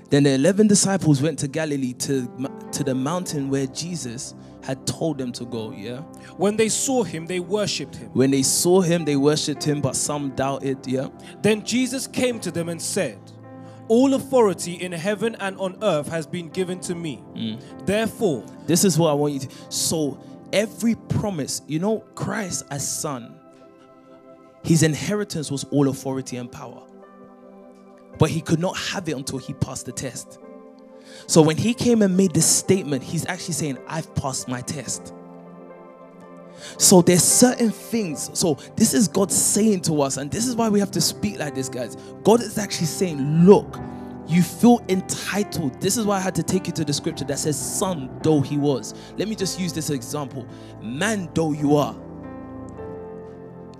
Then 0.10 0.23
the 0.23 0.34
11 0.35 0.68
disciples 0.68 1.22
went 1.22 1.39
to 1.39 1.47
Galilee 1.47 1.93
to, 1.93 2.27
to 2.72 2.84
the 2.84 2.93
mountain 2.93 3.49
where 3.49 3.65
Jesus 3.68 4.35
had 4.64 4.85
told 4.88 5.18
them 5.18 5.31
to 5.34 5.45
go, 5.45 5.72
yeah? 5.72 5.97
When 6.38 6.57
they 6.57 6.69
saw 6.69 7.03
him, 7.03 7.26
they 7.26 7.39
worshipped 7.39 7.95
him. 7.95 8.10
When 8.14 8.31
they 8.31 8.43
saw 8.43 8.81
him, 8.81 9.03
they 9.06 9.15
worshipped 9.15 9.64
him, 9.64 9.81
but 9.81 9.95
some 9.95 10.31
doubted, 10.31 10.85
yeah? 10.88 11.10
Then 11.41 11.65
Jesus 11.65 12.07
came 12.07 12.39
to 12.41 12.52
them 12.52 12.69
and 12.69 12.81
said, 12.81 13.19
All 13.88 14.14
authority 14.14 14.73
in 14.73 14.91
heaven 14.91 15.35
and 15.39 15.57
on 15.57 15.77
earth 15.84 16.07
has 16.07 16.26
been 16.26 16.49
given 16.49 16.80
to 16.81 16.95
me. 16.95 17.23
Mm. 17.35 17.85
Therefore, 17.85 18.43
This 18.65 18.84
is 18.84 18.97
what 18.97 19.10
I 19.11 19.14
want 19.14 19.34
you 19.34 19.39
to. 19.41 19.49
So, 19.69 20.19
every 20.56 20.95
promise, 20.95 21.61
you 21.68 21.77
know, 21.77 21.99
Christ 22.15 22.65
as 22.72 22.88
Son, 22.88 23.38
his 24.64 24.82
inheritance 24.82 25.52
was 25.52 25.65
all 25.65 25.90
authority 25.90 26.38
and 26.38 26.52
power. 26.52 26.82
But 28.18 28.32
he 28.32 28.41
could 28.41 28.60
not 28.60 28.76
have 28.77 29.07
it 29.10 29.15
until 29.15 29.38
he 29.38 29.53
passed 29.53 29.86
the 29.86 29.91
test. 29.91 30.40
So, 31.27 31.41
when 31.41 31.57
he 31.57 31.73
came 31.73 32.02
and 32.02 32.18
made 32.18 32.34
this 32.34 32.48
statement, 32.48 33.03
he's 33.03 33.27
actually 33.27 33.53
saying, 33.53 33.77
I've 33.88 34.14
passed 34.15 34.48
my 34.48 34.61
test. 34.61 35.14
So 36.77 37.02
there's 37.02 37.23
certain 37.23 37.69
things. 37.69 38.30
So 38.38 38.57
this 38.76 38.94
is 38.94 39.07
God 39.07 39.32
saying 39.32 39.82
to 39.82 40.02
us, 40.02 40.18
and 40.18 40.32
this 40.32 40.48
is 40.48 40.56
why 40.56 40.69
we 40.69 40.80
have 40.80 40.91
to 40.91 41.02
speak 41.02 41.38
like 41.38 41.53
this, 41.53 41.69
guys. 41.69 41.95
God 42.23 42.41
is 42.41 42.57
actually 42.57 42.88
saying, 42.88 43.45
look, 43.45 43.77
you 44.27 44.41
feel 44.41 44.84
entitled. 44.89 45.80
This 45.81 45.97
is 45.97 46.06
why 46.06 46.18
I 46.18 46.19
had 46.19 46.35
to 46.35 46.43
take 46.43 46.68
you 46.68 46.73
to 46.73 46.85
the 46.85 46.93
scripture 46.93 47.26
that 47.26 47.39
says, 47.39 47.60
son 47.60 48.10
though 48.23 48.41
he 48.41 48.57
was. 48.57 48.93
Let 49.18 49.27
me 49.27 49.35
just 49.35 49.60
use 49.60 49.73
this 49.73 49.89
example. 49.89 50.47
Man 50.81 51.30
though 51.34 51.52
you 51.52 51.76
are, 51.76 51.95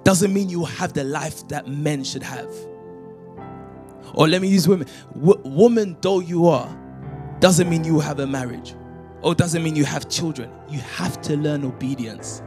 doesn't 0.04 0.34
mean 0.34 0.50
you 0.50 0.66
have 0.66 0.94
the 0.94 1.04
life 1.04 1.48
that 1.48 1.68
men 1.68 2.04
should 2.04 2.24
have. 2.24 2.54
Or 4.14 4.28
let 4.28 4.42
me 4.42 4.48
use 4.48 4.68
women. 4.68 4.88
W- 5.14 5.42
woman 5.44 5.98
though 6.02 6.20
you 6.20 6.48
are, 6.48 6.70
doesn't 7.40 7.70
mean 7.70 7.84
you 7.84 8.00
have 8.00 8.20
a 8.20 8.28
marriage. 8.28 8.76
Or 9.22 9.34
doesn't 9.34 9.64
mean 9.64 9.76
you 9.76 9.86
have 9.86 10.08
children. 10.08 10.52
You 10.70 10.80
have 10.80 11.20
to 11.24 11.36
learn 11.36 11.66
obedience. 11.66 12.44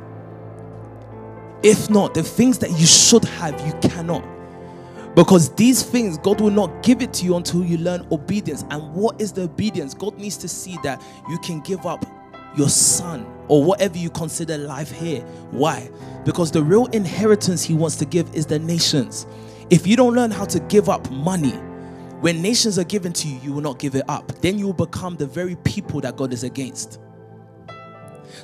If 1.64 1.90
not, 1.90 2.14
the 2.14 2.22
things 2.22 2.58
that 2.58 2.70
you 2.70 2.86
should 2.86 3.24
have, 3.24 3.60
you 3.66 3.72
cannot. 3.90 4.24
Because 5.18 5.52
these 5.56 5.82
things, 5.82 6.16
God 6.16 6.40
will 6.40 6.52
not 6.52 6.80
give 6.84 7.02
it 7.02 7.12
to 7.14 7.24
you 7.24 7.34
until 7.34 7.64
you 7.64 7.76
learn 7.78 8.06
obedience. 8.12 8.64
And 8.70 8.94
what 8.94 9.20
is 9.20 9.32
the 9.32 9.42
obedience? 9.42 9.92
God 9.92 10.16
needs 10.16 10.36
to 10.36 10.48
see 10.48 10.78
that 10.84 11.02
you 11.28 11.38
can 11.38 11.58
give 11.58 11.86
up 11.86 12.06
your 12.56 12.68
son 12.68 13.26
or 13.48 13.64
whatever 13.64 13.98
you 13.98 14.10
consider 14.10 14.56
life 14.56 14.92
here. 14.92 15.22
Why? 15.50 15.90
Because 16.24 16.52
the 16.52 16.62
real 16.62 16.86
inheritance 16.92 17.64
He 17.64 17.74
wants 17.74 17.96
to 17.96 18.04
give 18.04 18.32
is 18.32 18.46
the 18.46 18.60
nations. 18.60 19.26
If 19.70 19.88
you 19.88 19.96
don't 19.96 20.14
learn 20.14 20.30
how 20.30 20.44
to 20.44 20.60
give 20.60 20.88
up 20.88 21.10
money, 21.10 21.56
when 22.20 22.40
nations 22.40 22.78
are 22.78 22.84
given 22.84 23.12
to 23.14 23.26
you, 23.26 23.40
you 23.40 23.52
will 23.52 23.60
not 23.60 23.80
give 23.80 23.96
it 23.96 24.04
up. 24.08 24.30
Then 24.40 24.56
you 24.56 24.66
will 24.66 24.86
become 24.86 25.16
the 25.16 25.26
very 25.26 25.56
people 25.64 26.00
that 26.02 26.16
God 26.16 26.32
is 26.32 26.44
against. 26.44 27.00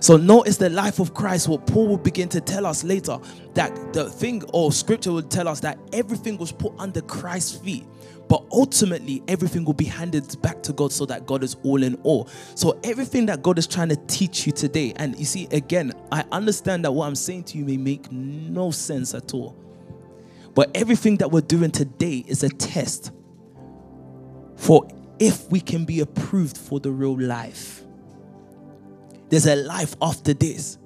So 0.00 0.16
notice 0.16 0.56
the 0.56 0.70
life 0.70 0.98
of 0.98 1.14
Christ, 1.14 1.48
what 1.48 1.66
Paul 1.66 1.88
will 1.88 1.98
begin 1.98 2.28
to 2.30 2.40
tell 2.40 2.66
us 2.66 2.84
later, 2.84 3.18
that 3.54 3.92
the 3.92 4.08
thing 4.10 4.42
or 4.52 4.72
scripture 4.72 5.12
will 5.12 5.22
tell 5.22 5.48
us 5.48 5.60
that 5.60 5.78
everything 5.92 6.36
was 6.38 6.52
put 6.52 6.72
under 6.78 7.00
Christ's 7.02 7.56
feet. 7.58 7.84
But 8.28 8.42
ultimately, 8.50 9.22
everything 9.28 9.64
will 9.64 9.74
be 9.74 9.84
handed 9.84 10.40
back 10.40 10.62
to 10.62 10.72
God 10.72 10.92
so 10.92 11.04
that 11.06 11.26
God 11.26 11.42
is 11.42 11.56
all 11.62 11.82
in 11.82 11.94
all. 12.04 12.28
So, 12.54 12.78
everything 12.82 13.26
that 13.26 13.42
God 13.42 13.58
is 13.58 13.66
trying 13.66 13.90
to 13.90 13.96
teach 14.06 14.46
you 14.46 14.52
today, 14.52 14.94
and 14.96 15.18
you 15.18 15.26
see, 15.26 15.46
again, 15.50 15.92
I 16.10 16.24
understand 16.32 16.84
that 16.86 16.92
what 16.92 17.06
I'm 17.06 17.16
saying 17.16 17.44
to 17.44 17.58
you 17.58 17.66
may 17.66 17.76
make 17.76 18.10
no 18.10 18.70
sense 18.70 19.14
at 19.14 19.34
all. 19.34 19.54
But 20.54 20.70
everything 20.74 21.18
that 21.18 21.30
we're 21.30 21.42
doing 21.42 21.70
today 21.70 22.24
is 22.26 22.42
a 22.42 22.48
test 22.48 23.10
for 24.56 24.88
if 25.18 25.50
we 25.50 25.60
can 25.60 25.84
be 25.84 26.00
approved 26.00 26.56
for 26.56 26.80
the 26.80 26.90
real 26.90 27.18
life. 27.18 27.83
There's 29.28 29.46
a 29.46 29.56
life 29.56 29.94
after 30.02 30.34
this. 30.34 30.78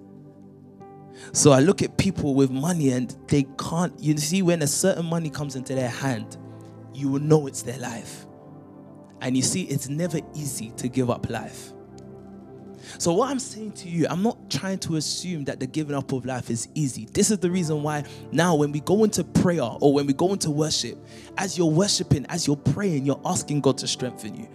So 1.33 1.53
I 1.53 1.61
look 1.61 1.83
at 1.83 1.97
people 1.99 2.35
with 2.35 2.51
money 2.51 2.91
and 2.91 3.15
they 3.29 3.45
can't, 3.59 3.99
you 4.01 4.17
see, 4.17 4.43
when 4.43 4.63
a 4.63 4.67
certain 4.67 5.07
money 5.07 5.31
comes 5.31 5.57
into 5.57 5.75
their 5.75 5.89
hand, 5.91 6.37
you 6.95 7.09
will 7.09 7.21
know 7.21 7.47
it's 7.47 7.63
their 7.63 7.79
life. 7.79 8.27
And 9.21 9.37
you 9.37 9.43
see, 9.43 9.63
it's 9.65 9.89
never 9.89 10.21
easy 10.35 10.71
to 10.77 10.89
give 10.89 11.11
up 11.11 11.29
life. 11.29 11.73
So, 12.97 13.13
what 13.13 13.31
I'm 13.31 13.39
saying 13.39 13.73
to 13.73 13.89
you, 13.89 14.07
I'm 14.09 14.23
not 14.23 14.51
trying 14.51 14.79
to 14.81 14.97
assume 14.97 15.45
that 15.45 15.61
the 15.61 15.67
giving 15.67 15.95
up 15.95 16.13
of 16.13 16.25
life 16.25 16.49
is 16.49 16.69
easy. 16.75 17.07
This 17.13 17.31
is 17.31 17.39
the 17.39 17.51
reason 17.51 17.83
why 17.83 18.05
now, 18.33 18.55
when 18.55 18.73
we 18.73 18.81
go 18.81 19.05
into 19.05 19.25
prayer 19.25 19.63
or 19.63 19.93
when 19.93 20.07
we 20.07 20.13
go 20.15 20.33
into 20.33 20.51
worship, 20.51 20.97
as 21.37 21.59
you're 21.59 21.71
worshiping, 21.71 22.25
as 22.29 22.47
you're 22.47 22.57
praying, 22.57 23.05
you're 23.05 23.21
asking 23.25 23.61
God 23.61 23.77
to 23.79 23.87
strengthen 23.87 24.37
you. 24.37 24.49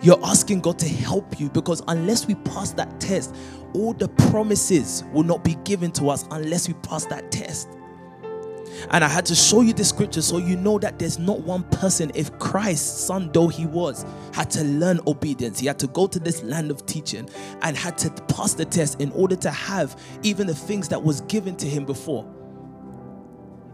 You're 0.00 0.24
asking 0.24 0.60
God 0.60 0.78
to 0.78 0.88
help 0.88 1.40
you 1.40 1.48
because 1.50 1.82
unless 1.88 2.26
we 2.26 2.36
pass 2.36 2.72
that 2.72 3.00
test, 3.00 3.34
all 3.74 3.92
the 3.92 4.08
promises 4.08 5.04
will 5.12 5.24
not 5.24 5.42
be 5.42 5.56
given 5.64 5.90
to 5.92 6.08
us 6.08 6.24
unless 6.30 6.68
we 6.68 6.74
pass 6.74 7.04
that 7.06 7.30
test. 7.32 7.68
And 8.90 9.04
I 9.04 9.08
had 9.08 9.26
to 9.26 9.34
show 9.34 9.62
you 9.62 9.72
the 9.72 9.84
scripture 9.84 10.22
so 10.22 10.38
you 10.38 10.56
know 10.56 10.78
that 10.78 10.98
there's 10.98 11.18
not 11.18 11.40
one 11.40 11.64
person, 11.64 12.12
if 12.14 12.36
Christ, 12.38 13.06
son 13.06 13.30
though 13.32 13.48
he 13.48 13.66
was, 13.66 14.04
had 14.32 14.50
to 14.50 14.62
learn 14.64 15.00
obedience. 15.06 15.58
He 15.58 15.66
had 15.66 15.78
to 15.80 15.88
go 15.88 16.06
to 16.06 16.18
this 16.18 16.42
land 16.42 16.70
of 16.70 16.86
teaching 16.86 17.28
and 17.62 17.76
had 17.76 17.98
to 17.98 18.10
pass 18.28 18.54
the 18.54 18.64
test 18.64 19.00
in 19.00 19.10
order 19.12 19.34
to 19.36 19.50
have 19.50 20.00
even 20.22 20.46
the 20.46 20.54
things 20.54 20.88
that 20.88 21.02
was 21.02 21.22
given 21.22 21.56
to 21.56 21.66
him 21.66 21.84
before. 21.84 22.26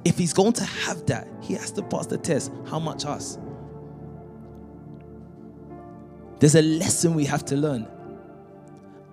If 0.05 0.16
he's 0.18 0.32
going 0.32 0.52
to 0.55 0.64
have 0.64 1.05
that, 1.06 1.28
he 1.40 1.55
has 1.55 1.70
to 1.72 1.82
pass 1.82 2.06
the 2.06 2.18
test. 2.18 2.52
How 2.66 2.78
much 2.78 3.05
us? 3.05 3.38
There's 6.45 6.57
a 6.57 6.61
lesson 6.61 7.15
we 7.15 7.25
have 7.25 7.43
to 7.47 7.57
learn. 7.57 7.89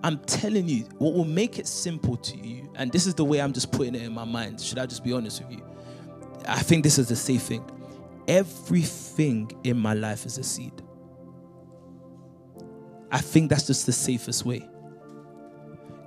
I'm 0.04 0.18
telling 0.18 0.68
you, 0.68 0.82
what 0.98 1.14
will 1.14 1.24
make 1.24 1.58
it 1.58 1.66
simple 1.66 2.18
to 2.18 2.36
you, 2.36 2.70
and 2.74 2.92
this 2.92 3.06
is 3.06 3.14
the 3.14 3.24
way 3.24 3.40
I'm 3.40 3.54
just 3.54 3.72
putting 3.72 3.94
it 3.94 4.02
in 4.02 4.12
my 4.12 4.26
mind. 4.26 4.60
Should 4.60 4.78
I 4.78 4.84
just 4.84 5.02
be 5.02 5.14
honest 5.14 5.40
with 5.40 5.52
you? 5.52 5.64
I 6.46 6.60
think 6.60 6.84
this 6.84 6.98
is 6.98 7.08
the 7.08 7.16
safe 7.16 7.40
thing. 7.40 7.64
Everything 8.28 9.50
in 9.64 9.78
my 9.78 9.94
life 9.94 10.26
is 10.26 10.36
a 10.36 10.42
seed. 10.42 10.74
I 13.10 13.16
think 13.16 13.48
that's 13.48 13.66
just 13.66 13.86
the 13.86 13.92
safest 13.92 14.44
way. 14.44 14.68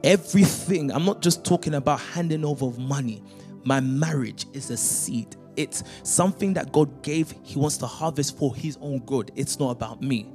Everything, 0.03 0.91
I'm 0.91 1.05
not 1.05 1.23
just 1.23 1.43
talking 1.43 1.73
about 1.73 2.01
handing 2.01 2.45
over 2.45 2.67
of 2.67 2.77
money. 2.77 3.23
My 3.63 3.79
marriage 3.79 4.45
is 4.53 4.69
a 4.69 4.77
seed. 4.77 5.35
It's 5.55 5.83
something 6.03 6.53
that 6.53 6.71
God 6.71 7.01
gave, 7.01 7.33
He 7.41 7.57
wants 7.57 7.77
to 7.77 7.87
harvest 7.87 8.37
for 8.37 8.55
His 8.55 8.77
own 8.79 8.99
good. 8.99 9.31
It's 9.35 9.57
not 9.57 9.71
about 9.71 10.03
me. 10.03 10.34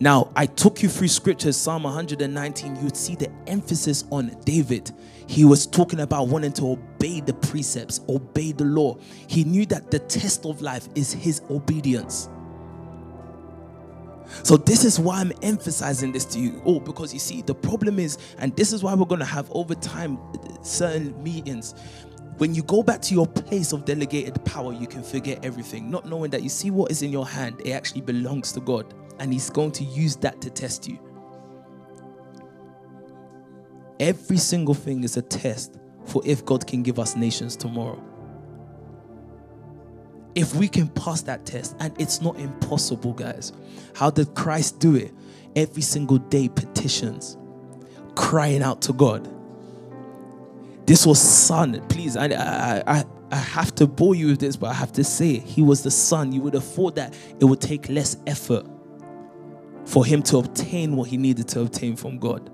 Now, 0.00 0.30
I 0.36 0.46
took 0.46 0.82
you 0.82 0.88
through 0.88 1.08
scriptures, 1.08 1.56
Psalm 1.56 1.84
119, 1.84 2.76
you'd 2.82 2.96
see 2.96 3.14
the 3.14 3.30
emphasis 3.46 4.04
on 4.10 4.36
David. 4.44 4.90
He 5.26 5.44
was 5.44 5.66
talking 5.66 6.00
about 6.00 6.28
wanting 6.28 6.52
to 6.54 6.70
obey 6.72 7.20
the 7.20 7.34
precepts, 7.34 8.00
obey 8.08 8.52
the 8.52 8.64
law. 8.64 8.96
He 9.26 9.44
knew 9.44 9.66
that 9.66 9.90
the 9.90 9.98
test 9.98 10.46
of 10.46 10.62
life 10.62 10.88
is 10.94 11.12
his 11.12 11.42
obedience. 11.50 12.28
So, 14.42 14.58
this 14.58 14.84
is 14.84 15.00
why 15.00 15.20
I'm 15.20 15.32
emphasizing 15.42 16.12
this 16.12 16.26
to 16.26 16.38
you. 16.38 16.60
Oh, 16.66 16.80
because 16.80 17.14
you 17.14 17.18
see, 17.18 17.40
the 17.40 17.54
problem 17.54 17.98
is, 17.98 18.18
and 18.38 18.54
this 18.56 18.74
is 18.74 18.82
why 18.82 18.94
we're 18.94 19.06
going 19.06 19.20
to 19.20 19.24
have 19.24 19.50
over 19.52 19.74
time 19.74 20.18
certain 20.62 21.20
meetings. 21.22 21.74
When 22.36 22.54
you 22.54 22.62
go 22.62 22.82
back 22.82 23.00
to 23.02 23.14
your 23.14 23.26
place 23.26 23.72
of 23.72 23.84
delegated 23.84 24.44
power, 24.44 24.72
you 24.72 24.86
can 24.86 25.02
forget 25.02 25.44
everything, 25.44 25.90
not 25.90 26.06
knowing 26.06 26.30
that 26.30 26.42
you 26.42 26.50
see 26.50 26.70
what 26.70 26.90
is 26.90 27.02
in 27.02 27.10
your 27.10 27.26
hand, 27.26 27.60
it 27.64 27.72
actually 27.72 28.02
belongs 28.02 28.52
to 28.52 28.60
God 28.60 28.94
and 29.18 29.32
He's 29.32 29.50
going 29.50 29.72
to 29.72 29.84
use 29.84 30.16
that 30.16 30.40
to 30.42 30.50
test 30.50 30.88
you. 30.88 30.98
Every 34.00 34.36
single 34.36 34.74
thing 34.74 35.02
is 35.02 35.16
a 35.16 35.22
test 35.22 35.76
for 36.04 36.22
if 36.24 36.44
God 36.44 36.66
can 36.66 36.82
give 36.82 36.98
us 36.98 37.16
nations 37.16 37.56
tomorrow. 37.56 38.02
If 40.34 40.54
we 40.54 40.68
can 40.68 40.88
pass 40.88 41.22
that 41.22 41.44
test, 41.44 41.74
and 41.80 41.92
it's 42.00 42.20
not 42.20 42.38
impossible, 42.38 43.12
guys. 43.12 43.52
How 43.94 44.10
did 44.10 44.34
Christ 44.34 44.78
do 44.78 44.94
it? 44.94 45.12
Every 45.56 45.82
single 45.82 46.18
day, 46.18 46.48
petitions, 46.48 47.36
crying 48.14 48.62
out 48.62 48.80
to 48.82 48.92
God. 48.92 49.28
This 50.86 51.04
was 51.04 51.20
Son. 51.20 51.84
Please, 51.88 52.16
I, 52.16 52.26
I, 52.86 53.04
I, 53.30 53.36
have 53.36 53.74
to 53.74 53.86
bore 53.86 54.14
you 54.14 54.28
with 54.28 54.38
this, 54.38 54.56
but 54.56 54.68
I 54.68 54.74
have 54.74 54.92
to 54.92 55.04
say. 55.04 55.38
He 55.38 55.60
was 55.60 55.82
the 55.82 55.90
Son. 55.90 56.32
You 56.32 56.40
would 56.42 56.54
have 56.54 56.64
thought 56.64 56.94
that 56.94 57.14
it 57.40 57.44
would 57.44 57.60
take 57.60 57.88
less 57.88 58.16
effort 58.26 58.64
for 59.88 60.04
him 60.04 60.22
to 60.22 60.36
obtain 60.36 60.96
what 60.96 61.08
he 61.08 61.16
needed 61.16 61.48
to 61.48 61.62
obtain 61.62 61.96
from 61.96 62.18
God. 62.18 62.50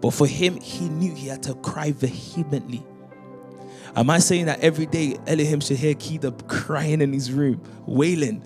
But 0.00 0.10
for 0.10 0.26
him, 0.26 0.60
he 0.60 0.88
knew 0.88 1.14
he 1.14 1.28
had 1.28 1.44
to 1.44 1.54
cry 1.54 1.92
vehemently. 1.92 2.84
Am 3.94 4.10
I 4.10 4.18
saying 4.18 4.46
that 4.46 4.58
every 4.60 4.86
day 4.86 5.16
Elohim 5.28 5.60
should 5.60 5.76
hear 5.76 5.94
Kida 5.94 6.48
crying 6.48 7.00
in 7.00 7.12
his 7.12 7.30
room, 7.30 7.62
wailing? 7.86 8.42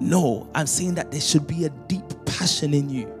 No, 0.00 0.50
I'm 0.52 0.66
saying 0.66 0.96
that 0.96 1.12
there 1.12 1.20
should 1.20 1.46
be 1.46 1.64
a 1.64 1.70
deep 1.70 2.04
passion 2.26 2.74
in 2.74 2.90
you. 2.90 3.12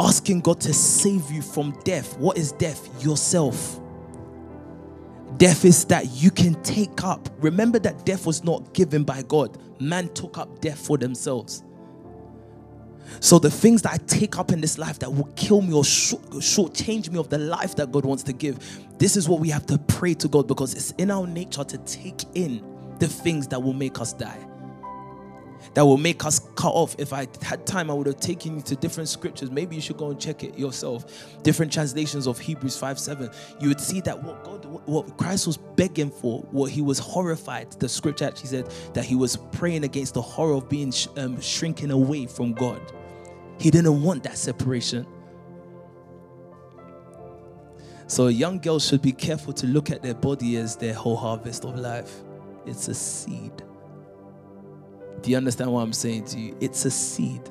Asking 0.00 0.40
God 0.40 0.62
to 0.62 0.72
save 0.72 1.30
you 1.30 1.42
from 1.42 1.78
death. 1.84 2.18
What 2.18 2.38
is 2.38 2.52
death? 2.52 3.04
Yourself. 3.04 3.78
Death 5.36 5.66
is 5.66 5.84
that 5.86 6.06
you 6.12 6.30
can 6.30 6.54
take 6.62 7.04
up. 7.04 7.28
Remember 7.40 7.78
that 7.78 8.06
death 8.06 8.24
was 8.24 8.42
not 8.42 8.72
given 8.72 9.04
by 9.04 9.22
God, 9.22 9.58
man 9.80 10.08
took 10.14 10.38
up 10.38 10.60
death 10.60 10.78
for 10.78 10.98
themselves. 10.98 11.64
So 13.20 13.38
the 13.38 13.50
things 13.50 13.82
that 13.82 13.94
I 13.94 13.96
take 14.06 14.38
up 14.38 14.52
in 14.52 14.60
this 14.60 14.76
life 14.78 14.98
that 14.98 15.12
will 15.12 15.30
kill 15.34 15.62
me 15.62 15.72
or 15.72 15.84
short, 15.84 16.42
short 16.42 16.74
change 16.74 17.10
me 17.10 17.18
of 17.18 17.30
the 17.30 17.38
life 17.38 17.74
that 17.76 17.90
God 17.90 18.04
wants 18.04 18.22
to 18.24 18.32
give, 18.32 18.58
this 18.98 19.16
is 19.16 19.28
what 19.28 19.40
we 19.40 19.48
have 19.48 19.66
to 19.66 19.78
pray 19.78 20.14
to 20.14 20.28
God 20.28 20.46
because 20.46 20.74
it's 20.74 20.90
in 20.92 21.10
our 21.10 21.26
nature 21.26 21.64
to 21.64 21.78
take 21.78 22.24
in 22.34 22.62
the 22.98 23.08
things 23.08 23.48
that 23.48 23.62
will 23.62 23.72
make 23.72 24.00
us 24.00 24.12
die 24.12 24.47
that 25.78 25.86
will 25.86 25.96
make 25.96 26.24
us 26.24 26.40
cut 26.56 26.72
off. 26.72 26.96
If 26.98 27.12
I 27.12 27.28
had 27.40 27.64
time, 27.64 27.88
I 27.88 27.94
would 27.94 28.08
have 28.08 28.18
taken 28.18 28.56
you 28.56 28.62
to 28.62 28.74
different 28.74 29.08
scriptures. 29.08 29.52
Maybe 29.52 29.76
you 29.76 29.80
should 29.80 29.96
go 29.96 30.10
and 30.10 30.20
check 30.20 30.42
it 30.42 30.58
yourself. 30.58 31.38
Different 31.44 31.72
translations 31.72 32.26
of 32.26 32.36
Hebrews 32.36 32.76
5 32.76 32.98
7. 32.98 33.30
You 33.60 33.68
would 33.68 33.80
see 33.80 34.00
that 34.00 34.20
what 34.20 34.42
God, 34.42 34.64
what 34.86 35.16
Christ 35.16 35.46
was 35.46 35.56
begging 35.56 36.10
for, 36.10 36.40
what 36.50 36.72
he 36.72 36.82
was 36.82 36.98
horrified. 36.98 37.70
The 37.78 37.88
scripture 37.88 38.24
actually 38.24 38.48
said 38.48 38.72
that 38.94 39.04
he 39.04 39.14
was 39.14 39.36
praying 39.52 39.84
against 39.84 40.14
the 40.14 40.20
horror 40.20 40.54
of 40.54 40.68
being 40.68 40.92
um, 41.16 41.40
shrinking 41.40 41.92
away 41.92 42.26
from 42.26 42.54
God. 42.54 42.80
He 43.60 43.70
didn't 43.70 44.02
want 44.02 44.24
that 44.24 44.36
separation. 44.36 45.06
So, 48.08 48.26
young 48.26 48.58
girls 48.58 48.84
should 48.84 49.02
be 49.02 49.12
careful 49.12 49.52
to 49.52 49.68
look 49.68 49.92
at 49.92 50.02
their 50.02 50.14
body 50.14 50.56
as 50.56 50.74
their 50.74 50.94
whole 50.94 51.14
harvest 51.14 51.64
of 51.64 51.78
life. 51.78 52.24
It's 52.66 52.88
a 52.88 52.94
seed. 52.94 53.62
Do 55.22 55.30
you 55.30 55.36
understand 55.36 55.72
what 55.72 55.80
I'm 55.80 55.92
saying 55.92 56.26
to 56.26 56.38
you? 56.38 56.56
It's 56.60 56.84
a 56.84 56.90
seed. 56.90 57.42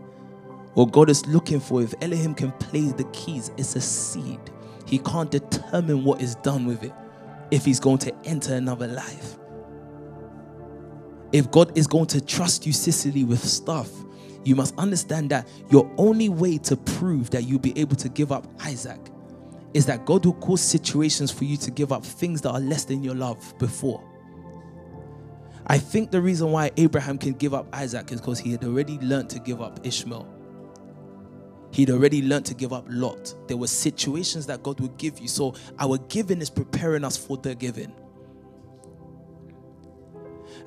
What 0.74 0.92
God 0.92 1.10
is 1.10 1.26
looking 1.26 1.60
for, 1.60 1.82
if 1.82 1.94
Elohim 2.02 2.36
can 2.36 2.52
play 2.54 2.92
the 2.92 3.04
keys, 3.06 3.52
it's 3.58 3.76
a 3.76 3.82
seed. 3.82 4.40
He 4.86 5.00
can't 5.00 5.30
determine 5.30 6.04
what 6.04 6.22
is 6.22 6.36
done 6.36 6.66
with 6.66 6.84
it 6.84 6.94
if 7.52 7.66
he's 7.66 7.80
going 7.80 7.98
to 8.00 8.16
enter 8.26 8.54
another 8.54 8.88
life. 8.88 9.38
If 11.34 11.52
God 11.52 11.78
is 11.78 11.88
going 11.88 12.06
to 12.08 12.22
trust 12.22 12.66
you, 12.66 12.72
Cicely, 12.72 13.24
with 13.24 13.44
stuff, 13.44 13.90
you 14.46 14.56
must 14.56 14.78
understand 14.78 15.30
that 15.32 15.48
your 15.70 15.92
only 15.98 16.30
way 16.30 16.58
to 16.60 16.78
prove 16.78 17.30
that 17.32 17.44
you'll 17.44 17.60
be 17.60 17.78
able 17.78 17.98
to 17.98 18.08
give 18.08 18.32
up 18.32 18.48
Isaac 18.62 19.00
is 19.74 19.86
that 19.88 20.06
God 20.06 20.26
will 20.26 20.34
cause 20.36 20.62
situations 20.62 21.32
for 21.32 21.44
you 21.44 21.58
to 21.58 21.72
give 21.72 21.92
up 21.92 22.06
things 22.06 22.42
that 22.42 22.52
are 22.52 22.60
less 22.60 22.86
than 22.86 23.04
your 23.04 23.16
love 23.16 23.54
before. 23.60 24.02
I 25.68 25.78
think 25.78 26.12
the 26.12 26.22
reason 26.22 26.52
why 26.52 26.72
Abraham 26.78 27.18
can 27.18 27.34
give 27.34 27.54
up 27.54 27.68
Isaac 27.74 28.12
is 28.14 28.22
because 28.22 28.40
he 28.40 28.52
had 28.52 28.64
already 28.64 28.98
learned 29.00 29.30
to 29.32 29.40
give 29.40 29.62
up 29.62 29.86
Ishmael. 29.86 30.26
He'd 31.72 31.90
already 31.90 32.22
learned 32.22 32.46
to 32.46 32.54
give 32.54 32.72
up 32.72 32.86
Lot. 32.88 33.36
There 33.48 33.58
were 33.58 33.68
situations 33.68 34.46
that 34.46 34.64
God 34.64 34.80
would 34.80 34.98
give 34.98 35.20
you. 35.20 35.28
So 35.28 35.56
our 35.78 35.98
giving 35.98 36.42
is 36.42 36.50
preparing 36.50 37.04
us 37.04 37.18
for 37.18 37.36
the 37.36 37.54
giving. 37.54 37.94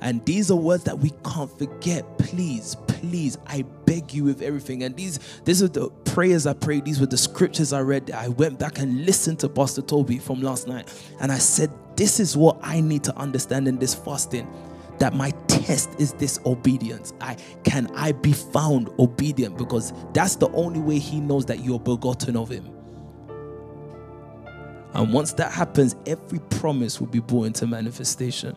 And 0.03 0.25
these 0.27 0.51
are 0.51 0.57
words 0.57 0.85
that 0.85 0.99
we 0.99 1.13
can't 1.25 1.51
forget. 1.59 2.19
Please, 2.19 2.77
please, 2.87 3.39
I 3.47 3.63
beg 3.87 4.13
you 4.13 4.25
with 4.25 4.43
everything. 4.43 4.83
And 4.83 4.95
these, 4.95 5.19
these 5.45 5.63
are 5.63 5.69
the 5.69 5.89
prayers 6.05 6.47
I 6.47 6.53
prayed. 6.53 6.85
These 6.85 7.01
were 7.01 7.07
the 7.07 7.19
scriptures 7.19 7.73
I 7.73 7.81
read. 7.81 8.11
I 8.11 8.29
went 8.29 8.59
back 8.59 8.79
and 8.79 9.07
listened 9.07 9.39
to 9.41 9.49
Pastor 9.49 9.83
Toby 9.83 10.19
from 10.19 10.43
last 10.43 10.69
night. 10.69 10.93
And 11.21 11.33
I 11.33 11.39
said, 11.39 11.71
This 11.97 12.21
is 12.21 12.37
what 12.37 12.59
I 12.63 12.81
need 12.81 13.05
to 13.05 13.17
understand 13.17 13.67
in 13.67 13.79
this 13.79 13.95
fasting 13.95 14.47
that 15.01 15.15
my 15.15 15.31
test 15.49 15.91
is 15.99 16.13
this 16.13 16.39
obedience. 16.47 17.13
I 17.21 17.37
can 17.65 17.91
I 17.97 18.13
be 18.13 18.33
found 18.33 18.91
obedient 18.99 19.59
because 19.59 19.93
that's 20.13 20.37
the 20.37 20.49
only 20.51 20.79
way 20.79 20.99
he 20.99 21.21
knows 21.21 21.47
that 21.47 21.65
you're 21.65 21.81
begotten 21.81 22.37
of 22.37 22.51
him. 22.51 22.71
And 24.93 25.13
once 25.13 25.33
that 25.35 25.53
happens, 25.53 25.97
every 26.07 26.39
promise 26.39 27.01
will 27.01 27.07
be 27.07 27.21
brought 27.21 27.45
into 27.45 27.67
manifestation. 27.67 28.57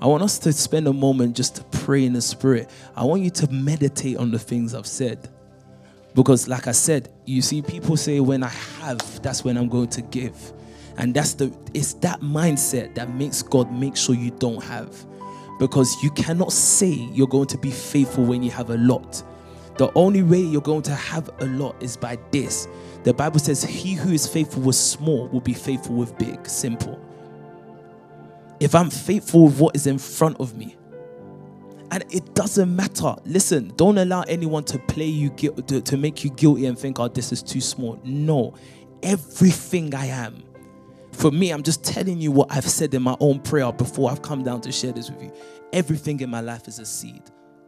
I 0.00 0.06
want 0.06 0.22
us 0.22 0.38
to 0.40 0.52
spend 0.52 0.88
a 0.88 0.92
moment 0.92 1.36
just 1.36 1.56
to 1.56 1.64
pray 1.64 2.04
in 2.06 2.14
the 2.14 2.22
spirit. 2.22 2.70
I 2.96 3.04
want 3.04 3.22
you 3.22 3.30
to 3.30 3.52
meditate 3.52 4.16
on 4.16 4.30
the 4.30 4.38
things 4.38 4.74
I've 4.74 4.86
said. 4.86 5.28
Because, 6.14 6.48
like 6.48 6.66
I 6.66 6.72
said, 6.72 7.12
you 7.26 7.42
see, 7.42 7.60
people 7.60 7.96
say, 7.96 8.18
when 8.20 8.42
I 8.42 8.48
have, 8.48 9.22
that's 9.22 9.44
when 9.44 9.58
I'm 9.58 9.68
going 9.68 9.88
to 9.88 10.02
give. 10.02 10.52
And 10.96 11.14
that's 11.14 11.34
the 11.34 11.52
it's 11.74 11.92
that 11.94 12.20
mindset 12.20 12.94
that 12.94 13.14
makes 13.14 13.42
God 13.42 13.70
make 13.72 13.96
sure 13.96 14.14
you 14.14 14.30
don't 14.30 14.62
have 14.64 15.06
because 15.58 16.02
you 16.02 16.10
cannot 16.10 16.52
say 16.52 16.88
you're 16.88 17.26
going 17.26 17.46
to 17.48 17.58
be 17.58 17.70
faithful 17.70 18.24
when 18.24 18.42
you 18.42 18.50
have 18.50 18.70
a 18.70 18.76
lot. 18.76 19.22
The 19.76 19.92
only 19.94 20.22
way 20.22 20.40
you're 20.40 20.60
going 20.60 20.82
to 20.82 20.94
have 20.94 21.30
a 21.40 21.46
lot 21.46 21.80
is 21.82 21.96
by 21.96 22.18
this. 22.30 22.66
The 23.04 23.14
Bible 23.14 23.38
says, 23.38 23.62
He 23.62 23.94
who 23.94 24.10
is 24.10 24.26
faithful 24.26 24.62
with 24.62 24.76
small 24.76 25.28
will 25.28 25.40
be 25.40 25.54
faithful 25.54 25.94
with 25.94 26.16
big. 26.18 26.48
Simple. 26.48 26.98
If 28.60 28.74
I'm 28.74 28.90
faithful 28.90 29.44
with 29.44 29.60
what 29.60 29.76
is 29.76 29.86
in 29.86 29.98
front 29.98 30.40
of 30.40 30.56
me, 30.56 30.76
and 31.90 32.04
it 32.10 32.34
doesn't 32.34 32.74
matter. 32.74 33.14
Listen, 33.24 33.72
don't 33.76 33.98
allow 33.98 34.22
anyone 34.22 34.64
to 34.64 34.78
play 34.78 35.06
you 35.06 35.30
to, 35.30 35.96
make 35.96 36.22
you 36.22 36.30
guilty 36.30 36.66
and 36.66 36.78
think, 36.78 36.98
oh, 36.98 37.08
this 37.08 37.32
is 37.32 37.42
too 37.42 37.60
small. 37.60 37.98
No, 38.04 38.54
everything 39.02 39.94
I 39.94 40.06
am. 40.06 40.42
For 41.18 41.32
me, 41.32 41.50
I'm 41.50 41.64
just 41.64 41.82
telling 41.82 42.20
you 42.20 42.30
what 42.30 42.46
I've 42.48 42.68
said 42.68 42.94
in 42.94 43.02
my 43.02 43.16
own 43.18 43.40
prayer 43.40 43.72
before 43.72 44.08
I've 44.08 44.22
come 44.22 44.44
down 44.44 44.60
to 44.60 44.70
share 44.70 44.92
this 44.92 45.10
with 45.10 45.20
you. 45.20 45.32
Everything 45.72 46.20
in 46.20 46.30
my 46.30 46.40
life 46.40 46.68
is 46.68 46.78
a 46.78 46.86
seed 46.86 47.22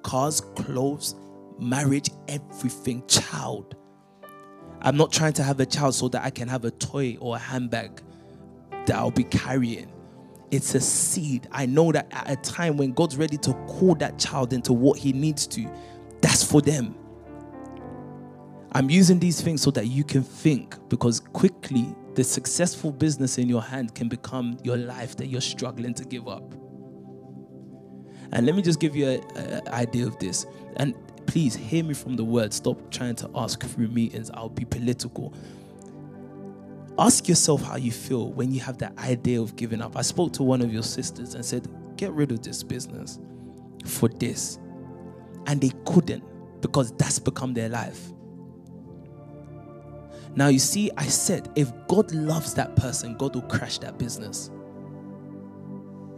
cars, 0.04 0.40
clothes, 0.40 1.16
marriage, 1.58 2.10
everything, 2.28 3.04
child. 3.08 3.74
I'm 4.82 4.96
not 4.96 5.12
trying 5.12 5.32
to 5.34 5.42
have 5.42 5.58
a 5.58 5.66
child 5.66 5.96
so 5.96 6.08
that 6.10 6.24
I 6.24 6.30
can 6.30 6.46
have 6.46 6.64
a 6.64 6.70
toy 6.70 7.18
or 7.20 7.34
a 7.34 7.38
handbag 7.40 8.00
that 8.86 8.94
I'll 8.94 9.10
be 9.10 9.24
carrying. 9.24 9.92
It's 10.52 10.76
a 10.76 10.80
seed. 10.80 11.48
I 11.50 11.66
know 11.66 11.90
that 11.90 12.06
at 12.12 12.30
a 12.30 12.36
time 12.36 12.76
when 12.76 12.92
God's 12.92 13.16
ready 13.16 13.36
to 13.38 13.52
call 13.66 13.96
that 13.96 14.16
child 14.16 14.52
into 14.52 14.72
what 14.72 14.96
he 14.96 15.12
needs 15.12 15.48
to, 15.48 15.68
that's 16.20 16.44
for 16.44 16.62
them. 16.62 16.94
I'm 18.72 18.90
using 18.90 19.18
these 19.18 19.40
things 19.40 19.60
so 19.60 19.72
that 19.72 19.88
you 19.88 20.04
can 20.04 20.22
think 20.22 20.76
because 20.88 21.18
quickly 21.18 21.96
the 22.20 22.24
successful 22.24 22.92
business 22.92 23.38
in 23.38 23.48
your 23.48 23.62
hand 23.62 23.94
can 23.94 24.06
become 24.06 24.58
your 24.62 24.76
life 24.76 25.16
that 25.16 25.28
you're 25.28 25.40
struggling 25.40 25.94
to 25.94 26.04
give 26.04 26.28
up. 26.28 26.52
And 28.32 28.44
let 28.44 28.54
me 28.54 28.60
just 28.60 28.78
give 28.78 28.94
you 28.94 29.08
an 29.08 29.66
idea 29.68 30.06
of 30.06 30.18
this. 30.18 30.44
And 30.76 30.94
please 31.26 31.56
hear 31.56 31.82
me 31.82 31.94
from 31.94 32.16
the 32.16 32.24
word. 32.24 32.52
Stop 32.52 32.90
trying 32.90 33.14
to 33.14 33.30
ask 33.34 33.62
through 33.62 33.88
meetings. 33.88 34.30
I'll 34.34 34.50
be 34.50 34.66
political. 34.66 35.32
Ask 36.98 37.26
yourself 37.26 37.62
how 37.62 37.76
you 37.76 37.90
feel 37.90 38.30
when 38.30 38.52
you 38.52 38.60
have 38.60 38.76
that 38.80 38.98
idea 38.98 39.40
of 39.40 39.56
giving 39.56 39.80
up. 39.80 39.96
I 39.96 40.02
spoke 40.02 40.34
to 40.34 40.42
one 40.42 40.60
of 40.60 40.70
your 40.70 40.82
sisters 40.82 41.34
and 41.34 41.42
said, 41.42 41.68
Get 41.96 42.12
rid 42.12 42.32
of 42.32 42.42
this 42.42 42.62
business 42.62 43.18
for 43.86 44.10
this. 44.10 44.58
And 45.46 45.58
they 45.58 45.72
couldn't 45.86 46.22
because 46.60 46.92
that's 46.98 47.18
become 47.18 47.54
their 47.54 47.70
life. 47.70 48.12
Now, 50.36 50.48
you 50.48 50.58
see, 50.58 50.90
I 50.96 51.06
said, 51.06 51.50
if 51.56 51.72
God 51.88 52.12
loves 52.12 52.54
that 52.54 52.76
person, 52.76 53.16
God 53.16 53.34
will 53.34 53.42
crash 53.42 53.78
that 53.78 53.98
business. 53.98 54.50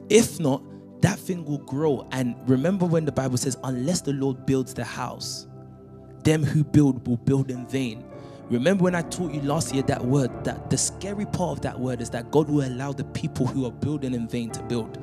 If 0.09 0.39
not, 0.39 0.63
that 1.01 1.19
thing 1.19 1.45
will 1.45 1.59
grow. 1.59 2.07
And 2.13 2.37
remember 2.49 2.87
when 2.87 3.05
the 3.05 3.13
Bible 3.13 3.39
says, 3.39 3.57
unless 3.65 4.03
the 4.03 4.13
Lord 4.13 4.45
builds 4.47 4.75
the 4.75 4.85
house, 4.85 5.47
them 6.25 6.45
who 6.45 6.63
build 6.63 7.07
will 7.07 7.17
build 7.17 7.51
in 7.51 7.67
vain. 7.67 8.05
Remember 8.51 8.85
when 8.85 8.95
I 8.95 9.03
taught 9.03 9.33
you 9.33 9.41
last 9.41 9.73
year 9.73 9.83
that 9.85 10.05
word, 10.05 10.45
that 10.45 10.69
the 10.69 10.77
scary 10.77 11.25
part 11.25 11.53
of 11.53 11.63
that 11.63 11.79
word 11.79 12.03
is 12.03 12.11
that 12.11 12.31
God 12.31 12.51
will 12.51 12.67
allow 12.67 12.93
the 12.93 13.05
people 13.05 13.47
who 13.47 13.65
are 13.67 13.73
building 13.73 14.15
in 14.15 14.29
vain 14.29 14.51
to 14.51 14.63
build. 14.65 14.99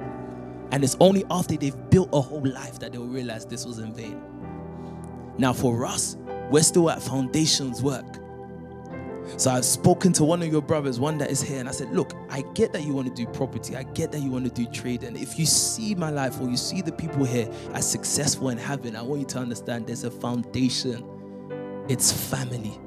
And 0.72 0.84
it's 0.84 0.96
only 1.00 1.26
after 1.32 1.58
they've 1.58 1.90
built 1.90 2.10
a 2.14 2.22
whole 2.22 2.46
life 2.46 2.78
that 2.80 2.92
they'll 2.92 3.08
realize 3.08 3.46
this 3.46 3.66
was 3.66 3.80
in 3.80 3.92
vain. 3.92 4.22
Now, 5.40 5.52
for 5.52 5.86
us, 5.86 6.16
we're 6.52 6.62
still 6.64 6.92
at 6.92 7.02
foundations 7.02 7.82
work. 7.82 8.20
So 9.38 9.52
I've 9.52 9.66
spoken 9.66 10.14
to 10.14 10.24
one 10.24 10.42
of 10.42 10.52
your 10.52 10.62
brothers, 10.62 11.00
one 11.00 11.18
that 11.20 11.32
is 11.32 11.42
here, 11.42 11.60
and 11.60 11.70
I 11.70 11.72
said, 11.72 11.92
Look, 11.92 12.14
I 12.30 12.42
get 12.54 12.74
that 12.74 12.84
you 12.84 12.94
want 12.94 13.08
to 13.08 13.14
do 13.14 13.30
property, 13.32 13.76
I 13.76 13.84
get 13.84 14.12
that 14.12 14.20
you 14.20 14.32
want 14.32 14.46
to 14.46 14.52
do 14.52 14.70
trade. 14.72 15.04
And 15.04 15.16
if 15.18 15.40
you 15.40 15.46
see 15.46 15.96
my 15.96 16.10
life 16.10 16.40
or 16.42 16.50
you 16.50 16.58
see 16.58 16.82
the 16.82 16.92
people 16.92 17.24
here 17.24 17.50
as 17.74 17.90
successful 17.90 18.50
in 18.50 18.58
having, 18.58 18.96
I 18.96 19.02
want 19.02 19.22
you 19.22 19.28
to 19.28 19.40
understand 19.40 19.88
there's 19.88 20.04
a 20.04 20.12
foundation. 20.12 21.06
It's 21.88 22.12
family. 22.12 22.80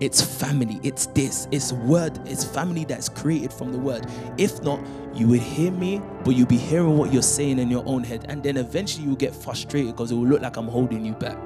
It's 0.00 0.20
family. 0.20 0.80
It's 0.82 1.06
this. 1.06 1.46
It's 1.52 1.72
word. 1.72 2.18
It's 2.26 2.44
family 2.44 2.84
that's 2.84 3.08
created 3.08 3.52
from 3.52 3.70
the 3.70 3.78
word. 3.78 4.06
If 4.36 4.60
not, 4.62 4.80
you 5.14 5.28
would 5.28 5.40
hear 5.40 5.70
me, 5.70 6.00
but 6.24 6.30
you'll 6.34 6.48
be 6.48 6.56
hearing 6.56 6.96
what 6.96 7.12
you're 7.12 7.22
saying 7.22 7.58
in 7.58 7.70
your 7.70 7.84
own 7.86 8.02
head. 8.02 8.26
And 8.28 8.42
then 8.42 8.56
eventually 8.56 9.06
you'll 9.06 9.14
get 9.14 9.34
frustrated 9.34 9.92
because 9.92 10.10
it 10.10 10.16
will 10.16 10.26
look 10.26 10.42
like 10.42 10.56
I'm 10.56 10.66
holding 10.66 11.04
you 11.04 11.12
back. 11.12 11.38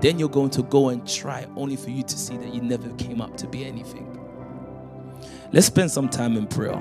Then 0.00 0.18
you're 0.18 0.28
going 0.28 0.50
to 0.50 0.62
go 0.62 0.90
and 0.90 1.06
try 1.06 1.46
only 1.56 1.76
for 1.76 1.90
you 1.90 2.02
to 2.02 2.18
see 2.18 2.36
that 2.36 2.54
you 2.54 2.62
never 2.62 2.88
came 2.94 3.20
up 3.20 3.36
to 3.38 3.46
be 3.46 3.64
anything. 3.64 4.14
Let's 5.52 5.66
spend 5.66 5.90
some 5.90 6.08
time 6.08 6.36
in 6.36 6.46
prayer. 6.46 6.80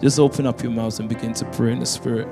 Just 0.00 0.18
open 0.18 0.46
up 0.46 0.62
your 0.62 0.72
mouths 0.72 0.98
and 1.00 1.08
begin 1.08 1.34
to 1.34 1.44
pray 1.46 1.72
in 1.72 1.80
the 1.80 1.86
spirit. 1.86 2.28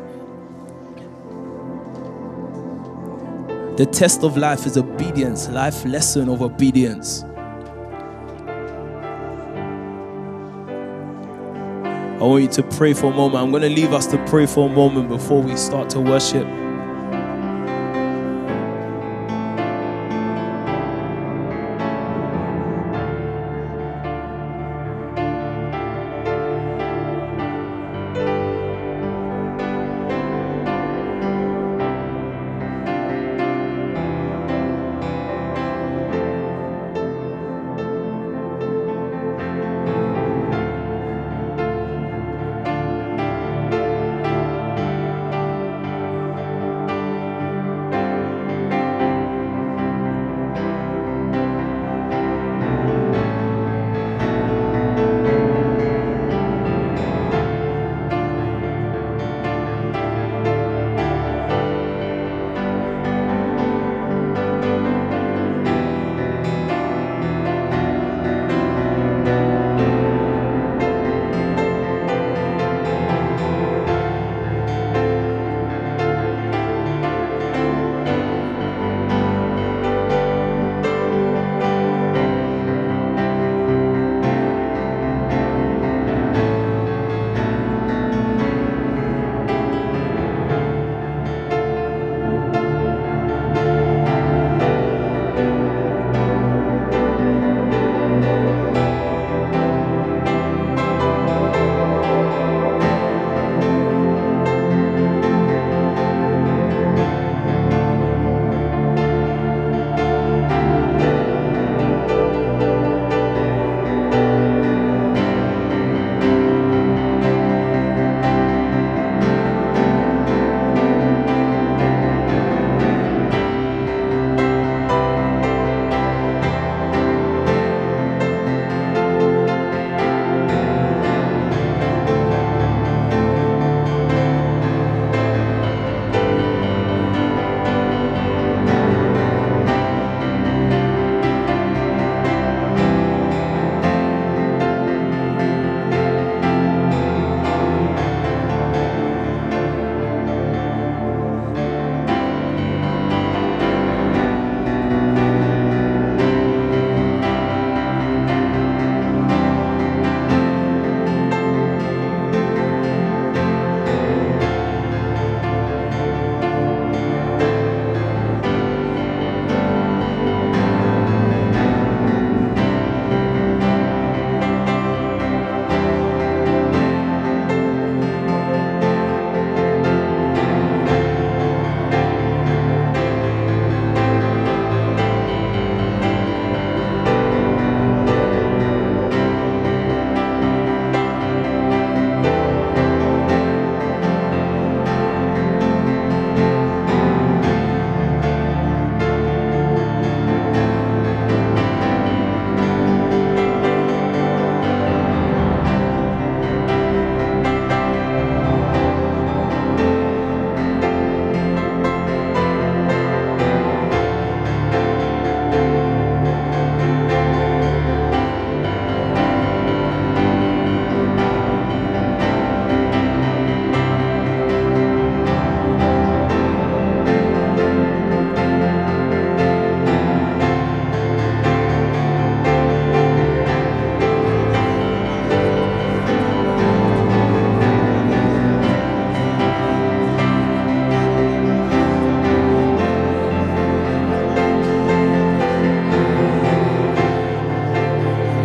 The 3.76 3.86
test 3.86 4.22
of 4.22 4.36
life 4.36 4.66
is 4.66 4.76
obedience, 4.76 5.48
life 5.48 5.84
lesson 5.84 6.28
of 6.28 6.42
obedience. 6.42 7.24
I 12.20 12.24
want 12.24 12.42
you 12.44 12.48
to 12.50 12.62
pray 12.62 12.94
for 12.94 13.06
a 13.06 13.14
moment. 13.14 13.42
I'm 13.42 13.50
going 13.50 13.64
to 13.64 13.68
leave 13.68 13.92
us 13.92 14.06
to 14.08 14.24
pray 14.26 14.46
for 14.46 14.70
a 14.70 14.72
moment 14.72 15.08
before 15.08 15.42
we 15.42 15.56
start 15.56 15.90
to 15.90 16.00
worship. 16.00 16.46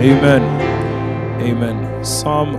Amen. 0.07 1.41
Amen. 1.41 2.05
Psalm 2.05 2.53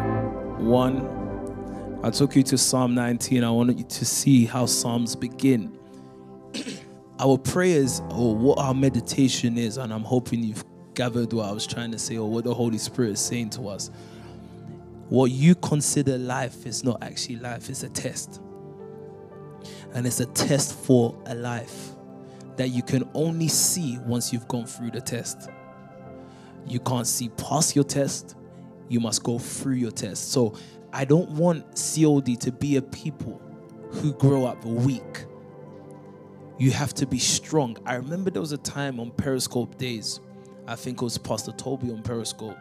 1. 0.66 2.00
I 2.04 2.10
took 2.10 2.36
you 2.36 2.42
to 2.42 2.58
Psalm 2.58 2.94
19. 2.94 3.42
I 3.42 3.50
wanted 3.50 3.78
you 3.78 3.86
to 3.86 4.04
see 4.04 4.44
how 4.44 4.66
Psalms 4.66 5.16
begin. 5.16 5.78
our 7.18 7.38
prayers 7.38 8.02
or 8.10 8.36
what 8.36 8.58
our 8.58 8.74
meditation 8.74 9.56
is, 9.56 9.78
and 9.78 9.94
I'm 9.94 10.02
hoping 10.02 10.44
you've 10.44 10.62
gathered 10.92 11.32
what 11.32 11.48
I 11.48 11.52
was 11.52 11.66
trying 11.66 11.90
to 11.92 11.98
say 11.98 12.18
or 12.18 12.28
what 12.28 12.44
the 12.44 12.52
Holy 12.52 12.76
Spirit 12.76 13.12
is 13.12 13.20
saying 13.20 13.48
to 13.50 13.68
us. 13.68 13.90
What 15.08 15.30
you 15.30 15.54
consider 15.54 16.18
life 16.18 16.66
is 16.66 16.84
not 16.84 17.02
actually 17.02 17.36
life, 17.36 17.70
it's 17.70 17.82
a 17.82 17.88
test. 17.88 18.42
And 19.94 20.06
it's 20.06 20.20
a 20.20 20.26
test 20.26 20.74
for 20.74 21.18
a 21.24 21.34
life 21.34 21.92
that 22.56 22.68
you 22.68 22.82
can 22.82 23.08
only 23.14 23.48
see 23.48 23.98
once 24.00 24.34
you've 24.34 24.48
gone 24.48 24.66
through 24.66 24.90
the 24.90 25.00
test. 25.00 25.48
You 26.66 26.80
can't 26.80 27.06
see 27.06 27.28
past 27.30 27.74
your 27.74 27.85
test, 27.85 28.36
you 28.89 29.01
must 29.01 29.22
go 29.22 29.39
through 29.39 29.74
your 29.74 29.90
test. 29.90 30.32
So 30.32 30.55
I 30.93 31.05
don't 31.05 31.30
want 31.30 31.64
COD 31.76 32.40
to 32.40 32.52
be 32.52 32.76
a 32.76 32.82
people 32.82 33.40
who 33.90 34.12
grow 34.14 34.44
up 34.44 34.64
weak. 34.64 35.24
You 36.59 36.70
have 36.72 36.93
to 36.94 37.06
be 37.06 37.18
strong. 37.18 37.76
I 37.86 37.94
remember 37.94 38.30
there 38.30 38.43
was 38.43 38.52
a 38.52 38.59
time 38.59 38.98
on 38.98 39.10
Periscope 39.12 39.78
days, 39.78 40.20
I 40.66 40.76
think 40.76 41.01
it 41.01 41.05
was 41.05 41.16
Pastor 41.16 41.52
Toby 41.52 41.90
on 41.90 42.02
Periscope, 42.02 42.59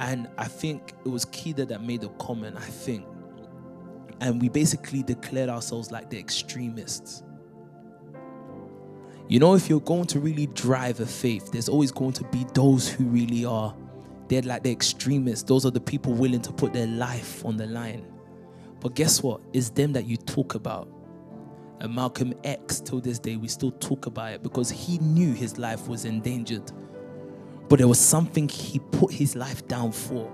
and 0.00 0.28
I 0.36 0.46
think 0.46 0.94
it 1.04 1.08
was 1.08 1.24
Kida 1.24 1.66
that 1.68 1.82
made 1.82 2.04
a 2.04 2.08
comment, 2.10 2.56
I 2.56 2.60
think. 2.60 3.06
And 4.20 4.40
we 4.40 4.48
basically 4.48 5.02
declared 5.02 5.48
ourselves 5.48 5.90
like 5.90 6.10
the 6.10 6.18
extremists. 6.18 7.22
You 9.32 9.38
know, 9.38 9.54
if 9.54 9.70
you're 9.70 9.80
going 9.80 10.04
to 10.08 10.20
really 10.20 10.44
drive 10.48 11.00
a 11.00 11.06
faith, 11.06 11.52
there's 11.52 11.70
always 11.70 11.90
going 11.90 12.12
to 12.12 12.24
be 12.24 12.44
those 12.52 12.86
who 12.86 13.04
really 13.04 13.46
are. 13.46 13.74
They're 14.28 14.42
like 14.42 14.62
the 14.62 14.70
extremists. 14.70 15.42
Those 15.48 15.64
are 15.64 15.70
the 15.70 15.80
people 15.80 16.12
willing 16.12 16.42
to 16.42 16.52
put 16.52 16.74
their 16.74 16.86
life 16.86 17.42
on 17.42 17.56
the 17.56 17.64
line. 17.66 18.04
But 18.80 18.94
guess 18.94 19.22
what? 19.22 19.40
It's 19.54 19.70
them 19.70 19.94
that 19.94 20.04
you 20.04 20.18
talk 20.18 20.54
about. 20.54 20.86
And 21.80 21.94
Malcolm 21.94 22.34
X, 22.44 22.80
till 22.80 23.00
this 23.00 23.18
day, 23.18 23.36
we 23.36 23.48
still 23.48 23.70
talk 23.70 24.04
about 24.04 24.32
it 24.32 24.42
because 24.42 24.70
he 24.70 24.98
knew 24.98 25.32
his 25.32 25.56
life 25.56 25.88
was 25.88 26.04
endangered. 26.04 26.70
But 27.70 27.78
there 27.78 27.88
was 27.88 27.98
something 27.98 28.50
he 28.50 28.80
put 28.80 29.12
his 29.12 29.34
life 29.34 29.66
down 29.66 29.92
for. 29.92 30.30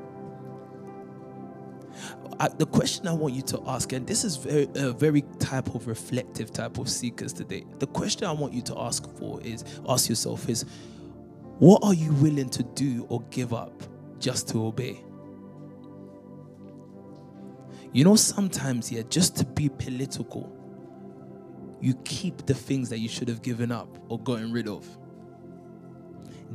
I, 2.40 2.48
the 2.48 2.66
question 2.66 3.08
I 3.08 3.12
want 3.14 3.34
you 3.34 3.42
to 3.42 3.62
ask, 3.66 3.92
and 3.92 4.06
this 4.06 4.24
is 4.24 4.36
very, 4.36 4.68
a 4.76 4.92
very 4.92 5.22
type 5.40 5.74
of 5.74 5.88
reflective 5.88 6.52
type 6.52 6.78
of 6.78 6.88
seekers 6.88 7.32
today. 7.32 7.64
The 7.80 7.88
question 7.88 8.26
I 8.28 8.32
want 8.32 8.52
you 8.52 8.62
to 8.62 8.78
ask 8.78 9.10
for 9.18 9.40
is, 9.42 9.64
ask 9.88 10.08
yourself 10.08 10.48
is, 10.48 10.64
what 11.58 11.82
are 11.82 11.94
you 11.94 12.12
willing 12.12 12.48
to 12.50 12.62
do 12.62 13.06
or 13.08 13.22
give 13.30 13.52
up 13.52 13.82
just 14.20 14.48
to 14.50 14.64
obey? 14.66 15.02
You 17.92 18.04
know, 18.04 18.14
sometimes, 18.14 18.92
yeah, 18.92 19.02
just 19.08 19.36
to 19.38 19.44
be 19.44 19.68
political, 19.68 20.54
you 21.80 21.94
keep 22.04 22.46
the 22.46 22.54
things 22.54 22.88
that 22.90 22.98
you 22.98 23.08
should 23.08 23.28
have 23.28 23.42
given 23.42 23.72
up 23.72 23.98
or 24.08 24.20
gotten 24.20 24.52
rid 24.52 24.68
of. 24.68 24.86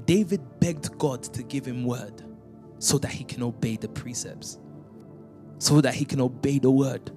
David 0.05 0.41
begged 0.60 0.97
God 0.97 1.23
to 1.23 1.43
give 1.43 1.65
him 1.65 1.84
word 1.84 2.23
so 2.80 2.97
that 2.99 3.11
he 3.11 3.23
can 3.23 3.43
obey 3.43 3.76
the 3.76 3.88
precepts, 3.89 4.60
so 5.59 5.81
that 5.81 5.93
he 5.93 6.05
can 6.05 6.21
obey 6.21 6.59
the 6.59 6.71
word. 6.71 7.11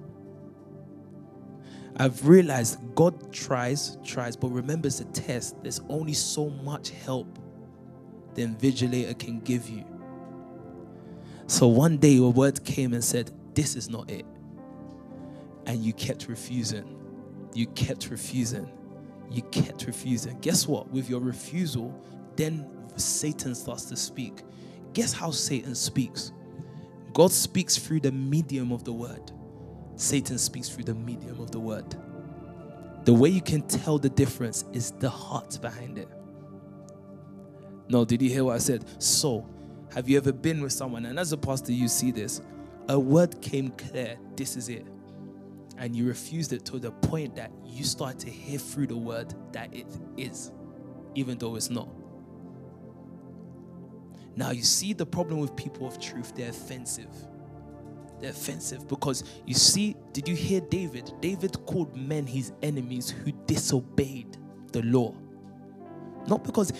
I've 1.97 2.27
realized 2.27 2.79
God 2.95 3.33
tries, 3.33 3.97
tries, 4.03 4.35
but 4.35 4.49
remembers 4.49 4.99
a 4.99 5.05
test. 5.05 5.61
There's 5.63 5.81
only 5.89 6.13
so 6.13 6.49
much 6.49 6.91
help 6.91 7.39
the 8.35 8.45
invigilator 8.45 9.17
can 9.17 9.39
give 9.39 9.67
you. 9.67 9.83
So 11.47 11.67
one 11.67 11.97
day 11.97 12.17
a 12.17 12.23
word 12.23 12.63
came 12.63 12.93
and 12.93 13.03
said, 13.03 13.31
This 13.55 13.75
is 13.75 13.89
not 13.89 14.11
it. 14.11 14.25
And 15.65 15.83
you 15.83 15.91
kept 15.93 16.27
refusing. 16.27 16.95
You 17.53 17.65
kept 17.67 18.09
refusing. 18.11 18.71
You 19.31 19.41
kept 19.43 19.87
refusing. 19.87 20.39
Guess 20.39 20.67
what? 20.67 20.89
With 20.91 21.09
your 21.09 21.19
refusal, 21.19 21.99
then 22.35 22.67
Satan 22.95 23.55
starts 23.55 23.85
to 23.85 23.95
speak. 23.95 24.43
Guess 24.93 25.13
how 25.13 25.31
Satan 25.31 25.73
speaks? 25.73 26.31
God 27.13 27.31
speaks 27.31 27.77
through 27.77 28.01
the 28.01 28.11
medium 28.11 28.71
of 28.71 28.83
the 28.83 28.93
word. 28.93 29.31
Satan 29.95 30.37
speaks 30.37 30.69
through 30.69 30.83
the 30.83 30.93
medium 30.93 31.39
of 31.39 31.51
the 31.51 31.59
word. 31.59 31.95
The 33.05 33.13
way 33.13 33.29
you 33.29 33.41
can 33.41 33.61
tell 33.61 33.97
the 33.97 34.09
difference 34.09 34.65
is 34.73 34.91
the 34.91 35.09
heart 35.09 35.59
behind 35.61 35.97
it. 35.97 36.09
No, 37.89 38.05
did 38.05 38.21
you 38.21 38.29
hear 38.29 38.43
what 38.43 38.55
I 38.55 38.59
said? 38.59 38.85
So, 39.01 39.47
have 39.93 40.09
you 40.09 40.17
ever 40.17 40.33
been 40.33 40.61
with 40.61 40.73
someone, 40.73 41.05
and 41.05 41.17
as 41.17 41.31
a 41.31 41.37
pastor, 41.37 41.71
you 41.71 41.87
see 41.87 42.11
this? 42.11 42.41
A 42.89 42.99
word 42.99 43.41
came 43.41 43.71
clear, 43.71 44.17
this 44.35 44.57
is 44.57 44.69
it. 44.69 44.85
And 45.77 45.95
you 45.95 46.05
refused 46.07 46.53
it 46.53 46.65
to 46.65 46.79
the 46.79 46.91
point 46.91 47.35
that 47.35 47.51
you 47.65 47.83
start 47.83 48.19
to 48.19 48.29
hear 48.29 48.59
through 48.59 48.87
the 48.87 48.97
word 48.97 49.33
that 49.53 49.73
it 49.73 49.87
is, 50.17 50.51
even 51.15 51.37
though 51.37 51.55
it's 51.55 51.69
not. 51.69 51.87
Now, 54.37 54.51
you 54.51 54.61
see 54.61 54.93
the 54.93 55.05
problem 55.05 55.39
with 55.39 55.55
people 55.55 55.87
of 55.87 55.99
truth, 55.99 56.33
they're 56.35 56.51
offensive. 56.51 57.09
They're 58.21 58.29
offensive 58.29 58.87
because 58.87 59.23
you 59.45 59.55
see, 59.55 59.95
did 60.13 60.27
you 60.27 60.35
hear 60.35 60.61
David? 60.61 61.11
David 61.21 61.65
called 61.65 61.95
men 61.97 62.27
his 62.27 62.51
enemies 62.61 63.09
who 63.09 63.31
disobeyed 63.47 64.37
the 64.71 64.83
law. 64.83 65.13
Not 66.27 66.43
because, 66.43 66.71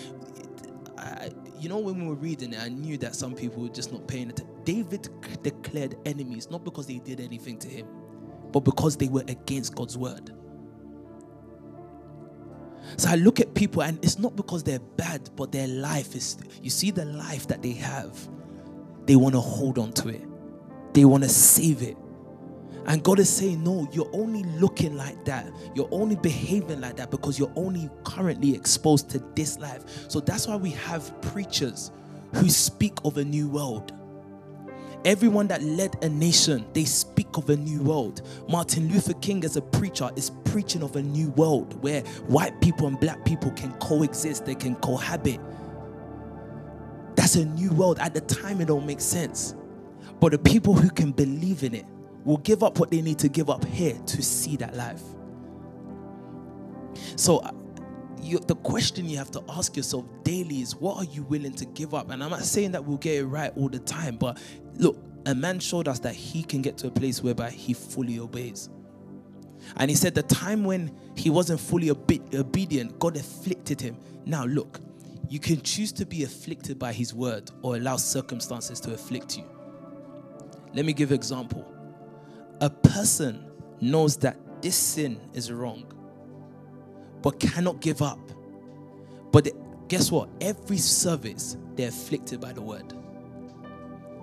I, 1.00 1.32
you 1.60 1.68
know, 1.68 1.80
when 1.80 2.00
we 2.00 2.08
were 2.08 2.16
reading 2.16 2.54
it, 2.54 2.62
I 2.62 2.70
knew 2.70 2.98
that 3.00 3.16
some 3.16 3.34
people 3.34 3.64
were 3.64 3.70
just 3.70 3.92
not 3.92 4.08
paying 4.08 4.30
attention. 4.30 4.54
David 4.64 5.10
declared 5.42 5.96
enemies 6.06 6.50
not 6.52 6.64
because 6.64 6.86
they 6.86 7.00
did 7.00 7.20
anything 7.20 7.58
to 7.60 7.68
him, 7.68 7.88
but 8.52 8.60
because 8.60 8.98
they 8.98 9.08
were 9.08 9.24
against 9.28 9.74
God's 9.74 9.98
word. 9.98 10.32
So 12.96 13.10
I 13.10 13.16
look 13.16 13.40
at 13.40 13.54
people, 13.54 13.84
and 13.84 14.04
it's 14.04 14.18
not 14.18 14.36
because 14.36 14.64
they're 14.64 14.80
bad, 14.80 15.30
but 15.36 15.52
their 15.52 15.68
life 15.68 16.16
is, 16.16 16.38
you 16.62 16.70
see, 16.70 16.92
the 16.92 17.06
life 17.06 17.48
that 17.48 17.62
they 17.62 17.74
have, 17.74 18.16
they 19.06 19.16
want 19.16 19.36
to 19.36 19.42
hold 19.42 19.78
on 19.78 19.92
to 19.94 20.10
it, 20.10 20.24
they 20.94 21.06
want 21.06 21.24
to 21.24 21.30
save 21.30 21.82
it. 21.82 21.98
And 22.88 23.04
God 23.04 23.20
is 23.20 23.30
saying, 23.30 23.64
No, 23.64 23.88
you're 23.92 24.10
only 24.14 24.44
looking 24.44 24.96
like 24.96 25.26
that. 25.26 25.52
You're 25.76 25.90
only 25.92 26.16
behaving 26.16 26.80
like 26.80 26.96
that 26.96 27.12
because 27.12 27.38
you're 27.38 27.52
only 27.58 27.90
currently 28.06 28.56
exposed 28.56 29.10
to 29.10 29.20
this 29.36 29.60
life. 29.60 29.84
So 30.10 30.22
that's 30.22 30.48
why 30.48 30.56
we 30.56 30.72
have 30.72 31.22
preachers 31.22 31.92
who 32.36 32.50
speak 32.50 32.94
of 33.04 33.18
a 33.18 33.26
new 33.26 33.50
world. 33.50 33.92
Everyone 35.06 35.48
that 35.48 35.64
led 35.64 35.96
a 36.04 36.10
nation, 36.10 36.66
they 36.74 36.84
speak 36.84 37.38
of 37.38 37.50
a 37.50 37.56
new 37.56 37.82
world. 37.82 38.24
Martin 38.50 38.90
Luther 38.90 39.14
King, 39.16 39.46
as 39.46 39.56
a 39.56 39.62
preacher, 39.62 40.10
is 40.16 40.32
preaching 40.46 40.84
of 40.84 40.96
a 40.96 41.02
new 41.02 41.30
world 41.32 41.82
where 41.82 42.02
white 42.28 42.60
people 42.62 42.88
and 42.88 43.00
black 43.00 43.24
people 43.24 43.52
can 43.52 43.72
coexist, 43.74 44.46
they 44.46 44.56
can 44.56 44.76
cohabit. 44.78 45.40
That's 47.16 47.36
a 47.36 47.46
new 47.46 47.72
world. 47.72 48.00
At 48.00 48.14
the 48.14 48.22
time, 48.22 48.62
it 48.62 48.66
don't 48.66 48.86
make 48.86 49.02
sense. 49.02 49.56
But 50.20 50.32
the 50.32 50.40
people 50.40 50.74
who 50.74 50.90
can 50.90 51.12
believe 51.12 51.64
in 51.64 51.74
it 51.74 51.86
will 52.26 52.38
give 52.38 52.64
up 52.64 52.80
what 52.80 52.92
they 52.92 53.02
need 53.02 53.20
to 53.20 53.30
give 53.30 53.50
up 53.50 53.64
here 53.66 53.98
to 54.08 54.22
see 54.22 54.58
that 54.58 54.76
life. 54.76 55.02
So, 57.16 57.38
uh, 57.38 57.52
you, 58.22 58.40
the 58.40 58.56
question 58.56 59.08
you 59.08 59.18
have 59.18 59.32
to 59.32 59.44
ask 59.50 59.78
yourself 59.78 60.06
daily 60.24 60.62
is 60.62 60.76
what 60.76 60.98
are 60.98 61.04
you 61.04 61.24
willing 61.24 61.54
to 61.54 61.66
give 61.66 61.94
up? 61.94 62.10
And 62.12 62.24
I'm 62.24 62.32
not 62.32 62.44
saying 62.44 62.72
that 62.72 62.84
we'll 62.84 62.98
get 62.98 63.16
it 63.16 63.26
right 63.26 63.52
all 63.56 63.70
the 63.70 63.80
time, 63.80 64.18
but 64.18 64.40
look, 64.78 64.98
a 65.26 65.36
man 65.36 65.60
showed 65.60 65.88
us 65.88 66.00
that 66.00 66.16
he 66.16 66.44
can 66.44 66.62
get 66.62 66.78
to 66.80 66.88
a 66.88 66.92
place 66.92 67.22
whereby 67.22 67.50
he 67.50 67.74
fully 67.74 68.20
obeys. 68.20 68.70
And 69.76 69.90
he 69.90 69.96
said 69.96 70.16
the 70.16 70.24
time 70.24 70.64
when 70.64 70.96
he 71.16 71.30
wasn't 71.30 71.60
fully 71.60 71.90
obe- 71.90 72.34
obedient, 72.34 72.98
God 73.00 73.18
afflicted 73.18 73.82
him. 73.82 73.98
Now, 74.26 74.46
look, 74.46 74.80
you 75.30 75.40
can 75.40 75.62
choose 75.62 75.92
to 75.94 76.06
be 76.06 76.24
afflicted 76.24 76.80
by 76.80 76.94
his 76.94 77.14
word 77.14 77.52
or 77.62 77.76
allow 77.76 77.98
circumstances 77.98 78.80
to 78.82 78.94
afflict 78.94 79.38
you. 79.38 79.44
Let 80.74 80.86
me 80.86 80.94
give 80.94 81.12
an 81.12 81.16
example. 81.16 81.66
A 82.62 82.70
person 82.70 83.52
knows 83.82 84.18
that 84.18 84.38
this 84.62 84.76
sin 84.76 85.20
is 85.34 85.52
wrong, 85.52 85.92
but 87.22 87.40
cannot 87.40 87.82
give 87.82 88.02
up. 88.02 88.20
But 89.32 89.50
guess 89.90 90.12
what? 90.12 90.30
Every 90.40 90.78
service, 90.78 91.58
they're 91.76 91.90
afflicted 91.90 92.40
by 92.40 92.54
the 92.54 92.62
word. 92.62 92.94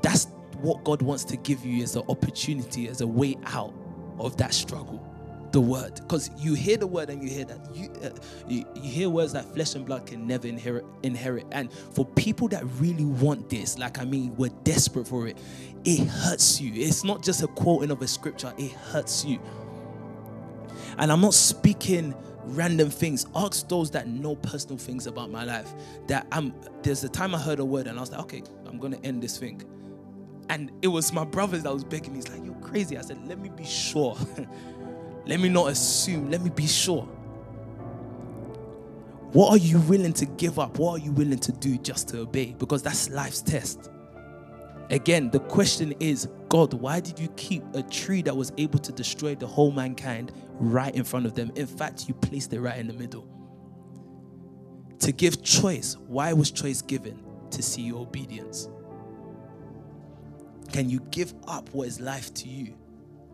That's 0.03 0.29
what 0.57 0.85
God 0.85 1.03
wants 1.03 1.25
to 1.25 1.37
give 1.37 1.65
you 1.65 1.83
is 1.83 1.97
an 1.97 2.05
opportunity, 2.09 2.89
as 2.89 3.01
a 3.01 3.07
way 3.07 3.37
out 3.47 3.75
of 4.19 4.37
that 4.39 4.55
struggle. 4.55 5.05
The 5.53 5.61
word, 5.61 5.95
because 5.95 6.31
you 6.37 6.55
hear 6.55 6.77
the 6.77 6.87
word 6.87 7.11
and 7.11 7.23
you 7.23 7.31
hear 7.31 7.45
that 7.45 7.77
you, 7.77 7.89
uh, 8.03 8.11
you 8.49 8.65
you 8.75 8.83
hear 8.83 9.09
words 9.09 9.33
that 9.35 9.45
flesh 9.55 9.77
and 9.77 9.87
blood 9.87 10.05
can 10.05 10.27
never 10.27 10.49
inherit. 10.49 10.85
Inherit, 11.05 11.47
and 11.53 11.73
for 11.73 12.05
people 12.05 12.49
that 12.49 12.65
really 12.81 13.05
want 13.05 13.49
this, 13.51 13.79
like 13.79 14.01
I 14.01 14.05
mean, 14.05 14.35
we're 14.37 14.51
desperate 14.65 15.07
for 15.07 15.29
it. 15.29 15.39
It 15.85 16.09
hurts 16.09 16.61
you. 16.61 16.73
It's 16.75 17.05
not 17.05 17.23
just 17.23 17.43
a 17.45 17.47
quoting 17.47 17.93
of 17.93 18.03
a 18.03 18.09
scripture. 18.09 18.53
It 18.59 18.73
hurts 18.73 19.25
you. 19.25 19.41
And 20.99 21.13
I'm 21.13 21.21
not 21.21 21.35
speaking 21.35 22.15
random 22.47 22.91
things. 22.91 23.27
Ask 23.37 23.69
those 23.69 23.91
that 23.93 24.09
know 24.09 24.37
personal 24.37 24.79
things 24.79 25.07
about 25.07 25.31
my 25.31 25.45
life. 25.45 25.73
That 26.09 26.27
I'm 26.33 26.55
there's 26.83 27.05
a 27.05 27.09
time 27.09 27.35
I 27.35 27.39
heard 27.39 27.61
a 27.61 27.65
word 27.65 27.87
and 27.87 27.97
I 27.99 28.01
was 28.01 28.11
like, 28.11 28.21
okay, 28.23 28.43
I'm 28.67 28.79
gonna 28.79 28.99
end 29.05 29.23
this 29.23 29.39
thing. 29.39 29.63
And 30.49 30.71
it 30.83 30.89
was 30.89 31.13
my 31.13 31.25
brothers 31.25 31.63
that 31.63 31.73
was 31.73 31.85
begging 31.85 32.13
me. 32.13 32.19
He's 32.19 32.29
like, 32.29 32.45
you're 32.45 32.55
crazy. 32.57 32.99
I 32.99 33.03
said, 33.03 33.27
let 33.27 33.39
me 33.39 33.49
be 33.49 33.65
sure. 33.65 34.17
let 35.27 35.41
me 35.41 35.49
not 35.49 35.71
assume. 35.71 36.31
Let 36.31 36.43
me 36.43 36.51
be 36.51 36.67
sure. 36.67 37.09
What 39.33 39.51
are 39.51 39.59
you 39.59 39.81
willing 39.81 40.13
to 40.15 40.27
give 40.27 40.59
up? 40.59 40.79
What 40.79 41.01
are 41.01 41.05
you 41.05 41.13
willing 41.13 41.41
to 41.41 41.53
do 41.53 41.77
just 41.79 42.09
to 42.09 42.21
obey? 42.21 42.55
Because 42.57 42.83
that's 42.83 43.11
life's 43.11 43.43
test. 43.43 43.91
Again, 44.91 45.31
the 45.31 45.41
question 45.41 45.93
is 45.99 46.29
God, 46.49 46.73
why 46.75 47.01
did 47.01 47.19
you 47.19 47.29
keep 47.37 47.65
a 47.75 47.83
tree 47.83 48.23
that 48.23 48.37
was 48.37 48.53
able 48.59 48.79
to 48.79 48.93
destroy 48.93 49.35
the 49.35 49.47
whole 49.47 49.73
mankind 49.73 50.31
right 50.53 50.95
in 50.95 51.03
front 51.03 51.27
of 51.27 51.35
them? 51.35 51.51
In 51.57 51.67
fact, 51.67 52.07
you 52.07 52.15
placed 52.15 52.53
it 52.53 52.61
right 52.61 52.79
in 52.79 52.87
the 52.87 52.93
middle. 52.93 53.27
To 55.01 55.11
give 55.11 55.43
choice, 55.43 55.97
why 56.07 56.33
was 56.33 56.53
choice 56.53 56.81
given? 56.81 57.21
To 57.51 57.63
see 57.63 57.83
your 57.83 58.03
obedience. 58.03 58.69
Can 60.75 60.91
you 60.91 60.99
give 61.13 61.33
up 61.47 61.69
what 61.73 61.87
is 61.87 62.01
life 62.01 62.35
to 62.35 62.49
you 62.49 62.75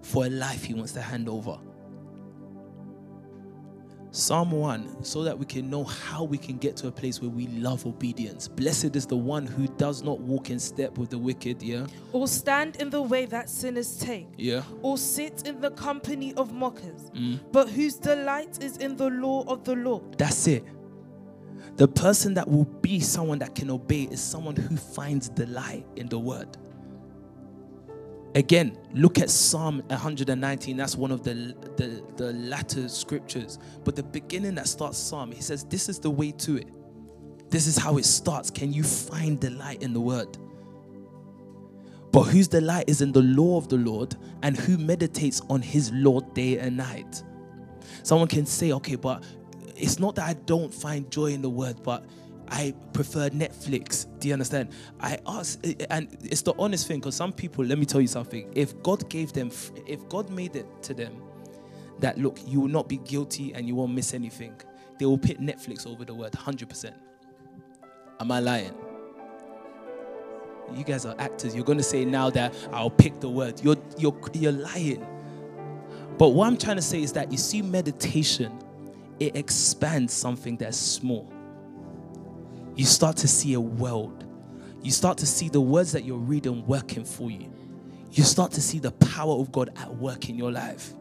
for 0.03 0.27
a 0.27 0.29
life 0.29 0.62
He 0.62 0.75
wants 0.75 0.93
to 0.93 1.01
hand 1.01 1.27
over? 1.27 1.57
Psalm 4.11 4.51
1, 4.51 5.03
so 5.03 5.23
that 5.23 5.39
we 5.39 5.47
can 5.47 5.71
know 5.71 5.83
how 5.85 6.23
we 6.23 6.37
can 6.37 6.59
get 6.59 6.77
to 6.77 6.89
a 6.89 6.93
place 6.93 7.23
where 7.23 7.31
we 7.31 7.47
love 7.47 7.87
obedience. 7.87 8.47
Blessed 8.47 8.95
is 8.95 9.07
the 9.07 9.17
one 9.17 9.47
who 9.47 9.67
does 9.79 10.03
not 10.03 10.21
walk 10.21 10.51
in 10.51 10.59
step 10.59 10.99
with 10.99 11.09
the 11.09 11.17
wicked, 11.17 11.62
yeah? 11.62 11.87
or 12.12 12.29
stand 12.29 12.77
in 12.77 12.91
the 12.91 13.01
way 13.01 13.25
that 13.25 13.49
sinners 13.49 13.97
take, 13.97 14.29
Yeah. 14.37 14.62
or 14.83 14.99
sit 14.99 15.49
in 15.49 15.62
the 15.62 15.71
company 15.71 16.35
of 16.35 16.53
mockers, 16.53 17.11
Mm. 17.15 17.41
but 17.53 17.71
whose 17.71 17.95
delight 17.95 18.62
is 18.62 18.77
in 18.77 18.97
the 18.99 19.09
law 19.09 19.45
of 19.47 19.65
the 19.65 19.77
Lord. 19.77 20.19
That's 20.19 20.47
it. 20.47 20.62
The 21.77 21.89
person 21.89 22.35
that 22.35 22.51
will 22.51 22.67
be 22.83 23.01
someone 23.01 23.39
that 23.39 23.55
can 23.55 23.71
obey 23.71 24.03
is 24.11 24.21
someone 24.21 24.57
who 24.57 24.77
finds 24.77 25.31
delight 25.31 25.87
in 25.97 26.07
the 26.11 26.19
word. 26.19 26.59
Again, 28.35 28.78
look 28.93 29.19
at 29.19 29.28
Psalm 29.28 29.82
119. 29.89 30.77
That's 30.77 30.97
one 30.97 31.11
of 31.11 31.24
the, 31.24 31.55
the, 31.77 32.02
the 32.16 32.32
latter 32.35 32.89
scriptures. 32.89 33.59
But 33.85 33.97
the 33.97 34.05
beginning 34.05 34.55
that 34.55 34.69
starts 34.69 34.98
Psalm, 34.98 35.32
he 35.32 35.40
says, 35.40 35.65
This 35.65 35.89
is 35.89 35.98
the 35.98 36.11
way 36.11 36.31
to 36.32 36.57
it. 36.57 36.69
This 37.51 37.66
is 37.66 37.77
how 37.77 37.98
it 37.98 38.05
starts. 38.05 38.51
Can 38.51 38.73
you 38.73 38.85
find 38.85 39.40
delight 39.40 39.82
in 39.82 39.93
the 39.93 40.01
word? 40.01 40.39
But 42.12 42.23
whose 42.24 42.47
delight 42.48 42.89
is 42.89 43.02
in 43.02 43.12
the 43.12 43.23
law 43.23 43.57
of 43.57 43.69
the 43.69 43.77
Lord 43.77 44.16
and 44.43 44.57
who 44.57 44.78
meditates 44.78 45.43
on 45.51 45.62
his 45.62 45.93
law 45.93 46.20
day 46.20 46.59
and 46.59 46.77
night? 46.77 47.23
Someone 48.02 48.28
can 48.28 48.47
say, 48.47 48.73
okay, 48.73 48.97
but 48.97 49.24
it's 49.77 49.98
not 49.98 50.15
that 50.16 50.28
I 50.28 50.35
don't 50.35 50.73
find 50.73 51.11
joy 51.11 51.27
in 51.27 51.43
the 51.43 51.51
word, 51.51 51.82
but 51.82 52.05
I 52.51 52.74
prefer 52.93 53.31
Netflix. 53.31 54.06
Do 54.18 54.28
you 54.28 54.35
understand? 54.35 54.70
I 55.01 55.18
ask, 55.27 55.64
and 55.89 56.09
it's 56.22 56.43
the 56.43 56.55
honest 56.59 56.89
thing, 56.89 56.98
because 56.98 57.14
some 57.14 57.32
people, 57.32 57.64
let 57.64 57.78
me 57.78 57.86
tell 57.86 58.01
you 58.01 58.09
something. 58.09 58.51
If 58.55 58.82
God 58.82 59.09
gave 59.09 59.32
them, 59.32 59.51
if 59.86 60.09
God 60.09 60.31
made 60.31 60.56
it 60.56 60.66
to 60.82 60.94
them 60.94 61.22
that, 62.01 62.18
look, 62.18 62.39
you 62.47 62.60
will 62.60 62.68
not 62.68 62.89
be 62.89 62.97
guilty 62.98 63.55
and 63.55 63.68
you 63.68 63.77
won't 63.77 63.94
miss 63.94 64.14
anything, 64.14 64.55
they 64.98 65.06
will 65.06 65.18
pick 65.18 65.39
Netflix 65.39 65.86
over 65.86 66.05
the 66.05 66.14
word 66.14 66.32
100%. 66.32 66.93
Am 68.18 68.32
I 68.32 68.40
lying? 68.40 68.74
You 70.74 70.85
guys 70.85 71.06
are 71.06 71.14
actors. 71.18 71.55
You're 71.55 71.64
going 71.64 71.78
to 71.78 71.85
say 71.85 72.05
now 72.05 72.31
that 72.31 72.55
I'll 72.72 72.90
pick 72.90 73.20
the 73.20 73.28
word. 73.28 73.60
You're, 73.62 73.77
you're, 73.97 74.18
you're 74.35 74.52
lying. 74.52 75.06
But 76.18 76.31
what 76.31 76.47
I'm 76.47 76.59
trying 76.59 76.77
to 76.77 76.82
say 76.82 77.02
is 77.02 77.12
that 77.14 77.32
you 77.32 77.39
see, 77.39 77.62
meditation, 77.62 78.52
it 79.18 79.36
expands 79.36 80.12
something 80.12 80.56
that's 80.56 80.77
small. 80.77 81.32
You 82.74 82.84
start 82.84 83.16
to 83.18 83.28
see 83.28 83.55
a 83.55 83.60
world. 83.60 84.24
You 84.82 84.90
start 84.90 85.18
to 85.18 85.26
see 85.26 85.48
the 85.48 85.60
words 85.60 85.92
that 85.92 86.05
you're 86.05 86.18
reading 86.18 86.66
working 86.66 87.05
for 87.05 87.30
you. 87.30 87.52
You 88.12 88.24
start 88.24 88.52
to 88.52 88.60
see 88.60 88.78
the 88.78 88.92
power 88.92 89.34
of 89.34 89.52
God 89.52 89.70
at 89.76 89.94
work 89.97 90.28
in 90.28 90.36
your 90.36 90.51
life. 90.51 90.94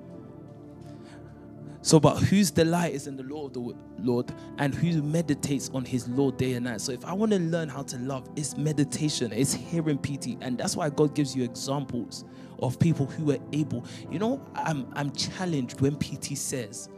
So, 1.82 2.00
but 2.00 2.18
whose 2.18 2.52
delight 2.52 2.94
is 2.94 3.08
in 3.08 3.16
the 3.16 3.24
law 3.24 3.46
of 3.46 3.54
the 3.54 3.74
Lord 4.00 4.32
and 4.58 4.76
who 4.76 5.02
meditates 5.02 5.70
on 5.74 5.86
his 5.86 6.10
law 6.10 6.30
day 6.30 6.54
and 6.54 6.66
night. 6.66 6.82
So, 6.82 6.92
if 6.92 7.06
I 7.06 7.14
want 7.14 7.32
to 7.32 7.40
learn 7.40 7.70
how 7.70 7.84
to 7.84 7.98
love, 8.00 8.30
it's 8.36 8.58
meditation, 8.58 9.32
it's 9.32 9.54
hearing 9.54 9.98
PT. 9.98 10.38
And 10.42 10.58
that's 10.58 10.76
why 10.76 10.90
God 10.90 11.16
gives 11.16 11.36
you 11.36 11.44
examples 11.44 12.26
of 12.62 12.78
people 12.80 13.06
who 13.06 13.26
were 13.26 13.40
able. 13.54 13.86
You 14.12 14.20
know, 14.20 14.46
I'm, 14.56 14.88
I'm 14.94 15.12
challenged 15.14 15.80
when 15.80 15.96
PT 15.96 16.38
says 16.38 16.90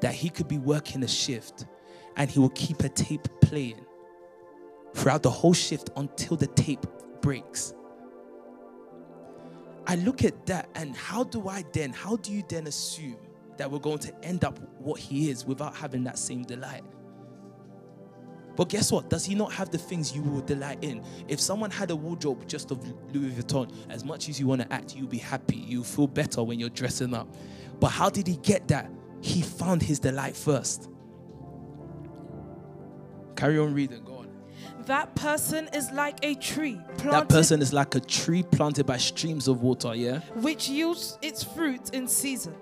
that 0.00 0.14
he 0.14 0.30
could 0.30 0.46
be 0.46 0.58
working 0.58 1.02
a 1.02 1.08
shift 1.08 1.66
and 2.16 2.30
he 2.30 2.38
will 2.38 2.50
keep 2.50 2.84
a 2.84 2.88
tape 2.88 3.26
playing 3.40 3.84
throughout 4.94 5.22
the 5.22 5.30
whole 5.30 5.54
shift 5.54 5.90
until 5.96 6.36
the 6.36 6.46
tape 6.48 6.86
breaks. 7.20 7.74
I 9.86 9.96
look 9.96 10.24
at 10.24 10.46
that 10.46 10.68
and 10.74 10.94
how 10.94 11.24
do 11.24 11.48
I 11.48 11.64
then, 11.72 11.92
how 11.92 12.16
do 12.16 12.32
you 12.32 12.42
then 12.48 12.66
assume 12.66 13.16
that 13.56 13.70
we're 13.70 13.78
going 13.78 13.98
to 14.00 14.24
end 14.24 14.44
up 14.44 14.58
what 14.78 15.00
he 15.00 15.30
is 15.30 15.46
without 15.46 15.74
having 15.74 16.04
that 16.04 16.18
same 16.18 16.42
delight? 16.42 16.84
But 18.54 18.68
guess 18.70 18.90
what? 18.90 19.08
Does 19.08 19.24
he 19.24 19.36
not 19.36 19.52
have 19.52 19.70
the 19.70 19.78
things 19.78 20.14
you 20.14 20.22
will 20.22 20.40
delight 20.40 20.78
in? 20.82 21.04
If 21.28 21.40
someone 21.40 21.70
had 21.70 21.92
a 21.92 21.96
wardrobe 21.96 22.46
just 22.48 22.72
of 22.72 22.84
Louis 23.14 23.30
Vuitton, 23.30 23.72
as 23.88 24.04
much 24.04 24.28
as 24.28 24.40
you 24.40 24.48
want 24.48 24.62
to 24.62 24.72
act, 24.72 24.96
you'll 24.96 25.06
be 25.06 25.18
happy. 25.18 25.56
You'll 25.56 25.84
feel 25.84 26.08
better 26.08 26.42
when 26.42 26.58
you're 26.58 26.68
dressing 26.68 27.14
up. 27.14 27.32
But 27.78 27.88
how 27.88 28.10
did 28.10 28.26
he 28.26 28.36
get 28.38 28.66
that? 28.68 28.90
He 29.20 29.42
found 29.42 29.82
his 29.82 30.00
delight 30.00 30.36
first. 30.36 30.90
Carry 33.36 33.58
on 33.58 33.74
reading, 33.74 34.02
go. 34.04 34.17
That 34.88 35.14
person 35.16 35.68
is 35.74 35.90
like 35.92 36.24
a 36.24 36.34
tree 36.34 36.80
planted, 36.96 37.12
That 37.12 37.28
person 37.28 37.60
is 37.60 37.74
like 37.74 37.94
a 37.94 38.00
tree 38.00 38.42
planted 38.42 38.86
by 38.86 38.96
streams 38.96 39.46
of 39.46 39.60
water, 39.60 39.94
yeah? 39.94 40.20
which 40.36 40.70
yields 40.70 41.18
its 41.20 41.44
fruit 41.44 41.90
in 41.90 42.08
season, 42.08 42.54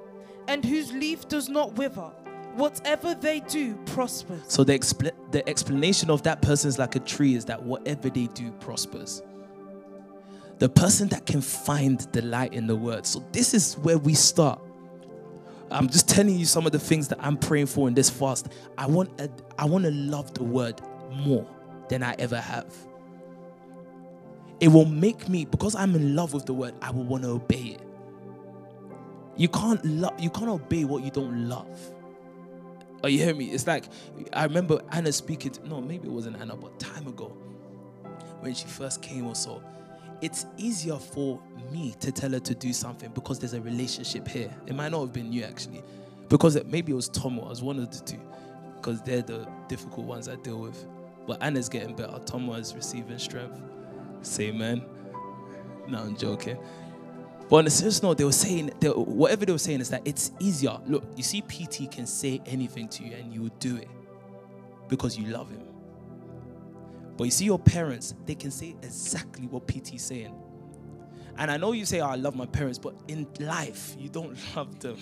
and 0.48 0.64
whose 0.64 0.92
leaf 0.92 1.28
does 1.28 1.48
not 1.48 1.74
wither. 1.76 2.10
Whatever 2.56 3.14
they 3.14 3.38
do 3.38 3.76
prospers. 3.86 4.42
So 4.48 4.64
the, 4.64 4.76
expl- 4.76 5.12
the 5.30 5.48
explanation 5.48 6.10
of 6.10 6.24
that 6.24 6.42
person 6.42 6.68
is 6.68 6.80
like 6.80 6.96
a 6.96 6.98
tree 6.98 7.36
is 7.36 7.44
that 7.44 7.62
whatever 7.62 8.10
they 8.10 8.26
do 8.26 8.50
prospers. 8.58 9.22
The 10.58 10.68
person 10.68 11.06
that 11.10 11.26
can 11.26 11.40
find 11.40 12.10
delight 12.10 12.54
in 12.54 12.66
the 12.66 12.74
word. 12.74 13.06
So 13.06 13.24
this 13.30 13.54
is 13.54 13.74
where 13.78 13.98
we 13.98 14.14
start. 14.14 14.60
I'm 15.70 15.88
just 15.88 16.08
telling 16.08 16.36
you 16.36 16.44
some 16.46 16.66
of 16.66 16.72
the 16.72 16.80
things 16.80 17.06
that 17.06 17.18
I'm 17.20 17.36
praying 17.36 17.66
for 17.66 17.86
in 17.86 17.94
this 17.94 18.10
fast. 18.10 18.48
I 18.76 18.88
want 18.88 19.20
a, 19.20 19.30
I 19.56 19.66
want 19.66 19.84
to 19.84 19.92
love 19.92 20.34
the 20.34 20.42
word 20.42 20.80
more 21.12 21.46
than 21.88 22.02
I 22.02 22.14
ever 22.18 22.40
have. 22.40 22.74
It 24.60 24.68
will 24.68 24.86
make 24.86 25.28
me 25.28 25.44
because 25.44 25.74
I'm 25.74 25.94
in 25.94 26.16
love 26.16 26.32
with 26.32 26.46
the 26.46 26.54
word. 26.54 26.74
I 26.80 26.90
will 26.90 27.04
want 27.04 27.24
to 27.24 27.30
obey 27.30 27.76
it. 27.76 27.80
You 29.36 29.48
can't 29.48 29.84
love. 29.84 30.18
You 30.18 30.30
can't 30.30 30.48
obey 30.48 30.84
what 30.84 31.02
you 31.04 31.10
don't 31.10 31.48
love. 31.48 31.92
Oh, 33.04 33.08
you 33.08 33.18
hear 33.18 33.34
me? 33.34 33.50
It's 33.50 33.66
like 33.66 33.84
I 34.32 34.44
remember 34.44 34.80
Anna 34.90 35.12
speaking. 35.12 35.50
To, 35.52 35.68
no, 35.68 35.80
maybe 35.80 36.08
it 36.08 36.12
wasn't 36.12 36.40
Anna, 36.40 36.56
but 36.56 36.78
time 36.78 37.06
ago 37.06 37.36
when 38.40 38.54
she 38.54 38.66
first 38.66 39.02
came 39.02 39.26
or 39.26 39.34
so. 39.34 39.62
It's 40.22 40.46
easier 40.56 40.96
for 40.96 41.38
me 41.70 41.94
to 42.00 42.10
tell 42.10 42.30
her 42.30 42.40
to 42.40 42.54
do 42.54 42.72
something 42.72 43.10
because 43.12 43.38
there's 43.38 43.52
a 43.52 43.60
relationship 43.60 44.26
here. 44.26 44.50
It 44.66 44.74
might 44.74 44.90
not 44.90 45.00
have 45.00 45.12
been 45.12 45.30
you 45.30 45.42
actually, 45.42 45.82
because 46.30 46.56
it, 46.56 46.66
maybe 46.66 46.92
it 46.92 46.94
was 46.94 47.10
Tomo. 47.10 47.44
I 47.44 47.48
was 47.50 47.62
one 47.62 47.78
of 47.78 47.90
the 47.90 48.02
two, 48.02 48.20
because 48.76 49.02
they're 49.02 49.20
the 49.20 49.46
difficult 49.68 50.06
ones 50.06 50.26
I 50.28 50.36
deal 50.36 50.58
with. 50.58 50.86
But 51.26 51.42
Anna's 51.42 51.68
getting 51.68 51.94
better. 51.94 52.18
Tomo 52.24 52.54
is 52.54 52.74
receiving 52.74 53.18
strength. 53.18 53.60
Say, 54.22 54.52
man. 54.52 54.82
No, 55.88 55.98
I'm 55.98 56.16
joking. 56.16 56.58
But 57.48 57.56
on 57.56 57.66
a 57.66 57.70
serious 57.70 58.02
note, 58.02 58.18
they 58.18 58.24
were 58.24 58.32
saying, 58.32 58.72
they, 58.80 58.88
whatever 58.88 59.46
they 59.46 59.52
were 59.52 59.58
saying 59.58 59.80
is 59.80 59.90
that 59.90 60.02
it's 60.04 60.32
easier. 60.40 60.78
Look, 60.86 61.04
you 61.16 61.22
see, 61.22 61.42
PT 61.42 61.90
can 61.90 62.06
say 62.06 62.40
anything 62.44 62.88
to 62.88 63.04
you 63.04 63.14
and 63.14 63.32
you 63.32 63.42
will 63.42 63.54
do 63.60 63.76
it 63.76 63.88
because 64.88 65.16
you 65.16 65.26
love 65.26 65.50
him. 65.50 65.62
But 67.16 67.24
you 67.24 67.30
see, 67.30 67.44
your 67.44 67.58
parents, 67.58 68.14
they 68.26 68.34
can 68.34 68.50
say 68.50 68.74
exactly 68.82 69.46
what 69.46 69.66
PT 69.68 69.94
is 69.94 70.02
saying. 70.02 70.34
And 71.38 71.50
I 71.50 71.56
know 71.56 71.72
you 71.72 71.84
say, 71.84 72.00
oh, 72.00 72.08
I 72.08 72.16
love 72.16 72.34
my 72.34 72.46
parents, 72.46 72.78
but 72.78 72.94
in 73.08 73.26
life, 73.40 73.94
you 73.98 74.08
don't 74.08 74.36
love 74.56 74.80
them. 74.80 74.96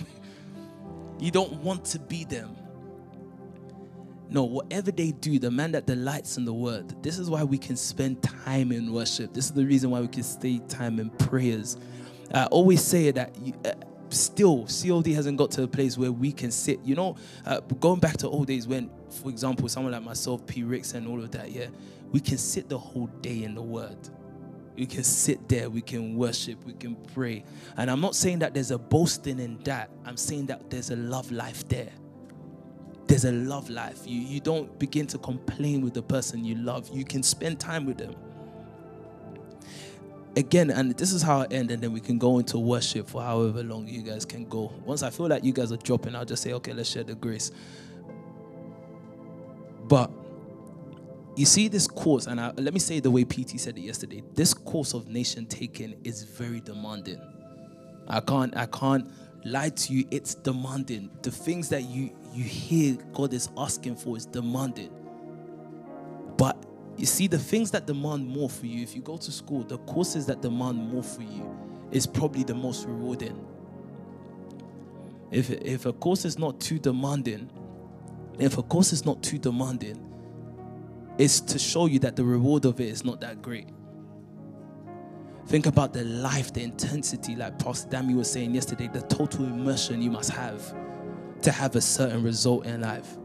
You 1.18 1.30
don't 1.30 1.54
want 1.62 1.84
to 1.86 1.98
be 1.98 2.24
them. 2.24 2.56
No, 4.30 4.44
whatever 4.44 4.90
they 4.90 5.12
do, 5.12 5.38
the 5.38 5.50
man 5.50 5.72
that 5.72 5.86
delights 5.86 6.36
in 6.38 6.44
the 6.44 6.54
word, 6.54 7.02
this 7.02 7.18
is 7.18 7.30
why 7.30 7.44
we 7.44 7.58
can 7.58 7.76
spend 7.76 8.22
time 8.22 8.72
in 8.72 8.92
worship. 8.92 9.32
This 9.32 9.46
is 9.46 9.52
the 9.52 9.64
reason 9.64 9.90
why 9.90 10.00
we 10.00 10.08
can 10.08 10.22
stay 10.22 10.58
time 10.68 10.98
in 10.98 11.10
prayers. 11.10 11.76
I 12.32 12.46
always 12.46 12.82
say 12.82 13.10
that 13.10 13.36
you, 13.38 13.52
uh, 13.64 13.72
still 14.08 14.66
COD 14.66 15.06
hasn't 15.08 15.36
got 15.36 15.50
to 15.52 15.62
a 15.64 15.68
place 15.68 15.98
where 15.98 16.12
we 16.12 16.32
can 16.32 16.50
sit. 16.50 16.80
You 16.84 16.94
know, 16.94 17.16
uh, 17.46 17.60
going 17.60 18.00
back 18.00 18.16
to 18.18 18.28
old 18.28 18.46
days 18.46 18.66
when, 18.66 18.90
for 19.10 19.28
example, 19.28 19.68
someone 19.68 19.92
like 19.92 20.02
myself, 20.02 20.46
P. 20.46 20.62
Ricks, 20.62 20.94
and 20.94 21.06
all 21.06 21.22
of 21.22 21.30
that, 21.32 21.50
yeah, 21.50 21.66
we 22.10 22.20
can 22.20 22.38
sit 22.38 22.68
the 22.68 22.78
whole 22.78 23.06
day 23.20 23.44
in 23.44 23.54
the 23.54 23.62
Word. 23.62 23.96
We 24.76 24.86
can 24.86 25.04
sit 25.04 25.48
there, 25.48 25.70
we 25.70 25.80
can 25.80 26.16
worship, 26.16 26.64
we 26.64 26.72
can 26.72 26.96
pray. 26.96 27.44
And 27.76 27.88
I'm 27.88 28.00
not 28.00 28.16
saying 28.16 28.40
that 28.40 28.54
there's 28.54 28.72
a 28.72 28.78
boasting 28.78 29.38
in 29.38 29.58
that. 29.64 29.90
I'm 30.04 30.16
saying 30.16 30.46
that 30.46 30.68
there's 30.68 30.90
a 30.90 30.96
love 30.96 31.30
life 31.30 31.68
there. 31.68 31.92
There's 33.06 33.24
a 33.24 33.32
love 33.32 33.68
life. 33.70 34.00
You, 34.06 34.20
you 34.20 34.40
don't 34.40 34.78
begin 34.78 35.06
to 35.08 35.18
complain 35.18 35.82
with 35.82 35.94
the 35.94 36.02
person 36.02 36.44
you 36.44 36.54
love. 36.56 36.88
You 36.92 37.04
can 37.04 37.22
spend 37.22 37.60
time 37.60 37.86
with 37.86 37.98
them. 37.98 38.14
Again, 40.36 40.70
and 40.70 40.96
this 40.96 41.12
is 41.12 41.22
how 41.22 41.42
I 41.42 41.46
end, 41.46 41.70
and 41.70 41.80
then 41.80 41.92
we 41.92 42.00
can 42.00 42.18
go 42.18 42.38
into 42.38 42.58
worship 42.58 43.08
for 43.08 43.22
however 43.22 43.62
long 43.62 43.86
you 43.86 44.02
guys 44.02 44.24
can 44.24 44.46
go. 44.46 44.72
Once 44.84 45.02
I 45.02 45.10
feel 45.10 45.28
like 45.28 45.44
you 45.44 45.52
guys 45.52 45.70
are 45.70 45.76
dropping, 45.76 46.16
I'll 46.16 46.24
just 46.24 46.42
say, 46.42 46.52
okay, 46.54 46.72
let's 46.72 46.90
share 46.90 47.04
the 47.04 47.14
grace. 47.14 47.52
But 49.86 50.10
you 51.36 51.46
see 51.46 51.68
this 51.68 51.86
course, 51.86 52.26
and 52.26 52.40
I, 52.40 52.52
let 52.56 52.74
me 52.74 52.80
say 52.80 52.98
the 53.00 53.10
way 53.10 53.24
PT 53.24 53.60
said 53.60 53.78
it 53.78 53.82
yesterday. 53.82 54.22
This 54.34 54.54
course 54.54 54.92
of 54.92 55.08
nation 55.08 55.46
taking 55.46 55.94
is 56.02 56.24
very 56.24 56.60
demanding. 56.60 57.20
I 58.08 58.20
can't, 58.20 58.56
I 58.56 58.66
can't 58.66 59.08
lie 59.44 59.68
to 59.68 59.92
you. 59.92 60.04
It's 60.10 60.34
demanding. 60.34 61.10
The 61.22 61.30
things 61.30 61.68
that 61.68 61.82
you 61.82 62.10
you 62.34 62.44
hear 62.44 62.96
God 63.12 63.32
is 63.32 63.48
asking 63.56 63.96
for 63.96 64.16
is 64.16 64.26
demanding. 64.26 64.90
But 66.36 66.64
you 66.96 67.06
see, 67.06 67.26
the 67.28 67.38
things 67.38 67.70
that 67.70 67.86
demand 67.86 68.26
more 68.26 68.50
for 68.50 68.66
you, 68.66 68.82
if 68.82 68.94
you 68.94 69.02
go 69.02 69.16
to 69.16 69.32
school, 69.32 69.62
the 69.62 69.78
courses 69.78 70.26
that 70.26 70.42
demand 70.42 70.78
more 70.78 71.02
for 71.02 71.22
you 71.22 71.56
is 71.90 72.06
probably 72.06 72.42
the 72.42 72.54
most 72.54 72.86
rewarding. 72.86 73.46
If 75.30 75.50
if 75.50 75.86
a 75.86 75.92
course 75.92 76.24
is 76.24 76.38
not 76.38 76.60
too 76.60 76.78
demanding, 76.78 77.50
if 78.38 78.58
a 78.58 78.62
course 78.62 78.92
is 78.92 79.04
not 79.04 79.22
too 79.22 79.38
demanding, 79.38 80.00
it's 81.18 81.40
to 81.40 81.58
show 81.58 81.86
you 81.86 81.98
that 82.00 82.16
the 82.16 82.24
reward 82.24 82.64
of 82.64 82.80
it 82.80 82.88
is 82.88 83.04
not 83.04 83.20
that 83.20 83.42
great. 83.42 83.68
Think 85.46 85.66
about 85.66 85.92
the 85.92 86.04
life, 86.04 86.52
the 86.52 86.62
intensity, 86.62 87.36
like 87.36 87.58
Pastor 87.58 87.88
Dami 87.90 88.16
was 88.16 88.30
saying 88.30 88.54
yesterday, 88.54 88.88
the 88.88 89.02
total 89.02 89.44
immersion 89.44 90.00
you 90.00 90.10
must 90.10 90.30
have 90.30 90.74
to 91.44 91.52
have 91.52 91.76
a 91.76 91.80
certain 91.80 92.22
result 92.22 92.64
in 92.64 92.80
life. 92.80 93.18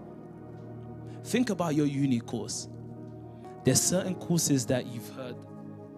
Think 1.23 1.49
about 1.49 1.73
your 1.73 1.85
uni 1.85 2.19
course. 2.19 2.67
There's 3.63 3.81
certain 3.81 4.15
courses 4.15 4.65
that 4.65 4.87
you've 4.87 5.09
heard. 5.11 5.35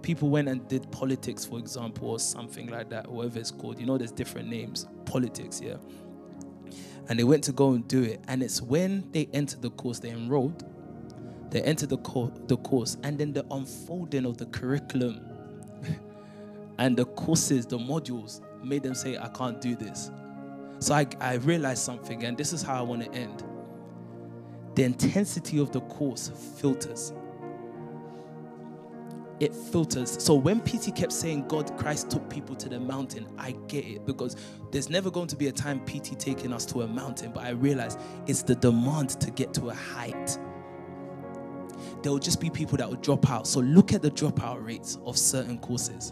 People 0.03 0.30
went 0.30 0.48
and 0.48 0.68
did 0.68 0.91
politics, 0.91 1.45
for 1.45 1.57
example, 1.57 2.10
or 2.10 2.19
something 2.19 2.68
like 2.68 2.89
that, 2.89 3.10
whatever 3.10 3.39
it's 3.39 3.49
called. 3.49 3.80
You 3.80 3.88
know, 3.88 3.98
there's 3.98 4.11
different 4.11 4.49
names. 4.49 4.88
Politics, 5.06 5.61
yeah. 5.64 5.77
And 7.10 7.18
they 7.18 7.23
went 7.23 7.43
to 7.45 7.52
go 7.52 7.72
and 7.72 7.88
do 7.88 8.03
it. 8.03 8.22
And 8.27 8.43
it's 8.43 8.61
when 8.61 9.10
they 9.11 9.27
entered 9.34 9.64
the 9.64 9.72
course, 9.72 9.98
they 9.98 10.10
enrolled, 10.10 10.64
they 11.49 11.61
entered 11.64 11.89
the, 11.89 11.98
co- 11.98 12.34
the 12.48 12.57
course, 12.57 12.98
and 13.03 13.18
then 13.18 13.34
the 13.34 13.45
unfolding 13.49 14.26
of 14.26 14.38
the 14.38 14.45
curriculum 14.48 15.22
and 16.77 16.95
the 16.95 17.06
courses, 17.06 17.65
the 17.65 17.80
modules, 17.80 18.41
made 18.64 18.84
them 18.84 18.93
say, 18.93 19.18
I 19.18 19.27
can't 19.30 19.60
do 19.60 19.76
this. 19.76 20.11
So 20.82 20.95
I, 20.95 21.06
I 21.20 21.36
realized 21.36 21.84
something, 21.84 22.24
and 22.24 22.36
this 22.36 22.53
is 22.53 22.64
how 22.64 22.80
I 22.80 22.82
want 22.82 23.03
to 23.03 23.12
end. 23.14 23.44
The 24.74 24.84
intensity 24.84 25.60
of 25.60 25.72
the 25.72 25.82
course 25.82 26.32
filters. 26.58 27.14
It 29.40 29.53
filters. 29.53 30.24
So 30.24 30.34
when 30.34 30.60
PT 30.62 30.95
kept 30.95 31.14
saying 31.14 31.48
God, 31.48 31.78
Christ 31.78 32.10
took 32.10 32.28
people 32.32 32.56
to 32.56 32.68
the 32.68 32.80
mountain, 32.80 33.28
I 33.38 33.52
get 33.68 33.86
it 33.86 34.08
because 34.08 34.36
there's 34.72 34.90
never 34.90 35.12
going 35.12 35.28
to 35.28 35.36
be 35.36 35.48
a 35.48 35.52
time 35.52 35.86
PT 35.86 36.20
taking 36.20 36.52
us 36.52 36.66
to 36.68 36.82
a 36.82 36.88
mountain, 36.88 37.32
but 37.32 37.44
I 37.44 37.49
realize 37.52 37.98
it's 38.26 38.41
the 38.41 38.56
demand 38.56 39.10
to 39.22 39.30
get 39.30 39.53
to 39.56 39.70
a 39.70 39.74
height. 39.76 40.38
There 42.02 42.12
will 42.12 42.20
just 42.20 42.41
be 42.41 42.49
people 42.49 42.78
that 42.78 42.90
will 42.90 42.98
drop 42.98 43.30
out. 43.30 43.45
So 43.45 43.60
look 43.60 43.94
at 43.94 44.02
the 44.02 44.10
dropout 44.10 44.66
rates 44.66 44.98
of 45.06 45.16
certain 45.16 45.60
courses. 45.60 46.12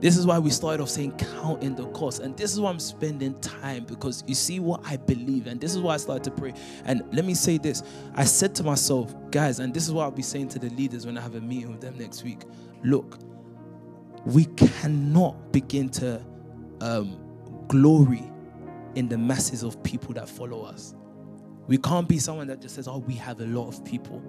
This 0.00 0.16
is 0.16 0.26
why 0.26 0.38
we 0.38 0.50
started 0.50 0.80
off 0.82 0.90
saying 0.90 1.12
count 1.18 1.62
in 1.62 1.74
the 1.74 1.86
cost. 1.88 2.20
And 2.20 2.36
this 2.36 2.52
is 2.52 2.60
why 2.60 2.70
I'm 2.70 2.78
spending 2.78 3.38
time 3.40 3.84
because 3.84 4.22
you 4.26 4.34
see 4.34 4.60
what 4.60 4.80
I 4.84 4.96
believe. 4.96 5.48
And 5.48 5.60
this 5.60 5.74
is 5.74 5.80
why 5.80 5.94
I 5.94 5.96
started 5.96 6.24
to 6.24 6.30
pray. 6.30 6.54
And 6.84 7.02
let 7.12 7.24
me 7.24 7.34
say 7.34 7.58
this 7.58 7.82
I 8.14 8.24
said 8.24 8.54
to 8.56 8.64
myself, 8.64 9.14
guys, 9.30 9.58
and 9.58 9.74
this 9.74 9.86
is 9.86 9.92
what 9.92 10.04
I'll 10.04 10.10
be 10.10 10.22
saying 10.22 10.48
to 10.50 10.58
the 10.58 10.70
leaders 10.70 11.04
when 11.04 11.18
I 11.18 11.20
have 11.20 11.34
a 11.34 11.40
meeting 11.40 11.72
with 11.72 11.80
them 11.80 11.98
next 11.98 12.22
week 12.22 12.42
look, 12.84 13.18
we 14.24 14.44
cannot 14.56 15.52
begin 15.52 15.88
to 15.88 16.24
um, 16.80 17.18
glory 17.68 18.22
in 18.94 19.08
the 19.08 19.18
masses 19.18 19.62
of 19.62 19.82
people 19.82 20.14
that 20.14 20.28
follow 20.28 20.62
us. 20.62 20.94
We 21.66 21.78
can't 21.78 22.08
be 22.08 22.18
someone 22.18 22.46
that 22.48 22.60
just 22.60 22.74
says, 22.74 22.88
oh, 22.88 22.98
we 22.98 23.14
have 23.14 23.40
a 23.40 23.46
lot 23.46 23.68
of 23.68 23.84
people. 23.84 24.22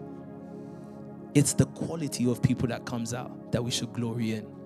It's 1.34 1.54
the 1.54 1.66
quality 1.68 2.30
of 2.30 2.42
people 2.42 2.68
that 2.70 2.86
comes 2.86 3.14
out 3.14 3.52
that 3.52 3.64
we 3.64 3.72
should 3.72 3.94
glory 3.94 4.34
in 4.34 4.59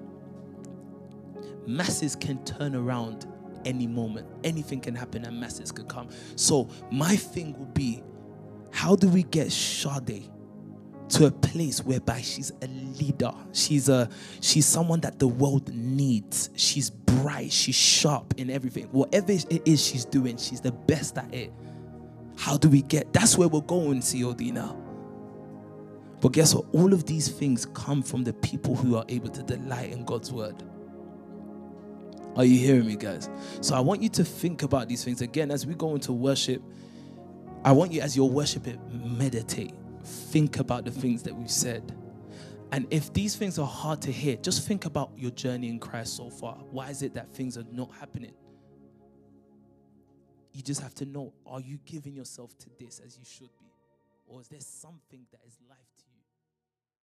masses 1.68 2.16
can 2.16 2.44
turn 2.46 2.76
around 2.76 3.26
any 3.66 3.88
moment. 3.88 4.28
Anything 4.44 4.80
can 4.80 4.96
happen 4.96 5.26
and 5.26 5.40
masses 5.40 5.72
could 5.72 5.88
come. 5.88 6.10
So 6.36 6.70
my 6.92 7.16
thing 7.16 7.58
would 7.58 7.74
be, 7.74 8.04
how 8.72 8.96
do 8.96 9.08
we 9.08 9.24
get 9.24 9.52
Sade 9.52 10.30
to 11.10 11.26
a 11.28 11.32
place 11.32 11.84
whereby 11.84 12.22
she's 12.22 12.52
a 12.62 12.68
leader? 12.68 13.32
She's 13.52 13.90
a 13.90 14.10
she's 14.42 14.66
someone 14.66 15.02
that 15.02 15.20
the 15.20 15.28
world 15.28 15.74
needs. 15.74 16.50
She's 16.56 16.90
bright, 16.90 17.52
she's 17.52 17.76
sharp 17.76 18.34
in 18.38 18.50
everything. 18.50 18.86
Whatever 18.86 19.32
it 19.32 19.62
is 19.66 19.86
she's 19.86 20.06
doing, 20.06 20.38
she's 20.38 20.62
the 20.62 20.72
best 20.72 21.18
at 21.18 21.34
it. 21.34 21.54
How 22.36 22.58
do 22.58 22.68
we 22.68 22.82
get? 22.82 23.14
That's 23.14 23.38
where 23.38 23.48
we're 23.48 23.62
going, 23.62 24.02
COD 24.02 24.52
now. 24.52 24.78
But 26.20 26.32
guess 26.32 26.56
what? 26.56 26.66
All 26.74 26.94
of 26.94 27.06
these 27.06 27.28
things 27.28 27.66
come 27.74 28.02
from 28.02 28.24
the 28.24 28.34
people 28.34 28.76
who 28.76 28.96
are 28.96 29.06
able 29.10 29.30
to 29.30 29.44
delight 29.44 29.92
in 29.92 30.06
God's 30.06 30.32
word. 30.32 30.64
Are 32.36 32.46
you 32.46 32.58
hearing 32.58 32.88
me, 32.88 32.96
guys? 32.96 33.30
So 33.62 33.76
I 33.76 33.80
want 33.80 34.02
you 34.02 34.10
to 34.10 34.24
think 34.24 34.64
about 34.64 34.88
these 34.88 35.04
things 35.04 35.22
again 35.22 35.52
as 35.52 35.68
we 35.68 35.76
go 35.76 35.94
into 35.94 36.12
worship. 36.12 36.64
I 37.64 37.72
want 37.72 37.92
you, 37.92 38.02
as 38.02 38.16
you're 38.18 38.30
worshiping, 38.30 38.80
meditate. 39.18 39.74
Think 40.04 40.60
about 40.60 40.84
the 40.86 40.92
things 40.92 41.24
that 41.24 41.36
we've 41.36 41.52
said. 41.52 41.96
And 42.72 42.88
if 42.90 43.14
these 43.14 43.36
things 43.36 43.60
are 43.60 43.68
hard 43.68 44.02
to 44.02 44.12
hear, 44.12 44.36
just 44.38 44.68
think 44.68 44.86
about 44.86 45.12
your 45.16 45.32
journey 45.32 45.70
in 45.70 45.80
Christ 45.80 46.18
so 46.18 46.30
far. 46.30 46.56
Why 46.72 46.90
is 46.90 47.04
it 47.04 47.14
that 47.14 47.30
things 47.32 47.58
are 47.58 47.66
not 47.72 47.94
happening? 48.00 48.34
You 50.54 50.64
just 50.64 50.82
have 50.82 50.96
to 50.96 51.06
know 51.06 51.34
are 51.46 51.62
you 51.62 51.78
giving 51.86 52.16
yourself 52.16 52.58
to 52.60 52.70
this 52.80 53.00
as 53.06 53.18
you 53.18 53.26
should 53.26 53.50
be? 53.60 53.72
Or 54.26 54.42
is 54.42 54.48
there 54.48 54.60
something 54.60 55.26
that 55.32 55.40
is? 55.48 55.60